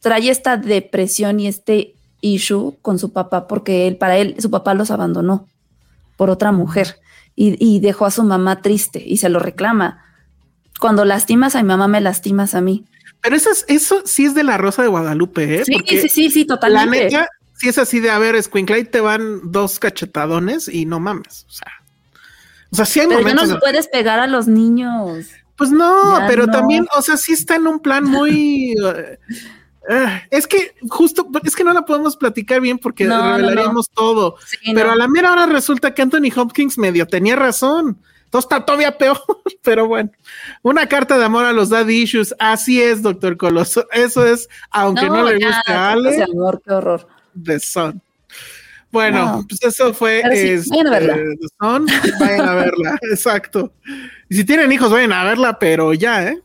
trae 0.00 0.30
esta 0.30 0.56
depresión 0.56 1.40
y 1.40 1.46
este 1.46 1.94
issue 2.22 2.78
con 2.80 2.98
su 2.98 3.12
papá, 3.12 3.46
porque 3.48 3.86
él, 3.86 3.96
para 3.96 4.16
él, 4.16 4.34
su 4.38 4.50
papá 4.50 4.72
los 4.72 4.90
abandonó 4.90 5.46
por 6.16 6.30
otra 6.30 6.52
mujer 6.52 6.96
y, 7.36 7.56
y 7.64 7.80
dejó 7.80 8.06
a 8.06 8.10
su 8.10 8.22
mamá 8.24 8.62
triste 8.62 9.02
y 9.04 9.18
se 9.18 9.28
lo 9.28 9.40
reclama. 9.40 10.02
Cuando 10.80 11.04
lastimas 11.04 11.54
a 11.54 11.62
mi 11.62 11.68
mamá, 11.68 11.86
me 11.86 12.00
lastimas 12.00 12.54
a 12.54 12.60
mí. 12.62 12.86
Pero 13.22 13.36
eso, 13.36 13.50
es, 13.50 13.64
eso 13.68 14.02
sí 14.04 14.24
es 14.24 14.34
de 14.34 14.44
la 14.44 14.56
Rosa 14.58 14.82
de 14.82 14.88
Guadalupe, 14.88 15.60
¿eh? 15.60 15.64
Sí, 15.64 15.72
Porque 15.72 16.00
sí, 16.02 16.08
sí, 16.08 16.30
sí, 16.30 16.40
La 16.48 16.54
totalmente. 16.56 17.04
neta, 17.06 17.28
sí 17.54 17.68
es 17.68 17.78
así 17.78 18.00
de, 18.00 18.10
a 18.10 18.18
ver, 18.18 18.42
Squinkle, 18.42 18.84
te 18.84 19.00
van 19.00 19.40
dos 19.52 19.78
cachetadones 19.78 20.68
y 20.68 20.86
no 20.86 21.00
mames. 21.00 21.44
O 21.48 21.52
sea, 21.52 21.72
o 22.72 22.76
sea, 22.76 22.84
sí 22.86 23.00
hay 23.00 23.06
Pero 23.08 23.20
ya 23.20 23.26
no 23.26 23.34
momentos. 23.34 23.54
en- 23.54 23.60
puedes 23.60 23.88
pegar 23.88 24.20
a 24.20 24.26
los 24.26 24.46
niños. 24.48 25.26
Pues 25.56 25.70
no, 25.70 26.18
Ya 26.20 26.26
pero 26.26 26.46
no. 26.46 26.52
también, 26.52 26.86
o 26.96 27.02
sea, 27.02 27.16
sí 27.18 27.32
está 27.32 27.56
en 27.56 27.66
un 27.66 27.80
plan 27.80 28.04
muy. 28.04 28.74
eh, 28.96 29.18
Ah, 29.88 30.22
es 30.30 30.46
que 30.46 30.74
justo, 30.90 31.26
es 31.42 31.56
que 31.56 31.64
no 31.64 31.72
la 31.72 31.84
podemos 31.86 32.14
platicar 32.16 32.60
bien 32.60 32.78
porque 32.78 33.04
No, 33.04 33.16
no, 33.16 33.36
revelaríamos 33.38 33.88
todo. 33.90 34.36
Sí, 34.46 34.58
pero 34.74 34.88
no. 34.88 34.92
a 34.92 34.96
la 34.96 35.08
mera 35.08 35.32
hora 35.32 35.46
resulta 35.46 35.94
que 35.94 36.02
Anthony 36.02 36.30
Hopkins 36.36 36.76
medio 36.78 37.06
tenía 37.06 37.34
razón. 37.34 37.98
Entonces 38.30 38.48
está 38.48 38.64
todavía 38.64 38.96
peor, 38.96 39.18
pero 39.62 39.88
bueno. 39.88 40.08
Una 40.62 40.86
carta 40.86 41.18
de 41.18 41.24
amor 41.24 41.44
a 41.46 41.52
los 41.52 41.68
daddy 41.68 42.02
issues. 42.02 42.32
Así 42.38 42.80
es, 42.80 43.02
doctor 43.02 43.36
Coloso. 43.36 43.88
Eso 43.90 44.24
es, 44.24 44.48
aunque 44.70 45.06
no, 45.06 45.24
le 45.24 45.40
ya, 45.40 45.48
guste 45.48 45.72
a 45.72 45.74
cartas 45.74 46.02
de 46.04 46.22
Ale, 46.22 46.32
amor, 46.32 46.62
qué 46.64 46.72
horror. 46.72 47.08
The 47.42 47.58
Sun. 47.58 48.00
Bueno, 48.92 49.24
No. 49.38 49.46
pues 49.48 49.60
eso 49.64 49.92
fue 49.92 50.22
sí, 50.32 50.48
este, 50.48 50.70
vayan 50.70 50.86
a 50.86 50.90
verla. 50.90 51.16
The 51.16 51.48
Sun. 51.58 51.86
Vayan 52.20 52.48
a 52.48 52.54
verla, 52.54 52.98
exacto. 53.10 53.72
Y 54.28 54.36
si 54.36 54.44
tienen 54.44 54.70
hijos, 54.70 54.92
vayan 54.92 55.12
a 55.12 55.24
verla, 55.24 55.58
pero 55.58 55.92
ya, 55.92 56.28
¿eh? 56.28 56.40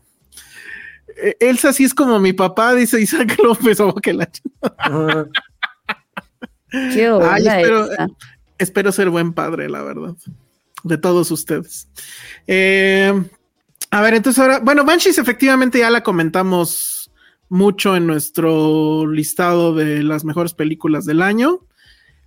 Eh, 1.22 1.36
Elsa 1.38 1.72
sí 1.72 1.84
es 1.84 1.94
como 1.94 2.18
mi 2.18 2.32
papá, 2.32 2.74
dice 2.74 3.00
Isaac 3.00 3.38
López, 3.44 3.78
o 3.78 3.94
que 3.94 4.12
la. 4.12 4.26
Qué. 6.68 7.08
Ay, 7.22 7.46
espero, 7.46 7.88
espero 8.58 8.90
ser 8.90 9.08
buen 9.08 9.32
padre, 9.32 9.68
la 9.68 9.82
verdad, 9.82 10.16
de 10.86 10.98
todos 10.98 11.30
ustedes. 11.30 11.88
Eh, 12.46 13.12
a 13.90 14.00
ver, 14.00 14.14
entonces 14.14 14.40
ahora, 14.42 14.58
bueno, 14.60 14.84
Banshees 14.84 15.18
efectivamente 15.18 15.78
ya 15.78 15.90
la 15.90 16.02
comentamos 16.02 17.10
mucho 17.48 17.96
en 17.96 18.06
nuestro 18.06 19.06
listado 19.06 19.74
de 19.74 20.02
las 20.02 20.24
mejores 20.24 20.52
películas 20.54 21.04
del 21.06 21.22
año. 21.22 21.60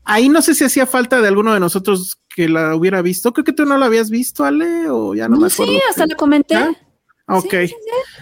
Ahí 0.06 0.30
no 0.30 0.42
sé 0.42 0.56
si 0.56 0.64
hacía 0.64 0.86
falta 0.88 1.22
de 1.22 1.28
alguno 1.28 1.54
de 1.54 1.60
nosotros 1.60 2.20
que 2.36 2.48
la 2.50 2.76
hubiera 2.76 3.02
visto. 3.02 3.34
Creo 3.34 3.44
que 3.46 3.54
tú 3.54 3.66
no 3.66 3.78
la 3.78 3.86
habías 3.88 4.10
visto, 4.10 4.44
Ale, 4.46 4.90
o 4.90 5.14
ya 5.14 5.28
no, 5.28 5.36
me 5.36 5.42
No, 5.42 5.48
acuerdo. 5.48 5.74
sí, 5.74 5.82
hasta 5.90 6.08
la 6.08 6.16
comenté. 6.16 6.56
¿Ah? 6.56 6.72
Ok. 7.28 7.52
Sí, 7.52 7.68
sí, 7.68 7.76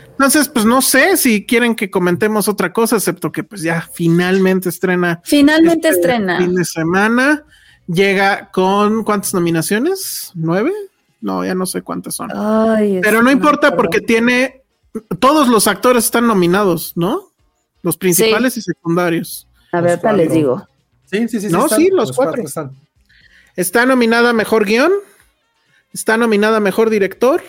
Entonces, 0.09 0.49
pues 0.49 0.65
no 0.65 0.81
sé 0.81 1.15
si 1.15 1.45
quieren 1.45 1.75
que 1.75 1.89
comentemos 1.89 2.49
otra 2.49 2.73
cosa, 2.73 2.97
excepto 2.97 3.31
que 3.31 3.43
pues 3.43 3.61
ya 3.61 3.87
finalmente 3.93 4.67
estrena 4.67 5.21
Finalmente 5.23 5.87
este 5.87 6.01
estrena. 6.01 6.39
Fin 6.39 6.55
de 6.55 6.65
semana. 6.65 7.45
Llega 7.87 8.49
con 8.51 9.03
¿cuántas 9.03 9.33
nominaciones? 9.33 10.31
¿Nueve? 10.35 10.71
No, 11.21 11.43
ya 11.45 11.55
no 11.55 11.65
sé 11.65 11.81
cuántas 11.81 12.15
son. 12.15 12.29
Ay, 12.35 12.99
Pero 13.01 13.23
no 13.23 13.31
importa 13.31 13.75
porque 13.75 14.01
tiene. 14.01 14.61
Todos 15.19 15.47
los 15.47 15.67
actores 15.67 16.05
están 16.05 16.27
nominados, 16.27 16.93
¿no? 16.95 17.29
Los 17.83 17.97
principales 17.97 18.57
y 18.57 18.61
secundarios. 18.61 19.47
A 19.71 19.77
Los 19.77 19.83
ver, 19.85 19.91
ahorita 19.93 20.13
les 20.13 20.31
digo. 20.31 20.67
Sí, 21.05 21.27
sí, 21.29 21.39
sí. 21.39 21.47
No, 21.49 21.65
están, 21.65 21.79
sí, 21.79 21.89
los 21.91 22.11
cuatro. 22.11 22.43
están. 22.43 22.71
Está 23.55 23.85
nominada 23.85 24.31
a 24.31 24.33
mejor 24.33 24.65
guion, 24.65 24.91
está 25.93 26.17
nominada 26.17 26.57
a 26.57 26.59
mejor 26.59 26.89
director 26.89 27.41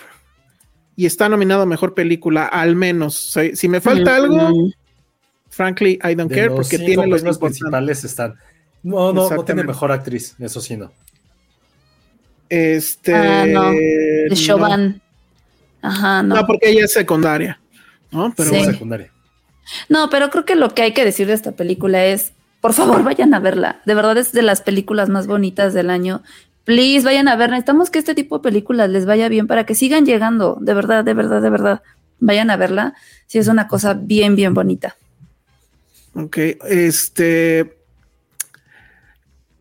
y 0.96 1.06
está 1.06 1.28
nominada 1.28 1.62
a 1.64 1.66
mejor 1.66 1.94
película, 1.94 2.46
al 2.46 2.76
menos. 2.76 3.32
Si, 3.32 3.56
si 3.56 3.68
me 3.68 3.80
falta 3.80 4.16
algo, 4.16 4.50
Mm, 4.50 4.70
frankly, 5.50 5.98
I 6.04 6.14
don't 6.14 6.30
De 6.30 6.36
care 6.36 6.46
los 6.48 6.56
porque 6.56 6.78
tiene 6.78 7.06
los 7.06 7.20
importantes. 7.20 7.38
principales 7.58 8.04
están. 8.04 8.34
No, 8.88 9.12
no, 9.12 9.28
no 9.30 9.44
tiene 9.44 9.64
mejor 9.64 9.92
actriz, 9.92 10.34
eso 10.38 10.60
sí, 10.60 10.76
no. 10.76 10.90
Este. 12.48 13.14
Ah, 13.14 13.44
no. 13.46 13.70
De 13.70 14.26
no. 14.30 14.34
Chauvin. 14.36 15.02
Ajá, 15.82 16.22
no. 16.22 16.36
No, 16.36 16.46
porque 16.46 16.70
ella 16.70 16.84
es 16.84 16.92
secundaria. 16.92 17.60
¿no? 18.10 18.32
Pero 18.34 18.50
Sí. 18.50 18.64
secundaria. 18.64 19.12
No, 19.88 20.08
pero 20.08 20.30
creo 20.30 20.44
que 20.46 20.54
lo 20.54 20.70
que 20.74 20.82
hay 20.82 20.94
que 20.94 21.04
decir 21.04 21.26
de 21.26 21.34
esta 21.34 21.52
película 21.52 22.06
es, 22.06 22.32
por 22.62 22.72
favor, 22.72 23.02
vayan 23.04 23.34
a 23.34 23.40
verla. 23.40 23.82
De 23.84 23.94
verdad 23.94 24.16
es 24.16 24.32
de 24.32 24.42
las 24.42 24.62
películas 24.62 25.10
más 25.10 25.26
bonitas 25.26 25.74
del 25.74 25.90
año. 25.90 26.22
Please, 26.64 27.04
vayan 27.04 27.28
a 27.28 27.36
ver. 27.36 27.50
Necesitamos 27.50 27.90
que 27.90 27.98
este 27.98 28.14
tipo 28.14 28.38
de 28.38 28.42
películas 28.42 28.88
les 28.88 29.04
vaya 29.04 29.28
bien 29.28 29.46
para 29.46 29.66
que 29.66 29.74
sigan 29.74 30.06
llegando. 30.06 30.56
De 30.60 30.72
verdad, 30.72 31.04
de 31.04 31.12
verdad, 31.14 31.42
de 31.42 31.50
verdad. 31.50 31.82
Vayan 32.20 32.50
a 32.50 32.56
verla. 32.56 32.94
Sí, 33.26 33.38
es 33.38 33.48
una 33.48 33.68
cosa 33.68 33.92
bien, 33.94 34.36
bien 34.36 34.54
bonita. 34.54 34.96
Ok, 36.14 36.38
este. 36.68 37.77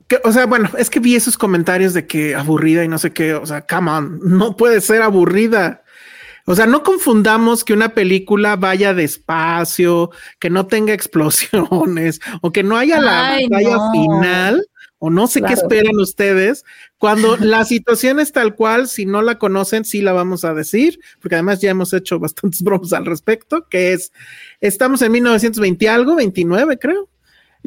Que- 0.08 0.20
o 0.24 0.32
sea, 0.32 0.46
bueno, 0.46 0.70
es 0.78 0.90
que 0.90 1.00
vi 1.00 1.16
esos 1.16 1.38
comentarios 1.38 1.94
de 1.94 2.08
que 2.08 2.36
aburrida 2.36 2.84
y 2.84 2.88
no 2.88 2.98
sé 2.98 3.12
qué. 3.14 3.34
O 3.34 3.46
sea, 3.46 3.62
come 3.66 3.92
on, 3.92 4.20
no 4.24 4.56
puede 4.58 4.82
ser 4.82 5.02
aburrida. 5.02 5.84
O 6.46 6.56
sea, 6.56 6.66
no 6.66 6.82
confundamos 6.82 7.66
que 7.66 7.74
una 7.74 7.90
película 7.90 8.56
vaya 8.56 8.94
despacio, 8.94 10.12
que 10.40 10.50
no 10.50 10.66
tenga 10.68 10.94
explosiones 10.94 12.22
o 12.42 12.52
que 12.52 12.64
no 12.64 12.78
haya 12.78 13.02
la 13.02 13.34
Ay, 13.34 13.48
batalla 13.50 13.76
no. 13.78 13.92
final 13.92 14.68
o 15.00 15.10
no 15.12 15.28
sé 15.28 15.42
qué 15.42 15.54
esperan 15.54 16.00
ustedes. 16.00 16.64
Cuando 16.98 17.36
la 17.38 17.66
situación 17.66 18.20
es 18.22 18.32
tal 18.32 18.56
cual, 18.56 18.88
si 18.88 19.06
no 19.06 19.22
la 19.22 19.38
conocen, 19.38 19.84
sí 19.86 20.02
la 20.02 20.14
vamos 20.14 20.46
a 20.46 20.54
decir, 20.54 21.00
porque 21.22 21.36
además 21.36 21.60
ya 21.60 21.70
hemos 21.72 21.92
hecho 21.94 22.18
bastantes 22.18 22.62
bromas 22.64 22.94
al 22.94 23.06
respecto, 23.06 23.68
que 23.70 23.92
es, 23.94 24.14
estamos 24.62 25.02
en 25.02 25.12
1920 25.12 25.84
y 25.84 25.88
algo, 25.90 26.16
29 26.16 26.80
creo. 26.80 27.10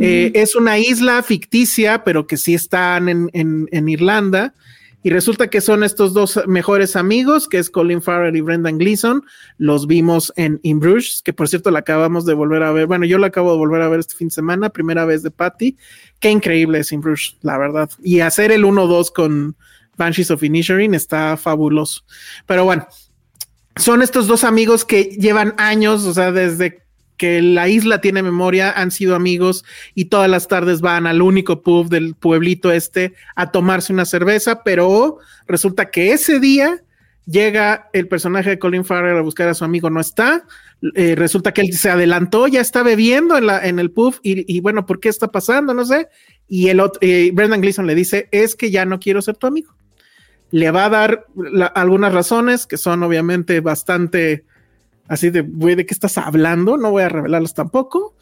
Eh, 0.01 0.33
es 0.35 0.55
una 0.55 0.79
isla 0.79 1.23
ficticia, 1.23 2.03
pero 2.05 2.27
que 2.27 2.37
sí 2.37 2.55
están 2.55 3.09
en, 3.09 3.31
en- 3.33 3.69
en 3.71 3.89
Irlanda. 3.89 4.55
Y 5.03 5.09
resulta 5.09 5.49
que 5.49 5.63
son 5.63 5.83
estos 5.83 6.13
dos 6.13 6.41
mejores 6.47 6.95
amigos, 6.95 7.49
que 7.49 7.57
es 7.59 7.71
Colin 7.71 8.03
Farrell 8.03 8.37
y 8.37 8.43
Brendan 8.43 8.77
Gleeson. 8.77 9.23
Los 9.57 9.87
vimos 9.87 10.31
en 10.37 10.61
In 10.63 10.79
Bruges, 10.79 11.23
que 11.25 11.33
por 11.33 11.49
cierto 11.49 11.71
la 11.71 11.79
acabamos 11.79 12.27
de 12.27 12.35
volver 12.35 12.63
a 12.63 12.73
ver. 12.73 12.87
Bueno, 12.87 13.07
yo 13.07 13.17
la 13.17 13.29
acabo 13.29 13.51
de 13.53 13.57
volver 13.59 13.81
a 13.81 13.89
ver 13.89 14.01
este 14.01 14.15
fin 14.15 14.29
de 14.29 14.35
semana, 14.35 14.69
primera 14.69 15.07
vez 15.07 15.23
de 15.23 15.31
Patty. 15.31 15.79
Qué 16.19 16.31
increíble 16.31 16.81
es 16.81 16.93
In 16.93 17.01
Bruges, 17.01 17.37
la 17.41 17.57
verdad. 17.57 17.89
Y 18.03 18.21
hacer 18.21 18.53
el 18.53 18.65
1-2 18.65 19.11
con 19.11 19.57
Banshees 19.97 20.31
of 20.31 20.43
Inisherin 20.43 20.95
está 20.95 21.39
fabuloso. 21.39 22.05
Pero 22.45 22.67
bueno, 22.67 22.87
son 23.77 24.03
estos 24.03 24.27
dos 24.27 24.45
amigos 24.45 24.85
que 24.85 25.05
llevan 25.05 25.55
años, 25.57 26.05
o 26.05 26.13
sea, 26.13 26.31
desde 26.31 26.83
que 27.21 27.43
la 27.43 27.69
isla 27.69 28.01
tiene 28.01 28.23
memoria, 28.23 28.73
han 28.73 28.91
sido 28.91 29.15
amigos 29.15 29.63
y 29.95 30.07
todas 30.07 30.31
las 30.31 30.49
tardes 30.49 30.81
van 30.81 31.07
al 31.07 31.21
único 31.21 31.63
pub 31.63 31.91
del 31.91 32.15
pueblito 32.15 32.73
este 32.73 33.13
a 33.37 33.53
tomarse 33.53 33.93
una 33.93 34.07
cerveza, 34.07 34.63
pero 34.65 35.19
resulta 35.47 35.91
que 35.91 36.15
ese 36.15 36.41
día 36.41 36.83
llega 37.27 37.91
el 37.93 38.09
personaje 38.09 38.49
de 38.49 38.59
Colin 38.59 38.87
Farrell 38.87 39.19
a 39.19 39.21
buscar 39.21 39.51
a 39.51 39.55
su 39.55 39.67
amigo, 39.67 39.91
no 39.91 40.01
está. 40.01 40.47
Eh, 40.95 41.15
resulta 41.15 41.53
que 41.53 41.61
él 41.61 41.75
se 41.75 41.91
adelantó, 41.91 42.47
ya 42.47 42.63
está 42.63 42.83
bebiendo 42.83 43.37
en, 43.37 43.79
el 43.79 43.91
pub 43.91 44.19
y, 44.23 44.59
bueno, 44.61 44.87
¿por 44.87 44.99
qué 44.99 45.11
está 45.11 45.29
pasando? 45.29 45.75
No 45.75 45.85
sé. 45.85 46.09
Y 46.49 46.69
el 46.69 46.81
otro, 46.81 47.01
eh, 47.03 47.33
Brendan 47.35 47.61
Gleeson 47.61 47.87
le 47.87 47.95
dice, 47.95 48.31
es 48.31 48.57
que 48.57 48.71
ya 48.71 48.87
no 48.87 48.99
quiero 48.99 49.21
ser 49.21 49.37
tu 49.37 49.47
amigo. 49.47 49.75
Le 50.53 50.71
va 50.71 50.87
a 50.87 50.89
dar 50.89 51.27
algunas 51.75 52.15
razones 52.15 52.67
que 52.67 52.79
son 52.79 53.03
obviamente 53.03 53.61
bastante 53.61 54.47
así 55.11 55.29
de, 55.29 55.43
¿de 55.43 55.87
qué 55.87 55.93
estás 55.93 56.17
hablando? 56.17 56.79
No 56.79 56.93
voy 56.93 57.03
a 57.03 57.09
revelarlos 57.09 57.53
tampoco. 57.53 58.15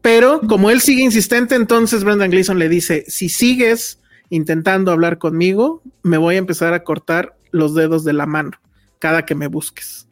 Pero 0.00 0.40
como 0.48 0.70
él 0.70 0.80
sigue 0.80 1.02
insistente, 1.02 1.56
entonces 1.56 2.04
Brendan 2.04 2.30
Gleeson 2.30 2.60
le 2.60 2.68
dice, 2.68 3.04
si 3.08 3.28
sigues 3.28 3.98
intentando 4.30 4.92
hablar 4.92 5.18
conmigo, 5.18 5.82
me 6.04 6.16
voy 6.16 6.36
a 6.36 6.38
empezar 6.38 6.72
a 6.72 6.84
cortar 6.84 7.36
los 7.50 7.74
dedos 7.74 8.04
de 8.04 8.12
la 8.12 8.26
mano 8.26 8.52
cada 9.00 9.24
que 9.24 9.34
me 9.34 9.48
busques. 9.48 10.06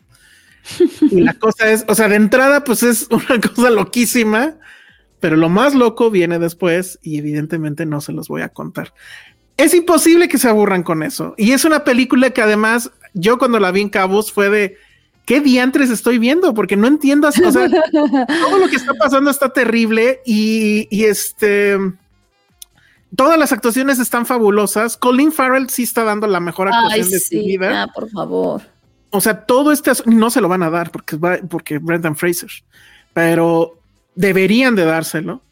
y 1.01 1.20
la 1.20 1.35
cosa 1.35 1.70
es, 1.70 1.85
o 1.86 1.94
sea, 1.94 2.09
de 2.09 2.16
entrada, 2.16 2.65
pues 2.65 2.82
es 2.82 3.06
una 3.11 3.40
cosa 3.40 3.70
loquísima, 3.70 4.56
pero 5.20 5.36
lo 5.36 5.48
más 5.48 5.74
loco 5.74 6.11
viene 6.11 6.40
después 6.40 6.98
y 7.01 7.19
evidentemente 7.19 7.86
no 7.86 8.01
se 8.01 8.12
los 8.12 8.27
voy 8.27 8.43
a 8.43 8.48
contar. 8.48 8.93
Es 9.56 9.73
imposible 9.73 10.28
que 10.28 10.39
se 10.39 10.48
aburran 10.48 10.82
con 10.82 11.05
eso. 11.05 11.35
Y 11.39 11.52
es 11.52 11.65
una 11.65 11.85
película 11.85 12.31
que 12.31 12.43
además 12.43 12.90
yo 13.12 13.39
cuando 13.39 13.61
la 13.61 13.70
vi 13.70 13.82
en 13.82 13.89
Cabos 13.89 14.32
fue 14.32 14.51
de, 14.51 14.77
¿qué 15.25 15.41
diantres 15.41 15.91
estoy 15.91 16.19
viendo? 16.19 16.55
Porque 16.55 16.77
no 16.77 16.87
entiendo, 16.87 17.29
o 17.29 17.33
sea, 17.33 17.51
todo 17.51 18.59
lo 18.59 18.69
que 18.69 18.77
está 18.77 18.95
pasando 18.95 19.31
está 19.31 19.53
terrible 19.53 20.21
y, 20.25 20.89
y 20.91 21.05
este... 21.05 21.79
Todas 23.17 23.39
las 23.39 23.53
actuaciones 23.53 24.01
están 24.01 24.27
fabulosas. 24.27 24.97
Colin 24.97 25.31
Farrell 25.31 25.71
sí 25.71 25.85
está 25.85 26.03
dando 26.03 26.27
la 26.27 26.41
mejor 26.41 26.67
Ay, 26.67 26.75
actuación 26.75 27.11
de 27.11 27.21
su 27.21 27.27
sí, 27.29 27.47
vida. 27.47 27.71
ya, 27.71 27.93
por 27.93 28.11
favor. 28.11 28.63
O 29.11 29.21
sea, 29.21 29.47
todo 29.47 29.71
este 29.71 29.93
no 30.07 30.31
se 30.31 30.41
lo 30.41 30.49
van 30.49 30.65
a 30.65 30.71
dar 30.71 30.91
porque 30.91 31.15
va, 31.15 31.39
porque 31.49 31.79
Brendan 31.79 32.17
Fraser, 32.17 32.51
pero 33.13 33.79
deberían 34.17 34.75
de 34.75 34.85
dárselo. 34.85 35.43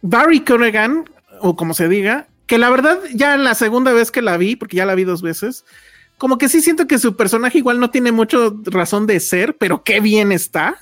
Barry 0.00 0.40
Corrigan, 0.40 1.04
o 1.40 1.54
como 1.54 1.74
se 1.74 1.88
diga, 1.88 2.28
que 2.46 2.56
la 2.56 2.70
verdad 2.70 2.98
ya 3.12 3.36
la 3.36 3.54
segunda 3.54 3.92
vez 3.92 4.10
que 4.10 4.22
la 4.22 4.38
vi, 4.38 4.56
porque 4.56 4.78
ya 4.78 4.86
la 4.86 4.94
vi 4.94 5.04
dos 5.04 5.20
veces, 5.20 5.66
como 6.20 6.36
que 6.36 6.50
sí 6.50 6.60
siento 6.60 6.86
que 6.86 6.98
su 6.98 7.16
personaje 7.16 7.56
igual 7.56 7.80
no 7.80 7.88
tiene 7.88 8.12
mucho 8.12 8.60
razón 8.66 9.06
de 9.06 9.18
ser, 9.20 9.56
pero 9.56 9.82
qué 9.82 10.00
bien 10.00 10.32
está. 10.32 10.76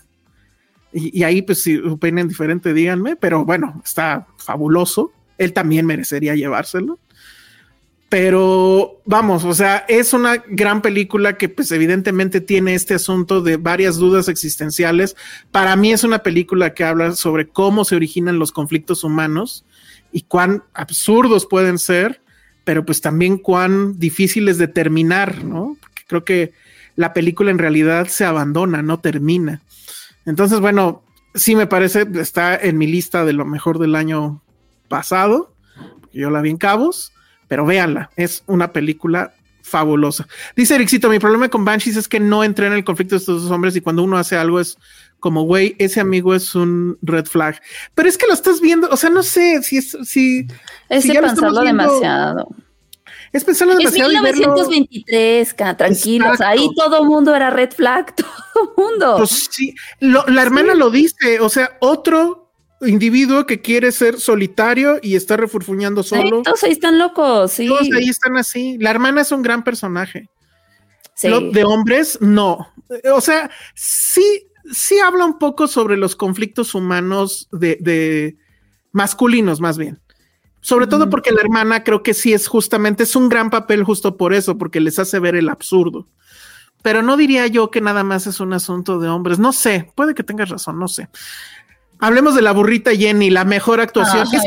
Y, 0.92 1.22
ahí, 1.22 1.42
pues, 1.42 1.62
si 1.62 1.76
opinan 1.76 2.26
diferente, 2.26 2.74
díganme, 2.74 3.14
pero 3.14 3.44
bueno, 3.44 3.80
está 3.84 4.26
fabuloso. 4.36 5.12
Él 5.38 5.52
también 5.52 5.86
merecería 5.86 6.34
llevárselo. 6.34 6.98
Pero 8.08 9.00
vamos, 9.04 9.44
o 9.44 9.54
sea, 9.54 9.84
es 9.88 10.12
una 10.12 10.38
gran 10.48 10.82
película 10.82 11.36
que 11.36 11.48
pues 11.48 11.70
evidentemente 11.70 12.40
tiene 12.40 12.74
este 12.74 12.94
asunto 12.94 13.40
de 13.40 13.58
varias 13.58 13.96
dudas 13.96 14.28
existenciales. 14.28 15.14
Para 15.52 15.76
mí 15.76 15.92
es 15.92 16.02
una 16.02 16.24
película 16.24 16.74
que 16.74 16.82
habla 16.82 17.12
sobre 17.12 17.46
cómo 17.46 17.84
se 17.84 17.94
originan 17.94 18.40
los 18.40 18.50
conflictos 18.50 19.04
humanos 19.04 19.64
y 20.10 20.22
cuán 20.22 20.64
absurdos 20.74 21.46
pueden 21.46 21.78
ser, 21.78 22.22
pero 22.68 22.84
pues 22.84 23.00
también 23.00 23.38
cuán 23.38 23.98
difíciles 23.98 24.58
de 24.58 24.68
terminar, 24.68 25.42
¿no? 25.42 25.78
Porque 25.80 26.02
creo 26.06 26.24
que 26.24 26.52
la 26.96 27.14
película 27.14 27.50
en 27.50 27.56
realidad 27.56 28.08
se 28.08 28.26
abandona, 28.26 28.82
no 28.82 29.00
termina. 29.00 29.62
Entonces, 30.26 30.60
bueno, 30.60 31.02
sí 31.34 31.56
me 31.56 31.66
parece, 31.66 32.06
está 32.16 32.54
en 32.56 32.76
mi 32.76 32.86
lista 32.86 33.24
de 33.24 33.32
lo 33.32 33.46
mejor 33.46 33.78
del 33.78 33.94
año 33.94 34.42
pasado. 34.86 35.54
Yo 36.12 36.28
la 36.28 36.42
vi 36.42 36.50
en 36.50 36.58
Cabos, 36.58 37.14
pero 37.48 37.64
véanla, 37.64 38.10
es 38.16 38.42
una 38.46 38.70
película 38.70 39.32
fabulosa. 39.62 40.28
Dice 40.54 40.74
Ericito, 40.74 41.08
mi 41.08 41.18
problema 41.18 41.48
con 41.48 41.64
Banshees 41.64 41.96
es 41.96 42.06
que 42.06 42.20
no 42.20 42.44
entré 42.44 42.66
en 42.66 42.74
el 42.74 42.84
conflicto 42.84 43.14
de 43.14 43.20
estos 43.20 43.44
dos 43.44 43.50
hombres 43.50 43.76
y 43.76 43.80
cuando 43.80 44.02
uno 44.02 44.18
hace 44.18 44.36
algo 44.36 44.60
es 44.60 44.76
como, 45.20 45.42
güey, 45.42 45.74
ese 45.78 46.00
amigo 46.00 46.34
es 46.34 46.54
un 46.54 46.98
red 47.02 47.26
flag. 47.26 47.60
Pero 47.94 48.08
es 48.08 48.16
que 48.18 48.26
lo 48.26 48.34
estás 48.34 48.60
viendo, 48.60 48.88
o 48.90 48.96
sea, 48.96 49.10
no 49.10 49.22
sé 49.22 49.62
si 49.62 49.78
es, 49.78 49.96
si... 50.04 50.46
Es 50.88 51.04
si 51.04 51.12
pensarlo 51.12 51.60
demasiado. 51.60 52.48
Es 53.32 53.44
pensarlo 53.44 53.74
Es 53.74 53.78
demasiado 53.80 54.10
verlo- 54.10 54.54
1923, 54.54 55.54
ca- 55.54 55.76
tranquilos. 55.76 56.32
Exacto. 56.32 56.44
Ahí 56.60 56.68
todo 56.74 57.04
mundo 57.04 57.34
era 57.34 57.50
red 57.50 57.70
flag, 57.72 58.14
todo 58.54 58.74
mundo. 58.76 59.16
Pues 59.18 59.48
sí, 59.50 59.74
lo- 60.00 60.24
la 60.26 60.42
hermana 60.42 60.74
lo 60.74 60.90
dice, 60.90 61.40
o 61.40 61.48
sea, 61.48 61.76
otro 61.80 62.50
individuo 62.80 63.44
que 63.44 63.60
quiere 63.60 63.90
ser 63.92 64.20
solitario 64.20 65.00
y 65.02 65.16
está 65.16 65.36
refurfuñando 65.36 66.02
solo. 66.04 66.36
Ahí 66.38 66.42
todos 66.44 66.62
ahí 66.62 66.70
están 66.72 66.96
locos, 66.98 67.52
sí. 67.52 67.66
Todos 67.66 67.88
ahí 67.92 68.08
están 68.08 68.36
así. 68.36 68.78
La 68.78 68.90
hermana 68.90 69.22
es 69.22 69.32
un 69.32 69.42
gran 69.42 69.64
personaje. 69.64 70.28
Sí. 71.14 71.28
Lo 71.28 71.40
de 71.40 71.64
hombres, 71.64 72.18
no. 72.20 72.72
O 73.12 73.20
sea, 73.20 73.50
sí, 73.74 74.46
sí 74.72 74.98
habla 74.98 75.24
un 75.24 75.38
poco 75.38 75.66
sobre 75.66 75.96
los 75.96 76.16
conflictos 76.16 76.74
humanos 76.74 77.48
de, 77.52 77.78
de 77.80 78.36
masculinos, 78.92 79.60
más 79.60 79.78
bien. 79.78 80.00
Sobre 80.60 80.86
todo 80.86 81.08
porque 81.08 81.30
la 81.30 81.40
hermana 81.40 81.84
creo 81.84 82.02
que 82.02 82.14
sí 82.14 82.32
es 82.32 82.48
justamente, 82.48 83.04
es 83.04 83.16
un 83.16 83.28
gran 83.28 83.48
papel 83.48 83.84
justo 83.84 84.16
por 84.16 84.34
eso, 84.34 84.58
porque 84.58 84.80
les 84.80 84.98
hace 84.98 85.18
ver 85.18 85.36
el 85.36 85.48
absurdo. 85.48 86.08
Pero 86.82 87.02
no 87.02 87.16
diría 87.16 87.46
yo 87.46 87.70
que 87.70 87.80
nada 87.80 88.04
más 88.04 88.26
es 88.26 88.40
un 88.40 88.52
asunto 88.52 88.98
de 88.98 89.08
hombres. 89.08 89.38
No 89.38 89.52
sé, 89.52 89.90
puede 89.94 90.14
que 90.14 90.24
tengas 90.24 90.48
razón, 90.48 90.78
no 90.78 90.88
sé. 90.88 91.08
Hablemos 92.00 92.34
de 92.34 92.42
la 92.42 92.52
burrita 92.52 92.94
Jenny, 92.94 93.30
la 93.30 93.44
mejor 93.44 93.80
actuación. 93.80 94.26
es 94.32 94.42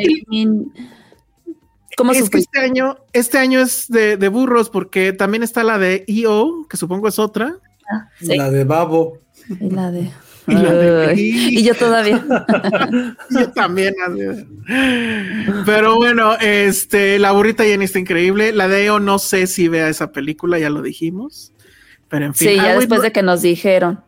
que 2.30 2.38
este 2.38 2.60
año, 2.60 2.98
este 3.14 3.38
año 3.38 3.60
es 3.60 3.88
de, 3.88 4.18
de 4.18 4.28
burros 4.30 4.70
porque 4.70 5.14
también 5.14 5.44
está 5.44 5.64
la 5.64 5.78
de 5.78 6.06
EO, 6.08 6.68
que 6.70 6.78
supongo 6.78 7.08
es 7.08 7.20
otra. 7.20 7.58
Sí, 8.20 8.38
La 8.38 8.50
de 8.50 8.64
Babo. 8.64 9.18
Y 9.60 9.70
la 9.70 9.92
de. 9.92 10.12
Y 10.48 10.54
la 10.54 10.74
de- 10.74 11.06
Ay, 11.08 11.58
y 11.60 11.64
yo 11.64 11.76
todavía. 11.76 12.24
Yo 13.30 13.52
también. 13.52 13.94
Pero 15.66 15.96
bueno, 15.98 16.36
este, 16.40 17.20
la 17.20 17.32
burrita 17.32 17.64
Jenny 17.64 17.86
está 17.86 18.00
increíble. 18.00 18.52
La 18.52 18.68
de 18.68 18.86
EO 18.86 19.00
no 19.00 19.20
sé 19.20 19.48
si 19.48 19.68
vea 19.68 19.88
esa 19.90 20.12
película, 20.12 20.58
ya 20.60 20.70
lo 20.70 20.82
dijimos. 20.82 21.54
Pero 22.10 22.26
en 22.26 22.34
fin. 22.34 22.50
Sí, 22.50 22.56
ya 22.56 22.76
después 22.78 23.02
de 23.02 23.12
que 23.12 23.22
nos 23.22 23.42
dijeron. 23.42 24.02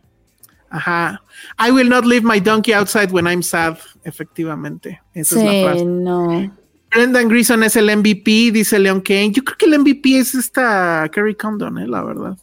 Ajá. 0.69 1.21
I 1.65 1.71
will 1.71 1.87
not 1.89 2.05
leave 2.05 2.25
my 2.25 2.39
donkey 2.39 2.73
outside 2.73 3.11
when 3.11 3.27
I'm 3.27 3.43
sad. 3.43 3.77
Efectivamente. 4.03 5.01
Esa 5.13 5.39
es 5.39 5.45
la 5.45 5.69
frase. 5.71 5.85
no. 5.85 6.53
Brendan 6.91 7.27
Grison 7.27 7.63
es 7.63 7.75
el 7.75 7.85
MVP, 7.95 8.51
dice 8.51 8.77
Leon 8.77 9.01
Kane. 9.01 9.31
Yo 9.31 9.43
creo 9.43 9.57
que 9.57 9.65
el 9.65 9.79
MVP 9.79 10.17
es 10.19 10.35
esta 10.35 11.09
Kerry 11.11 11.33
Condon, 11.35 11.79
eh, 11.79 11.87
la 11.87 12.03
verdad. 12.03 12.37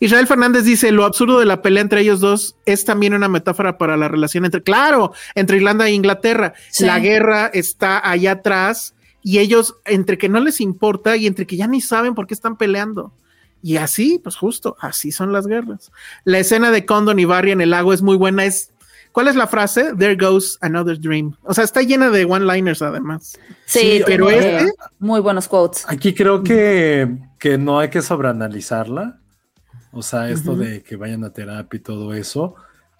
Israel 0.00 0.26
Fernández 0.26 0.64
dice: 0.64 0.92
Lo 0.92 1.04
absurdo 1.04 1.38
de 1.38 1.46
la 1.46 1.62
pelea 1.62 1.82
entre 1.82 2.00
ellos 2.00 2.20
dos 2.20 2.56
es 2.66 2.84
también 2.84 3.14
una 3.14 3.28
metáfora 3.28 3.78
para 3.78 3.96
la 3.96 4.08
relación 4.08 4.44
entre, 4.44 4.62
claro, 4.62 5.12
entre 5.34 5.56
Irlanda 5.58 5.86
e 5.88 5.92
Inglaterra. 5.92 6.54
Sí. 6.70 6.84
La 6.84 6.98
guerra 6.98 7.46
está 7.52 8.08
allá 8.08 8.32
atrás 8.32 8.94
y 9.22 9.38
ellos, 9.38 9.76
entre 9.84 10.18
que 10.18 10.28
no 10.28 10.40
les 10.40 10.60
importa 10.60 11.16
y 11.16 11.26
entre 11.26 11.46
que 11.46 11.56
ya 11.56 11.66
ni 11.66 11.80
saben 11.80 12.14
por 12.14 12.26
qué 12.26 12.34
están 12.34 12.56
peleando. 12.56 13.12
Y 13.62 13.76
así, 13.76 14.18
pues 14.20 14.34
justo, 14.34 14.76
así 14.80 15.12
son 15.12 15.32
las 15.32 15.46
guerras. 15.46 15.92
La 16.24 16.40
escena 16.40 16.72
de 16.72 16.84
Condon 16.84 17.20
y 17.20 17.24
Barry 17.24 17.52
en 17.52 17.60
el 17.60 17.70
lago 17.70 17.92
es 17.92 18.02
muy 18.02 18.16
buena. 18.16 18.44
Es, 18.44 18.72
¿Cuál 19.12 19.28
es 19.28 19.36
la 19.36 19.46
frase? 19.46 19.92
There 19.96 20.16
goes 20.16 20.58
another 20.62 20.98
dream. 20.98 21.36
O 21.44 21.54
sea, 21.54 21.62
está 21.62 21.82
llena 21.82 22.10
de 22.10 22.24
one-liners 22.24 22.82
además. 22.82 23.38
Sí, 23.64 23.78
Sí, 23.98 24.02
pero 24.04 24.26
tiene 24.26 24.56
este- 24.56 24.72
Muy 24.98 25.20
buenos 25.20 25.46
quotes. 25.46 25.84
Aquí 25.86 26.12
creo 26.12 26.42
que, 26.42 27.06
que 27.38 27.56
no 27.56 27.78
hay 27.78 27.88
que 27.90 28.02
sobreanalizarla. 28.02 29.20
O 29.92 30.02
sea, 30.02 30.30
esto 30.30 30.56
de 30.56 30.82
que 30.82 30.96
vayan 30.96 31.22
a 31.22 31.32
terapia 31.32 31.76
y 31.76 31.82
todo 31.82 32.14
eso. 32.14 32.54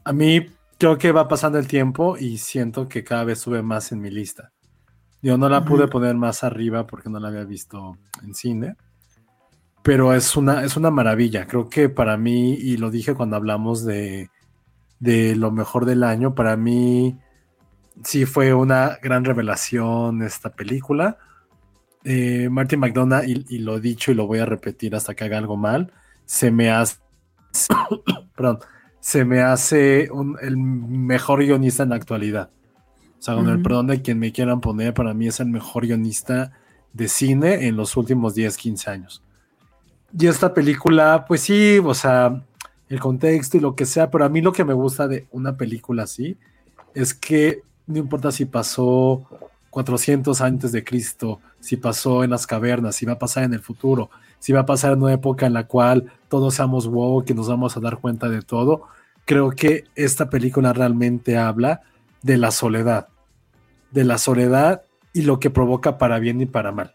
A 0.04 0.12
mí 0.12 0.46
creo 0.78 0.98
que 0.98 1.10
va 1.10 1.26
pasando 1.26 1.58
el 1.58 1.66
tiempo 1.66 2.16
y 2.18 2.38
siento 2.38 2.88
que 2.88 3.02
cada 3.02 3.24
vez 3.24 3.40
sube 3.40 3.62
más 3.62 3.92
en 3.92 4.00
mi 4.00 4.10
lista. 4.10 4.52
Yo 5.22 5.38
no 5.38 5.48
la 5.48 5.64
pude 5.64 5.88
poner 5.88 6.16
más 6.16 6.44
arriba 6.44 6.86
porque 6.86 7.08
no 7.08 7.18
la 7.18 7.28
había 7.28 7.44
visto 7.44 7.96
en 8.22 8.34
cine. 8.34 8.76
Pero 9.82 10.12
es 10.12 10.36
una, 10.36 10.64
es 10.64 10.76
una 10.76 10.90
maravilla. 10.90 11.46
Creo 11.46 11.68
que 11.68 11.88
para 11.88 12.16
mí, 12.16 12.54
y 12.54 12.76
lo 12.76 12.90
dije 12.90 13.14
cuando 13.14 13.36
hablamos 13.36 13.84
de, 13.84 14.30
de 15.00 15.34
lo 15.34 15.50
mejor 15.50 15.86
del 15.86 16.04
año, 16.04 16.34
para 16.34 16.56
mí 16.56 17.18
sí 18.04 18.26
fue 18.26 18.52
una 18.52 18.98
gran 19.02 19.24
revelación 19.24 20.22
esta 20.22 20.50
película. 20.50 21.18
Eh, 22.04 22.48
Martin 22.50 22.80
McDonough, 22.80 23.24
y, 23.24 23.46
y 23.48 23.58
lo 23.58 23.76
he 23.76 23.80
dicho 23.80 24.10
y 24.10 24.14
lo 24.14 24.26
voy 24.26 24.40
a 24.40 24.46
repetir 24.46 24.94
hasta 24.94 25.14
que 25.14 25.24
haga 25.24 25.38
algo 25.38 25.56
mal, 25.56 25.92
se 26.24 26.50
me 26.50 26.70
hace, 26.70 26.96
perdón, 28.36 28.58
se 29.00 29.24
me 29.24 29.40
hace 29.40 30.08
un- 30.10 30.38
el 30.40 30.56
mejor 30.56 31.40
guionista 31.44 31.82
en 31.82 31.90
la 31.90 31.96
actualidad. 31.96 32.50
O 33.18 33.22
sea, 33.24 33.34
con 33.34 33.46
el 33.48 33.54
Ujú. 33.54 33.62
perdón 33.62 33.86
de 33.88 34.02
quien 34.02 34.18
me 34.18 34.32
quieran 34.32 34.60
poner, 34.60 34.94
para 34.94 35.14
mí 35.14 35.28
es 35.28 35.38
el 35.40 35.46
mejor 35.46 35.86
guionista 35.86 36.52
de 36.92 37.08
cine 37.08 37.66
en 37.66 37.76
los 37.76 37.96
últimos 37.96 38.34
10, 38.34 38.56
15 38.56 38.90
años. 38.90 39.22
Y 40.18 40.26
esta 40.26 40.52
película, 40.52 41.24
pues 41.26 41.40
sí, 41.42 41.78
o 41.82 41.94
sea, 41.94 42.42
el 42.88 43.00
contexto 43.00 43.56
y 43.56 43.60
lo 43.60 43.74
que 43.74 43.86
sea, 43.86 44.10
pero 44.10 44.24
a 44.24 44.28
mí 44.28 44.40
lo 44.40 44.52
que 44.52 44.64
me 44.64 44.74
gusta 44.74 45.08
de 45.08 45.26
una 45.30 45.56
película 45.56 46.02
así 46.02 46.36
es 46.94 47.14
que 47.14 47.62
no 47.86 47.98
importa 47.98 48.30
si 48.30 48.44
pasó 48.44 49.26
400 49.70 50.40
antes 50.42 50.70
de 50.72 50.84
Cristo, 50.84 51.40
si 51.60 51.76
pasó 51.78 52.24
en 52.24 52.30
las 52.30 52.46
cavernas, 52.46 52.96
si 52.96 53.06
va 53.06 53.14
a 53.14 53.18
pasar 53.18 53.44
en 53.44 53.54
el 53.54 53.60
futuro, 53.60 54.10
si 54.42 54.52
va 54.52 54.62
a 54.62 54.66
pasar 54.66 54.96
una 54.96 55.12
época 55.12 55.46
en 55.46 55.52
la 55.52 55.68
cual 55.68 56.12
todos 56.28 56.54
seamos 56.54 56.88
wow, 56.88 57.24
que 57.24 57.32
nos 57.32 57.46
vamos 57.46 57.76
a 57.76 57.80
dar 57.80 57.98
cuenta 57.98 58.28
de 58.28 58.42
todo, 58.42 58.88
creo 59.24 59.52
que 59.52 59.84
esta 59.94 60.30
película 60.30 60.72
realmente 60.72 61.38
habla 61.38 61.82
de 62.22 62.38
la 62.38 62.50
soledad, 62.50 63.06
de 63.92 64.02
la 64.02 64.18
soledad 64.18 64.82
y 65.12 65.22
lo 65.22 65.38
que 65.38 65.50
provoca 65.50 65.96
para 65.96 66.18
bien 66.18 66.40
y 66.40 66.46
para 66.46 66.72
mal. 66.72 66.92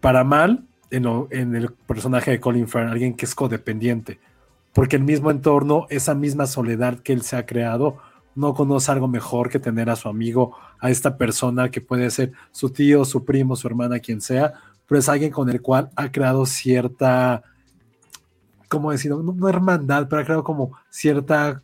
Para 0.00 0.24
mal, 0.24 0.64
en 0.90 1.54
el 1.54 1.70
personaje 1.72 2.32
de 2.32 2.40
Colin 2.40 2.66
Farrell, 2.66 2.90
alguien 2.90 3.14
que 3.14 3.26
es 3.26 3.36
codependiente, 3.36 4.18
porque 4.72 4.96
el 4.96 5.04
mismo 5.04 5.30
entorno, 5.30 5.86
esa 5.88 6.16
misma 6.16 6.48
soledad 6.48 6.98
que 6.98 7.12
él 7.12 7.22
se 7.22 7.36
ha 7.36 7.46
creado, 7.46 7.98
no 8.34 8.54
conoce 8.54 8.90
algo 8.90 9.06
mejor 9.06 9.50
que 9.50 9.60
tener 9.60 9.88
a 9.88 9.94
su 9.94 10.08
amigo, 10.08 10.56
a 10.80 10.90
esta 10.90 11.16
persona 11.16 11.70
que 11.70 11.80
puede 11.80 12.10
ser 12.10 12.32
su 12.50 12.70
tío, 12.70 13.04
su 13.04 13.24
primo, 13.24 13.54
su 13.54 13.68
hermana, 13.68 14.00
quien 14.00 14.20
sea, 14.20 14.54
pero 14.92 15.00
es 15.00 15.08
alguien 15.08 15.30
con 15.30 15.48
el 15.48 15.62
cual 15.62 15.88
ha 15.96 16.12
creado 16.12 16.44
cierta, 16.44 17.42
¿cómo 18.68 18.92
decirlo? 18.92 19.22
No, 19.22 19.32
no 19.32 19.48
hermandad, 19.48 20.06
pero 20.06 20.20
ha 20.20 20.24
creado 20.26 20.44
como 20.44 20.76
cierta 20.90 21.62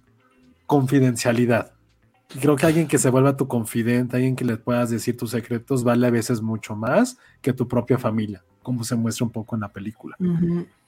confidencialidad. 0.64 1.72
Y 2.34 2.38
creo 2.38 2.56
que 2.56 2.64
alguien 2.64 2.88
que 2.88 2.96
se 2.96 3.10
vuelva 3.10 3.36
tu 3.36 3.46
confidente, 3.46 4.16
alguien 4.16 4.34
que 4.34 4.46
le 4.46 4.56
puedas 4.56 4.88
decir 4.88 5.18
tus 5.18 5.32
secretos, 5.32 5.84
vale 5.84 6.06
a 6.06 6.10
veces 6.10 6.40
mucho 6.40 6.74
más 6.74 7.18
que 7.42 7.52
tu 7.52 7.68
propia 7.68 7.98
familia, 7.98 8.42
como 8.62 8.82
se 8.82 8.96
muestra 8.96 9.26
un 9.26 9.32
poco 9.32 9.56
en 9.56 9.60
la 9.60 9.68
película. 9.68 10.16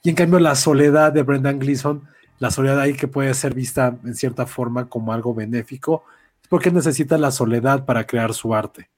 Y 0.01 0.09
en 0.09 0.15
cambio, 0.15 0.39
la 0.39 0.55
soledad 0.55 1.13
de 1.13 1.21
Brendan 1.21 1.59
Gleeson, 1.59 2.01
la 2.39 2.49
soledad 2.49 2.79
ahí 2.79 2.95
que 2.95 3.07
puede 3.07 3.31
ser 3.35 3.53
vista 3.53 3.99
en 4.03 4.15
cierta 4.15 4.47
forma 4.47 4.89
como 4.89 5.13
algo 5.13 5.35
benéfico, 5.35 6.05
es 6.41 6.47
porque 6.47 6.71
necesita 6.71 7.19
la 7.19 7.29
soledad 7.29 7.85
para 7.85 8.07
crear 8.07 8.33
su 8.33 8.55
arte. 8.55 8.89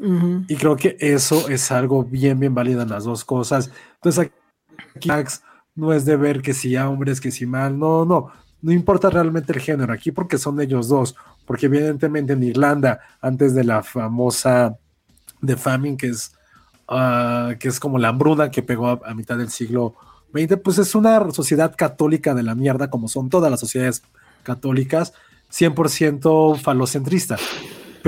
Y 0.00 0.54
creo 0.56 0.76
que 0.76 0.96
eso 1.00 1.48
es 1.48 1.72
algo 1.72 2.04
bien, 2.04 2.38
bien 2.38 2.54
válido 2.54 2.82
en 2.82 2.88
las 2.88 3.04
dos 3.04 3.24
cosas. 3.24 3.70
Entonces, 3.96 4.30
aquí 4.94 5.10
no 5.74 5.92
es 5.92 6.04
de 6.04 6.16
ver 6.16 6.40
que 6.40 6.54
si 6.54 6.76
hombres, 6.76 7.20
que 7.20 7.32
si 7.32 7.46
mal, 7.46 7.76
no, 7.78 8.04
no, 8.04 8.30
no 8.62 8.72
importa 8.72 9.10
realmente 9.10 9.52
el 9.52 9.60
género 9.60 9.92
aquí 9.92 10.12
porque 10.12 10.38
son 10.38 10.60
ellos 10.60 10.88
dos, 10.88 11.16
porque 11.46 11.66
evidentemente 11.66 12.32
en 12.32 12.42
Irlanda, 12.44 13.00
antes 13.20 13.54
de 13.54 13.64
la 13.64 13.82
famosa 13.82 14.78
The 15.44 15.56
Famine, 15.56 15.96
que 15.96 16.08
es, 16.08 16.32
ah, 16.86 17.54
que 17.58 17.68
es 17.68 17.80
como 17.80 17.98
la 17.98 18.08
hambruna 18.08 18.50
que 18.50 18.62
pegó 18.62 18.88
a, 18.88 19.00
a 19.04 19.14
mitad 19.14 19.36
del 19.36 19.50
siglo 19.50 19.94
XX, 20.32 20.58
pues 20.62 20.78
es 20.78 20.94
una 20.94 21.30
sociedad 21.32 21.74
católica 21.76 22.34
de 22.34 22.44
la 22.44 22.54
mierda, 22.54 22.88
como 22.88 23.08
son 23.08 23.30
todas 23.30 23.50
las 23.50 23.58
sociedades 23.58 24.02
católicas, 24.44 25.12
100% 25.50 26.60
falocentrista. 26.60 27.36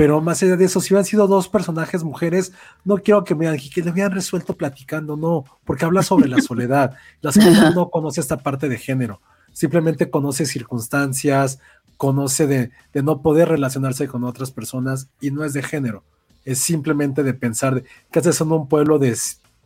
Pero 0.01 0.19
más 0.19 0.41
allá 0.41 0.57
de 0.57 0.65
eso, 0.65 0.81
si 0.81 0.91
hubieran 0.91 1.05
sido 1.05 1.27
dos 1.27 1.47
personajes 1.47 2.03
mujeres, 2.03 2.53
no 2.83 2.97
quiero 2.97 3.23
que 3.23 3.35
me 3.35 3.45
digan 3.45 3.69
que 3.71 3.83
le 3.83 3.91
hubieran 3.91 4.11
resuelto 4.11 4.57
platicando, 4.57 5.15
no, 5.15 5.45
porque 5.63 5.85
habla 5.85 6.01
sobre 6.01 6.27
la 6.27 6.41
soledad. 6.41 6.95
La 7.21 7.31
soledad 7.31 7.71
no 7.75 7.91
conoce 7.91 8.19
esta 8.19 8.37
parte 8.37 8.67
de 8.67 8.79
género, 8.79 9.21
simplemente 9.53 10.09
conoce 10.09 10.47
circunstancias, 10.47 11.59
conoce 11.97 12.47
de, 12.47 12.71
de 12.93 13.03
no 13.03 13.21
poder 13.21 13.49
relacionarse 13.49 14.07
con 14.07 14.23
otras 14.23 14.49
personas 14.49 15.07
y 15.21 15.29
no 15.29 15.45
es 15.45 15.53
de 15.53 15.61
género, 15.61 16.03
es 16.45 16.57
simplemente 16.57 17.21
de 17.21 17.35
pensar 17.35 17.75
de, 17.75 17.83
que 18.09 18.17
haces 18.17 18.41
en 18.41 18.51
un 18.51 18.67
pueblo 18.67 18.97
de 18.97 19.15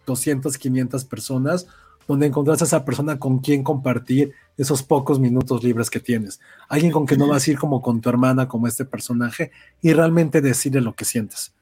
200, 0.05 0.57
500 0.57 1.05
personas 1.05 1.65
donde 2.09 2.27
encontraste 2.27 2.65
a 2.65 2.67
esa 2.67 2.83
persona 2.83 3.19
con 3.19 3.39
quien 3.39 3.63
compartir 3.63 4.33
esos 4.57 4.83
pocos 4.83 5.19
minutos 5.19 5.63
libres 5.63 5.89
que 5.89 5.99
tienes. 5.99 6.39
Alguien 6.69 6.91
con 6.91 7.05
que 7.05 7.17
no 7.17 7.27
vas 7.27 7.47
a 7.47 7.51
ir 7.51 7.57
como 7.57 7.81
con 7.81 8.01
tu 8.01 8.09
hermana, 8.09 8.47
como 8.47 8.67
este 8.67 8.85
personaje, 8.85 9.51
y 9.81 9.93
realmente 9.93 10.41
decirle 10.41 10.81
lo 10.81 10.95
que 10.95 11.05
sientes. 11.05 11.53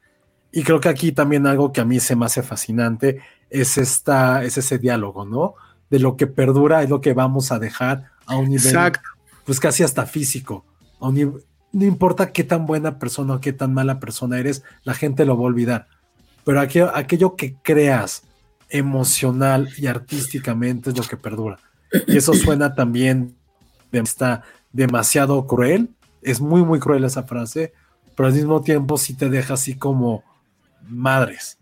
Y 0.52 0.62
creo 0.62 0.80
que 0.80 0.88
aquí 0.88 1.10
también 1.10 1.46
algo 1.46 1.72
que 1.72 1.80
a 1.80 1.84
mí 1.84 1.98
se 1.98 2.14
me 2.14 2.26
hace 2.26 2.42
fascinante 2.42 3.20
es, 3.50 3.76
esta, 3.76 4.44
es 4.44 4.56
ese 4.56 4.78
diálogo, 4.78 5.24
¿no? 5.24 5.54
De 5.90 5.98
lo 5.98 6.16
que 6.16 6.26
perdura 6.26 6.82
es 6.82 6.90
lo 6.90 7.00
que 7.00 7.12
vamos 7.12 7.50
a 7.50 7.58
dejar 7.58 8.10
a 8.26 8.36
un 8.36 8.48
nivel, 8.48 8.92
pues 9.44 9.58
casi 9.58 9.82
hasta 9.82 10.06
físico. 10.06 10.64
no 11.00 11.84
importa 11.84 12.32
qué 12.32 12.44
tan 12.44 12.66
buena 12.66 12.98
persona 12.98 13.34
o 13.34 13.40
qué 13.40 13.52
tan 13.52 13.74
mala 13.74 13.98
persona 13.98 14.38
eres, 14.38 14.62
la 14.84 14.94
gente 14.94 15.24
lo 15.24 15.36
va 15.36 15.42
a 15.42 15.46
olvidar. 15.46 15.88
Pero 16.44 16.60
aquello, 16.60 16.94
aquello 16.94 17.34
que 17.34 17.56
creas 17.62 18.22
emocional 18.68 19.68
y 19.76 19.86
artísticamente 19.86 20.90
es 20.90 20.96
lo 20.96 21.04
que 21.04 21.16
perdura. 21.16 21.58
Y 22.06 22.16
eso 22.16 22.34
suena 22.34 22.74
también 22.74 23.34
está 23.92 24.42
demasiado 24.72 25.46
cruel. 25.46 25.90
Es 26.22 26.40
muy, 26.40 26.62
muy 26.62 26.80
cruel 26.80 27.04
esa 27.04 27.22
frase, 27.22 27.72
pero 28.16 28.28
al 28.28 28.34
mismo 28.34 28.62
tiempo 28.62 28.98
sí 28.98 29.14
te 29.14 29.28
deja 29.28 29.54
así 29.54 29.76
como 29.76 30.24
madres. 30.88 31.58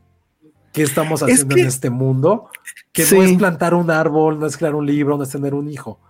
¿Qué 0.72 0.82
estamos 0.82 1.22
haciendo 1.22 1.56
en 1.56 1.66
este 1.66 1.90
mundo? 1.90 2.48
Que 2.92 3.04
no 3.12 3.22
es 3.22 3.36
plantar 3.36 3.74
un 3.74 3.90
árbol, 3.90 4.38
no 4.38 4.46
es 4.46 4.56
crear 4.56 4.74
un 4.74 4.86
libro, 4.86 5.16
no 5.16 5.24
es 5.24 5.30
tener 5.30 5.54
un 5.54 5.68
hijo. 5.68 6.00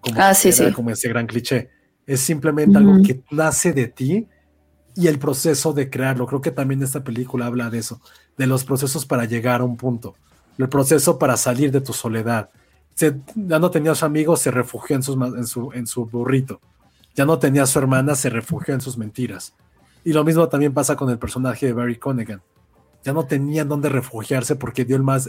Como, 0.00 0.20
ah, 0.20 0.34
sí, 0.34 0.50
como 0.72 0.90
ese 0.90 1.08
gran 1.08 1.26
cliché. 1.26 1.70
Es 2.06 2.20
simplemente 2.20 2.78
algo 2.78 3.02
que 3.02 3.22
nace 3.30 3.72
de 3.72 3.86
ti 3.86 4.26
y 4.96 5.06
el 5.06 5.18
proceso 5.18 5.72
de 5.72 5.90
crearlo. 5.90 6.26
Creo 6.26 6.40
que 6.40 6.50
también 6.50 6.82
esta 6.82 7.04
película 7.04 7.46
habla 7.46 7.70
de 7.70 7.78
eso, 7.78 8.00
de 8.36 8.46
los 8.46 8.64
procesos 8.64 9.06
para 9.06 9.24
llegar 9.26 9.60
a 9.60 9.64
un 9.64 9.76
punto, 9.76 10.16
el 10.56 10.68
proceso 10.68 11.18
para 11.18 11.36
salir 11.36 11.70
de 11.70 11.80
tu 11.80 11.92
soledad, 11.92 12.50
ya 12.98 13.58
no 13.58 13.70
tenía 13.70 13.92
a 13.92 13.94
su 13.94 14.04
amigo, 14.04 14.36
se 14.36 14.50
refugió 14.50 14.96
en, 14.96 15.02
su, 15.02 15.70
en 15.72 15.86
su 15.86 16.06
burrito. 16.06 16.60
Ya 17.14 17.24
no 17.24 17.38
tenía 17.38 17.62
a 17.62 17.66
su 17.66 17.78
hermana, 17.78 18.14
se 18.14 18.30
refugió 18.30 18.74
en 18.74 18.80
sus 18.80 18.96
mentiras. 18.96 19.54
Y 20.04 20.12
lo 20.12 20.24
mismo 20.24 20.48
también 20.48 20.72
pasa 20.72 20.96
con 20.96 21.10
el 21.10 21.18
personaje 21.18 21.66
de 21.66 21.72
Barry 21.72 21.96
Connigan. 21.96 22.42
Ya 23.04 23.12
no 23.12 23.26
tenía 23.26 23.64
dónde 23.64 23.88
refugiarse 23.88 24.56
porque 24.56 24.84
dio 24.84 24.96
el 24.96 25.02
más. 25.02 25.28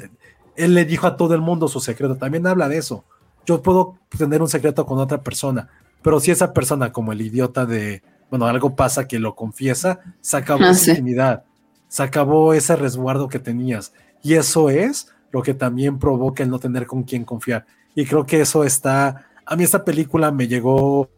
Él 0.56 0.74
le 0.74 0.86
dijo 0.86 1.08
a 1.08 1.18
todo 1.18 1.34
el 1.34 1.42
mundo 1.42 1.68
su 1.68 1.80
secreto. 1.80 2.16
También 2.16 2.46
habla 2.48 2.68
de 2.68 2.78
eso. 2.78 3.04
Yo 3.46 3.62
puedo 3.62 3.98
tener 4.18 4.42
un 4.42 4.50
secreto 4.50 4.86
con 4.86 5.00
otra 5.00 5.24
persona, 5.24 5.70
pero 6.02 6.20
si 6.20 6.32
esa 6.32 6.54
persona, 6.54 6.92
como 6.92 7.12
el 7.12 7.22
idiota 7.22 7.66
de. 7.66 8.04
Bueno, 8.30 8.46
algo 8.46 8.76
pasa 8.76 9.08
que 9.08 9.18
lo 9.18 9.36
confiesa, 9.36 10.00
se 10.22 10.38
acabó 10.38 10.66
ah, 10.66 10.72
esa 10.72 10.92
intimidad, 10.92 11.46
se 11.88 12.04
acabó 12.04 12.54
ese 12.54 12.76
resguardo 12.76 13.28
que 13.28 13.40
tenías. 13.40 13.94
Y 14.22 14.36
eso 14.36 14.70
es 14.70 15.12
lo 15.32 15.42
que 15.42 15.54
también 15.54 16.00
provoca 16.00 16.44
el 16.44 16.50
no 16.50 16.60
tener 16.60 16.86
con 16.88 17.04
quién 17.04 17.24
confiar. 17.24 17.66
Y 17.96 18.06
creo 18.06 18.26
que 18.26 18.42
eso 18.42 18.64
está, 18.64 19.28
a 19.46 19.56
mí 19.56 19.64
esta 19.64 19.84
película 19.84 20.32
me 20.32 20.48
llegó 20.48 21.10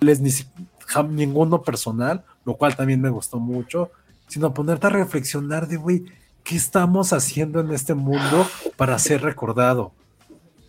les 0.00 0.20
ni 0.20 0.30
ninguno 1.10 1.62
personal, 1.62 2.24
lo 2.44 2.56
cual 2.56 2.76
también 2.76 3.00
me 3.00 3.10
gustó 3.10 3.38
mucho, 3.38 3.90
sino 4.28 4.54
ponerte 4.54 4.86
a 4.86 4.90
reflexionar 4.90 5.68
de, 5.68 5.76
güey, 5.76 6.04
¿qué 6.42 6.56
estamos 6.56 7.12
haciendo 7.12 7.60
en 7.60 7.70
este 7.72 7.94
mundo 7.94 8.46
para 8.76 8.98
ser 8.98 9.22
recordado? 9.22 9.92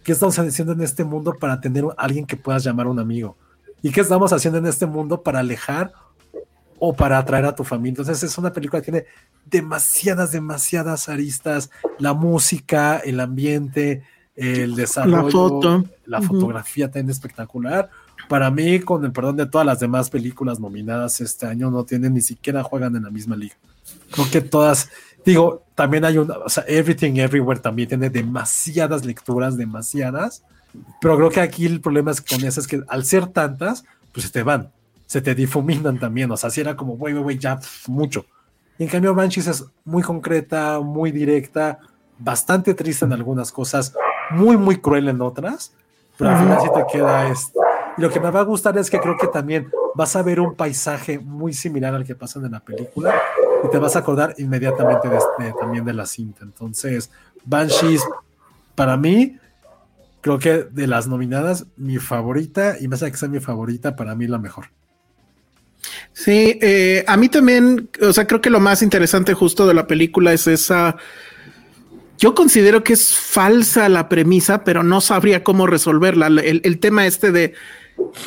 ¿Qué 0.03 0.11
estamos 0.11 0.37
haciendo 0.37 0.73
en 0.73 0.81
este 0.81 1.03
mundo 1.03 1.33
para 1.39 1.59
tener 1.59 1.83
a 1.85 1.93
alguien 1.97 2.25
que 2.25 2.37
puedas 2.37 2.63
llamar 2.63 2.87
un 2.87 2.99
amigo? 2.99 3.37
¿Y 3.81 3.91
qué 3.91 4.01
estamos 4.01 4.33
haciendo 4.33 4.59
en 4.59 4.67
este 4.67 4.85
mundo 4.85 5.21
para 5.21 5.39
alejar 5.39 5.93
o 6.87 6.93
para 6.93 7.17
atraer 7.17 7.45
a 7.45 7.55
tu 7.55 7.63
familia? 7.63 7.91
Entonces 7.91 8.23
es 8.23 8.37
una 8.37 8.51
película 8.51 8.81
que 8.81 8.91
tiene 8.91 9.05
demasiadas, 9.45 10.31
demasiadas 10.31 11.09
aristas, 11.09 11.69
la 11.99 12.13
música, 12.13 12.97
el 12.97 13.19
ambiente, 13.19 14.03
el 14.35 14.75
desarrollo, 14.75 15.23
la, 15.23 15.31
foto. 15.31 15.85
la 16.05 16.21
fotografía 16.21 16.87
también 16.87 17.09
espectacular. 17.09 17.89
Para 18.27 18.49
mí, 18.49 18.79
con 18.79 19.05
el 19.05 19.11
perdón 19.11 19.37
de 19.37 19.45
todas 19.45 19.65
las 19.65 19.79
demás 19.79 20.09
películas 20.09 20.59
nominadas 20.59 21.21
este 21.21 21.45
año, 21.45 21.69
no 21.69 21.83
tienen 21.83 22.13
ni 22.13 22.21
siquiera 22.21 22.63
juegan 22.63 22.95
en 22.95 23.03
la 23.03 23.11
misma 23.11 23.35
liga. 23.35 23.55
Creo 24.11 24.29
que 24.31 24.41
todas, 24.41 24.89
digo, 25.23 25.63
también 25.75 26.05
hay 26.05 26.17
una, 26.17 26.37
o 26.39 26.49
sea, 26.49 26.63
Everything 26.67 27.17
Everywhere 27.17 27.59
también 27.59 27.89
tiene 27.89 28.09
demasiadas 28.09 29.05
lecturas, 29.05 29.57
demasiadas, 29.57 30.43
pero 30.99 31.17
creo 31.17 31.29
que 31.29 31.41
aquí 31.41 31.65
el 31.65 31.81
problema 31.81 32.11
es 32.11 32.21
con 32.21 32.43
esas 32.43 32.67
que 32.67 32.81
al 32.87 33.05
ser 33.05 33.27
tantas, 33.27 33.85
pues 34.11 34.25
se 34.25 34.31
te 34.31 34.43
van, 34.43 34.71
se 35.05 35.21
te 35.21 35.35
difuminan 35.35 35.99
también, 35.99 36.31
o 36.31 36.37
sea, 36.37 36.49
si 36.49 36.61
era 36.61 36.75
como, 36.75 36.97
güey, 36.97 37.13
güey, 37.13 37.37
ya 37.37 37.59
mucho. 37.87 38.25
Y 38.77 38.83
en 38.83 38.89
cambio, 38.89 39.13
Banshees 39.13 39.47
es 39.47 39.65
muy 39.85 40.03
concreta, 40.03 40.79
muy 40.79 41.11
directa, 41.11 41.79
bastante 42.17 42.73
triste 42.73 43.05
en 43.05 43.13
algunas 43.13 43.51
cosas, 43.51 43.93
muy, 44.31 44.57
muy 44.57 44.77
cruel 44.77 45.07
en 45.07 45.21
otras, 45.21 45.73
pero 46.17 46.31
al 46.31 46.39
final 46.39 46.59
sí 46.61 46.67
te 46.73 46.97
queda 46.97 47.29
esto. 47.29 47.59
Y 47.97 48.01
lo 48.01 48.09
que 48.09 48.19
me 48.19 48.31
va 48.31 48.41
a 48.41 48.43
gustar 48.43 48.77
es 48.77 48.89
que 48.89 48.99
creo 48.99 49.17
que 49.17 49.27
también 49.27 49.69
vas 49.95 50.15
a 50.15 50.23
ver 50.23 50.39
un 50.39 50.55
paisaje 50.55 51.19
muy 51.19 51.53
similar 51.53 51.93
al 51.95 52.05
que 52.05 52.15
pasa 52.15 52.39
en 52.39 52.51
la 52.51 52.59
película 52.59 53.15
y 53.63 53.69
te 53.69 53.77
vas 53.77 53.95
a 53.95 53.99
acordar 53.99 54.35
inmediatamente 54.37 55.07
de 55.07 55.17
este, 55.17 55.53
también 55.59 55.85
de 55.85 55.93
la 55.93 56.05
cinta. 56.05 56.43
Entonces, 56.43 57.09
Banshees, 57.45 58.03
para 58.75 58.97
mí, 58.97 59.37
creo 60.19 60.39
que 60.39 60.63
de 60.63 60.87
las 60.87 61.07
nominadas, 61.07 61.67
mi 61.77 61.97
favorita, 61.97 62.75
y 62.79 62.87
más 62.87 63.01
allá 63.01 63.11
que 63.11 63.17
sea 63.17 63.29
mi 63.29 63.39
favorita, 63.39 63.95
para 63.95 64.15
mí 64.15 64.27
la 64.27 64.37
mejor. 64.37 64.65
Sí, 66.13 66.57
eh, 66.61 67.03
a 67.07 67.17
mí 67.17 67.29
también, 67.29 67.89
o 68.01 68.13
sea, 68.13 68.25
creo 68.25 68.41
que 68.41 68.49
lo 68.49 68.59
más 68.59 68.81
interesante 68.81 69.33
justo 69.33 69.67
de 69.67 69.73
la 69.73 69.87
película 69.87 70.33
es 70.33 70.47
esa. 70.47 70.97
Yo 72.17 72.33
considero 72.33 72.83
que 72.83 72.93
es 72.93 73.15
falsa 73.15 73.89
la 73.89 74.07
premisa, 74.07 74.63
pero 74.63 74.83
no 74.83 75.01
sabría 75.01 75.43
cómo 75.43 75.67
resolverla. 75.67 76.27
El, 76.27 76.79
tema 76.79 77.05
este 77.05 77.31
de 77.31 77.53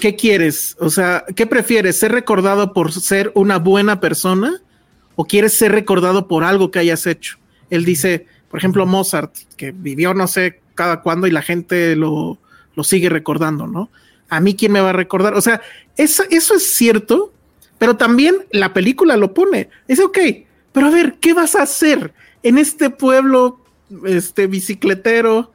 qué 0.00 0.14
quieres, 0.14 0.76
o 0.78 0.90
sea, 0.90 1.24
¿qué 1.34 1.46
prefieres? 1.46 1.98
¿Ser 1.98 2.12
recordado 2.12 2.74
por 2.74 2.92
ser 2.92 3.32
una 3.34 3.58
buena 3.58 4.00
persona 4.00 4.60
o 5.16 5.24
quieres 5.24 5.54
ser 5.54 5.72
recordado 5.72 6.28
por 6.28 6.44
algo 6.44 6.70
que 6.70 6.80
hayas 6.80 7.06
hecho? 7.06 7.38
Él 7.70 7.86
dice, 7.86 8.26
por 8.50 8.58
ejemplo, 8.58 8.84
Mozart, 8.84 9.34
que 9.56 9.72
vivió 9.72 10.12
no 10.12 10.26
sé 10.26 10.60
cada 10.74 11.00
cuándo 11.00 11.26
y 11.26 11.30
la 11.30 11.42
gente 11.42 11.96
lo, 11.96 12.38
lo 12.74 12.84
sigue 12.84 13.08
recordando, 13.08 13.66
¿no? 13.66 13.90
A 14.28 14.40
mí, 14.40 14.54
¿quién 14.54 14.72
me 14.72 14.80
va 14.80 14.90
a 14.90 14.92
recordar? 14.92 15.34
O 15.34 15.40
sea, 15.40 15.62
eso, 15.96 16.22
eso 16.30 16.54
es 16.54 16.64
cierto, 16.74 17.32
pero 17.78 17.96
también 17.96 18.36
la 18.50 18.72
película 18.72 19.16
lo 19.16 19.32
pone. 19.34 19.70
Es 19.86 20.00
ok, 20.00 20.18
pero 20.72 20.88
a 20.88 20.90
ver, 20.90 21.14
¿qué 21.20 21.32
vas 21.32 21.54
a 21.54 21.62
hacer 21.62 22.12
en 22.42 22.58
este 22.58 22.90
pueblo 22.90 23.60
este 24.04 24.46
bicicletero 24.46 25.52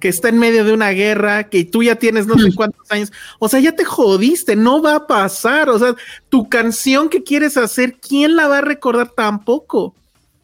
que 0.00 0.08
está 0.08 0.28
en 0.28 0.38
medio 0.38 0.64
de 0.64 0.72
una 0.72 0.90
guerra, 0.90 1.48
que 1.48 1.64
tú 1.64 1.82
ya 1.82 1.96
tienes 1.96 2.26
no 2.26 2.38
sé 2.38 2.54
cuántos 2.54 2.90
años? 2.90 3.12
O 3.38 3.48
sea, 3.48 3.60
ya 3.60 3.72
te 3.72 3.84
jodiste, 3.84 4.56
no 4.56 4.80
va 4.80 4.94
a 4.94 5.06
pasar. 5.06 5.68
O 5.68 5.78
sea, 5.78 5.94
tu 6.28 6.48
canción 6.48 7.08
que 7.08 7.22
quieres 7.22 7.56
hacer, 7.56 7.98
¿quién 7.98 8.36
la 8.36 8.48
va 8.48 8.58
a 8.58 8.62
recordar 8.62 9.10
tampoco? 9.10 9.94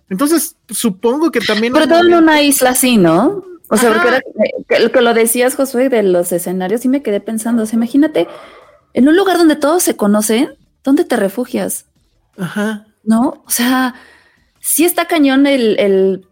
Entonces, 0.09 0.57
supongo 0.69 1.31
que 1.31 1.41
también. 1.41 1.73
Pero 1.73 1.89
todo 1.89 2.01
en 2.01 2.15
una 2.15 2.43
isla 2.43 2.71
así, 2.71 2.99
¿no? 2.99 3.45
O 3.69 3.77
sea, 3.79 3.95
porque 4.69 4.91
que, 4.91 5.01
lo 5.01 5.15
decías, 5.15 5.55
Josué, 5.55 5.89
de 5.89 6.03
los 6.03 6.31
escenarios, 6.33 6.85
y 6.85 6.89
me 6.89 7.03
quedé 7.03 7.21
pensando, 7.21 7.63
o 7.63 7.67
sea, 7.67 7.79
imagínate, 7.79 8.29
en 8.93 9.09
un 9.09 9.17
lugar 9.17 9.39
donde 9.39 9.57
todos 9.57 9.83
se 9.83 9.97
conocen, 9.97 10.51
¿dónde 10.85 11.05
te 11.05 11.17
refugias? 11.17 11.87
Ajá. 12.39 12.87
¿No? 13.05 13.43
O 13.47 13.51
sea, 13.51 13.95
sí 14.61 14.85
está 14.85 15.07
cañón 15.07 15.47
el, 15.47 15.79
el, 15.79 16.29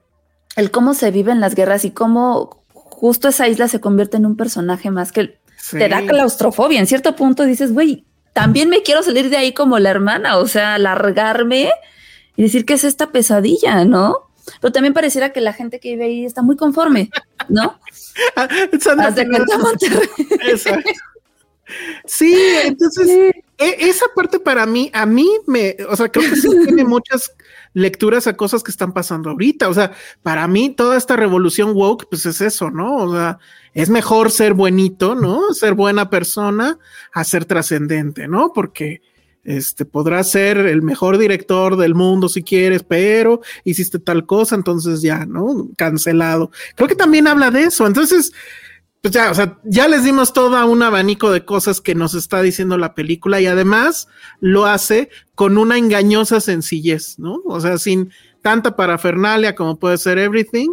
el 0.57 0.71
cómo 0.71 0.95
se 0.95 1.11
viven 1.11 1.41
las 1.41 1.55
guerras 1.55 1.85
y 1.85 1.91
cómo 1.91 2.65
justo 2.73 3.29
esa 3.29 3.49
isla 3.49 3.69
se 3.69 3.81
convierte 3.81 4.17
en 4.19 4.27
un 4.27 4.37
personaje 4.37 4.91
más 4.91 5.13
que 5.13 5.41
te 5.71 5.89
da 5.89 6.07
claustrofobia. 6.07 6.81
En 6.81 6.87
cierto 6.87 7.17
punto 7.17 7.45
dices, 7.45 7.73
güey, 7.73 8.05
también 8.33 8.69
me 8.69 8.83
quiero 8.83 9.03
salir 9.03 9.31
de 9.31 9.37
ahí 9.37 9.53
como 9.53 9.79
la 9.79 9.91
hermana, 9.91 10.39
o 10.39 10.47
sea, 10.47 10.79
largarme 10.79 11.71
y 12.37 12.43
decir 12.43 12.65
que 12.65 12.75
es 12.75 12.85
esta 12.85 13.11
pesadilla, 13.11 13.85
¿no? 13.85 14.31
Pero 14.61 14.73
también 14.73 14.95
pareciera 14.95 15.31
que 15.33 15.41
la 15.41 15.53
gente 15.53 15.81
que 15.81 15.91
vive 15.91 16.05
ahí 16.05 16.25
está 16.25 16.43
muy 16.43 16.57
conforme, 16.57 17.11
¿no? 17.49 17.79
Hasta 18.37 19.23
Exacto. 20.47 20.91
Sí, 22.05 22.35
entonces 22.65 23.09
e, 23.09 23.45
esa 23.61 24.07
parte 24.15 24.41
para 24.41 24.65
mí, 24.65 24.91
a 24.95 25.05
mí 25.05 25.29
me, 25.47 25.77
o 25.89 25.95
sea, 25.95 26.09
creo 26.09 26.29
que 26.31 26.37
sí 26.37 26.49
tiene 26.67 26.85
muchas 26.85 27.35
lecturas 27.75 28.27
a 28.27 28.37
cosas 28.37 28.63
que 28.63 28.71
están 28.71 28.93
pasando 28.93 29.31
ahorita. 29.31 29.69
O 29.69 29.75
sea, 29.75 29.93
para 30.23 30.49
mí 30.49 30.71
toda 30.71 30.97
esta 30.97 31.17
revolución 31.17 31.73
woke, 31.75 32.09
pues 32.09 32.25
es 32.27 32.41
eso, 32.41 32.71
¿no? 32.71 32.97
O 32.97 33.13
sea, 33.13 33.39
es 33.75 33.91
mejor 33.91 34.31
ser 34.31 34.55
buenito, 34.55 35.15
¿no? 35.15 35.53
Ser 35.53 35.75
buena 35.75 36.11
persona 36.11 36.79
a 37.13 37.25
ser 37.25 37.45
trascendente, 37.45 38.29
¿no? 38.29 38.53
Porque 38.55 39.03
este 39.45 39.85
podrás 39.85 40.31
ser 40.31 40.59
el 40.59 40.83
mejor 40.83 41.17
director 41.17 41.77
del 41.77 41.95
mundo 41.95 42.29
si 42.29 42.43
quieres, 42.43 42.83
pero 42.83 43.41
hiciste 43.65 43.99
tal 43.99 44.27
cosa, 44.27 44.55
entonces 44.55 45.03
ya, 45.03 45.25
¿no? 45.27 45.69
Cancelado. 45.77 46.51
Creo 46.75 46.89
que 46.89 46.95
también 46.95 47.27
habla 47.27 47.51
de 47.51 47.65
eso. 47.65 47.87
Entonces, 47.87 48.33
pues 49.01 49.15
ya, 49.15 49.31
o 49.31 49.35
sea, 49.35 49.59
ya 49.65 49.89
les 49.89 50.05
dimos 50.05 50.33
todo 50.33 50.67
un 50.67 50.83
abanico 50.83 51.31
de 51.31 51.45
cosas 51.45 51.81
que 51.81 51.95
nos 51.95 52.15
está 52.15 52.43
diciendo 52.43 52.77
la 52.77 52.95
película 52.95 53.41
y 53.41 53.47
además 53.47 54.09
lo 54.41 54.67
hace 54.67 55.09
con 55.35 55.57
una 55.57 55.79
engañosa 55.79 56.41
sencillez, 56.41 57.19
¿no? 57.19 57.41
O 57.47 57.61
sea, 57.61 57.79
sin 57.79 58.11
tanta 58.43 58.77
parafernalia 58.77 59.55
como 59.55 59.79
puede 59.79 59.97
ser 59.97 60.19
Everything, 60.19 60.69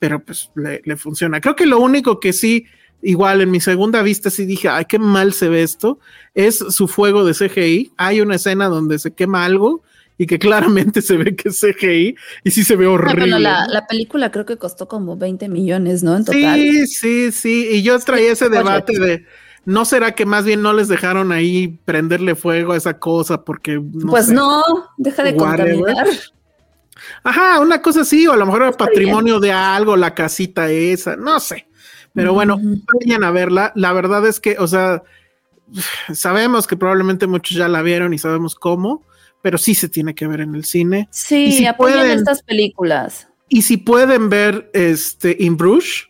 pero 0.00 0.18
pues 0.24 0.50
le, 0.56 0.96
funciona. 0.96 1.40
Creo 1.40 1.54
que 1.54 1.66
lo 1.66 1.78
único 1.78 2.18
que 2.18 2.32
sí 2.32 2.66
igual 3.02 3.40
en 3.40 3.50
mi 3.50 3.60
segunda 3.60 4.02
vista 4.02 4.30
sí 4.30 4.46
dije, 4.46 4.68
ay, 4.68 4.86
qué 4.86 4.98
mal 4.98 5.32
se 5.32 5.48
ve 5.48 5.62
esto. 5.62 6.00
Es 6.34 6.58
su 6.58 6.88
fuego 6.88 7.24
de 7.24 7.34
CGI. 7.34 7.92
Hay 7.96 8.20
una 8.20 8.34
escena 8.34 8.66
donde 8.66 8.98
se 8.98 9.12
quema 9.12 9.44
algo 9.44 9.82
y 10.20 10.26
que 10.26 10.38
claramente 10.38 11.00
se 11.00 11.16
ve 11.16 11.34
que 11.34 11.48
es 11.48 11.58
CGI 11.58 12.14
y 12.44 12.50
sí 12.50 12.62
se 12.62 12.76
ve 12.76 12.86
horrible. 12.86 13.20
bueno, 13.20 13.38
la, 13.38 13.66
la 13.66 13.86
película 13.86 14.30
creo 14.30 14.44
que 14.44 14.58
costó 14.58 14.86
como 14.86 15.16
20 15.16 15.48
millones, 15.48 16.02
¿no? 16.02 16.14
En 16.14 16.26
total. 16.26 16.56
Sí, 16.56 16.86
sí, 16.88 17.32
sí. 17.32 17.68
Y 17.70 17.82
yo 17.82 17.98
traía 18.00 18.32
ese 18.32 18.50
debate 18.50 18.98
de, 18.98 19.24
¿no 19.64 19.86
será 19.86 20.14
que 20.14 20.26
más 20.26 20.44
bien 20.44 20.60
no 20.60 20.74
les 20.74 20.88
dejaron 20.88 21.32
ahí 21.32 21.80
prenderle 21.86 22.34
fuego 22.34 22.74
a 22.74 22.76
esa 22.76 22.98
cosa? 22.98 23.44
Porque... 23.44 23.80
No 23.80 24.10
pues 24.10 24.26
sé, 24.26 24.34
no, 24.34 24.62
deja 24.98 25.22
de 25.22 25.32
whatever. 25.32 25.74
contaminar. 25.76 26.06
Ajá, 27.24 27.58
una 27.60 27.80
cosa 27.80 28.02
así, 28.02 28.26
o 28.26 28.32
a 28.34 28.36
lo 28.36 28.44
mejor 28.44 28.60
era 28.60 28.72
patrimonio 28.72 29.40
de 29.40 29.52
algo, 29.52 29.96
la 29.96 30.14
casita 30.14 30.70
esa, 30.70 31.16
no 31.16 31.40
sé. 31.40 31.66
Pero 32.12 32.34
bueno, 32.34 32.60
vayan 32.60 33.24
a 33.24 33.30
verla. 33.30 33.72
La 33.74 33.94
verdad 33.94 34.26
es 34.26 34.38
que, 34.38 34.58
o 34.58 34.66
sea, 34.66 35.02
sabemos 36.12 36.66
que 36.66 36.76
probablemente 36.76 37.26
muchos 37.26 37.56
ya 37.56 37.68
la 37.68 37.80
vieron 37.80 38.12
y 38.12 38.18
sabemos 38.18 38.54
cómo, 38.54 39.06
pero 39.42 39.58
sí 39.58 39.74
se 39.74 39.88
tiene 39.88 40.14
que 40.14 40.26
ver 40.26 40.40
en 40.40 40.54
el 40.54 40.64
cine. 40.64 41.08
Sí, 41.10 41.52
si 41.52 41.66
apoyen 41.66 41.98
pueden- 41.98 42.18
estas 42.18 42.42
películas. 42.42 43.28
Y 43.48 43.62
si 43.62 43.76
pueden 43.78 44.28
ver 44.30 44.70
este 44.74 45.36
In 45.40 45.56
Bruges, 45.56 46.06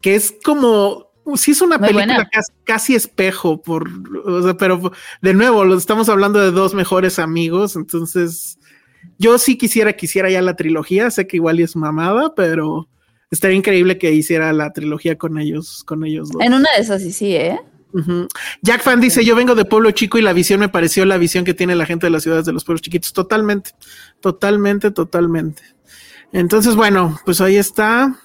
que 0.00 0.14
es 0.14 0.34
como, 0.44 1.08
sí 1.34 1.50
es 1.52 1.60
una 1.62 1.78
Muy 1.78 1.88
película 1.88 2.28
casi, 2.30 2.52
casi 2.64 2.94
espejo, 2.94 3.60
por, 3.60 3.90
o 4.24 4.42
sea, 4.42 4.56
pero 4.56 4.92
de 5.22 5.34
nuevo, 5.34 5.64
lo 5.64 5.76
estamos 5.76 6.08
hablando 6.08 6.38
de 6.40 6.50
dos 6.52 6.74
mejores 6.74 7.18
amigos, 7.18 7.74
entonces 7.74 8.58
yo 9.18 9.38
sí 9.38 9.56
quisiera, 9.58 9.94
quisiera 9.94 10.30
ya 10.30 10.42
la 10.42 10.54
trilogía, 10.56 11.10
sé 11.10 11.26
que 11.26 11.38
igual 11.38 11.58
es 11.60 11.74
mamada, 11.74 12.34
pero 12.36 12.88
estaría 13.30 13.56
increíble 13.56 13.98
que 13.98 14.12
hiciera 14.12 14.52
la 14.52 14.72
trilogía 14.72 15.16
con 15.18 15.38
ellos, 15.38 15.82
con 15.84 16.04
ellos 16.04 16.30
dos. 16.30 16.40
En 16.42 16.54
una 16.54 16.68
de 16.76 16.82
esas 16.82 17.02
sí, 17.02 17.12
sí, 17.12 17.34
¿eh? 17.34 17.58
Jack 18.62 18.82
Fan 18.82 19.00
dice: 19.00 19.24
Yo 19.24 19.36
vengo 19.36 19.54
de 19.54 19.64
pueblo 19.64 19.90
chico 19.92 20.18
y 20.18 20.22
la 20.22 20.32
visión 20.32 20.60
me 20.60 20.68
pareció 20.68 21.04
la 21.04 21.16
visión 21.16 21.44
que 21.44 21.54
tiene 21.54 21.74
la 21.74 21.86
gente 21.86 22.06
de 22.06 22.10
las 22.10 22.22
ciudades 22.22 22.44
de 22.44 22.52
los 22.52 22.64
pueblos 22.64 22.82
chiquitos. 22.82 23.12
Totalmente, 23.12 23.72
totalmente, 24.20 24.90
totalmente. 24.90 25.62
Entonces, 26.32 26.74
bueno, 26.74 27.18
pues 27.24 27.40
ahí 27.40 27.56
está. 27.56 28.18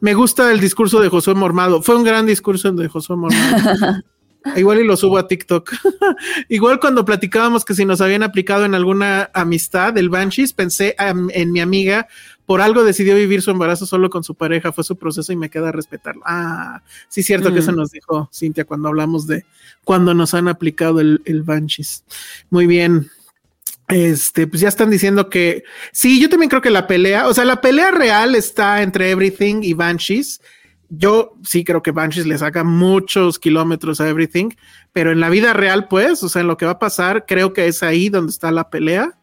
Me 0.00 0.14
gusta 0.14 0.52
el 0.52 0.60
discurso 0.60 1.00
de 1.00 1.08
Josué 1.08 1.34
Mormado. 1.34 1.82
Fue 1.82 1.96
un 1.96 2.04
gran 2.04 2.26
discurso 2.26 2.70
de 2.72 2.88
Josué 2.88 3.16
Mormado. 3.16 4.02
Igual 4.56 4.80
y 4.80 4.84
lo 4.84 4.96
subo 4.96 5.16
a 5.16 5.26
TikTok. 5.26 5.72
Igual 6.48 6.78
cuando 6.78 7.04
platicábamos 7.04 7.64
que 7.64 7.74
si 7.74 7.86
nos 7.86 8.00
habían 8.00 8.22
aplicado 8.22 8.66
en 8.66 8.74
alguna 8.74 9.30
amistad 9.32 9.96
el 9.96 10.10
Banshees, 10.10 10.52
pensé 10.52 10.94
en 10.98 11.50
mi 11.50 11.60
amiga, 11.60 12.08
por 12.46 12.60
algo 12.60 12.84
decidió 12.84 13.14
vivir 13.16 13.40
su 13.42 13.50
embarazo 13.50 13.86
solo 13.86 14.10
con 14.10 14.22
su 14.24 14.34
pareja, 14.34 14.72
fue 14.72 14.84
su 14.84 14.96
proceso 14.96 15.32
y 15.32 15.36
me 15.36 15.48
queda 15.50 15.72
respetarlo. 15.72 16.22
Ah, 16.26 16.82
sí, 17.08 17.22
cierto 17.22 17.48
que 17.48 17.60
Mm. 17.60 17.62
eso 17.62 17.72
nos 17.72 17.90
dijo 17.90 18.28
Cintia 18.32 18.64
cuando 18.64 18.88
hablamos 18.88 19.26
de 19.26 19.44
cuando 19.84 20.12
nos 20.14 20.34
han 20.34 20.48
aplicado 20.48 21.00
el, 21.00 21.22
el 21.24 21.42
Banshees. 21.42 22.04
Muy 22.50 22.66
bien. 22.66 23.10
Este, 23.88 24.46
pues 24.46 24.62
ya 24.62 24.68
están 24.68 24.88
diciendo 24.90 25.28
que 25.28 25.64
sí, 25.92 26.20
yo 26.20 26.30
también 26.30 26.48
creo 26.48 26.62
que 26.62 26.70
la 26.70 26.86
pelea, 26.86 27.28
o 27.28 27.34
sea, 27.34 27.44
la 27.44 27.60
pelea 27.60 27.90
real 27.90 28.34
está 28.34 28.82
entre 28.82 29.10
Everything 29.10 29.62
y 29.62 29.74
Banshees. 29.74 30.40
Yo 30.88 31.34
sí 31.42 31.64
creo 31.64 31.82
que 31.82 31.90
Banshees 31.90 32.26
le 32.26 32.38
saca 32.38 32.62
muchos 32.64 33.38
kilómetros 33.38 34.00
a 34.00 34.08
Everything, 34.08 34.50
pero 34.92 35.12
en 35.12 35.20
la 35.20 35.28
vida 35.28 35.52
real, 35.52 35.88
pues, 35.88 36.22
o 36.22 36.28
sea, 36.28 36.42
en 36.42 36.48
lo 36.48 36.56
que 36.56 36.66
va 36.66 36.72
a 36.72 36.78
pasar, 36.78 37.24
creo 37.26 37.52
que 37.52 37.66
es 37.66 37.82
ahí 37.82 38.08
donde 38.10 38.30
está 38.30 38.50
la 38.52 38.70
pelea. 38.70 39.16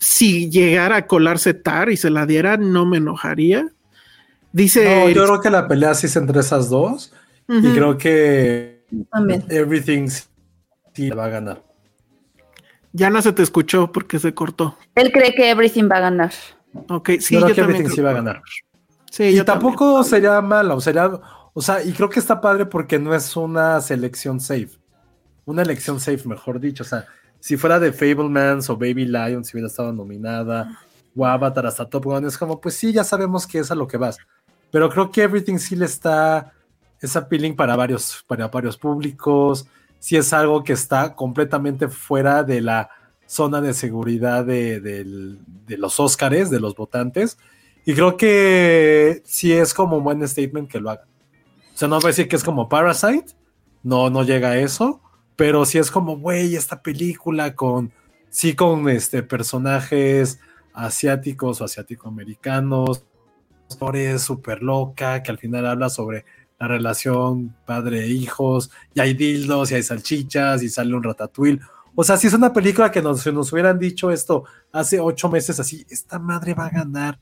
Si 0.00 0.50
llegara 0.50 0.96
a 0.96 1.06
colarse 1.06 1.52
Tar 1.54 1.90
y 1.90 1.96
se 1.96 2.10
la 2.10 2.24
diera, 2.26 2.56
no 2.56 2.86
me 2.86 2.96
enojaría. 2.96 3.68
Dice. 4.52 4.84
No, 4.84 5.08
yo 5.10 5.24
creo 5.24 5.40
que 5.40 5.50
la 5.50 5.68
pelea 5.68 5.94
sí 5.94 6.06
es 6.06 6.16
entre 6.16 6.40
esas 6.40 6.70
dos. 6.70 7.12
Y 7.48 7.72
creo 7.72 7.98
que 7.98 8.84
También. 9.10 9.44
Everything 9.48 10.08
sí 10.94 11.10
va 11.10 11.26
a 11.26 11.28
ganar. 11.28 11.62
Ya 12.92 13.10
no 13.10 13.20
se 13.22 13.32
te 13.32 13.42
escuchó 13.42 13.92
porque 13.92 14.18
se 14.18 14.34
cortó. 14.34 14.76
Él 14.94 15.12
cree 15.12 15.34
que 15.34 15.50
Everything 15.50 15.88
va 15.90 15.98
a 15.98 16.00
ganar. 16.00 16.32
Ok, 16.88 17.10
sí, 17.20 17.34
yo 17.34 17.40
yo, 17.40 17.46
creo 17.46 17.54
que 17.54 17.60
Everything 17.60 17.84
creo 17.84 17.96
sí 17.96 18.00
va 18.00 18.10
a 18.10 18.14
ganar. 18.14 18.42
Sí, 19.10 19.24
Y 19.24 19.34
yo 19.34 19.44
tampoco 19.44 19.94
también. 19.94 20.04
sería 20.04 20.40
mala, 20.40 20.74
o 20.74 20.80
sería, 20.80 21.10
o 21.52 21.60
sea, 21.60 21.82
y 21.82 21.92
creo 21.92 22.08
que 22.08 22.20
está 22.20 22.40
padre 22.40 22.66
porque 22.66 22.98
no 22.98 23.14
es 23.14 23.36
una 23.36 23.80
selección 23.80 24.40
safe. 24.40 24.70
Una 25.44 25.62
elección 25.62 26.00
safe, 26.00 26.28
mejor 26.28 26.60
dicho. 26.60 26.84
O 26.84 26.86
sea, 26.86 27.06
si 27.40 27.56
fuera 27.56 27.80
de 27.80 27.92
Fablemans 27.92 28.70
o 28.70 28.76
Baby 28.76 29.06
Lion, 29.06 29.44
si 29.44 29.56
hubiera 29.56 29.66
estado 29.68 29.92
nominada, 29.92 30.78
o 31.16 31.26
Avatar 31.26 31.66
hasta 31.66 31.88
Top 31.88 32.04
Gun, 32.04 32.24
es 32.26 32.38
como, 32.38 32.60
pues 32.60 32.76
sí, 32.76 32.92
ya 32.92 33.02
sabemos 33.02 33.46
que 33.46 33.58
es 33.58 33.70
a 33.70 33.74
lo 33.74 33.86
que 33.88 33.96
vas. 33.96 34.18
Pero 34.70 34.88
creo 34.88 35.10
que 35.10 35.22
Everything 35.22 35.58
sí 35.58 35.74
le 35.74 35.86
está, 35.86 36.52
es 37.00 37.16
appealing 37.16 37.56
para 37.56 37.74
varios, 37.74 38.24
para 38.28 38.46
varios 38.48 38.76
públicos. 38.76 39.66
Sí 39.98 40.16
es 40.16 40.32
algo 40.32 40.62
que 40.62 40.72
está 40.72 41.14
completamente 41.14 41.88
fuera 41.88 42.44
de 42.44 42.60
la 42.60 42.88
zona 43.26 43.60
de 43.60 43.74
seguridad 43.74 44.44
de, 44.44 44.80
del- 44.80 45.40
de 45.66 45.76
los 45.76 45.98
Óscares, 45.98 46.50
de 46.50 46.60
los 46.60 46.74
votantes. 46.76 47.38
Y 47.84 47.94
creo 47.94 48.16
que 48.16 49.22
sí 49.24 49.52
es 49.52 49.74
como 49.74 49.96
un 49.96 50.04
buen 50.04 50.26
statement 50.28 50.70
que 50.70 50.80
lo 50.80 50.90
hagan. 50.90 51.06
O 51.74 51.76
sea, 51.76 51.88
no 51.88 51.96
voy 51.96 52.06
a 52.06 52.08
decir 52.08 52.28
que 52.28 52.36
es 52.36 52.44
como 52.44 52.68
Parasite, 52.68 53.32
no, 53.82 54.10
no 54.10 54.22
llega 54.22 54.50
a 54.50 54.58
eso, 54.58 55.00
pero 55.40 55.64
sí 55.64 55.78
es 55.78 55.90
como, 55.90 56.18
güey, 56.18 56.54
esta 56.54 56.82
película 56.82 57.54
con, 57.56 57.90
sí 58.28 58.54
con 58.54 58.86
este, 58.90 59.22
personajes 59.22 60.38
asiáticos 60.74 61.62
o 61.62 61.64
asiático-americanos, 61.64 63.06
historias 63.66 64.20
súper 64.20 64.62
loca, 64.62 65.22
que 65.22 65.30
al 65.30 65.38
final 65.38 65.64
habla 65.64 65.88
sobre 65.88 66.26
la 66.58 66.68
relación 66.68 67.56
padre-hijos, 67.64 68.70
y 68.92 69.00
hay 69.00 69.14
dildos, 69.14 69.70
y 69.70 69.76
hay 69.76 69.82
salchichas, 69.82 70.62
y 70.62 70.68
sale 70.68 70.94
un 70.94 71.02
ratatouille. 71.02 71.60
O 71.94 72.04
sea, 72.04 72.18
si 72.18 72.26
es 72.26 72.34
una 72.34 72.52
película 72.52 72.90
que 72.90 73.00
nos, 73.00 73.22
si 73.22 73.32
nos 73.32 73.50
hubieran 73.50 73.78
dicho 73.78 74.10
esto 74.10 74.44
hace 74.72 75.00
ocho 75.00 75.30
meses 75.30 75.58
así, 75.58 75.86
esta 75.88 76.18
madre 76.18 76.52
va 76.52 76.66
a 76.66 76.70
ganar 76.70 77.18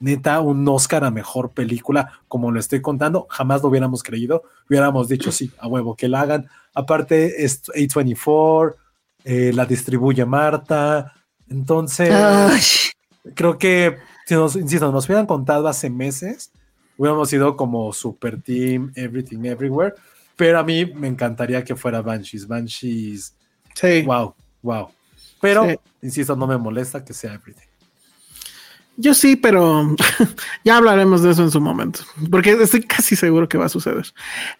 neta 0.00 0.40
un 0.40 0.66
Oscar 0.68 1.04
a 1.04 1.10
mejor 1.10 1.50
película, 1.52 2.20
como 2.28 2.50
lo 2.50 2.60
estoy 2.60 2.80
contando, 2.82 3.26
jamás 3.30 3.62
lo 3.62 3.68
hubiéramos 3.68 4.02
creído, 4.02 4.42
hubiéramos 4.68 5.08
dicho 5.08 5.32
sí, 5.32 5.50
a 5.58 5.66
huevo, 5.68 5.96
que 5.96 6.08
la 6.08 6.20
hagan. 6.22 6.48
Aparte, 6.74 7.44
es 7.44 7.62
A24, 7.68 8.74
eh, 9.24 9.52
la 9.54 9.64
distribuye 9.64 10.24
Marta, 10.26 11.14
entonces 11.48 12.10
Ay, 12.12 12.60
creo 13.34 13.56
que, 13.58 13.96
si 14.26 14.34
nos, 14.34 14.56
insisto, 14.56 14.90
nos 14.92 15.06
hubieran 15.06 15.26
contado 15.26 15.68
hace 15.68 15.88
meses, 15.88 16.50
hubiéramos 16.98 17.28
sido 17.30 17.56
como 17.56 17.92
super 17.92 18.40
team, 18.42 18.92
everything, 18.96 19.44
everywhere, 19.44 19.94
pero 20.36 20.58
a 20.58 20.64
mí 20.64 20.84
me 20.86 21.08
encantaría 21.08 21.62
que 21.64 21.76
fuera 21.76 22.02
Banshees, 22.02 22.46
Banshees, 22.46 23.34
Sí. 23.74 24.02
wow, 24.02 24.34
wow. 24.62 24.88
Pero, 25.40 25.68
Sí. 25.68 25.76
insisto, 26.02 26.36
no 26.36 26.46
me 26.46 26.56
molesta 26.58 27.04
que 27.04 27.12
sea 27.12 27.34
everything. 27.34 27.66
Yo 28.96 29.12
sí, 29.12 29.34
pero 29.34 29.96
ya 30.64 30.76
hablaremos 30.76 31.20
de 31.22 31.32
eso 31.32 31.42
en 31.42 31.50
su 31.50 31.60
momento, 31.60 32.00
porque 32.30 32.52
estoy 32.52 32.84
casi 32.84 33.16
seguro 33.16 33.48
que 33.48 33.58
va 33.58 33.66
a 33.66 33.68
suceder. 33.68 34.06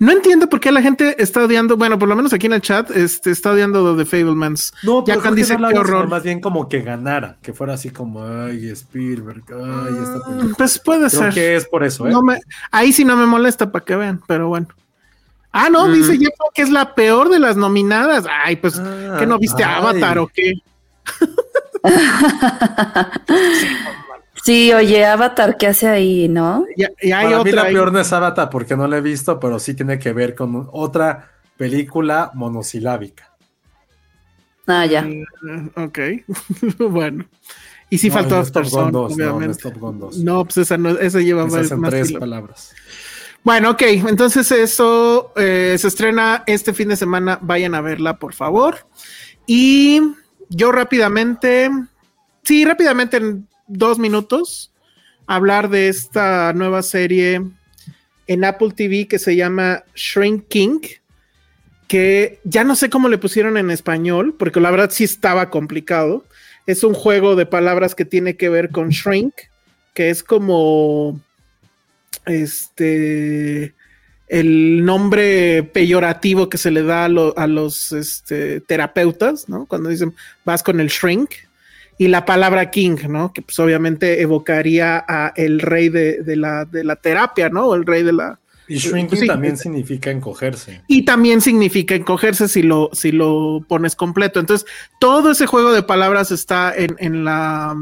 No 0.00 0.10
entiendo 0.10 0.48
por 0.48 0.58
qué 0.58 0.72
la 0.72 0.82
gente 0.82 1.22
está 1.22 1.44
odiando, 1.44 1.76
bueno, 1.76 2.00
por 2.00 2.08
lo 2.08 2.16
menos 2.16 2.32
aquí 2.32 2.46
en 2.46 2.54
el 2.54 2.60
chat, 2.60 2.90
este, 2.90 3.30
está 3.30 3.52
odiando 3.52 3.94
de 3.94 4.04
Fablemans. 4.04 4.74
No, 4.82 5.04
ya 5.04 5.14
pero 5.14 5.30
que 5.30 5.36
dice 5.36 5.56
no 5.56 5.68
qué 5.68 5.78
horror. 5.78 6.08
más 6.08 6.24
bien 6.24 6.40
como 6.40 6.68
que 6.68 6.80
ganara, 6.82 7.36
que 7.42 7.52
fuera 7.52 7.74
así 7.74 7.90
como, 7.90 8.24
ay, 8.24 8.70
Spielberg, 8.70 9.44
ay, 9.52 9.98
esta 10.02 10.18
Mm, 10.18 10.22
película. 10.24 10.54
Pues 10.58 10.78
puede 10.80 11.08
Creo 11.08 11.22
ser. 11.22 11.32
que 11.32 11.54
es 11.56 11.66
por 11.68 11.84
eso, 11.84 12.08
¿eh? 12.08 12.10
No 12.10 12.20
me- 12.22 12.40
ahí 12.72 12.92
sí 12.92 13.04
no 13.04 13.16
me 13.16 13.26
molesta 13.26 13.70
para 13.70 13.84
que 13.84 13.94
vean, 13.94 14.20
pero 14.26 14.48
bueno. 14.48 14.66
Ah, 15.52 15.68
no, 15.70 15.86
Mm. 15.86 15.92
dice 15.92 16.18
Jeff 16.18 16.34
que 16.52 16.62
es 16.62 16.70
la 16.70 16.96
peor 16.96 17.28
de 17.28 17.38
las 17.38 17.56
nominadas. 17.56 18.24
Ay, 18.28 18.56
pues, 18.56 18.80
Ah, 18.80 19.14
¿qué 19.20 19.26
no 19.26 19.38
viste 19.38 19.62
ay. 19.62 19.74
Avatar 19.78 20.18
o 20.18 20.26
qué? 20.26 20.54
sí, 24.44 24.72
oye, 24.72 25.04
Avatar, 25.04 25.56
¿qué 25.56 25.66
hace 25.68 25.88
ahí, 25.88 26.28
no? 26.28 26.66
Y, 26.76 26.84
y 27.08 27.12
hay 27.12 27.26
Para 27.26 27.40
mí 27.40 27.52
la 27.52 27.62
ahí. 27.64 27.74
peor 27.74 27.92
no 27.92 28.00
es 28.00 28.12
Avatar 28.12 28.50
porque 28.50 28.76
no 28.76 28.86
la 28.86 28.98
he 28.98 29.00
visto, 29.00 29.38
pero 29.40 29.58
sí 29.58 29.74
tiene 29.74 29.98
que 29.98 30.12
ver 30.12 30.34
con 30.34 30.68
otra 30.72 31.30
película 31.56 32.30
monosilábica. 32.34 33.30
Ah, 34.66 34.86
ya. 34.86 35.02
Mm, 35.02 35.70
Ok, 35.76 35.98
bueno. 36.78 37.26
Y 37.90 37.98
sí 37.98 38.08
No, 38.08 38.14
faltó 38.14 38.36
After 38.38 38.66
Sun, 38.66 38.90
2, 38.90 38.92
no, 38.92 39.00
no 39.00 39.08
es 39.08 39.12
obviamente. 39.30 39.62
Top 39.62 39.76
Gun 39.78 39.98
2. 40.00 40.18
No, 40.18 40.44
pues 40.44 40.56
esa, 40.58 40.76
no, 40.78 40.90
esa 40.90 41.20
lleva 41.20 41.46
Esa 41.46 41.56
más, 41.56 41.66
es 41.66 41.72
en 41.72 41.80
más 41.80 41.90
tres 41.90 42.08
kilo. 42.08 42.20
palabras. 42.20 42.72
Bueno, 43.42 43.70
ok, 43.72 43.82
entonces 44.08 44.50
eso 44.52 45.32
eh, 45.36 45.76
se 45.78 45.88
estrena 45.88 46.44
este 46.46 46.72
fin 46.72 46.88
de 46.88 46.96
semana. 46.96 47.38
Vayan 47.42 47.74
a 47.74 47.82
verla, 47.82 48.18
por 48.18 48.32
favor. 48.32 48.78
Y 49.46 50.00
yo 50.48 50.72
rápidamente, 50.72 51.70
sí, 52.42 52.64
rápidamente 52.64 53.18
en 53.18 53.46
dos 53.66 53.98
minutos, 53.98 54.72
hablar 55.26 55.70
de 55.70 55.88
esta 55.88 56.52
nueva 56.52 56.82
serie 56.82 57.42
en 58.26 58.44
Apple 58.44 58.72
TV 58.74 59.06
que 59.06 59.18
se 59.18 59.36
llama 59.36 59.84
Shrinking, 59.94 60.80
que 61.88 62.40
ya 62.44 62.64
no 62.64 62.76
sé 62.76 62.90
cómo 62.90 63.08
le 63.08 63.18
pusieron 63.18 63.56
en 63.56 63.70
español, 63.70 64.34
porque 64.38 64.60
la 64.60 64.70
verdad 64.70 64.90
sí 64.90 65.04
estaba 65.04 65.50
complicado. 65.50 66.24
Es 66.66 66.82
un 66.82 66.94
juego 66.94 67.36
de 67.36 67.46
palabras 67.46 67.94
que 67.94 68.04
tiene 68.04 68.36
que 68.36 68.48
ver 68.48 68.70
con 68.70 68.88
shrink, 68.88 69.34
que 69.92 70.10
es 70.10 70.22
como 70.22 71.20
este 72.24 73.74
el 74.26 74.84
nombre 74.84 75.62
peyorativo 75.62 76.48
que 76.48 76.56
se 76.56 76.70
le 76.70 76.82
da 76.82 77.04
a, 77.04 77.08
los 77.46 77.92
este, 77.92 78.60
terapeutas, 78.62 79.48
¿no? 79.48 79.66
Cuando 79.66 79.90
dicen 79.90 80.14
vas 80.44 80.62
con 80.62 80.80
el 80.80 80.88
shrink 80.88 81.30
y 81.98 82.08
la 82.08 82.24
palabra 82.24 82.70
king, 82.70 82.96
¿no? 83.08 83.32
Que 83.32 83.42
pues 83.42 83.58
obviamente 83.58 84.20
evocaría 84.20 85.04
a 85.06 85.32
el 85.36 85.60
rey 85.60 85.88
de, 85.88 86.22
la, 86.36 86.64
de 86.64 86.84
la 86.84 86.96
terapia, 86.96 87.48
¿no? 87.48 87.66
O 87.66 87.74
el 87.74 87.86
rey 87.86 88.02
de 88.02 88.12
la... 88.12 88.40
Y 88.66 88.78
shrinking 88.78 89.26
también 89.26 89.58
significa 89.58 90.10
encogerse. 90.10 90.82
Y 90.88 91.04
también 91.04 91.42
significa 91.42 91.94
encogerse 91.94 92.48
si 92.48 92.62
lo, 92.62 92.88
si 92.94 93.12
lo 93.12 93.64
pones 93.68 93.94
completo. 93.94 94.40
Entonces, 94.40 94.66
todo 94.98 95.32
ese 95.32 95.46
juego 95.46 95.72
de 95.72 95.82
palabras 95.82 96.30
está 96.30 96.72
en, 96.74 96.96
en, 96.98 97.24
la, 97.24 97.76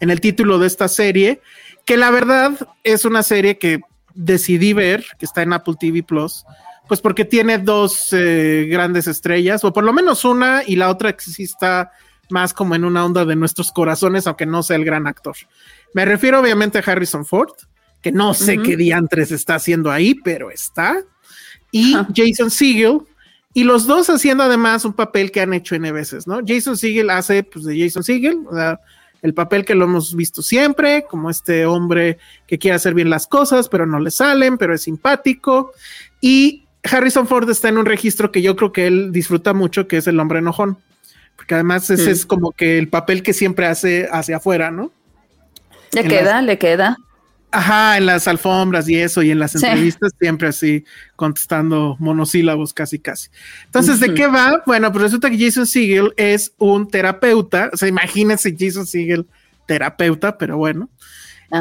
en 0.00 0.10
el 0.10 0.20
título 0.20 0.58
de 0.58 0.66
esta 0.66 0.86
serie, 0.86 1.40
que 1.86 1.96
la 1.96 2.10
verdad 2.10 2.52
es 2.84 3.06
una 3.06 3.22
serie 3.22 3.56
que 3.56 3.80
decidí 4.14 4.74
ver, 4.74 5.06
que 5.18 5.24
está 5.24 5.42
en 5.42 5.54
Apple 5.54 5.76
TV 5.80 6.02
Plus, 6.02 6.44
pues 6.88 7.00
porque 7.00 7.24
tiene 7.24 7.58
dos 7.58 8.08
eh, 8.12 8.66
grandes 8.70 9.06
estrellas, 9.06 9.64
o 9.64 9.72
por 9.72 9.84
lo 9.84 9.92
menos 9.92 10.24
una, 10.24 10.62
y 10.66 10.76
la 10.76 10.90
otra 10.90 11.14
que 11.14 11.24
sí 11.24 11.44
está 11.44 11.92
más 12.30 12.52
como 12.52 12.74
en 12.74 12.84
una 12.84 13.04
onda 13.04 13.24
de 13.24 13.36
nuestros 13.36 13.72
corazones, 13.72 14.26
aunque 14.26 14.46
no 14.46 14.62
sea 14.62 14.76
el 14.76 14.84
gran 14.84 15.06
actor. 15.06 15.36
Me 15.94 16.04
refiero 16.04 16.40
obviamente 16.40 16.78
a 16.78 16.82
Harrison 16.82 17.24
Ford, 17.24 17.52
que 18.02 18.12
no 18.12 18.34
sé 18.34 18.58
qué 18.58 18.76
diantres 18.76 19.32
está 19.32 19.56
haciendo 19.56 19.90
ahí, 19.90 20.14
pero 20.14 20.50
está, 20.50 21.02
y 21.70 21.94
Jason 22.14 22.50
Segel, 22.50 23.00
y 23.54 23.64
los 23.64 23.86
dos 23.86 24.08
haciendo 24.08 24.44
además 24.44 24.84
un 24.84 24.92
papel 24.92 25.30
que 25.30 25.40
han 25.40 25.52
hecho 25.52 25.74
N 25.74 25.90
veces, 25.92 26.26
¿no? 26.26 26.40
Jason 26.46 26.76
Segel 26.76 27.10
hace 27.10 27.42
pues 27.42 27.64
de 27.64 27.78
Jason 27.78 28.04
Segel, 28.04 28.44
o 28.48 28.54
sea, 28.54 28.80
el 29.20 29.34
papel 29.34 29.64
que 29.64 29.74
lo 29.74 29.84
hemos 29.84 30.14
visto 30.14 30.42
siempre, 30.42 31.04
como 31.08 31.28
este 31.28 31.66
hombre 31.66 32.18
que 32.46 32.58
quiere 32.58 32.76
hacer 32.76 32.94
bien 32.94 33.10
las 33.10 33.26
cosas, 33.26 33.68
pero 33.68 33.84
no 33.84 33.98
le 33.98 34.10
salen, 34.10 34.58
pero 34.58 34.74
es 34.74 34.82
simpático. 34.82 35.72
Y 36.20 36.66
Harrison 36.84 37.26
Ford 37.26 37.50
está 37.50 37.68
en 37.68 37.78
un 37.78 37.86
registro 37.86 38.30
que 38.30 38.42
yo 38.42 38.54
creo 38.54 38.72
que 38.72 38.86
él 38.86 39.10
disfruta 39.10 39.54
mucho, 39.54 39.88
que 39.88 39.96
es 39.96 40.06
el 40.06 40.20
hombre 40.20 40.38
enojón, 40.38 40.78
porque 41.38 41.54
además 41.54 41.88
ese 41.88 42.10
es 42.10 42.26
como 42.26 42.50
que 42.50 42.78
el 42.78 42.88
papel 42.88 43.22
que 43.22 43.32
siempre 43.32 43.66
hace 43.66 44.08
hacia 44.10 44.38
afuera, 44.38 44.72
¿no? 44.72 44.90
Le 45.92 46.02
queda, 46.02 46.42
le 46.42 46.58
queda. 46.58 46.98
Ajá, 47.52 47.96
en 47.96 48.06
las 48.06 48.26
alfombras 48.26 48.88
y 48.88 48.98
eso, 48.98 49.22
y 49.22 49.30
en 49.30 49.38
las 49.38 49.54
entrevistas 49.54 50.12
siempre 50.18 50.48
así 50.48 50.84
contestando 51.14 51.94
monosílabos 52.00 52.74
casi 52.74 52.98
casi. 52.98 53.28
Entonces, 53.66 54.00
¿de 54.00 54.14
qué 54.14 54.26
va? 54.26 54.64
Bueno, 54.66 54.90
pues 54.90 55.04
resulta 55.04 55.30
que 55.30 55.38
Jason 55.38 55.64
Siegel 55.64 56.12
es 56.16 56.52
un 56.58 56.88
terapeuta, 56.88 57.70
o 57.72 57.76
sea, 57.76 57.88
imagínense 57.88 58.56
Jason 58.58 58.84
Siegel 58.84 59.24
terapeuta, 59.66 60.36
pero 60.36 60.56
bueno, 60.56 60.90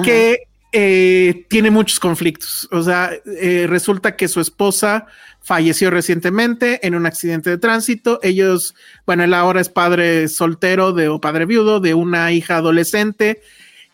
que 0.03 0.46
eh, 0.71 1.45
tiene 1.49 1.71
muchos 1.71 1.99
conflictos. 1.99 2.67
O 2.71 2.83
sea, 2.83 3.11
eh, 3.25 3.65
resulta 3.67 4.15
que 4.15 4.27
su 4.27 4.41
esposa 4.41 5.07
falleció 5.41 5.89
recientemente 5.89 6.85
en 6.85 6.95
un 6.95 7.05
accidente 7.05 7.49
de 7.49 7.57
tránsito. 7.57 8.19
Ellos, 8.21 8.75
bueno, 9.05 9.23
él 9.23 9.33
ahora 9.33 9.61
es 9.61 9.69
padre 9.69 10.27
soltero 10.27 10.91
de, 10.91 11.07
o 11.07 11.21
padre 11.21 11.45
viudo 11.45 11.79
de 11.79 11.93
una 11.93 12.31
hija 12.31 12.57
adolescente 12.57 13.41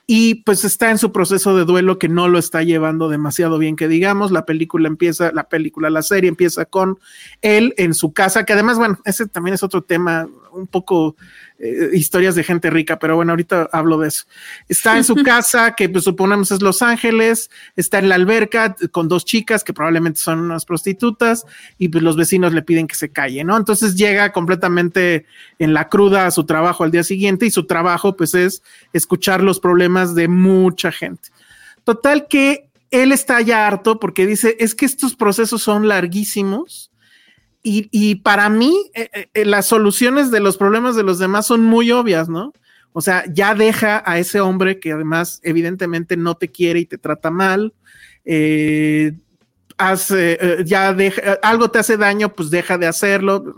y 0.05 0.35
pues 0.43 0.65
está 0.65 0.91
en 0.91 0.97
su 0.97 1.11
proceso 1.13 1.55
de 1.55 1.63
duelo 1.63 1.97
que 1.97 2.09
no 2.09 2.27
lo 2.27 2.37
está 2.37 2.61
llevando 2.61 3.07
demasiado 3.07 3.57
bien 3.57 3.77
que 3.77 3.87
digamos, 3.87 4.31
la 4.31 4.45
película 4.45 4.87
empieza, 4.87 5.31
la 5.31 5.47
película, 5.47 5.89
la 5.89 6.01
serie 6.01 6.27
empieza 6.27 6.65
con 6.65 6.99
él 7.41 7.73
en 7.77 7.93
su 7.93 8.11
casa, 8.11 8.45
que 8.45 8.53
además, 8.53 8.77
bueno, 8.77 8.99
ese 9.05 9.27
también 9.27 9.53
es 9.53 9.63
otro 9.63 9.81
tema 9.81 10.27
un 10.51 10.67
poco 10.67 11.15
eh, 11.59 11.89
historias 11.93 12.35
de 12.35 12.43
gente 12.43 12.69
rica, 12.69 12.99
pero 12.99 13.15
bueno, 13.15 13.31
ahorita 13.31 13.69
hablo 13.71 13.97
de 13.97 14.07
eso. 14.07 14.23
Está 14.67 14.97
en 14.97 15.03
su 15.03 15.15
casa, 15.23 15.75
que 15.75 15.87
pues 15.87 16.03
suponemos 16.03 16.51
es 16.51 16.61
Los 16.61 16.81
Ángeles, 16.81 17.49
está 17.75 17.99
en 17.99 18.09
la 18.09 18.15
alberca 18.15 18.75
con 18.91 19.07
dos 19.07 19.25
chicas 19.25 19.63
que 19.63 19.73
probablemente 19.73 20.19
son 20.19 20.39
unas 20.39 20.65
prostitutas 20.65 21.45
y 21.77 21.89
pues 21.89 22.03
los 22.03 22.17
vecinos 22.17 22.53
le 22.53 22.61
piden 22.61 22.87
que 22.87 22.95
se 22.95 23.09
calle, 23.09 23.43
¿no? 23.43 23.55
Entonces 23.57 23.95
llega 23.95 24.31
completamente 24.31 25.25
en 25.59 25.73
la 25.73 25.89
cruda 25.89 26.25
a 26.25 26.31
su 26.31 26.45
trabajo 26.45 26.83
al 26.83 26.91
día 26.91 27.03
siguiente 27.03 27.45
y 27.45 27.51
su 27.51 27.65
trabajo 27.65 28.15
pues 28.15 28.33
es 28.33 28.63
escuchar 28.93 29.43
los 29.43 29.59
problemas 29.59 30.15
de 30.15 30.27
mucha 30.27 30.91
gente. 30.91 31.29
Total 31.83 32.27
que 32.27 32.69
él 32.91 33.11
está 33.11 33.41
ya 33.41 33.67
harto 33.67 33.99
porque 33.99 34.25
dice, 34.25 34.55
es 34.59 34.75
que 34.75 34.85
estos 34.85 35.15
procesos 35.15 35.61
son 35.61 35.87
larguísimos 35.87 36.91
y, 37.65 38.15
para 38.15 38.49
mí, 38.49 38.91
eh, 38.93 39.09
eh, 39.13 39.29
eh, 39.33 39.45
las 39.45 39.67
soluciones 39.67 40.31
de 40.31 40.41
los 40.41 40.57
problemas 40.57 40.97
de 40.97 41.03
los 41.03 41.17
demás 41.17 41.47
son 41.47 41.63
muy 41.63 41.91
obvias, 41.91 42.27
¿no? 42.27 42.51
O 42.91 42.99
sea, 42.99 43.23
ya 43.31 43.55
deja 43.55 44.03
a 44.05 44.19
ese 44.19 44.41
hombre 44.41 44.81
que 44.81 44.91
además 44.91 45.39
evidentemente 45.43 46.17
no 46.17 46.35
te 46.35 46.51
quiere 46.51 46.81
y 46.81 46.85
te 46.85 46.97
trata 46.97 47.31
mal. 47.31 47.73
ya 50.65 50.93
deja, 50.93 51.39
algo 51.41 51.71
te 51.71 51.79
hace 51.79 51.95
daño, 51.95 52.35
pues 52.35 52.49
deja 52.49 52.77
de 52.77 52.85
hacerlo, 52.85 53.55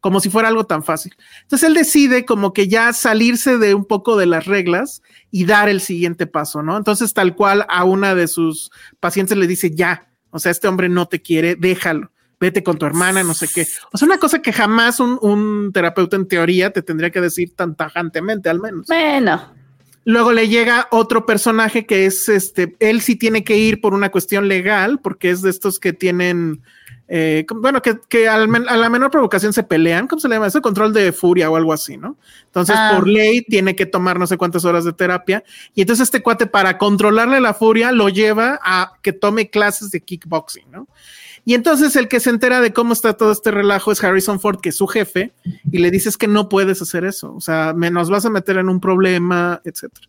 como 0.00 0.18
si 0.20 0.30
fuera 0.30 0.48
algo 0.48 0.64
tan 0.64 0.82
fácil. 0.82 1.14
Entonces 1.42 1.68
él 1.68 1.74
decide 1.74 2.24
como 2.24 2.54
que 2.54 2.68
ya 2.68 2.92
salirse 2.94 3.58
de 3.58 3.74
un 3.74 3.84
poco 3.84 4.16
de 4.16 4.26
las 4.26 4.46
reglas 4.46 5.02
y 5.30 5.44
dar 5.44 5.68
el 5.68 5.82
siguiente 5.82 6.26
paso, 6.26 6.62
¿no? 6.62 6.78
Entonces 6.78 7.12
tal 7.12 7.36
cual 7.36 7.66
a 7.68 7.84
una 7.84 8.14
de 8.14 8.28
sus 8.28 8.70
pacientes 8.98 9.36
le 9.36 9.46
dice, 9.46 9.74
ya, 9.74 10.08
o 10.30 10.38
sea, 10.38 10.50
este 10.50 10.68
hombre 10.68 10.88
no 10.88 11.06
te 11.06 11.20
quiere, 11.20 11.54
déjalo 11.54 12.12
vete 12.42 12.64
con 12.64 12.76
tu 12.76 12.86
hermana, 12.86 13.22
no 13.22 13.34
sé 13.34 13.46
qué. 13.46 13.68
O 13.92 13.96
sea, 13.96 14.06
una 14.06 14.18
cosa 14.18 14.42
que 14.42 14.52
jamás 14.52 14.98
un, 14.98 15.70
terapeuta 15.72 16.16
en 16.16 16.26
teoría 16.26 16.72
te 16.72 16.82
tendría 16.82 17.10
que 17.10 17.20
decir 17.20 17.54
tan 17.54 17.76
tajantemente, 17.76 18.50
al 18.50 18.58
menos. 18.58 18.88
Bueno. 18.88 19.54
Luego 20.04 20.32
le 20.32 20.48
llega 20.48 20.88
otro 20.90 21.24
personaje 21.24 21.86
que 21.86 22.04
es 22.06 22.28
este, 22.28 22.74
él 22.80 23.00
sí 23.00 23.14
tiene 23.14 23.44
que 23.44 23.56
ir 23.56 23.80
por 23.80 23.94
una 23.94 24.10
cuestión 24.10 24.48
legal, 24.48 24.98
porque 25.00 25.30
es 25.30 25.40
de 25.42 25.50
estos 25.50 25.78
que 25.78 25.92
tienen, 25.92 26.62
eh, 27.06 27.46
bueno, 27.54 27.80
que, 27.80 28.28
a 28.28 28.36
la 28.38 28.90
menor 28.90 29.12
provocación 29.12 29.52
se 29.52 29.62
pelean, 29.62 30.08
¿cómo 30.08 30.18
se 30.18 30.26
le 30.28 30.34
llama 30.34 30.48
eso? 30.48 30.60
Control 30.60 30.92
de 30.92 31.12
furia 31.12 31.48
o 31.48 31.54
algo 31.54 31.72
así, 31.72 31.96
¿no? 31.96 32.16
Entonces, 32.46 32.74
ah. 32.76 32.94
por 32.96 33.06
ley, 33.06 33.42
tiene 33.42 33.76
que 33.76 33.86
tomar 33.86 34.18
no 34.18 34.26
sé 34.26 34.36
cuántas 34.36 34.64
horas 34.64 34.84
de 34.84 34.92
terapia. 34.92 35.44
Y 35.76 35.82
entonces 35.82 36.08
este 36.08 36.20
cuate, 36.20 36.46
para 36.46 36.76
controlarle 36.76 37.40
la 37.40 37.54
furia, 37.54 37.92
lo 37.92 38.08
lleva 38.08 38.58
a 38.64 38.94
que 39.00 39.12
tome 39.12 39.50
clases 39.50 39.92
de 39.92 40.00
kickboxing, 40.00 40.68
¿no? 40.72 40.88
Y 41.44 41.54
entonces 41.54 41.96
el 41.96 42.08
que 42.08 42.20
se 42.20 42.30
entera 42.30 42.60
de 42.60 42.72
cómo 42.72 42.92
está 42.92 43.14
todo 43.14 43.32
este 43.32 43.50
relajo 43.50 43.90
es 43.90 44.02
Harrison 44.02 44.38
Ford, 44.38 44.60
que 44.60 44.68
es 44.68 44.76
su 44.76 44.86
jefe, 44.86 45.32
y 45.70 45.78
le 45.78 45.90
dices 45.90 46.16
que 46.16 46.28
no 46.28 46.48
puedes 46.48 46.80
hacer 46.80 47.04
eso. 47.04 47.34
O 47.34 47.40
sea, 47.40 47.72
me, 47.74 47.90
nos 47.90 48.10
vas 48.10 48.24
a 48.24 48.30
meter 48.30 48.58
en 48.58 48.68
un 48.68 48.80
problema, 48.80 49.60
etcétera. 49.64 50.08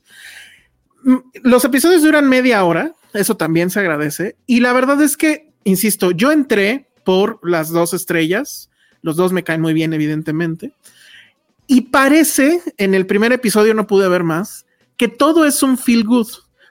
Mm, 1.04 1.16
los 1.44 1.66
episodios 1.66 2.04
duran 2.04 2.30
media 2.30 2.64
hora, 2.64 2.94
eso 3.14 3.36
también 3.36 3.72
se 3.72 3.80
agradece. 3.80 4.36
Y 4.46 4.60
la 4.60 4.74
verdad 4.74 5.02
es 5.02 5.18
que, 5.18 5.52
insisto, 5.64 6.12
yo 6.12 6.32
entré 6.32 6.90
por 7.04 7.40
las 7.42 7.70
dos 7.70 7.94
estrellas, 7.94 8.70
los 9.02 9.16
dos 9.16 9.34
me 9.34 9.44
caen 9.44 9.62
muy 9.62 9.74
bien, 9.74 9.94
evidentemente. 9.94 10.74
Y 11.66 11.82
parece, 11.82 12.62
en 12.78 12.94
el 12.94 13.08
primer 13.08 13.32
episodio 13.32 13.74
no 13.74 13.88
pude 13.88 14.08
ver 14.08 14.24
más, 14.24 14.66
que 14.98 15.08
todo 15.08 15.46
es 15.46 15.64
un 15.64 15.78
feel 15.78 16.04
good, 16.04 16.28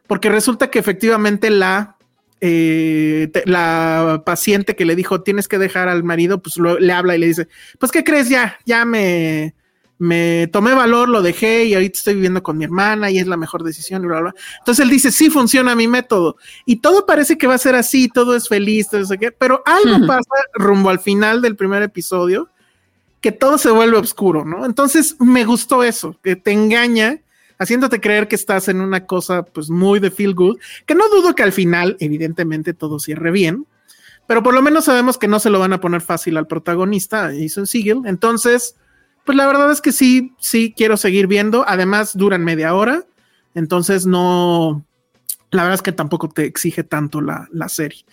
porque 0.07 0.29
resulta 0.29 0.71
que 0.71 0.79
efectivamente 0.79 1.51
la 1.51 1.97
eh, 2.45 3.31
la 3.45 4.25
paciente 4.27 4.75
que 4.75 4.85
le 4.85 4.97
dijo 4.97 5.23
tienes 5.23 5.47
que 5.47 5.59
dejar 5.59 5.89
al 5.89 6.03
marido, 6.03 6.43
pues 6.43 6.57
le 6.57 6.93
habla 6.93 7.15
y 7.15 7.21
le 7.21 7.29
dice, 7.29 7.47
pues 7.79 7.93
¿qué 7.93 8.03
crees? 8.03 8.29
Ya, 8.29 8.59
ya 8.67 8.85
me, 8.85 9.55
me 9.97 10.49
tomé 10.49 10.75
valor, 10.75 11.09
lo 11.09 11.23
dejé 11.23 11.67
y 11.67 11.75
ahorita 11.75 11.99
estoy 11.99 12.15
viviendo 12.15 12.43
con 12.43 12.59
mi 12.59 12.65
hermana 12.65 13.13
y 13.13 13.21
es 13.21 13.29
la 13.29 13.37
mejor 13.37 13.63
decisión 13.63 14.03
y 14.03 14.09
bla, 14.09 14.21
bla. 14.23 14.35
Entonces 14.59 14.83
él 14.85 14.91
dice, 14.91 15.13
sí 15.13 15.31
funciona 15.31 15.77
mi 15.77 15.87
método 15.87 16.37
y 16.67 16.81
todo 16.81 17.07
parece 17.07 17.39
que 17.39 17.47
va 17.47 17.55
a 17.55 17.59
ser 17.59 17.77
así, 17.77 18.09
todo 18.09 18.35
es 18.35 18.49
feliz, 18.49 18.89
todo 18.91 19.05
qué, 19.21 19.31
pero 19.31 19.63
algo 19.65 20.05
pasa 20.09 20.35
rumbo 20.55 20.91
al 20.91 20.99
final 20.99 21.43
del 21.43 21.55
primer 21.55 21.85
episodio 21.85 22.49
que 23.21 23.31
todo 23.31 23.57
se 23.57 23.71
vuelve 23.71 23.99
oscuro, 23.99 24.45
¿no? 24.45 24.67
Entonces 24.67 25.15
me 25.21 25.45
gustó 25.45 25.85
eso, 25.85 26.19
que 26.25 26.35
te 26.35 26.51
engaña 26.51 27.21
haciéndote 27.63 28.01
creer 28.01 28.29
que 28.29 28.37
estás 28.37 28.69
en 28.69 28.81
una 28.81 29.07
cosa 29.07 29.45
pues 29.45 29.71
muy 29.71 30.01
de 30.01 30.11
feel 30.11 30.35
good, 30.35 30.59
que 30.87 30.95
no 30.95 31.09
dudo 31.09 31.35
que 31.35 31.43
al 31.43 31.53
final 31.53 31.97
evidentemente 32.01 32.75
todo 32.75 32.99
cierre 32.99 33.31
bien, 33.31 33.67
pero 34.27 34.43
por 34.43 34.55
lo 34.55 34.63
menos 34.63 34.85
sabemos 34.85 35.19
que 35.19 35.29
no 35.29 35.41
se 35.41 35.51
lo 35.51 35.59
van 35.59 35.73
a 35.73 35.81
poner 35.81 36.01
fácil 36.01 36.37
al 36.37 36.47
protagonista, 36.47 37.33
Jason 37.37 37.67
Siegel, 37.67 38.03
entonces 38.05 38.77
pues 39.25 39.37
la 39.37 39.47
verdad 39.47 39.71
es 39.71 39.81
que 39.81 39.93
sí, 39.93 40.35
sí 40.39 40.75
quiero 40.77 40.97
seguir 40.97 41.27
viendo, 41.27 41.65
además 41.67 42.17
duran 42.17 42.45
media 42.45 42.75
hora, 42.75 43.05
entonces 43.55 44.07
no, 44.07 44.85
la 45.53 45.65
verdad 45.65 45.75
es 45.75 45.83
que 45.83 45.93
tampoco 45.93 46.31
te 46.31 46.47
exige 46.47 46.83
tanto 46.83 47.21
la, 47.21 47.47
serie. 47.69 48.05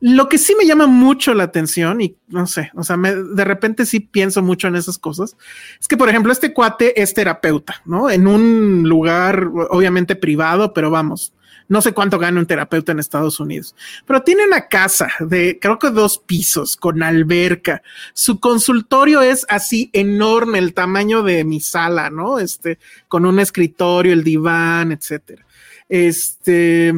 Lo 0.00 0.28
que 0.28 0.38
sí 0.38 0.54
me 0.58 0.66
llama 0.66 0.86
mucho 0.86 1.34
la 1.34 1.44
atención 1.44 2.00
y 2.00 2.16
no 2.28 2.46
sé, 2.46 2.70
o 2.74 2.82
sea, 2.82 2.96
de 2.96 3.44
repente 3.44 3.86
sí 3.86 4.00
pienso 4.00 4.42
mucho 4.42 4.68
en 4.68 4.76
esas 4.76 4.98
cosas, 4.98 5.36
es 5.78 5.86
que 5.86 5.98
por 5.98 6.08
ejemplo 6.08 6.32
este 6.32 6.52
cuate 6.52 7.00
es 7.00 7.12
terapeuta, 7.12 7.82
¿no? 7.84 8.10
En 8.10 8.26
un 8.26 8.88
lugar 8.88 9.48
obviamente 9.70 10.16
privado, 10.16 10.72
pero 10.72 10.90
vamos, 10.90 11.34
no 11.68 11.82
sé 11.82 11.92
cuánto 11.92 12.18
gana 12.18 12.40
un 12.40 12.46
terapeuta 12.46 12.92
en 12.92 12.98
Estados 13.00 13.38
Unidos, 13.38 13.74
pero 14.06 14.22
tiene 14.22 14.46
una 14.46 14.68
casa 14.68 15.08
de 15.20 15.58
creo 15.60 15.78
que 15.78 15.90
dos 15.90 16.18
pisos 16.18 16.76
con 16.76 17.02
alberca. 17.02 17.82
Su 18.14 18.40
consultorio 18.40 19.20
es 19.20 19.44
así 19.50 19.90
enorme, 19.92 20.58
el 20.58 20.72
tamaño 20.72 21.22
de 21.22 21.44
mi 21.44 21.60
sala, 21.60 22.08
¿no? 22.08 22.38
Este, 22.38 22.78
con 23.08 23.26
un 23.26 23.38
escritorio, 23.40 24.14
el 24.14 24.24
diván, 24.24 24.92
etcétera. 24.92 25.44
Este, 25.88 26.94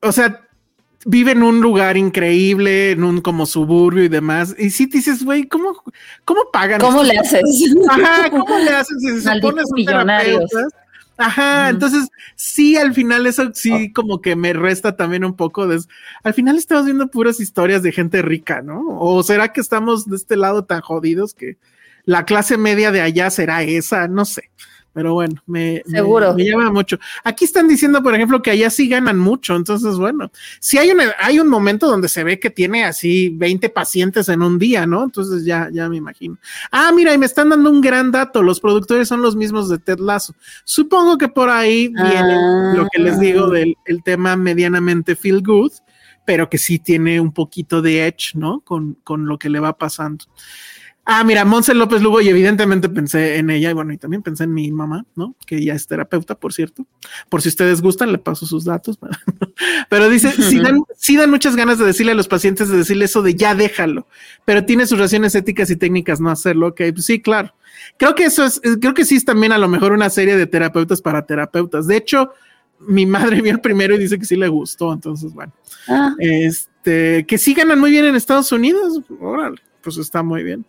o 0.00 0.12
sea, 0.12 0.42
vive 1.04 1.32
en 1.32 1.42
un 1.42 1.60
lugar 1.60 1.96
increíble, 1.96 2.92
en 2.92 3.04
un 3.04 3.20
como 3.20 3.46
suburbio 3.46 4.04
y 4.04 4.08
demás. 4.08 4.54
Y 4.58 4.70
si 4.70 4.86
dices, 4.86 5.24
güey, 5.24 5.46
¿cómo, 5.48 5.82
¿cómo 6.24 6.42
pagan? 6.52 6.80
¿Cómo 6.80 7.02
le 7.02 7.18
haces? 7.18 7.42
Ajá, 7.88 8.30
¿cómo 8.30 8.58
le 8.58 8.70
haces 8.70 8.96
si 9.00 9.20
se 9.20 9.30
pones 9.40 9.66
millonarios? 9.74 10.50
Ajá, 11.18 11.68
entonces 11.68 12.08
sí, 12.36 12.76
al 12.76 12.94
final 12.94 13.26
eso 13.26 13.50
sí 13.54 13.88
oh. 13.90 13.92
como 13.94 14.20
que 14.20 14.34
me 14.34 14.52
resta 14.52 14.96
también 14.96 15.24
un 15.24 15.36
poco 15.36 15.66
de... 15.66 15.80
Al 16.24 16.34
final 16.34 16.56
estamos 16.56 16.86
viendo 16.86 17.08
puras 17.08 17.38
historias 17.38 17.82
de 17.82 17.92
gente 17.92 18.22
rica, 18.22 18.62
¿no? 18.62 18.82
¿O 18.98 19.22
será 19.22 19.52
que 19.52 19.60
estamos 19.60 20.08
de 20.08 20.16
este 20.16 20.36
lado 20.36 20.64
tan 20.64 20.80
jodidos 20.80 21.34
que 21.34 21.58
la 22.04 22.24
clase 22.24 22.56
media 22.56 22.90
de 22.90 23.02
allá 23.02 23.30
será 23.30 23.62
esa? 23.62 24.08
No 24.08 24.24
sé. 24.24 24.50
Pero 24.92 25.14
bueno, 25.14 25.40
me, 25.46 25.82
Seguro. 25.86 26.34
Me, 26.34 26.44
llama 26.44 26.70
mucho. 26.70 26.98
Aquí 27.24 27.44
están 27.44 27.66
diciendo, 27.66 28.02
por 28.02 28.14
ejemplo, 28.14 28.42
que 28.42 28.50
allá 28.50 28.68
sí 28.70 28.88
ganan 28.88 29.18
mucho. 29.18 29.56
Entonces, 29.56 29.96
bueno, 29.96 30.30
si 30.60 30.78
hay, 30.78 30.90
una, 30.90 31.14
hay 31.18 31.38
un 31.38 31.48
momento 31.48 31.86
donde 31.86 32.08
se 32.08 32.24
ve 32.24 32.38
que 32.38 32.50
tiene 32.50 32.84
así 32.84 33.30
20 33.30 33.70
pacientes 33.70 34.28
en 34.28 34.42
un 34.42 34.58
día, 34.58 34.86
¿no? 34.86 35.04
Entonces 35.04 35.44
ya, 35.44 35.68
ya 35.72 35.88
me 35.88 35.96
imagino. 35.96 36.36
Ah, 36.70 36.92
mira, 36.94 37.14
y 37.14 37.18
me 37.18 37.26
están 37.26 37.48
dando 37.48 37.70
un 37.70 37.80
gran 37.80 38.10
dato. 38.10 38.42
Los 38.42 38.60
productores 38.60 39.08
son 39.08 39.22
los 39.22 39.34
mismos 39.34 39.68
de 39.68 39.78
Ted 39.78 39.98
Lasso. 39.98 40.34
Supongo 40.64 41.16
que 41.16 41.28
por 41.28 41.48
ahí 41.48 41.88
viene 41.88 42.76
lo 42.76 42.86
que 42.92 43.00
les 43.00 43.18
digo 43.18 43.46
ah. 43.46 43.50
del 43.50 43.76
el 43.86 44.02
tema 44.02 44.36
medianamente 44.36 45.16
feel 45.16 45.42
good, 45.42 45.72
pero 46.24 46.48
que 46.48 46.58
sí 46.58 46.78
tiene 46.78 47.20
un 47.20 47.32
poquito 47.32 47.82
de 47.82 48.06
edge, 48.06 48.34
¿no? 48.34 48.60
Con, 48.60 48.94
con 49.04 49.26
lo 49.26 49.38
que 49.38 49.48
le 49.48 49.60
va 49.60 49.76
pasando. 49.76 50.24
Ah, 51.04 51.24
mira, 51.24 51.44
Monse 51.44 51.74
López 51.74 52.00
Lugo, 52.00 52.20
y 52.20 52.28
evidentemente 52.28 52.88
pensé 52.88 53.38
en 53.38 53.50
ella, 53.50 53.70
y 53.70 53.72
bueno, 53.72 53.92
y 53.92 53.98
también 53.98 54.22
pensé 54.22 54.44
en 54.44 54.54
mi 54.54 54.70
mamá, 54.70 55.04
¿no? 55.16 55.34
Que 55.46 55.64
ya 55.64 55.74
es 55.74 55.88
terapeuta, 55.88 56.36
por 56.36 56.52
cierto. 56.52 56.86
Por 57.28 57.42
si 57.42 57.48
ustedes 57.48 57.82
gustan, 57.82 58.12
le 58.12 58.18
paso 58.18 58.46
sus 58.46 58.64
datos. 58.64 59.00
pero 59.90 60.08
dice, 60.08 60.30
sí 60.50 60.60
dan, 60.60 60.84
dan, 61.18 61.30
muchas 61.30 61.56
ganas 61.56 61.78
de 61.78 61.86
decirle 61.86 62.12
a 62.12 62.14
los 62.14 62.28
pacientes, 62.28 62.68
de 62.68 62.76
decirle 62.76 63.06
eso 63.06 63.20
de 63.20 63.34
ya 63.34 63.56
déjalo, 63.56 64.06
pero 64.44 64.64
tiene 64.64 64.86
sus 64.86 64.98
razones 64.98 65.34
éticas 65.34 65.70
y 65.70 65.76
técnicas 65.76 66.20
no 66.20 66.30
hacerlo. 66.30 66.68
Ok, 66.68 66.82
pues 66.94 67.04
sí, 67.04 67.20
claro. 67.20 67.52
Creo 67.96 68.14
que 68.14 68.24
eso 68.24 68.44
es, 68.44 68.60
creo 68.80 68.94
que 68.94 69.04
sí 69.04 69.16
es 69.16 69.24
también 69.24 69.50
a 69.50 69.58
lo 69.58 69.66
mejor 69.66 69.92
una 69.92 70.08
serie 70.08 70.36
de 70.36 70.46
terapeutas 70.46 71.02
para 71.02 71.26
terapeutas. 71.26 71.88
De 71.88 71.96
hecho, 71.96 72.30
mi 72.78 73.06
madre 73.06 73.40
vio 73.42 73.52
el 73.52 73.60
primero 73.60 73.96
y 73.96 73.98
dice 73.98 74.20
que 74.20 74.24
sí 74.24 74.36
le 74.36 74.46
gustó, 74.46 74.92
entonces, 74.92 75.32
bueno. 75.32 75.52
Ah. 75.88 76.14
Este, 76.20 77.26
que 77.26 77.38
sí 77.38 77.54
ganan 77.54 77.80
muy 77.80 77.90
bien 77.90 78.04
en 78.04 78.14
Estados 78.14 78.52
Unidos, 78.52 79.00
órale, 79.20 79.60
pues 79.82 79.96
está 79.96 80.22
muy 80.22 80.44
bien. 80.44 80.64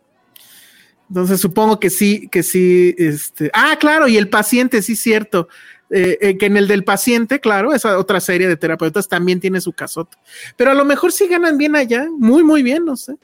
Entonces 1.09 1.39
supongo 1.39 1.79
que 1.79 1.89
sí, 1.89 2.27
que 2.31 2.43
sí, 2.43 2.95
este, 2.97 3.51
ah, 3.53 3.77
claro, 3.79 4.07
y 4.07 4.17
el 4.17 4.29
paciente, 4.29 4.81
sí, 4.81 4.95
cierto, 4.95 5.47
eh, 5.89 6.17
eh, 6.21 6.37
que 6.37 6.47
en 6.47 6.57
el 6.57 6.67
del 6.67 6.83
paciente, 6.83 7.39
claro, 7.39 7.73
esa 7.73 7.97
otra 7.99 8.19
serie 8.19 8.47
de 8.47 8.57
terapeutas 8.57 9.07
también 9.07 9.39
tiene 9.39 9.61
su 9.61 9.73
casote, 9.73 10.17
pero 10.57 10.71
a 10.71 10.73
lo 10.73 10.85
mejor 10.85 11.11
sí 11.11 11.27
ganan 11.27 11.57
bien 11.57 11.75
allá, 11.75 12.07
muy, 12.17 12.43
muy 12.43 12.63
bien, 12.63 12.85
no 12.85 12.95
sé. 12.95 13.15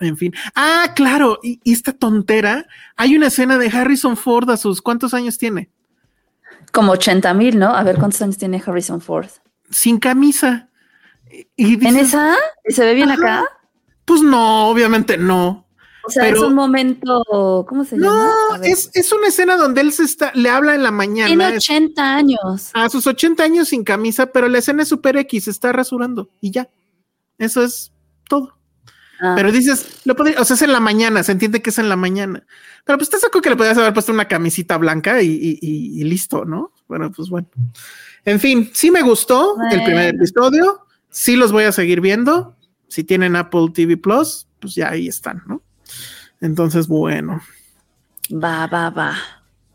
En 0.00 0.16
fin. 0.16 0.34
Ah, 0.54 0.92
claro, 0.96 1.38
y, 1.42 1.60
esta 1.64 1.92
tontera, 1.92 2.66
hay 2.96 3.16
una 3.16 3.28
escena 3.28 3.58
de 3.58 3.68
Harrison 3.68 4.16
Ford 4.16 4.50
a 4.50 4.56
sus, 4.56 4.82
¿cuántos 4.82 5.14
años 5.14 5.38
tiene? 5.38 5.70
Como 6.72 6.92
80 6.92 7.32
mil, 7.34 7.58
¿no? 7.58 7.74
A 7.74 7.82
ver 7.84 7.96
cuántos 7.96 8.20
años 8.22 8.38
tiene 8.38 8.62
Harrison 8.64 9.00
Ford. 9.00 9.28
Sin 9.70 9.98
camisa. 9.98 10.68
Y 11.56 11.86
¿En 11.86 11.96
esa? 11.96 12.36
¿Y 12.66 12.72
se 12.72 12.84
ve 12.84 12.94
bien 12.94 13.10
acá? 13.10 13.46
Pues 14.04 14.22
no, 14.22 14.68
obviamente 14.68 15.16
no. 15.16 15.66
O 16.10 16.12
sea, 16.12 16.28
es 16.28 16.38
un 16.40 16.54
momento, 16.54 17.64
¿cómo 17.68 17.84
se 17.84 17.96
llama? 17.96 18.32
No, 18.50 18.62
es, 18.62 18.90
es, 18.94 19.12
una 19.12 19.28
escena 19.28 19.56
donde 19.56 19.80
él 19.80 19.92
se 19.92 20.02
está, 20.02 20.32
le 20.34 20.50
habla 20.50 20.74
en 20.74 20.82
la 20.82 20.90
mañana. 20.90 21.28
Tiene 21.28 21.56
80 21.56 22.16
años. 22.16 22.70
A 22.74 22.88
sus 22.88 23.06
80 23.06 23.42
años 23.42 23.68
sin 23.68 23.84
camisa, 23.84 24.26
pero 24.26 24.48
la 24.48 24.58
escena 24.58 24.82
es 24.82 24.88
super 24.88 25.16
X, 25.16 25.44
se 25.44 25.50
está 25.50 25.72
rasurando 25.72 26.28
y 26.40 26.50
ya. 26.50 26.68
Eso 27.38 27.62
es 27.62 27.92
todo. 28.28 28.56
Ah. 29.20 29.34
Pero 29.36 29.52
dices, 29.52 30.00
lo 30.04 30.16
podría, 30.16 30.40
o 30.40 30.44
sea, 30.44 30.56
es 30.56 30.62
en 30.62 30.72
la 30.72 30.80
mañana, 30.80 31.22
se 31.22 31.32
entiende 31.32 31.62
que 31.62 31.70
es 31.70 31.78
en 31.78 31.88
la 31.88 31.96
mañana. 31.96 32.44
Pero 32.84 32.98
pues 32.98 33.10
te 33.10 33.18
saco 33.18 33.40
que 33.40 33.50
le 33.50 33.56
podías 33.56 33.78
haber 33.78 33.92
puesto 33.92 34.12
una 34.12 34.26
camisita 34.26 34.78
blanca 34.78 35.22
y, 35.22 36.02
listo, 36.02 36.44
¿no? 36.44 36.72
Bueno, 36.88 37.12
pues 37.12 37.28
bueno. 37.28 37.48
En 38.24 38.40
fin, 38.40 38.70
sí 38.72 38.90
me 38.90 39.02
gustó 39.02 39.56
el 39.70 39.84
primer 39.84 40.14
episodio, 40.14 40.86
sí 41.08 41.36
los 41.36 41.52
voy 41.52 41.64
a 41.64 41.72
seguir 41.72 42.00
viendo. 42.00 42.56
Si 42.88 43.04
tienen 43.04 43.36
Apple 43.36 43.68
TV 43.72 43.96
Plus, 43.96 44.48
pues 44.58 44.74
ya 44.74 44.90
ahí 44.90 45.06
están, 45.06 45.42
¿no? 45.46 45.62
Entonces, 46.40 46.88
bueno. 46.88 47.40
Va, 48.32 48.66
va, 48.66 48.90
va. 48.90 49.16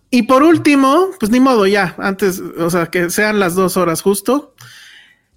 Y 0.09 0.23
por 0.23 0.43
último, 0.43 1.09
pues 1.19 1.31
ni 1.31 1.39
modo, 1.39 1.67
ya, 1.67 1.95
antes, 1.97 2.39
o 2.39 2.69
sea, 2.69 2.87
que 2.87 3.09
sean 3.09 3.39
las 3.39 3.55
dos 3.55 3.75
horas 3.75 4.01
justo. 4.01 4.55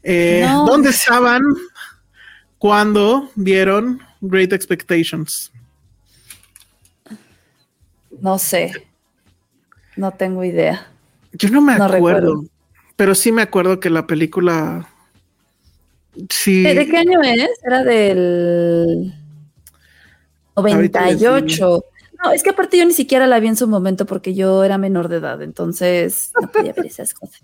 Eh, 0.02 0.46
¿Dónde 0.66 0.90
estaban 0.90 1.42
cuando 2.58 3.30
vieron 3.34 4.00
Great 4.20 4.52
Expectations? 4.52 5.50
No 8.20 8.38
sé. 8.38 8.86
No 9.96 10.12
tengo 10.12 10.44
idea. 10.44 10.86
Yo 11.32 11.48
no 11.50 11.60
me 11.60 11.72
acuerdo, 11.72 12.44
pero 12.96 13.14
sí 13.14 13.32
me 13.32 13.42
acuerdo 13.42 13.80
que 13.80 13.90
la 13.90 14.06
película. 14.06 14.88
Sí. 16.30 16.62
¿De 16.62 16.86
qué 16.86 16.98
año 16.98 17.20
es? 17.22 17.50
Era 17.64 17.82
del. 17.82 19.12
98. 20.62 21.84
No, 22.24 22.32
es 22.32 22.42
que 22.42 22.50
aparte 22.50 22.78
yo 22.78 22.84
ni 22.84 22.92
siquiera 22.92 23.26
la 23.26 23.38
vi 23.38 23.48
en 23.48 23.56
su 23.56 23.68
momento 23.68 24.06
porque 24.06 24.34
yo 24.34 24.64
era 24.64 24.76
menor 24.76 25.08
de 25.08 25.16
edad, 25.16 25.40
entonces 25.42 26.32
no 26.40 26.48
podía 26.52 26.72
ver 26.72 26.86
esas 26.86 27.14
cosas. 27.14 27.42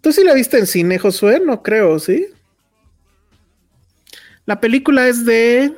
¿Tú 0.00 0.12
sí 0.12 0.24
la 0.24 0.34
viste 0.34 0.58
en 0.58 0.66
cine, 0.66 0.98
Josué? 0.98 1.40
No 1.44 1.62
creo, 1.62 1.98
¿sí? 1.98 2.26
La 4.46 4.60
película 4.60 5.08
es 5.08 5.26
de 5.26 5.74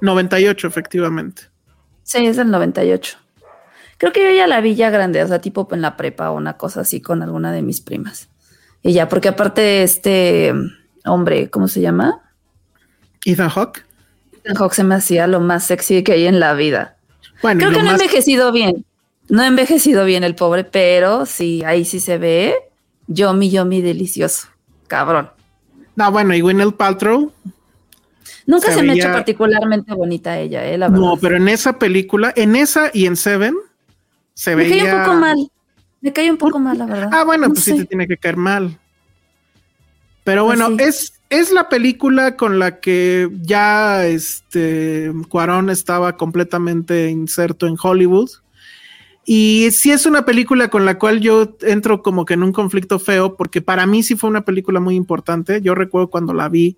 98, 0.00 0.66
efectivamente. 0.66 1.42
Sí, 2.02 2.26
es 2.26 2.36
del 2.36 2.50
98. 2.50 3.18
Creo 3.98 4.12
que 4.12 4.24
yo 4.24 4.30
ya 4.34 4.46
la 4.46 4.60
vi 4.60 4.74
ya 4.74 4.90
grande, 4.90 5.22
o 5.22 5.28
sea, 5.28 5.40
tipo 5.40 5.68
en 5.72 5.82
la 5.82 5.96
prepa 5.96 6.30
o 6.30 6.36
una 6.36 6.56
cosa 6.56 6.80
así 6.80 7.00
con 7.00 7.22
alguna 7.22 7.52
de 7.52 7.62
mis 7.62 7.80
primas. 7.80 8.28
Y 8.82 8.94
ya, 8.94 9.08
porque 9.08 9.28
aparte 9.28 9.82
este 9.82 10.52
hombre, 11.04 11.50
¿cómo 11.50 11.68
se 11.68 11.82
llama? 11.82 12.32
Ethan 13.24 13.50
Hawke. 13.50 13.84
Hawk 14.56 14.72
se 14.72 14.84
me 14.84 14.94
hacía 14.94 15.26
lo 15.26 15.40
más 15.40 15.64
sexy 15.64 16.02
que 16.02 16.12
hay 16.12 16.26
en 16.26 16.40
la 16.40 16.54
vida. 16.54 16.96
Bueno, 17.42 17.60
Creo 17.60 17.72
que 17.72 17.82
no 17.82 17.90
ha 17.90 17.94
envejecido 17.94 18.52
bien. 18.52 18.84
No 19.28 19.42
ha 19.42 19.46
envejecido 19.46 20.04
bien 20.04 20.24
el 20.24 20.34
pobre, 20.34 20.64
pero 20.64 21.24
sí, 21.26 21.62
ahí 21.64 21.84
sí 21.84 22.00
se 22.00 22.18
ve. 22.18 22.54
Yomi, 23.06 23.50
Yomi, 23.50 23.80
delicioso. 23.80 24.48
Cabrón. 24.88 25.30
No, 25.96 26.10
bueno, 26.10 26.34
y 26.34 26.40
Gwyneth 26.40 26.76
Paltrow. 26.76 27.32
Nunca 28.46 28.72
se, 28.72 28.82
me 28.82 28.92
ha 28.92 28.94
hecho 28.96 29.12
particularmente 29.12 29.94
bonita 29.94 30.38
ella, 30.38 30.66
eh, 30.66 30.76
No, 30.76 31.16
pero 31.20 31.36
en 31.36 31.48
esa 31.48 31.78
película, 31.78 32.32
en 32.34 32.56
esa 32.56 32.90
y 32.92 33.06
en 33.06 33.16
Seven, 33.16 33.54
se 34.34 34.54
veía. 34.56 34.74
Me 34.74 34.80
cae 34.80 34.94
un 34.94 35.04
poco 35.04 35.16
mal. 35.16 35.50
Me 36.00 36.12
cae 36.12 36.30
un 36.30 36.36
poco 36.36 36.58
mal, 36.58 36.78
la 36.78 36.86
verdad. 36.86 37.10
Ah, 37.12 37.24
bueno, 37.24 37.48
pues 37.48 37.62
sí 37.62 37.76
te 37.76 37.84
tiene 37.84 38.08
que 38.08 38.16
caer 38.16 38.36
mal. 38.36 38.78
Pero 40.24 40.46
pues 40.46 40.58
bueno, 40.58 40.82
es, 40.82 41.19
es 41.30 41.52
la 41.52 41.68
película 41.68 42.36
con 42.36 42.58
la 42.58 42.80
que 42.80 43.30
ya 43.40 44.06
este 44.06 45.12
Cuarón 45.28 45.70
estaba 45.70 46.16
completamente 46.16 47.08
inserto 47.08 47.66
en 47.66 47.76
Hollywood. 47.82 48.30
Y 49.24 49.68
sí 49.70 49.92
es 49.92 50.06
una 50.06 50.24
película 50.24 50.68
con 50.68 50.84
la 50.84 50.98
cual 50.98 51.20
yo 51.20 51.56
entro 51.62 52.02
como 52.02 52.24
que 52.24 52.34
en 52.34 52.42
un 52.42 52.52
conflicto 52.52 52.98
feo, 52.98 53.36
porque 53.36 53.62
para 53.62 53.86
mí 53.86 54.02
sí 54.02 54.16
fue 54.16 54.28
una 54.28 54.44
película 54.44 54.80
muy 54.80 54.96
importante. 54.96 55.60
Yo 55.62 55.74
recuerdo 55.74 56.10
cuando 56.10 56.34
la 56.34 56.48
vi 56.48 56.76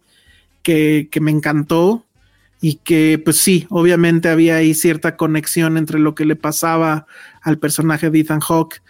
que, 0.62 1.08
que 1.10 1.20
me 1.20 1.30
encantó 1.30 2.04
y 2.60 2.74
que 2.76 3.20
pues 3.22 3.38
sí, 3.38 3.66
obviamente 3.70 4.28
había 4.28 4.56
ahí 4.56 4.74
cierta 4.74 5.16
conexión 5.16 5.76
entre 5.76 5.98
lo 5.98 6.14
que 6.14 6.24
le 6.24 6.36
pasaba 6.36 7.06
al 7.42 7.58
personaje 7.58 8.08
de 8.08 8.20
Ethan 8.20 8.40
Hawke 8.40 8.82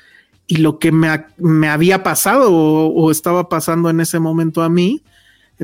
y 0.46 0.56
lo 0.56 0.78
que 0.78 0.92
me, 0.92 1.24
me 1.38 1.68
había 1.68 2.02
pasado 2.02 2.52
o, 2.52 3.10
estaba 3.10 3.48
pasando 3.48 3.88
en 3.88 4.00
ese 4.00 4.18
momento 4.18 4.62
a 4.62 4.68
mí, 4.68 5.02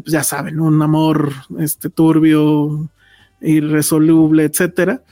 pues 0.01 0.13
ya 0.13 0.23
saben, 0.23 0.61
un 0.61 0.81
amor 0.83 1.33
este, 1.59 1.91
turbio, 1.91 2.89
irresoluble, 3.41 4.45
etcétera. 4.45 5.03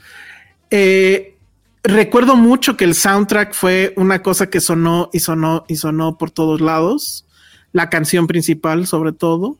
Eh, 0.69 1.37
recuerdo 1.83 2.35
mucho 2.35 2.77
que 2.77 2.85
el 2.85 2.95
soundtrack 2.95 3.53
fue 3.53 3.93
una 3.97 4.21
cosa 4.21 4.49
que 4.49 4.59
sonó 4.59 5.09
y 5.13 5.19
sonó 5.19 5.65
y 5.67 5.77
sonó 5.77 6.17
por 6.17 6.31
todos 6.31 6.61
lados, 6.61 7.25
la 7.71 7.89
canción 7.89 8.27
principal 8.27 8.87
sobre 8.87 9.11
todo, 9.11 9.57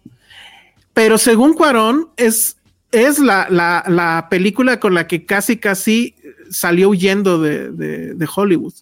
pero 0.94 1.18
según 1.18 1.54
Cuarón 1.54 2.10
es, 2.18 2.58
es 2.91 3.20
la, 3.20 3.48
la, 3.49 4.28
película 4.30 4.80
con 4.80 4.94
la 4.94 5.08
que 5.08 5.26
casi 5.26 5.58
casi 5.58 6.16
salió 6.49 6.90
huyendo 6.90 7.40
de, 7.40 7.72
de 7.72 8.30
Hollywood. 8.34 8.74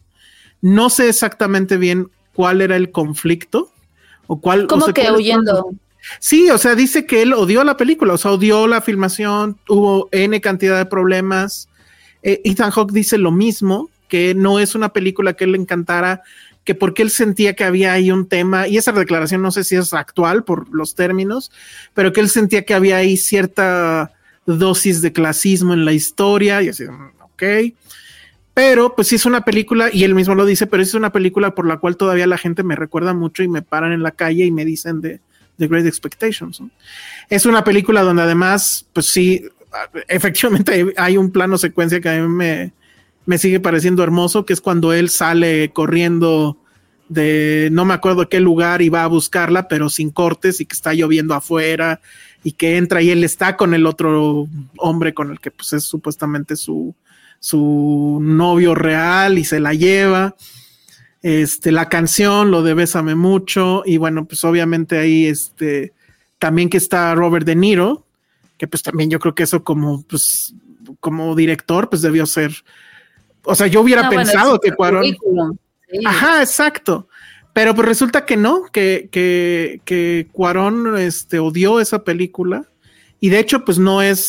No 0.62 0.90
sé 0.90 1.10
exactamente 1.10 1.78
bien 1.78 2.10
cuál 2.34 2.62
era 2.62 2.76
el 2.76 2.92
conflicto 2.92 3.72
o 4.28 4.40
cuál. 4.40 4.68
¿Cómo 4.68 4.88
que 4.88 5.12
huyendo? 5.12 5.72
Sí, 6.19 6.49
o 6.49 6.57
sea, 6.57 6.76
dice 6.76 7.06
que 7.06 7.22
él 7.22 7.34
odió 7.34 7.64
la 7.64 7.77
película, 7.77 8.14
o 8.14 8.18
sea, 8.18 8.32
odió 8.32 8.68
la 8.68 8.82
filmación, 8.82 9.57
hubo 9.68 10.10
N 10.11 10.40
cantidad 10.41 10.77
de 10.77 10.86
problemas. 10.86 11.69
Eh, 12.23 12.41
Ethan 12.44 12.72
Hawke 12.72 12.91
dice 12.91 13.18
lo 13.18 13.32
mismo, 13.32 13.90
que 14.07 14.36
no 14.36 14.60
es 14.60 14.76
una 14.76 14.90
película 14.90 15.34
que 15.34 15.45
él 15.45 15.53
le 15.53 15.57
encantara, 15.57 16.22
que 16.64 16.76
porque 16.76 17.03
él 17.03 17.11
sentía 17.11 17.56
que 17.56 17.64
había 17.64 17.94
ahí 17.94 18.11
un 18.11 18.27
tema, 18.27 18.68
y 18.68 18.77
esa 18.77 18.91
declaración 18.91 19.41
no 19.41 19.52
sé 19.52 19.64
si 19.64 19.76
es 19.76 19.94
actual 19.94 20.44
por 20.44 20.73
los 20.73 20.95
términos, 20.95 21.52
pero 21.94 22.11
que 22.11 22.22
él 22.22 22.30
sentía 22.30 22.64
que 22.64 22.73
había 22.73 22.98
ahí 22.98 23.18
cierta 23.18 24.11
dosis 24.45 25.02
de 25.02 25.14
clasismo 25.14 25.73
en 25.73 25.86
la 25.86 25.94
historia, 25.94 26.61
y 26.61 26.69
así, 26.69 26.86
ok. 27.19 27.44
Pero 28.56 28.95
pues 28.95 29.10
sí 29.10 29.15
es 29.15 29.26
una 29.26 29.41
película, 29.41 29.90
y 29.91 30.03
él 30.06 30.15
mismo 30.15 30.34
lo 30.34 30.45
dice, 30.45 30.65
pero 30.65 30.82
es 30.82 30.94
una 30.94 31.11
película 31.11 31.53
por 31.53 31.68
la 31.68 31.77
cual 31.77 31.98
todavía 31.98 32.26
la 32.26 32.38
gente 32.38 32.64
me 32.64 32.76
recuerda 32.76 33.14
mucho 33.14 33.44
y 33.44 33.48
me 33.48 33.61
paran 33.61 33.91
en 33.91 34.02
la 34.02 34.11
calle 34.11 34.45
y 34.45 34.52
me 34.52 34.65
dicen 34.65 35.02
de 35.02 35.19
The 35.57 35.68
Great 35.68 35.86
Expectations. 35.86 36.61
Es 37.30 37.45
una 37.45 37.64
película 37.64 38.02
donde 38.02 38.23
además, 38.23 38.86
pues 38.94 39.07
sí, 39.07 39.44
efectivamente 40.07 40.94
hay 40.98 41.18
un 41.18 41.32
plano 41.32 41.57
secuencia 41.57 42.02
que 42.02 42.10
a 42.10 42.22
mí 42.22 42.27
me, 42.27 42.73
me 43.26 43.38
sigue 43.38 43.60
pareciendo 43.60 44.03
hermoso, 44.03 44.45
que 44.45 44.53
es 44.53 44.61
cuando 44.61 44.94
él 44.94 45.10
sale 45.10 45.72
corriendo 45.72 46.57
de 47.07 47.69
no 47.72 47.86
me 47.86 47.94
acuerdo 47.94 48.30
qué 48.30 48.40
lugar 48.40 48.82
y 48.82 48.90
va 48.90 49.03
a 49.03 49.07
buscarla, 49.07 49.68
pero 49.68 49.90
sin 49.90 50.10
cortes 50.10 50.60
y 50.60 50.65
que 50.65 50.73
está 50.73 50.94
lloviendo 50.94 51.34
afuera 51.34 52.02
y 52.44 52.53
que 52.53 52.77
entra 52.77 53.02
y 53.02 53.11
él 53.11 53.23
está 53.23 53.57
con 53.57 53.73
el 53.73 53.86
otro 53.86 54.48
hombre 54.77 55.14
con 55.14 55.32
el 55.32 55.40
que 55.40 55.52
pues 55.52 55.73
es 55.73 55.84
supuestamente 55.84 56.56
su, 56.56 56.95
su 57.40 58.19
novio 58.22 58.76
real 58.76 59.38
y 59.38 59.45
se 59.45 59.60
la 59.60 59.73
lleva. 59.73 60.36
Este, 61.28 61.72
la 61.72 61.90
canción, 61.90 62.52
lo 62.52 62.62
de 62.62 62.76
Bésame 62.76 63.16
mucho, 63.16 63.82
y 63.84 63.98
bueno, 63.98 64.26
pues 64.26 64.44
obviamente 64.44 65.00
ahí 65.00 65.26
este, 65.26 65.92
también 66.38 66.70
que 66.70 66.78
está 66.78 67.16
Robert 67.16 67.48
De 67.48 67.56
Niro, 67.56 68.06
que 68.60 68.68
pues 68.68 68.84
también 68.84 69.10
yo 69.10 69.18
creo 69.18 69.34
que 69.34 69.42
eso 69.42 69.64
como, 69.64 70.04
pues, 70.04 70.54
como 71.00 71.36
director, 71.36 71.90
pues 71.90 72.04
debió 72.04 72.28
ser, 72.28 72.54
o 73.42 73.56
sea, 73.56 73.66
yo 73.66 73.82
hubiera 73.82 74.08
pensado 74.08 74.60
que 74.60 74.72
Cuarón... 74.74 75.18
Ajá, 76.06 76.44
exacto. 76.44 77.08
Pero 77.54 77.74
pues 77.74 77.88
resulta 77.88 78.24
que 78.24 78.38
no, 78.38 78.66
que, 78.72 79.10
que, 79.12 79.82
que 79.84 80.28
Cuarón 80.32 80.96
este, 80.96 81.40
odió 81.40 81.80
esa 81.80 82.04
película, 82.04 82.70
y 83.20 83.30
de 83.30 83.40
hecho, 83.40 83.66
pues 83.66 83.80
no 83.80 84.04
es, 84.04 84.24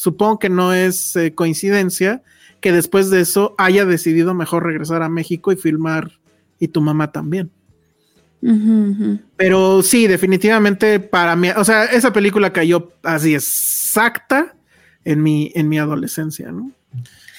supongo 0.00 0.38
que 0.38 0.48
no 0.48 0.72
es 0.72 1.16
eh, 1.16 1.34
coincidencia, 1.34 2.22
que 2.62 2.72
después 2.72 3.10
de 3.10 3.20
eso 3.20 3.54
haya 3.58 3.84
decidido 3.84 4.32
mejor 4.32 4.64
regresar 4.64 5.02
a 5.02 5.10
México 5.10 5.52
y 5.52 5.56
filmar 5.56 6.19
y 6.60 6.68
tu 6.68 6.80
mamá 6.80 7.10
también. 7.10 7.50
Pero 9.36 9.82
sí, 9.82 10.06
definitivamente 10.06 11.00
para 11.00 11.36
mí, 11.36 11.50
o 11.56 11.64
sea, 11.64 11.84
esa 11.86 12.12
película 12.12 12.52
cayó 12.52 12.92
así 13.02 13.34
exacta 13.34 14.54
en 15.04 15.22
mi, 15.22 15.50
en 15.54 15.68
mi 15.68 15.78
adolescencia, 15.78 16.52
¿no? 16.52 16.70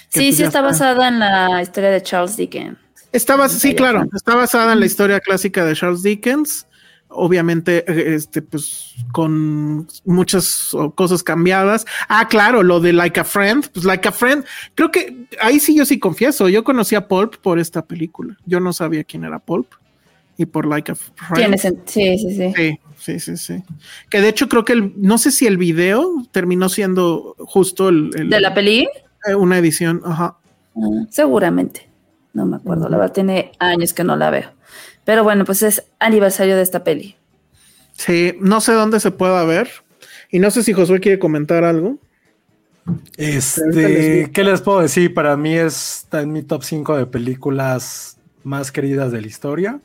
sí, 0.10 0.28
pues 0.28 0.36
sí 0.36 0.44
está, 0.44 0.62
basada 0.62 1.08
en 1.08 1.20
la 1.20 1.62
historia 1.62 1.90
de 1.90 2.04
Charles 2.04 2.36
Dickens. 2.36 2.78
Estaba, 3.12 3.50
sí, 3.50 3.74
claro, 3.74 4.06
está 4.14 4.36
basada 4.36 4.74
en 4.74 4.80
la 4.80 4.86
historia 4.86 5.20
clásica 5.20 5.66
de 5.66 5.76
Charles 5.76 6.04
Dickens 6.04 6.68
obviamente, 7.12 7.84
eh, 7.88 8.16
este, 8.16 8.42
pues 8.42 8.96
con 9.12 9.88
muchas 10.06 10.76
cosas 10.96 11.24
cambiadas. 11.24 11.86
Ah, 12.08 12.28
claro, 12.28 12.64
lo 12.64 12.80
de 12.80 12.94
Like 12.94 13.20
a 13.20 13.24
Friend, 13.24 13.68
pues 13.74 13.86
Like 13.86 14.08
a 14.08 14.12
Friend, 14.12 14.44
creo 14.76 14.92
que 14.92 15.28
ahí 15.42 15.60
sí 15.60 15.76
yo 15.76 15.86
sí 15.86 16.00
confieso, 16.00 16.50
yo 16.50 16.64
conocí 16.64 16.96
a 16.96 17.08
Pulp 17.08 17.38
por 17.38 17.60
esta 17.60 17.86
película. 17.86 18.38
Yo 18.46 18.60
no 18.60 18.74
sabía 18.74 19.04
quién 19.04 19.24
era 19.24 19.40
Pulp 19.40 19.68
y 20.38 20.46
por 20.46 20.66
Like 20.66 20.94
a 20.94 20.96
Friend. 20.96 21.58
Sí, 21.86 22.18
sí, 22.18 22.36
sí. 22.36 22.54
Sí, 22.56 22.80
sí, 22.98 23.20
sí, 23.20 23.38
sí. 23.38 23.64
Que 24.10 24.22
de 24.22 24.30
hecho 24.30 24.50
creo 24.50 24.66
que 24.66 24.74
el, 24.74 24.94
no 24.98 25.18
sé 25.18 25.32
si 25.32 25.46
el 25.48 25.58
video 25.58 26.10
terminó 26.32 26.70
siendo 26.70 27.36
justo 27.40 27.90
el... 27.90 28.12
¿De 28.12 28.40
la 28.40 28.54
peli? 28.54 28.88
Eh, 29.28 29.36
una 29.36 29.58
edición, 29.58 30.02
ajá. 30.06 30.38
Ah, 30.76 31.06
seguramente. 31.10 31.90
No 32.34 32.46
me 32.46 32.56
acuerdo, 32.56 32.88
la 32.88 32.98
verdad 32.98 33.14
tiene 33.14 33.52
años 33.60 33.94
que 33.94 34.04
no 34.06 34.16
la 34.16 34.30
veo. 34.30 34.52
Pero 35.06 35.24
bueno, 35.24 35.46
pues 35.46 35.64
es 35.64 35.84
aniversario 36.00 36.56
de 36.56 36.62
esta 36.62 36.84
peli. 36.84 37.16
Sí, 37.94 38.36
no 38.40 38.62
sé 38.62 38.74
dónde 38.74 39.00
se 39.00 39.12
pueda 39.12 39.44
ver. 39.44 39.70
Y 40.32 40.40
no 40.40 40.50
sé 40.52 40.64
si 40.64 40.74
Josué 40.74 41.00
quiere 41.00 41.20
comentar 41.20 41.64
algo. 41.64 41.98
Este, 43.18 44.32
¿qué 44.34 44.44
les 44.44 44.62
puedo 44.62 44.82
decir? 44.82 45.14
Para 45.14 45.38
mí 45.38 45.56
está 45.56 46.22
en 46.22 46.32
mi 46.32 46.42
top 46.42 46.64
5 46.64 46.98
de 46.98 47.06
películas 47.06 48.18
más 48.44 48.72
queridas 48.72 49.12
de 49.12 49.22
la 49.22 49.28
historia. 49.28 49.80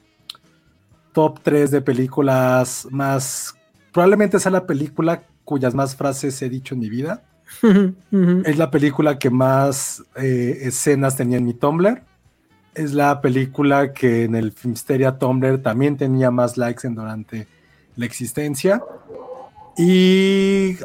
Top 1.13 1.41
3 1.43 1.71
de 1.71 1.81
películas 1.81 2.87
más. 2.91 3.55
Probablemente 3.93 4.39
sea 4.39 4.53
la 4.53 4.67
película 4.67 5.25
cuyas 5.45 5.75
más 5.75 5.97
frases 5.97 6.41
he 6.43 6.49
dicho 6.49 6.75
en 6.75 6.81
mi 6.81 6.91
vida. 6.91 7.25
Es 8.45 8.59
la 8.59 8.71
película 8.71 9.19
que 9.19 9.31
más 9.31 10.03
eh, 10.17 10.59
escenas 10.63 11.17
tenía 11.17 11.39
en 11.39 11.45
mi 11.45 11.55
Tumblr 11.55 12.03
es 12.77 12.93
la 12.93 13.20
película 13.23 13.93
que 13.93 14.24
en 14.24 14.35
el 14.35 14.53
Filmsteria 14.53 15.19
Tumblr 15.19 15.62
también 15.62 15.97
tenía 15.97 16.31
más 16.31 16.59
likes 16.59 16.86
en 16.86 16.94
durante 16.94 17.48
la 17.97 18.05
existencia. 18.05 18.82
Y 19.78 20.77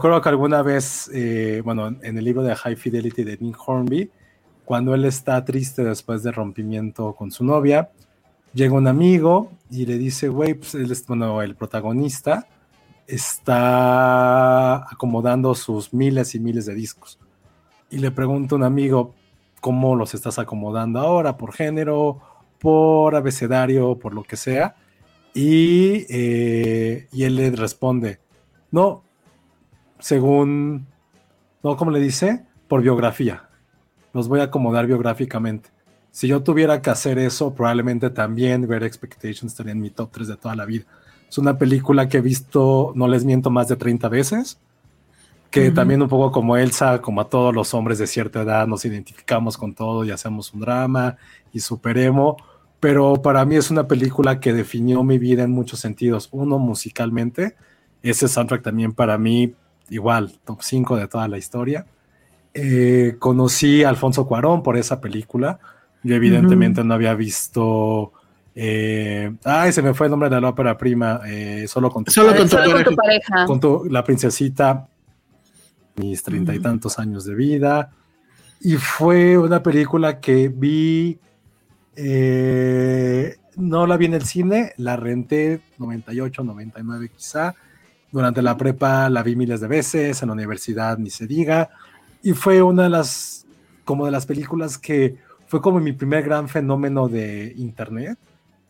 creo 0.00 0.20
que 0.22 0.28
alguna 0.28 0.62
vez, 0.62 1.10
eh, 1.12 1.60
bueno, 1.64 1.88
en 1.88 2.18
el 2.18 2.24
libro 2.24 2.42
de 2.42 2.54
High 2.54 2.76
Fidelity 2.76 3.24
de 3.24 3.36
Nick 3.40 3.56
Hornby, 3.66 4.10
cuando 4.64 4.94
él 4.94 5.04
está 5.04 5.44
triste 5.44 5.82
después 5.82 6.22
de 6.22 6.30
rompimiento 6.30 7.14
con 7.14 7.32
su 7.32 7.44
novia, 7.44 7.90
llega 8.54 8.74
un 8.74 8.86
amigo 8.86 9.50
y 9.68 9.86
le 9.86 9.98
dice, 9.98 10.28
güey, 10.28 10.54
pues 10.54 10.76
él 10.76 10.96
bueno, 11.08 11.42
el 11.42 11.56
protagonista 11.56 12.46
está 13.08 14.76
acomodando 14.88 15.52
sus 15.56 15.92
miles 15.92 16.36
y 16.36 16.40
miles 16.40 16.66
de 16.66 16.74
discos. 16.74 17.18
Y 17.90 17.98
le 17.98 18.12
pregunta 18.12 18.54
un 18.54 18.62
amigo, 18.62 19.14
cómo 19.60 19.94
los 19.96 20.14
estás 20.14 20.38
acomodando 20.38 20.98
ahora, 20.98 21.36
por 21.36 21.52
género, 21.52 22.20
por 22.58 23.14
abecedario, 23.14 23.98
por 23.98 24.14
lo 24.14 24.22
que 24.22 24.36
sea. 24.36 24.76
Y, 25.34 26.06
eh, 26.08 27.08
él 27.12 27.36
le 27.36 27.50
responde, 27.52 28.20
no, 28.70 29.04
según, 29.98 30.86
no, 31.62 31.76
¿cómo 31.76 31.90
le 31.90 32.00
dice? 32.00 32.44
Por 32.68 32.82
biografía. 32.82 33.48
Los 34.12 34.28
voy 34.28 34.40
a 34.40 34.44
acomodar 34.44 34.86
biográficamente. 34.86 35.70
Si 36.10 36.26
yo 36.26 36.42
tuviera 36.42 36.82
que 36.82 36.90
hacer 36.90 37.18
eso, 37.18 37.54
probablemente 37.54 38.10
también 38.10 38.66
Great 38.66 38.82
Expectations 38.82 39.52
estaría 39.52 39.72
en 39.72 39.80
mi 39.80 39.90
top 39.90 40.10
3 40.10 40.28
de 40.28 40.36
toda 40.36 40.56
la 40.56 40.64
vida. 40.64 40.84
Es 41.28 41.38
una 41.38 41.56
película 41.56 42.08
que 42.08 42.18
he 42.18 42.20
visto, 42.20 42.92
no 42.96 43.06
les 43.06 43.24
miento, 43.24 43.50
más 43.50 43.68
de 43.68 43.76
30 43.76 44.08
veces 44.08 44.58
que 45.50 45.72
también 45.72 46.00
un 46.00 46.08
poco 46.08 46.30
como 46.30 46.56
Elsa, 46.56 47.02
como 47.02 47.20
a 47.20 47.28
todos 47.28 47.54
los 47.54 47.74
hombres 47.74 47.98
de 47.98 48.06
cierta 48.06 48.42
edad, 48.42 48.66
nos 48.68 48.84
identificamos 48.84 49.58
con 49.58 49.74
todo 49.74 50.04
y 50.04 50.12
hacemos 50.12 50.54
un 50.54 50.60
drama 50.60 51.16
y 51.52 51.60
superemos, 51.60 52.36
pero 52.78 53.20
para 53.20 53.44
mí 53.44 53.56
es 53.56 53.70
una 53.70 53.88
película 53.88 54.38
que 54.38 54.52
definió 54.52 55.02
mi 55.02 55.18
vida 55.18 55.42
en 55.42 55.50
muchos 55.50 55.80
sentidos. 55.80 56.28
Uno, 56.30 56.58
musicalmente, 56.58 57.56
ese 58.02 58.28
soundtrack 58.28 58.62
también 58.62 58.92
para 58.92 59.18
mí, 59.18 59.54
igual, 59.90 60.38
top 60.44 60.62
5 60.62 60.96
de 60.96 61.08
toda 61.08 61.26
la 61.26 61.36
historia. 61.36 61.84
Eh, 62.54 63.16
conocí 63.18 63.82
a 63.82 63.88
Alfonso 63.88 64.26
Cuarón 64.26 64.62
por 64.62 64.76
esa 64.76 65.00
película. 65.00 65.58
Yo 66.02 66.14
evidentemente 66.14 66.84
no 66.84 66.94
había 66.94 67.14
visto... 67.14 68.12
Eh, 68.54 69.32
ay, 69.44 69.72
se 69.72 69.82
me 69.82 69.94
fue 69.94 70.06
el 70.06 70.10
nombre 70.10 70.28
de 70.28 70.40
la 70.40 70.48
ópera 70.48 70.76
prima. 70.78 71.20
Eh, 71.26 71.66
solo 71.68 71.90
con 71.90 72.04
tu, 72.04 72.12
solo 72.12 72.34
con 72.34 72.48
tu, 72.48 72.96
pareja. 72.96 73.46
Con 73.46 73.60
tu, 73.60 73.84
la 73.90 74.02
princesita 74.02 74.88
mis 75.96 76.22
treinta 76.22 76.54
y 76.54 76.60
tantos 76.60 76.98
años 76.98 77.24
de 77.24 77.34
vida. 77.34 77.92
Y 78.60 78.76
fue 78.76 79.38
una 79.38 79.62
película 79.62 80.20
que 80.20 80.48
vi, 80.48 81.18
eh, 81.96 83.36
no 83.56 83.86
la 83.86 83.96
vi 83.96 84.06
en 84.06 84.14
el 84.14 84.24
cine, 84.24 84.72
la 84.76 84.96
renté 84.96 85.60
98, 85.78 86.44
99 86.44 87.10
quizá. 87.16 87.54
Durante 88.12 88.42
la 88.42 88.56
prepa 88.56 89.08
la 89.08 89.22
vi 89.22 89.36
miles 89.36 89.60
de 89.60 89.68
veces, 89.68 90.20
en 90.20 90.28
la 90.28 90.34
universidad 90.34 90.98
ni 90.98 91.10
se 91.10 91.26
diga. 91.26 91.70
Y 92.22 92.32
fue 92.32 92.60
una 92.60 92.84
de 92.84 92.90
las, 92.90 93.46
como 93.84 94.04
de 94.04 94.12
las 94.12 94.26
películas 94.26 94.76
que 94.76 95.16
fue 95.46 95.62
como 95.62 95.80
mi 95.80 95.92
primer 95.92 96.24
gran 96.24 96.48
fenómeno 96.48 97.08
de 97.08 97.54
internet, 97.56 98.18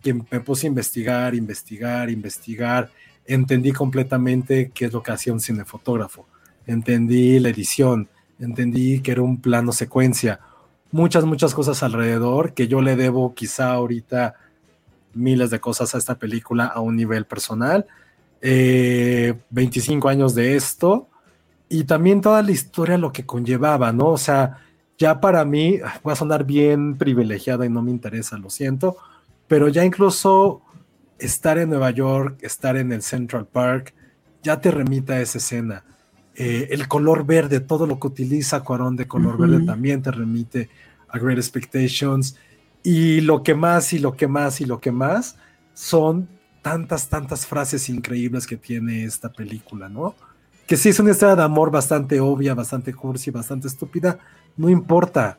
que 0.03 0.15
me 0.15 0.41
puse 0.41 0.67
a 0.67 0.69
investigar, 0.69 1.35
investigar, 1.35 2.11
investigar. 2.11 2.91
Entendí 3.27 3.73
completamente 3.73 4.71
qué 4.73 4.87
es 4.87 4.93
lo 4.93 5.03
que 5.03 5.13
hacía 5.13 5.33
un 5.33 5.41
cinefotógrafo 5.41 6.27
entendí 6.71 7.39
la 7.39 7.51
edición, 7.51 8.09
entendí 8.39 9.01
que 9.01 9.13
era 9.13 9.23
un 9.23 9.41
plano 9.41 9.73
secuencia, 9.73 10.41
muchas, 10.93 11.25
muchas 11.25 11.55
cosas 11.55 11.83
alrededor 11.83 12.55
que 12.55 12.69
yo 12.69 12.81
le 12.81 12.97
debo 12.97 13.35
quizá 13.35 13.73
ahorita 13.73 14.35
miles 15.15 15.51
de 15.51 15.61
cosas 15.61 15.95
a 15.95 15.99
esta 15.99 16.17
película 16.17 16.67
a 16.67 16.81
un 16.81 16.97
nivel 16.97 17.25
personal. 17.27 17.87
25 18.43 20.09
eh, 20.09 20.13
años 20.13 20.35
de 20.35 20.57
esto 20.57 21.09
y 21.69 21.85
también 21.85 22.21
toda 22.21 22.43
la 22.43 22.51
historia 22.51 22.97
lo 22.97 23.13
que 23.13 23.27
conllevaba, 23.27 23.93
¿no? 23.93 24.09
O 24.09 24.19
sea, 24.19 24.59
ya 24.99 25.21
para 25.21 25.45
mí, 25.45 25.79
voy 26.03 26.13
a 26.13 26.17
sonar 26.17 26.45
bien 26.45 26.97
privilegiada 26.97 27.67
y 27.67 27.69
no 27.69 27.83
me 27.83 27.91
interesa, 27.91 28.39
lo 28.39 28.51
siento, 28.51 28.97
pero 29.47 29.69
ya 29.69 29.85
incluso 29.85 30.63
estar 31.19 31.59
en 31.59 31.71
Nueva 31.71 31.91
York, 31.91 32.39
estar 32.43 32.77
en 32.77 32.93
el 32.93 33.03
Central 33.03 33.47
Park, 33.47 33.95
ya 34.43 34.61
te 34.61 34.71
remita 34.71 35.15
a 35.15 35.21
esa 35.21 35.39
escena. 35.39 35.85
Eh, 36.43 36.69
el 36.73 36.89
color 36.89 37.27
verde, 37.27 37.61
todo 37.61 37.87
lo 37.87 38.01
que 38.01 38.07
utiliza 38.07 38.65
Cuarón 38.65 38.97
de 38.97 39.07
color 39.07 39.37
verde 39.37 39.63
también 39.67 40.01
te 40.01 40.11
remite 40.11 40.71
a 41.07 41.19
Great 41.19 41.37
Expectations. 41.37 42.35
Y 42.83 43.21
lo 43.21 43.43
que 43.43 43.55
más 43.55 43.93
y 43.93 43.99
lo 43.99 44.17
que 44.17 44.27
más 44.27 44.63
y 44.63 44.65
lo 44.65 44.81
que 44.81 44.91
más 44.91 45.37
son 45.75 46.31
tantas, 46.63 47.11
tantas 47.11 47.45
frases 47.45 47.91
increíbles 47.91 48.47
que 48.47 48.57
tiene 48.57 49.05
esta 49.05 49.31
película, 49.31 49.91
¿no? 49.91 50.15
Que 50.67 50.79
sí 50.79 50.89
es 50.89 50.99
una 50.99 51.11
historia 51.11 51.37
de 51.37 51.43
amor 51.43 51.71
bastante 51.71 52.21
obvia, 52.21 52.55
bastante 52.55 52.95
cursi, 52.95 53.31
bastante 53.31 53.69
estúpida, 53.69 54.19
no 54.57 54.71
importa. 54.71 55.37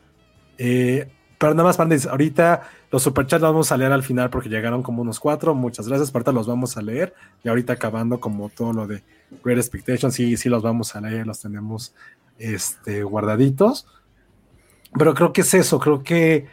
Eh, 0.56 1.10
pero 1.42 1.54
nada 1.54 1.64
más, 1.70 1.76
Pandis, 1.76 2.06
ahorita 2.06 2.62
los 2.92 3.02
superchats 3.02 3.42
los 3.42 3.50
vamos 3.50 3.72
a 3.72 3.76
leer 3.76 3.90
al 3.90 4.04
final 4.04 4.30
porque 4.30 4.48
llegaron 4.48 4.80
como 4.80 5.02
unos 5.02 5.18
cuatro. 5.18 5.56
Muchas 5.56 5.88
gracias. 5.88 6.14
Ahorita 6.14 6.30
los 6.30 6.46
vamos 6.46 6.76
a 6.76 6.82
leer. 6.82 7.14
Y 7.42 7.48
ahorita 7.48 7.72
acabando 7.72 8.20
como 8.20 8.48
todo 8.48 8.72
lo 8.72 8.86
de 8.86 9.02
Great 9.42 9.58
Expectations, 9.58 10.14
sí, 10.14 10.36
sí 10.36 10.48
los 10.48 10.62
vamos 10.62 10.94
a 10.94 11.00
leer, 11.00 11.26
los 11.26 11.40
tenemos 11.40 11.96
este, 12.38 13.02
guardaditos. 13.02 13.88
Pero 14.96 15.14
creo 15.14 15.32
que 15.32 15.40
es 15.40 15.52
eso, 15.54 15.80
creo 15.80 16.04
que, 16.04 16.46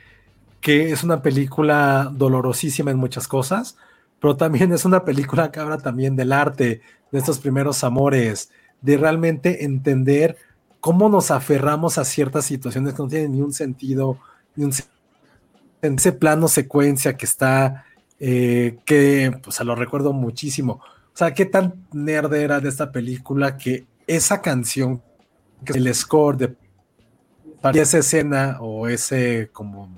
que 0.60 0.92
es 0.92 1.04
una 1.04 1.22
película 1.22 2.10
dolorosísima 2.12 2.90
en 2.90 2.98
muchas 2.98 3.28
cosas, 3.28 3.78
pero 4.20 4.38
también 4.38 4.74
es 4.74 4.86
una 4.86 5.06
película 5.06 5.52
que 5.52 5.60
habla 5.60 5.78
también 5.78 6.16
del 6.16 6.32
arte, 6.32 6.82
de 7.12 7.20
estos 7.20 7.38
primeros 7.38 7.84
amores, 7.84 8.50
de 8.82 8.98
realmente 8.98 9.66
entender 9.66 10.36
cómo 10.80 11.10
nos 11.10 11.30
aferramos 11.30 12.00
a 12.00 12.06
ciertas 12.06 12.46
situaciones 12.46 12.96
que 12.96 13.04
no 13.04 13.08
tienen 13.08 13.34
ni 13.34 13.42
un 13.42 13.54
sentido 13.54 14.18
en 15.82 15.96
ese 15.96 16.12
plano 16.12 16.48
secuencia 16.48 17.18
que 17.18 17.26
está, 17.26 17.86
eh, 18.20 18.78
que 18.86 19.38
pues 19.44 19.56
se 19.56 19.64
lo 19.64 19.76
recuerdo 19.76 20.14
muchísimo. 20.14 20.82
O 21.14 21.18
sea, 21.20 21.34
qué 21.34 21.46
tan 21.46 21.86
nerd 21.92 22.34
era 22.34 22.60
de 22.60 22.70
esta 22.70 22.92
película 22.92 23.58
que 23.58 23.86
esa 24.08 24.42
canción, 24.42 25.02
que 25.66 25.74
el 25.74 25.94
score 25.94 26.38
de 26.38 26.56
esa 27.74 27.98
escena 27.98 28.58
o 28.62 28.88
ese 28.88 29.50
como 29.52 29.90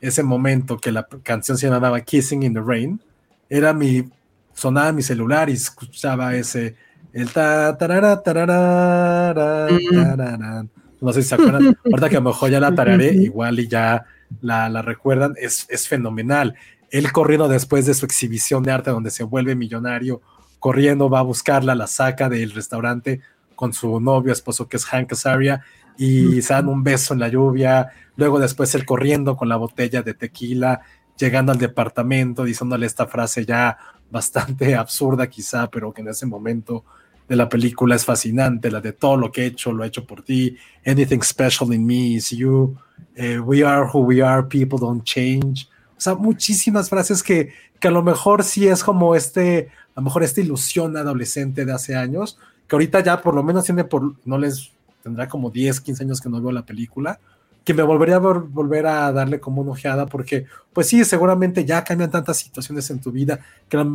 ese 0.00 0.22
momento 0.22 0.78
que 0.78 0.92
la 0.92 1.06
canción 1.22 1.58
se 1.58 1.68
llamaba 1.68 2.00
Kissing 2.00 2.42
in 2.42 2.54
the 2.54 2.60
Rain, 2.60 3.00
era 3.48 3.72
mi, 3.72 4.08
sonaba 4.54 4.92
mi 4.92 5.02
celular 5.02 5.50
y 5.50 5.52
escuchaba 5.52 6.34
ese, 6.34 6.74
el 7.12 7.30
ta, 7.32 7.76
tarara, 7.76 8.22
tarara, 8.22 9.68
tarara, 9.90 10.66
no 11.00 11.12
sé 11.12 11.22
si 11.22 11.28
se 11.28 11.34
acuerdan. 11.34 11.76
Ahorita 11.84 12.08
que 12.08 12.16
a 12.16 12.20
lo 12.20 12.30
mejor 12.30 12.50
ya 12.50 12.60
la 12.60 12.74
tararé, 12.74 13.12
igual 13.14 13.58
y 13.60 13.68
ya 13.68 14.04
la, 14.40 14.68
la 14.68 14.82
recuerdan, 14.82 15.34
es, 15.36 15.66
es 15.68 15.88
fenomenal. 15.88 16.54
Él 16.90 17.12
corriendo 17.12 17.48
después 17.48 17.86
de 17.86 17.94
su 17.94 18.04
exhibición 18.04 18.62
de 18.62 18.72
arte 18.72 18.90
donde 18.90 19.10
se 19.10 19.24
vuelve 19.24 19.54
millonario, 19.54 20.20
corriendo 20.58 21.08
va 21.08 21.20
a 21.20 21.22
buscarla, 21.22 21.74
la 21.74 21.86
saca 21.86 22.28
del 22.28 22.52
restaurante 22.52 23.20
con 23.54 23.72
su 23.72 24.00
novio, 24.00 24.32
esposo 24.32 24.68
que 24.68 24.76
es 24.76 24.84
Hank 24.86 25.12
Azaria 25.12 25.62
y 25.96 26.40
se 26.40 26.54
dan 26.54 26.68
un 26.68 26.82
beso 26.82 27.12
en 27.12 27.20
la 27.20 27.28
lluvia. 27.28 27.90
Luego 28.16 28.38
después 28.38 28.74
él 28.74 28.86
corriendo 28.86 29.36
con 29.36 29.48
la 29.48 29.56
botella 29.56 30.02
de 30.02 30.14
tequila, 30.14 30.80
llegando 31.18 31.52
al 31.52 31.58
departamento, 31.58 32.44
diciéndole 32.44 32.86
esta 32.86 33.06
frase 33.06 33.44
ya 33.44 33.76
bastante 34.10 34.74
absurda 34.74 35.28
quizá, 35.28 35.68
pero 35.70 35.92
que 35.92 36.00
en 36.00 36.08
ese 36.08 36.26
momento 36.26 36.84
de 37.30 37.36
la 37.36 37.48
película 37.48 37.94
es 37.94 38.04
fascinante, 38.04 38.72
la 38.72 38.80
de 38.80 38.92
todo 38.92 39.16
lo 39.16 39.30
que 39.30 39.42
he 39.42 39.46
hecho, 39.46 39.72
lo 39.72 39.84
he 39.84 39.86
hecho 39.86 40.04
por 40.04 40.24
ti, 40.24 40.56
anything 40.84 41.22
special 41.22 41.72
in 41.72 41.86
me 41.86 42.14
is 42.14 42.30
you, 42.30 42.76
eh, 43.14 43.38
we 43.38 43.62
are 43.62 43.88
who 43.88 44.00
we 44.00 44.20
are, 44.20 44.42
people 44.42 44.80
don't 44.80 45.04
change. 45.04 45.68
O 45.96 46.00
sea, 46.00 46.16
muchísimas 46.16 46.88
frases 46.88 47.22
que, 47.22 47.52
que 47.78 47.86
a 47.86 47.92
lo 47.92 48.02
mejor 48.02 48.42
sí 48.42 48.66
es 48.66 48.82
como 48.82 49.14
este, 49.14 49.68
a 49.94 50.00
lo 50.00 50.02
mejor 50.02 50.24
esta 50.24 50.40
ilusión 50.40 50.96
adolescente 50.96 51.64
de 51.64 51.72
hace 51.72 51.94
años, 51.94 52.36
que 52.66 52.74
ahorita 52.74 52.98
ya 52.98 53.22
por 53.22 53.36
lo 53.36 53.44
menos 53.44 53.64
tiene 53.64 53.84
por, 53.84 54.16
no 54.24 54.36
les 54.36 54.72
tendrá 55.04 55.28
como 55.28 55.50
10, 55.50 55.82
15 55.82 56.02
años 56.02 56.20
que 56.20 56.28
no 56.28 56.42
veo 56.42 56.50
la 56.50 56.66
película, 56.66 57.20
que 57.62 57.74
me 57.74 57.84
volvería 57.84 58.16
a 58.16 58.18
volver 58.18 58.86
a 58.88 59.12
darle 59.12 59.38
como 59.38 59.62
una 59.62 59.70
ojeada, 59.70 60.06
porque 60.06 60.46
pues 60.72 60.88
sí, 60.88 61.04
seguramente 61.04 61.64
ya 61.64 61.84
cambian 61.84 62.10
tantas 62.10 62.38
situaciones 62.38 62.90
en 62.90 63.00
tu 63.00 63.12
vida 63.12 63.38
que 63.68 63.76
a 63.76 63.86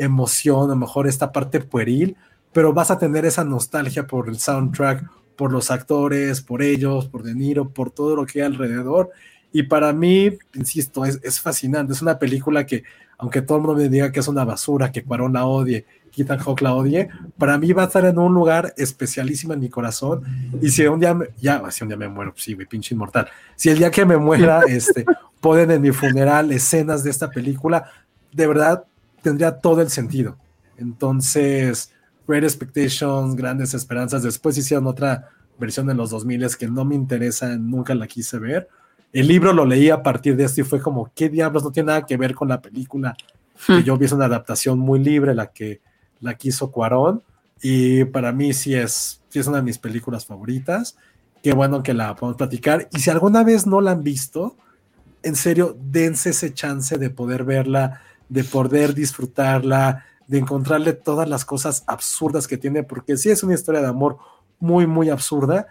emoción, 0.00 0.64
a 0.64 0.74
lo 0.74 0.76
mejor 0.76 1.06
esta 1.06 1.30
parte 1.30 1.60
pueril, 1.60 2.16
pero 2.52 2.72
vas 2.72 2.90
a 2.90 2.98
tener 2.98 3.24
esa 3.24 3.44
nostalgia 3.44 4.06
por 4.06 4.28
el 4.28 4.38
soundtrack, 4.38 5.08
por 5.36 5.52
los 5.52 5.70
actores, 5.70 6.40
por 6.40 6.62
ellos, 6.62 7.06
por 7.06 7.22
De 7.22 7.34
Niro, 7.34 7.68
por 7.68 7.90
todo 7.90 8.16
lo 8.16 8.26
que 8.26 8.40
hay 8.40 8.46
alrededor. 8.46 9.10
Y 9.52 9.64
para 9.64 9.92
mí, 9.92 10.30
insisto, 10.54 11.04
es, 11.04 11.40
fascinante. 11.40 11.92
Es 11.92 12.02
una 12.02 12.18
película 12.18 12.66
que, 12.66 12.84
aunque 13.18 13.42
todo 13.42 13.58
el 13.58 13.64
mundo 13.64 13.82
me 13.82 13.88
diga 13.88 14.12
que 14.12 14.20
es 14.20 14.28
una 14.28 14.44
basura, 14.44 14.92
que 14.92 15.02
Cuarón 15.02 15.32
la 15.32 15.46
odie, 15.46 15.86
Ethan 16.16 16.38
Hawke 16.38 16.62
la 16.62 16.74
odie, 16.74 17.08
para 17.38 17.56
mí 17.58 17.72
va 17.72 17.84
a 17.84 17.86
estar 17.86 18.04
en 18.04 18.18
un 18.18 18.34
lugar 18.34 18.74
especialísimo 18.76 19.54
en 19.54 19.60
mi 19.60 19.68
corazón. 19.68 20.22
Y 20.60 20.68
si 20.70 20.86
un 20.86 21.00
día, 21.00 21.14
me, 21.14 21.26
ya, 21.40 21.62
si 21.70 21.84
un 21.84 21.88
día 21.88 21.96
me 21.96 22.08
muero, 22.08 22.32
sí, 22.36 22.54
mi 22.54 22.66
pinche 22.66 22.94
inmortal. 22.94 23.28
Si 23.56 23.70
el 23.70 23.78
día 23.78 23.90
que 23.90 24.04
me 24.04 24.16
muera, 24.16 24.62
este, 24.68 25.04
ponen 25.40 25.70
en 25.70 25.82
mi 25.82 25.90
funeral 25.92 26.52
escenas 26.52 27.02
de 27.02 27.10
esta 27.10 27.30
película, 27.30 27.90
de 28.32 28.46
verdad, 28.46 28.84
tendría 29.22 29.58
todo 29.58 29.80
el 29.82 29.90
sentido. 29.90 30.36
Entonces, 30.76 31.92
Great 32.26 32.44
Expectations, 32.44 33.36
Grandes 33.36 33.74
Esperanzas, 33.74 34.22
después 34.22 34.56
hicieron 34.56 34.86
otra 34.86 35.30
versión 35.58 35.90
en 35.90 35.96
los 35.96 36.10
2000 36.10 36.56
que 36.56 36.68
no 36.68 36.84
me 36.84 36.94
interesa, 36.94 37.56
nunca 37.56 37.94
la 37.94 38.06
quise 38.06 38.38
ver. 38.38 38.68
El 39.12 39.28
libro 39.28 39.52
lo 39.52 39.64
leí 39.64 39.90
a 39.90 40.02
partir 40.02 40.36
de 40.36 40.44
esto 40.44 40.60
y 40.60 40.64
fue 40.64 40.80
como, 40.80 41.10
¿qué 41.14 41.28
diablos? 41.28 41.64
No 41.64 41.72
tiene 41.72 41.88
nada 41.88 42.06
que 42.06 42.16
ver 42.16 42.34
con 42.34 42.48
la 42.48 42.60
película. 42.60 43.16
Que 43.66 43.74
hmm. 43.74 43.82
yo 43.82 43.98
vi 43.98 44.06
es 44.06 44.12
una 44.12 44.26
adaptación 44.26 44.78
muy 44.78 45.00
libre, 45.00 45.34
la 45.34 45.48
que 45.48 45.80
la 46.20 46.34
quiso 46.34 46.70
Cuarón. 46.70 47.22
Y 47.60 48.04
para 48.04 48.32
mí 48.32 48.54
sí 48.54 48.74
es, 48.74 49.20
sí 49.28 49.38
es 49.38 49.46
una 49.46 49.58
de 49.58 49.64
mis 49.64 49.78
películas 49.78 50.24
favoritas. 50.24 50.96
Qué 51.42 51.52
bueno 51.52 51.82
que 51.82 51.92
la 51.92 52.14
podemos 52.14 52.38
platicar. 52.38 52.88
Y 52.92 53.00
si 53.00 53.10
alguna 53.10 53.42
vez 53.42 53.66
no 53.66 53.80
la 53.80 53.90
han 53.90 54.02
visto, 54.02 54.56
en 55.22 55.36
serio, 55.36 55.76
dense 55.78 56.30
ese 56.30 56.54
chance 56.54 56.96
de 56.96 57.10
poder 57.10 57.44
verla 57.44 58.00
de 58.30 58.44
poder 58.44 58.94
disfrutarla, 58.94 60.06
de 60.26 60.38
encontrarle 60.38 60.94
todas 60.94 61.28
las 61.28 61.44
cosas 61.44 61.82
absurdas 61.86 62.46
que 62.46 62.56
tiene, 62.56 62.84
porque 62.84 63.16
sí 63.16 63.28
es 63.28 63.42
una 63.42 63.54
historia 63.54 63.82
de 63.82 63.88
amor 63.88 64.16
muy, 64.60 64.86
muy 64.86 65.10
absurda, 65.10 65.66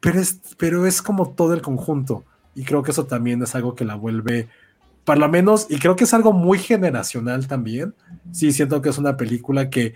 pero 0.00 0.20
es, 0.20 0.40
pero 0.56 0.86
es 0.86 1.02
como 1.02 1.30
todo 1.30 1.52
el 1.52 1.60
conjunto. 1.60 2.24
Y 2.54 2.64
creo 2.64 2.82
que 2.84 2.92
eso 2.92 3.04
también 3.06 3.42
es 3.42 3.54
algo 3.56 3.74
que 3.74 3.84
la 3.84 3.96
vuelve, 3.96 4.48
para 5.04 5.20
lo 5.20 5.28
menos, 5.28 5.66
y 5.68 5.78
creo 5.78 5.96
que 5.96 6.04
es 6.04 6.14
algo 6.14 6.32
muy 6.32 6.58
generacional 6.58 7.48
también. 7.48 7.94
Sí, 8.30 8.52
siento 8.52 8.80
que 8.80 8.90
es 8.90 8.98
una 8.98 9.16
película 9.16 9.68
que 9.68 9.94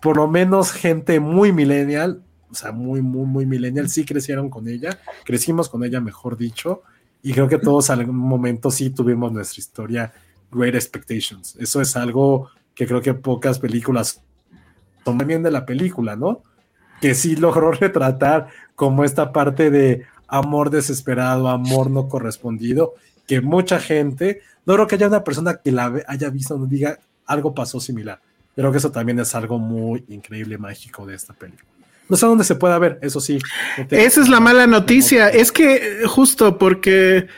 por 0.00 0.16
lo 0.16 0.26
menos 0.26 0.72
gente 0.72 1.20
muy 1.20 1.52
millennial, 1.52 2.22
o 2.50 2.54
sea, 2.54 2.72
muy, 2.72 3.02
muy, 3.02 3.26
muy 3.26 3.44
millennial, 3.44 3.90
sí 3.90 4.06
crecieron 4.06 4.48
con 4.48 4.66
ella, 4.66 4.98
crecimos 5.24 5.68
con 5.68 5.84
ella, 5.84 6.00
mejor 6.00 6.38
dicho, 6.38 6.82
y 7.22 7.34
creo 7.34 7.46
que 7.46 7.58
todos 7.58 7.90
en 7.90 7.98
algún 8.00 8.16
momento 8.16 8.70
sí 8.70 8.88
tuvimos 8.88 9.30
nuestra 9.30 9.60
historia 9.60 10.12
Great 10.50 10.74
Expectations. 10.74 11.56
Eso 11.58 11.80
es 11.80 11.96
algo 11.96 12.50
que 12.74 12.86
creo 12.86 13.00
que 13.00 13.14
pocas 13.14 13.58
películas 13.58 14.20
toman 15.04 15.26
bien 15.26 15.42
de 15.42 15.50
la 15.50 15.66
película, 15.66 16.16
¿no? 16.16 16.42
Que 17.00 17.14
sí 17.14 17.36
logró 17.36 17.72
retratar 17.72 18.48
como 18.74 19.04
esta 19.04 19.32
parte 19.32 19.70
de 19.70 20.06
amor 20.28 20.70
desesperado, 20.70 21.48
amor 21.48 21.90
no 21.90 22.08
correspondido, 22.08 22.94
que 23.26 23.40
mucha 23.40 23.80
gente, 23.80 24.42
no 24.64 24.74
creo 24.74 24.86
que 24.86 24.94
haya 24.94 25.08
una 25.08 25.24
persona 25.24 25.56
que 25.56 25.72
la 25.72 26.02
haya 26.06 26.30
visto 26.30 26.56
no 26.56 26.66
diga 26.66 26.98
algo 27.26 27.54
pasó 27.54 27.80
similar. 27.80 28.20
Creo 28.54 28.72
que 28.72 28.78
eso 28.78 28.90
también 28.90 29.18
es 29.20 29.34
algo 29.34 29.58
muy 29.58 30.04
increíble, 30.08 30.58
mágico 30.58 31.06
de 31.06 31.14
esta 31.14 31.32
película. 31.32 31.68
No 32.08 32.16
sé 32.16 32.26
dónde 32.26 32.44
se 32.44 32.56
pueda 32.56 32.78
ver, 32.78 32.98
eso 33.02 33.20
sí. 33.20 33.38
Esa 33.88 34.20
es 34.20 34.28
la 34.28 34.40
mala 34.40 34.66
noticia. 34.66 35.28
Es 35.28 35.52
que 35.52 36.02
justo 36.06 36.58
porque 36.58 37.28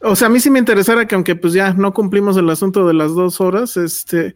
o 0.00 0.14
sea, 0.14 0.28
a 0.28 0.30
mí 0.30 0.38
sí 0.38 0.50
me 0.50 0.58
interesara 0.58 1.06
que 1.06 1.14
aunque 1.14 1.34
pues 1.34 1.52
ya 1.52 1.72
no 1.72 1.92
cumplimos 1.92 2.36
el 2.36 2.48
asunto 2.50 2.86
de 2.86 2.94
las 2.94 3.14
dos 3.14 3.40
horas, 3.40 3.76
este, 3.76 4.34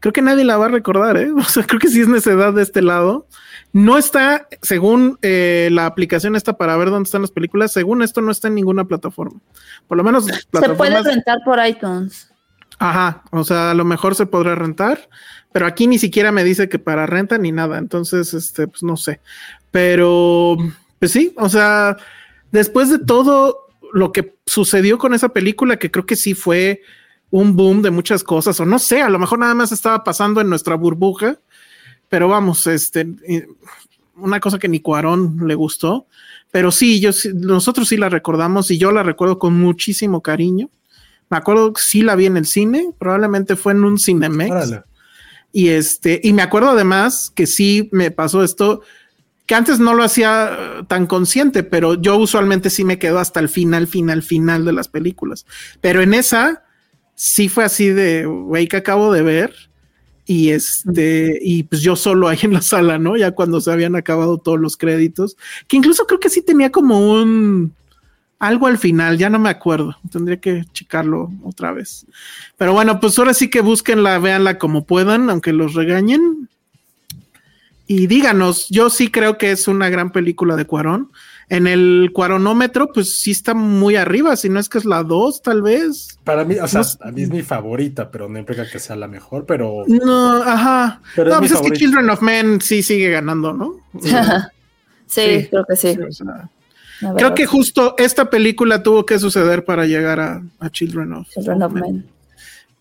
creo 0.00 0.12
que 0.12 0.22
nadie 0.22 0.44
la 0.44 0.56
va 0.56 0.66
a 0.66 0.70
recordar, 0.70 1.16
¿eh? 1.16 1.30
O 1.36 1.44
sea, 1.44 1.64
creo 1.64 1.78
que 1.78 1.88
sí 1.88 2.00
es 2.00 2.08
necesidad 2.08 2.52
de 2.52 2.62
este 2.62 2.82
lado. 2.82 3.26
No 3.72 3.96
está, 3.96 4.48
según 4.62 5.18
eh, 5.22 5.68
la 5.72 5.86
aplicación 5.86 6.36
esta 6.36 6.56
para 6.56 6.76
ver 6.76 6.90
dónde 6.90 7.06
están 7.06 7.22
las 7.22 7.30
películas, 7.30 7.72
según 7.72 8.02
esto 8.02 8.20
no 8.20 8.30
está 8.30 8.48
en 8.48 8.54
ninguna 8.54 8.84
plataforma. 8.84 9.40
Por 9.86 9.96
lo 9.96 10.04
menos... 10.04 10.26
Se 10.26 10.68
puede 10.74 11.02
rentar 11.02 11.38
por 11.44 11.64
iTunes. 11.64 12.32
Ajá, 12.78 13.22
o 13.30 13.44
sea, 13.44 13.70
a 13.70 13.74
lo 13.74 13.84
mejor 13.84 14.14
se 14.14 14.26
podrá 14.26 14.54
rentar, 14.54 15.08
pero 15.52 15.66
aquí 15.66 15.86
ni 15.86 15.98
siquiera 15.98 16.32
me 16.32 16.44
dice 16.44 16.68
que 16.68 16.78
para 16.78 17.06
renta 17.06 17.38
ni 17.38 17.52
nada, 17.52 17.78
entonces, 17.78 18.34
este, 18.34 18.66
pues 18.66 18.82
no 18.82 18.96
sé. 18.96 19.20
Pero, 19.70 20.56
pues 20.98 21.12
sí, 21.12 21.32
o 21.36 21.48
sea, 21.48 21.96
después 22.50 22.90
de 22.90 22.98
todo, 22.98 23.63
lo 23.94 24.12
que 24.12 24.34
sucedió 24.44 24.98
con 24.98 25.14
esa 25.14 25.30
película, 25.30 25.78
que 25.78 25.90
creo 25.90 26.04
que 26.04 26.16
sí 26.16 26.34
fue 26.34 26.82
un 27.30 27.56
boom 27.56 27.80
de 27.80 27.90
muchas 27.90 28.24
cosas, 28.24 28.58
o 28.60 28.66
no 28.66 28.78
sé, 28.78 29.02
a 29.02 29.08
lo 29.08 29.18
mejor 29.18 29.38
nada 29.38 29.54
más 29.54 29.72
estaba 29.72 30.04
pasando 30.04 30.40
en 30.40 30.48
nuestra 30.48 30.74
burbuja, 30.74 31.38
pero 32.08 32.28
vamos, 32.28 32.66
este, 32.66 33.06
una 34.16 34.40
cosa 34.40 34.58
que 34.58 34.68
ni 34.68 34.80
Cuarón 34.80 35.38
le 35.46 35.54
gustó, 35.54 36.06
pero 36.50 36.72
sí, 36.72 37.00
yo, 37.00 37.10
nosotros 37.34 37.88
sí 37.88 37.96
la 37.96 38.08
recordamos 38.08 38.70
y 38.70 38.78
yo 38.78 38.92
la 38.92 39.02
recuerdo 39.02 39.38
con 39.38 39.58
muchísimo 39.58 40.22
cariño. 40.22 40.70
Me 41.30 41.36
acuerdo 41.36 41.72
que 41.72 41.80
sí 41.80 42.02
la 42.02 42.14
vi 42.14 42.26
en 42.26 42.36
el 42.36 42.46
cine, 42.46 42.90
probablemente 42.98 43.56
fue 43.56 43.72
en 43.72 43.84
un 43.84 43.98
Cinemex. 43.98 44.80
Y 45.52 45.68
este, 45.68 46.20
y 46.22 46.32
me 46.32 46.42
acuerdo 46.42 46.70
además 46.70 47.32
que 47.34 47.46
sí 47.46 47.88
me 47.92 48.10
pasó 48.10 48.42
esto 48.42 48.82
que 49.46 49.54
antes 49.54 49.78
no 49.78 49.94
lo 49.94 50.02
hacía 50.02 50.50
eh, 50.52 50.82
tan 50.88 51.06
consciente, 51.06 51.62
pero 51.62 51.94
yo 51.94 52.16
usualmente 52.16 52.70
sí 52.70 52.84
me 52.84 52.98
quedo 52.98 53.18
hasta 53.18 53.40
el 53.40 53.48
final, 53.48 53.86
final, 53.86 54.22
final 54.22 54.64
de 54.64 54.72
las 54.72 54.88
películas. 54.88 55.46
Pero 55.80 56.00
en 56.00 56.14
esa 56.14 56.64
sí 57.14 57.48
fue 57.48 57.64
así 57.64 57.88
de, 57.88 58.26
güey, 58.26 58.68
que 58.68 58.78
acabo 58.78 59.12
de 59.12 59.22
ver. 59.22 59.54
Y 60.26 60.50
este, 60.50 61.38
y 61.42 61.64
pues 61.64 61.82
yo 61.82 61.96
solo 61.96 62.28
ahí 62.28 62.38
en 62.42 62.54
la 62.54 62.62
sala, 62.62 62.98
¿no? 62.98 63.16
Ya 63.16 63.32
cuando 63.32 63.60
se 63.60 63.70
habían 63.70 63.94
acabado 63.94 64.38
todos 64.38 64.58
los 64.58 64.78
créditos, 64.78 65.36
que 65.68 65.76
incluso 65.76 66.06
creo 66.06 66.18
que 66.18 66.30
sí 66.30 66.40
tenía 66.40 66.72
como 66.72 67.12
un, 67.12 67.74
algo 68.38 68.66
al 68.66 68.78
final, 68.78 69.18
ya 69.18 69.28
no 69.30 69.38
me 69.38 69.50
acuerdo, 69.50 69.96
tendría 70.10 70.38
que 70.38 70.64
checarlo 70.72 71.30
otra 71.44 71.72
vez. 71.72 72.06
Pero 72.56 72.72
bueno, 72.72 73.00
pues 73.00 73.18
ahora 73.18 73.34
sí 73.34 73.48
que 73.48 73.60
búsquenla, 73.60 74.18
véanla 74.18 74.58
como 74.58 74.86
puedan, 74.86 75.28
aunque 75.30 75.52
los 75.52 75.74
regañen. 75.74 76.43
Y 77.86 78.06
díganos, 78.06 78.68
yo 78.70 78.88
sí 78.88 79.10
creo 79.10 79.36
que 79.36 79.50
es 79.50 79.68
una 79.68 79.90
gran 79.90 80.10
película 80.10 80.56
de 80.56 80.66
Cuarón. 80.66 81.10
En 81.50 81.66
el 81.66 82.10
cuaronómetro, 82.14 82.90
pues 82.90 83.20
sí 83.20 83.30
está 83.30 83.52
muy 83.52 83.96
arriba, 83.96 84.34
si 84.36 84.48
no 84.48 84.58
es 84.58 84.70
que 84.70 84.78
es 84.78 84.86
la 84.86 85.02
2, 85.02 85.42
tal 85.42 85.60
vez. 85.60 86.18
Para 86.24 86.42
mí, 86.42 86.54
o 86.54 86.66
sea, 86.66 86.80
a 87.02 87.10
mí 87.10 87.22
es 87.22 87.30
mi 87.30 87.42
favorita, 87.42 88.10
pero 88.10 88.30
no 88.30 88.38
implica 88.38 88.66
que 88.66 88.78
sea 88.78 88.96
la 88.96 89.08
mejor, 89.08 89.44
pero. 89.44 89.84
No, 89.86 90.42
ajá. 90.42 91.02
Pero 91.14 91.30
no, 91.30 91.40
pues 91.40 91.52
es 91.52 91.60
que 91.60 91.72
Children 91.72 92.08
of 92.08 92.22
Men 92.22 92.62
sí 92.62 92.82
sigue 92.82 93.10
ganando, 93.10 93.52
¿no? 93.52 93.76
sí, 95.06 95.46
creo 95.50 95.66
que 95.66 95.76
sí. 95.76 95.98
creo 97.14 97.34
que 97.34 97.44
justo 97.44 97.94
esta 97.98 98.30
película 98.30 98.82
tuvo 98.82 99.04
que 99.04 99.18
suceder 99.18 99.66
para 99.66 99.84
llegar 99.84 100.20
a, 100.20 100.70
Children 100.70 101.12
of, 101.12 101.28
Men. 101.72 102.06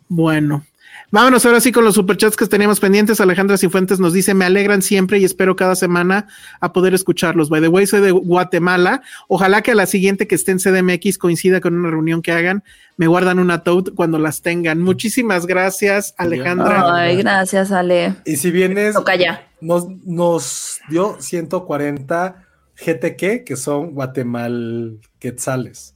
Bueno, 0.07 0.65
Vámonos 1.13 1.45
ahora 1.45 1.61
sí 1.61 1.71
con 1.71 1.85
los 1.85 1.93
superchats 1.93 2.35
que 2.35 2.47
teníamos 2.47 2.79
pendientes. 2.79 3.21
Alejandra 3.21 3.55
Cifuentes 3.59 3.99
nos 3.99 4.13
dice, 4.13 4.33
me 4.33 4.45
alegran 4.45 4.81
siempre 4.81 5.19
y 5.19 5.25
espero 5.25 5.55
cada 5.55 5.75
semana 5.75 6.25
a 6.59 6.73
poder 6.73 6.95
escucharlos. 6.95 7.49
By 7.49 7.61
the 7.61 7.67
way, 7.67 7.85
soy 7.85 8.01
de 8.01 8.09
Guatemala. 8.09 9.03
Ojalá 9.27 9.61
que 9.61 9.69
a 9.69 9.75
la 9.75 9.85
siguiente 9.85 10.25
que 10.25 10.33
esté 10.33 10.53
en 10.53 10.57
CDMX 10.57 11.19
coincida 11.19 11.61
con 11.61 11.75
una 11.75 11.91
reunión 11.91 12.23
que 12.23 12.31
hagan. 12.31 12.63
Me 12.97 13.05
guardan 13.05 13.37
una 13.37 13.61
toad 13.61 13.93
cuando 13.93 14.17
las 14.17 14.41
tengan. 14.41 14.81
Muchísimas 14.81 15.45
gracias, 15.45 16.15
Alejandra. 16.17 16.95
Ay, 16.95 17.17
gracias, 17.17 17.71
Ale. 17.71 18.15
Y 18.25 18.37
si 18.37 18.49
vienes, 18.49 18.95
Toca 18.95 19.15
ya. 19.15 19.47
Nos, 19.61 19.87
nos 20.03 20.79
dio 20.89 21.17
140 21.19 22.43
GTQ, 22.75 23.43
que 23.45 23.55
son 23.55 23.91
Guatemal 23.91 24.97
quetzales. 25.19 25.92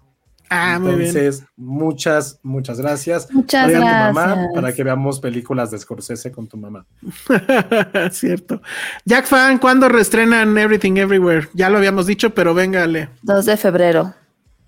Ah, 0.49 0.79
muy 0.79 0.91
Entonces, 0.91 1.43
muchas, 1.55 2.39
muchas 2.41 2.79
gracias. 2.79 3.29
Muchas 3.31 3.69
gracias. 3.69 4.13
mamá 4.13 4.47
para 4.53 4.73
que 4.73 4.83
veamos 4.83 5.19
películas 5.19 5.71
de 5.71 5.79
Scorsese 5.79 6.31
con 6.31 6.47
tu 6.47 6.57
mamá. 6.57 6.85
Cierto. 8.11 8.61
Jack 9.05 9.25
Fan, 9.25 9.57
¿cuándo 9.57 9.89
reestrenan 9.89 10.57
Everything 10.57 10.97
Everywhere? 10.97 11.49
Ya 11.53 11.69
lo 11.69 11.77
habíamos 11.77 12.05
dicho, 12.05 12.33
pero 12.33 12.53
véngale. 12.53 13.09
2 13.23 13.45
de 13.45 13.57
febrero. 13.57 14.13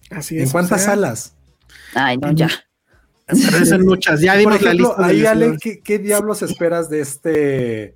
Así 0.10 0.38
es. 0.38 0.44
¿En 0.44 0.50
cuántas 0.50 0.84
salas? 0.84 1.36
Ay, 1.94 2.18
no, 2.18 2.32
ya. 2.32 2.50
Parecen 3.28 3.86
muchas. 3.86 4.22
Ya 4.22 4.36
dimos 4.36 4.62
la 4.62 4.74
lista. 4.74 5.06
Ahí, 5.06 5.26
Ale, 5.26 5.58
¿qué, 5.60 6.00
diablos 6.00 6.42
esperas 6.42 6.90
de 6.90 7.02
este, 7.02 7.96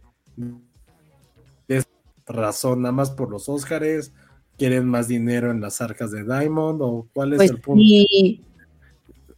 de 1.68 1.78
esta 1.78 1.90
razón? 2.28 2.84
¿Nada 2.84 2.94
más 2.94 3.12
por 3.12 3.30
los 3.30 3.50
Óscares? 3.50 4.14
Quieren 4.58 4.88
más 4.88 5.08
dinero 5.08 5.52
en 5.52 5.62
las 5.62 5.82
arcas 5.82 6.12
de 6.12 6.24
Diamond 6.24 6.82
o 6.82 7.08
cuál 7.14 7.34
es 7.34 7.38
pues 7.38 7.52
el 7.52 7.60
punto? 7.60 7.84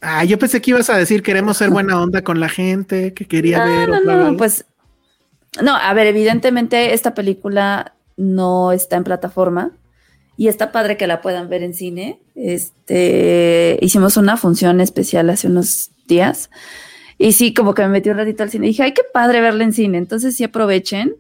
Ah, 0.02 0.24
yo 0.24 0.38
pensé 0.38 0.62
que 0.62 0.72
ibas 0.72 0.90
a 0.90 0.98
decir 0.98 1.24
queremos 1.24 1.58
ser 1.58 1.70
buena 1.70 2.02
onda 2.02 2.24
con 2.24 2.40
la 2.40 2.50
gente, 2.50 3.14
que 3.14 3.26
quería 3.26 3.66
ver. 3.66 3.90
No, 3.90 4.32
no, 4.32 4.38
pues 4.38 4.66
no, 5.62 5.76
a 5.76 5.94
ver, 5.94 6.08
evidentemente 6.08 6.94
esta 6.94 7.14
película 7.14 7.96
no 8.18 8.72
está 8.72 8.98
en 8.98 9.04
plataforma 9.04 9.72
y 10.38 10.48
está 10.48 10.72
padre 10.72 10.98
que 10.98 11.08
la 11.08 11.22
puedan 11.22 11.50
ver 11.50 11.64
en 11.64 11.74
cine. 11.74 12.20
Este, 12.36 13.80
hicimos 13.82 14.18
una 14.18 14.38
función 14.38 14.82
especial 14.82 15.30
hace 15.30 15.48
unos 15.48 15.92
días 16.08 16.50
y 17.18 17.32
sí, 17.32 17.54
como 17.54 17.74
que 17.74 17.84
me 17.84 17.90
metí 17.90 18.10
un 18.10 18.18
ratito 18.18 18.44
al 18.44 18.52
cine 18.52 18.68
y 18.68 18.70
dije, 18.70 18.84
ay, 18.84 18.94
qué 18.94 19.04
padre 19.14 19.42
verla 19.42 19.64
en 19.64 19.74
cine. 19.74 19.98
Entonces 19.98 20.36
sí 20.36 20.44
aprovechen 20.44 21.16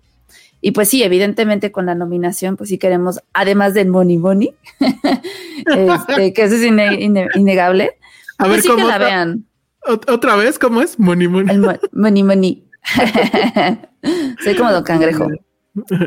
y 0.65 0.71
pues 0.71 0.89
sí, 0.89 1.03
evidentemente 1.03 1.71
con 1.71 1.85
la 1.85 1.93
nominación, 1.93 2.57
pues 2.57 2.71
sí 2.71 2.79
queremos, 2.79 3.21
además 3.33 3.75
del 3.75 3.89
Money 3.89 4.17
Money, 4.17 4.55
este, 5.67 6.33
que 6.33 6.41
eso 6.41 6.55
es 6.55 6.63
innegable. 6.63 7.99
A 8.39 8.45
pues 8.45 8.63
ver, 8.63 8.71
¿cómo 8.71 8.87
que 8.87 8.91
la 8.91 8.97
vean. 8.97 9.45
¿Otra 9.85 10.35
vez? 10.35 10.57
¿Cómo 10.57 10.81
es? 10.81 10.97
Money 10.97 11.27
Money. 11.27 11.59
money 11.91 12.23
Money. 12.23 12.67
Soy 14.43 14.55
como 14.55 14.71
Don 14.71 14.83
Cangrejo. 14.83 15.27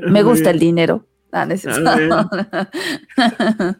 Me 0.09 0.25
gusta 0.25 0.51
el 0.51 0.59
dinero. 0.59 1.07
Ah, 1.31 1.47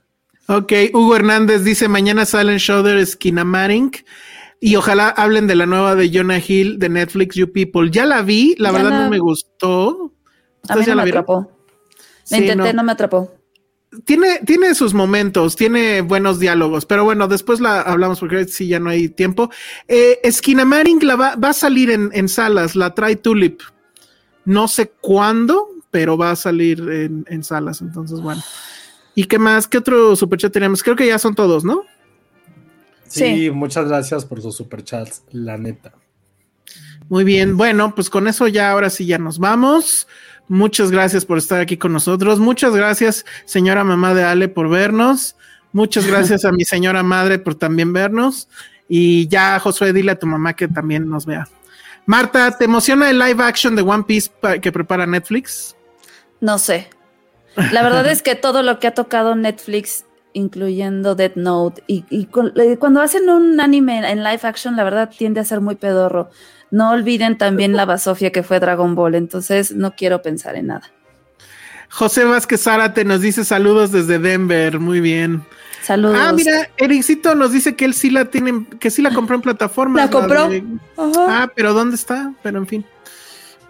ok, 0.47 0.73
Hugo 0.95 1.17
Hernández 1.17 1.65
dice: 1.65 1.89
Mañana 1.89 2.25
sale 2.25 2.53
en 2.53 2.59
Shoulder 2.59 3.05
Skinamaring. 3.05 3.91
Y 4.61 4.77
ojalá 4.77 5.09
hablen 5.09 5.49
de 5.49 5.57
la 5.57 5.67
nueva 5.67 5.97
de 5.97 6.09
Jonah 6.13 6.39
Hill 6.39 6.79
de 6.79 6.89
Netflix, 6.89 7.35
You 7.35 7.53
People. 7.53 7.91
Ya 7.91 8.07
la 8.07 8.23
vi, 8.23 8.55
la 8.59 8.71
verdad 8.71 8.91
no 8.91 9.11
me 9.11 9.19
gustó. 9.19 10.15
A 10.69 10.77
mí 10.77 10.85
no 10.87 10.97
me 10.97 11.03
atrapó. 11.03 11.51
Me 12.31 12.39
intenté, 12.39 12.73
no. 12.73 12.83
me 12.83 12.93
atrapó. 12.93 13.35
Tiene, 14.05 14.41
tiene 14.45 14.75
sus 14.75 14.93
momentos, 14.93 15.57
tiene 15.57 16.03
buenos 16.03 16.39
diálogos, 16.39 16.85
pero 16.85 17.05
bueno, 17.05 17.27
después 17.27 17.59
la 17.59 17.81
hablamos 17.81 18.21
porque 18.21 18.45
sí 18.45 18.69
ya 18.69 18.79
no 18.79 18.91
hay 18.91 19.09
tiempo. 19.09 19.51
Eh, 19.87 20.21
Skinamaring 20.31 21.07
la 21.07 21.17
va, 21.17 21.37
va, 21.37 21.51
a 21.51 21.55
salir 21.55 21.91
en, 21.91 22.11
en, 22.13 22.29
salas, 22.29 22.77
la 22.77 22.95
trae 22.95 23.17
Tulip. 23.17 23.61
No 24.45 24.69
sé 24.69 24.93
cuándo, 25.01 25.69
pero 25.91 26.19
va 26.19 26.33
a 26.33 26.37
salir 26.37 26.81
en, 26.81 27.25
en 27.29 27.43
salas. 27.43 27.81
Entonces, 27.81 28.21
bueno. 28.21 28.43
¿Y 29.15 29.25
qué 29.25 29.39
más? 29.39 29.67
¿Qué 29.67 29.79
otro 29.79 30.15
superchat 30.15 30.53
tenemos? 30.53 30.83
Creo 30.83 30.95
que 30.95 31.07
ya 31.07 31.19
son 31.19 31.35
todos, 31.35 31.65
¿no? 31.65 31.85
Sí, 33.09 33.51
muchas 33.51 33.89
gracias 33.89 34.25
por 34.25 34.41
sus 34.43 34.55
superchats, 34.55 35.25
la 35.33 35.57
neta. 35.57 35.93
Muy 37.09 37.25
bien, 37.25 37.57
bueno, 37.57 37.95
pues 37.95 38.11
con 38.11 38.29
eso 38.29 38.47
ya 38.49 38.71
ahora 38.71 38.91
sí 38.91 39.07
ya 39.07 39.19
nos 39.19 39.39
vamos. 39.39 40.07
Muchas 40.49 40.91
gracias 40.91 41.25
por 41.25 41.39
estar 41.39 41.61
aquí 41.61 41.77
con 41.77 41.93
nosotros. 41.93 42.41
Muchas 42.41 42.75
gracias, 42.75 43.25
señora 43.45 43.85
mamá 43.85 44.15
de 44.15 44.25
Ale, 44.25 44.49
por 44.49 44.69
vernos. 44.69 45.37
Muchas 45.73 46.07
gracias 46.11 46.45
a 46.45 46.53
mi 46.53 46.65
señora 46.65 47.03
madre 47.03 47.39
por 47.39 47.55
también 47.55 47.93
vernos. 47.93 48.49
Y 48.89 49.29
ya, 49.29 49.59
Josué, 49.61 49.93
dile 49.93 50.13
a 50.13 50.19
tu 50.19 50.27
mamá 50.27 50.55
que 50.55 50.67
también 50.67 51.09
nos 51.09 51.27
vea. 51.27 51.47
Marta, 52.07 52.57
¿te 52.57 52.65
emociona 52.65 53.11
el 53.11 53.19
live 53.19 53.43
action 53.45 53.77
de 53.77 53.83
One 53.83 54.05
Piece 54.05 54.31
que 54.63 54.73
prepara 54.73 55.07
Netflix? 55.07 55.77
No 56.41 56.59
sé. 56.59 56.89
La 57.73 57.83
verdad 57.83 58.07
es 58.07 58.23
que 58.23 58.35
todo 58.35 58.63
lo 58.63 58.79
que 58.79 58.87
ha 58.87 58.95
tocado 58.95 59.35
Netflix, 59.35 60.07
incluyendo 60.33 61.15
Death 61.15 61.37
Note, 61.37 61.83
y, 61.87 62.05
eh, 62.11 62.77
cuando 62.79 63.03
hacen 63.03 63.29
un 63.29 63.61
anime 63.61 64.11
en 64.11 64.23
live 64.23 64.41
action, 64.43 64.77
la 64.77 64.85
verdad 64.85 65.11
tiende 65.11 65.41
a 65.41 65.45
ser 65.45 65.61
muy 65.61 65.75
pedorro. 65.75 66.31
No 66.71 66.91
olviden 66.91 67.39
también 67.39 67.77
la 67.77 67.85
basofia 67.85 68.31
que 68.31 68.43
fue 68.43 68.61
Dragon 68.61 68.95
Ball, 68.95 69.15
entonces 69.15 69.73
no 69.73 69.95
quiero 69.95 70.23
pensar 70.23 70.57
en 70.57 70.69
nada. 70.69 70.91
José 71.91 72.25
Vázquez 72.25 72.63
Zárate 72.63 73.05
nos 73.05 73.21
dice 73.21 73.45
saludos 73.45 73.93
desde 73.93 74.19
Denver, 74.19 74.79
muy 74.79 75.01
bien. 75.01 75.43
Saludos. 75.83 76.19
Ah, 76.21 76.33
mira, 76.33 76.69
Ericito 76.77 77.35
nos 77.35 77.53
dice 77.53 77.75
que 77.75 77.87
él 77.87 77.95
sí 77.95 78.11
la 78.11 78.27
tiene, 78.27 78.67
que 78.79 78.91
sí 78.91 79.01
la 79.01 79.15
compró 79.15 79.37
en 79.37 79.43
plataforma. 79.43 80.01
¿La 80.01 80.11
compró? 80.11 80.51
Ah, 80.99 81.51
pero 81.55 81.73
¿dónde 81.73 81.97
está? 81.97 82.35
Pero 82.43 82.59
en 82.59 82.67
fin. 82.67 82.85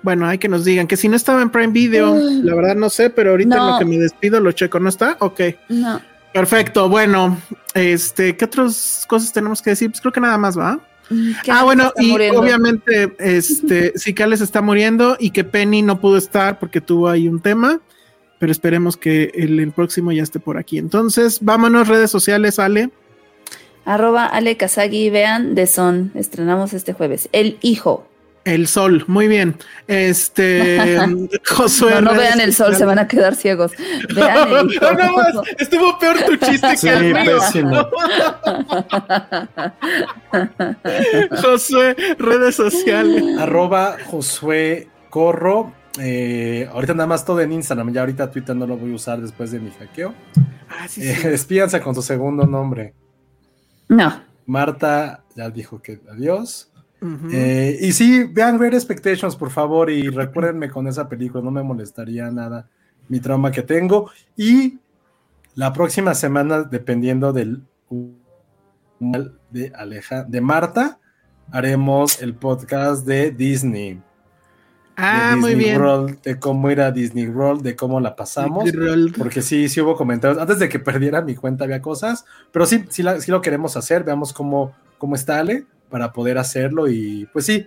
Bueno, 0.02 0.26
hay 0.26 0.38
que 0.38 0.48
nos 0.48 0.64
digan 0.64 0.86
que 0.86 0.96
si 0.96 1.08
no 1.08 1.16
estaba 1.16 1.42
en 1.42 1.50
Prime 1.50 1.72
Video, 1.72 2.16
la 2.16 2.54
verdad 2.54 2.74
no 2.74 2.90
sé, 2.90 3.10
pero 3.10 3.30
ahorita 3.30 3.56
en 3.56 3.66
lo 3.66 3.78
que 3.78 3.84
me 3.84 3.98
despido 3.98 4.40
lo 4.40 4.52
checo, 4.52 4.80
¿no 4.80 4.88
está? 4.88 5.16
Ok. 5.20 5.40
No. 5.68 6.00
Perfecto, 6.32 6.88
bueno, 6.88 7.38
este, 7.74 8.36
¿qué 8.36 8.44
otras 8.44 9.04
cosas 9.08 9.32
tenemos 9.32 9.62
que 9.62 9.70
decir? 9.70 9.90
Pues 9.90 10.00
creo 10.00 10.12
que 10.12 10.20
nada 10.20 10.38
más, 10.38 10.58
¿va? 10.58 10.78
Ah, 11.48 11.64
bueno, 11.64 11.92
y 11.98 12.12
obviamente, 12.30 13.14
este, 13.18 13.92
Cicales 13.98 14.40
está 14.40 14.60
muriendo 14.60 15.16
y 15.18 15.30
que 15.30 15.44
Penny 15.44 15.82
no 15.82 16.00
pudo 16.00 16.16
estar 16.16 16.58
porque 16.58 16.80
tuvo 16.80 17.08
ahí 17.08 17.28
un 17.28 17.40
tema, 17.40 17.80
pero 18.38 18.52
esperemos 18.52 18.96
que 18.96 19.30
el, 19.34 19.72
próximo 19.72 20.12
ya 20.12 20.22
esté 20.22 20.40
por 20.40 20.58
aquí. 20.58 20.78
Entonces, 20.78 21.38
vámonos, 21.40 21.88
redes 21.88 22.10
sociales, 22.10 22.58
Ale. 22.58 22.90
Arroba 23.84 24.26
Ale 24.26 24.56
Kazagi, 24.56 25.08
vean 25.10 25.54
de 25.54 25.66
Son, 25.66 26.12
estrenamos 26.14 26.72
este 26.74 26.92
jueves. 26.92 27.28
El 27.32 27.58
hijo. 27.62 28.06
El 28.44 28.66
sol, 28.66 29.04
muy 29.06 29.28
bien. 29.28 29.56
Este 29.86 30.98
Josué. 31.46 32.00
No, 32.00 32.14
vean 32.14 32.40
el 32.40 32.54
sol, 32.54 32.74
se 32.76 32.84
van 32.84 32.98
a 32.98 33.06
quedar 33.06 33.34
ciegos. 33.34 33.72
Vean 34.14 34.48
el 34.48 34.66
no, 34.80 34.92
no, 34.92 35.12
más, 35.16 35.34
estuvo 35.58 35.98
peor 35.98 36.16
tu 36.22 36.36
chiste 36.36 36.74
que 36.80 36.88
el 36.88 37.14
mío. 37.14 37.38
Josué, 41.42 41.96
redes 42.18 42.54
sociales. 42.54 43.38
Arroba 43.38 43.96
Josué 44.06 44.88
Corro. 45.10 45.72
Eh, 46.00 46.68
ahorita 46.72 46.94
nada 46.94 47.06
más 47.06 47.24
todo 47.24 47.40
en 47.40 47.52
Instagram. 47.52 47.92
Ya 47.92 48.00
ahorita 48.00 48.30
Twitter 48.30 48.54
no 48.56 48.66
lo 48.66 48.76
voy 48.76 48.92
a 48.92 48.94
usar 48.94 49.20
después 49.20 49.50
de 49.50 49.60
mi 49.60 49.70
hackeo. 49.70 50.14
Ah, 50.70 50.86
sí, 50.88 51.02
eh, 51.04 51.80
con 51.82 51.94
tu 51.94 52.02
segundo 52.02 52.46
nombre. 52.46 52.94
No. 53.88 54.22
Marta 54.46 55.24
ya 55.34 55.50
dijo 55.50 55.82
que 55.82 56.00
adiós. 56.10 56.70
Eh, 57.00 57.78
y 57.80 57.92
sí, 57.92 58.24
vean 58.24 58.58
Great 58.58 58.74
Expectations, 58.74 59.36
por 59.36 59.50
favor, 59.50 59.90
y 59.90 60.08
recuérdenme 60.08 60.68
con 60.68 60.88
esa 60.88 61.08
película, 61.08 61.42
no 61.44 61.50
me 61.50 61.62
molestaría 61.62 62.30
nada 62.30 62.68
mi 63.08 63.20
trauma 63.20 63.50
que 63.50 63.62
tengo. 63.62 64.10
Y 64.36 64.78
la 65.54 65.72
próxima 65.72 66.14
semana, 66.14 66.62
dependiendo 66.62 67.32
del 67.32 67.62
de 69.50 69.72
Aleja, 69.74 70.24
de 70.24 70.40
Marta, 70.40 70.98
haremos 71.50 72.20
el 72.20 72.34
podcast 72.34 73.06
de 73.06 73.30
Disney. 73.30 74.02
Ah, 75.00 75.36
muy 75.38 75.54
bien. 75.54 75.80
de 76.24 76.40
cómo 76.40 76.68
era 76.70 76.90
Disney 76.90 77.28
World, 77.28 77.62
de 77.62 77.76
cómo 77.76 78.00
la 78.00 78.16
pasamos. 78.16 78.68
Porque 79.16 79.42
sí, 79.42 79.68
sí 79.68 79.80
hubo 79.80 79.96
comentarios. 79.96 80.40
Antes 80.40 80.58
de 80.58 80.68
que 80.68 80.80
perdiera 80.80 81.22
mi 81.22 81.36
cuenta 81.36 81.64
había 81.64 81.80
cosas, 81.80 82.24
pero 82.50 82.66
sí, 82.66 82.84
sí, 82.88 83.04
sí 83.20 83.30
lo 83.30 83.40
queremos 83.40 83.76
hacer. 83.76 84.02
Veamos 84.02 84.32
cómo, 84.32 84.74
cómo 84.98 85.14
está 85.14 85.38
Ale 85.38 85.66
para 85.90 86.12
poder 86.12 86.38
hacerlo. 86.38 86.88
Y 86.88 87.28
pues 87.32 87.46
sí, 87.46 87.66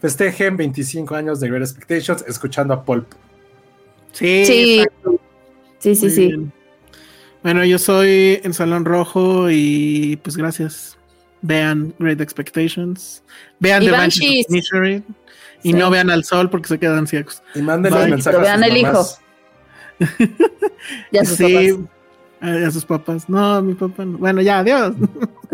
festejen 0.00 0.56
25 0.56 1.14
años 1.14 1.40
de 1.40 1.48
Great 1.48 1.62
Expectations 1.62 2.24
escuchando 2.26 2.74
a 2.74 2.84
Pulp. 2.84 3.06
Sí, 4.12 4.44
sí, 4.46 4.84
sí, 5.78 5.94
sí. 5.94 6.10
sí. 6.10 6.50
Bueno, 7.42 7.64
yo 7.64 7.78
soy 7.78 8.40
en 8.42 8.54
Salón 8.54 8.84
Rojo 8.84 9.50
y 9.50 10.18
pues 10.22 10.36
gracias. 10.36 10.98
Vean 11.42 11.94
Great 11.98 12.20
Expectations. 12.20 13.22
Vean 13.60 13.84
The 13.84 13.90
Banshees 13.92 14.46
y 15.62 15.72
no 15.72 15.90
vean 15.90 16.10
al 16.10 16.24
sol 16.24 16.50
porque 16.50 16.68
se 16.68 16.78
quedan 16.78 17.06
ciegos. 17.06 17.42
Y 17.54 17.62
mándenle 17.62 18.08
mensajes. 18.08 18.40
Vean 18.40 18.64
el 18.64 18.76
hijo. 18.76 19.06
y 21.10 21.18
a 21.18 21.24
sus 21.24 21.36
sí, 21.36 21.72
papás. 22.40 22.66
A 22.66 22.70
sus 22.70 22.84
papás. 22.84 23.28
No, 23.28 23.62
mi 23.62 23.74
papá 23.74 24.04
no. 24.04 24.18
Bueno, 24.18 24.42
ya, 24.42 24.58
adiós. 24.58 24.94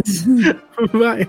Bye. 0.93 1.29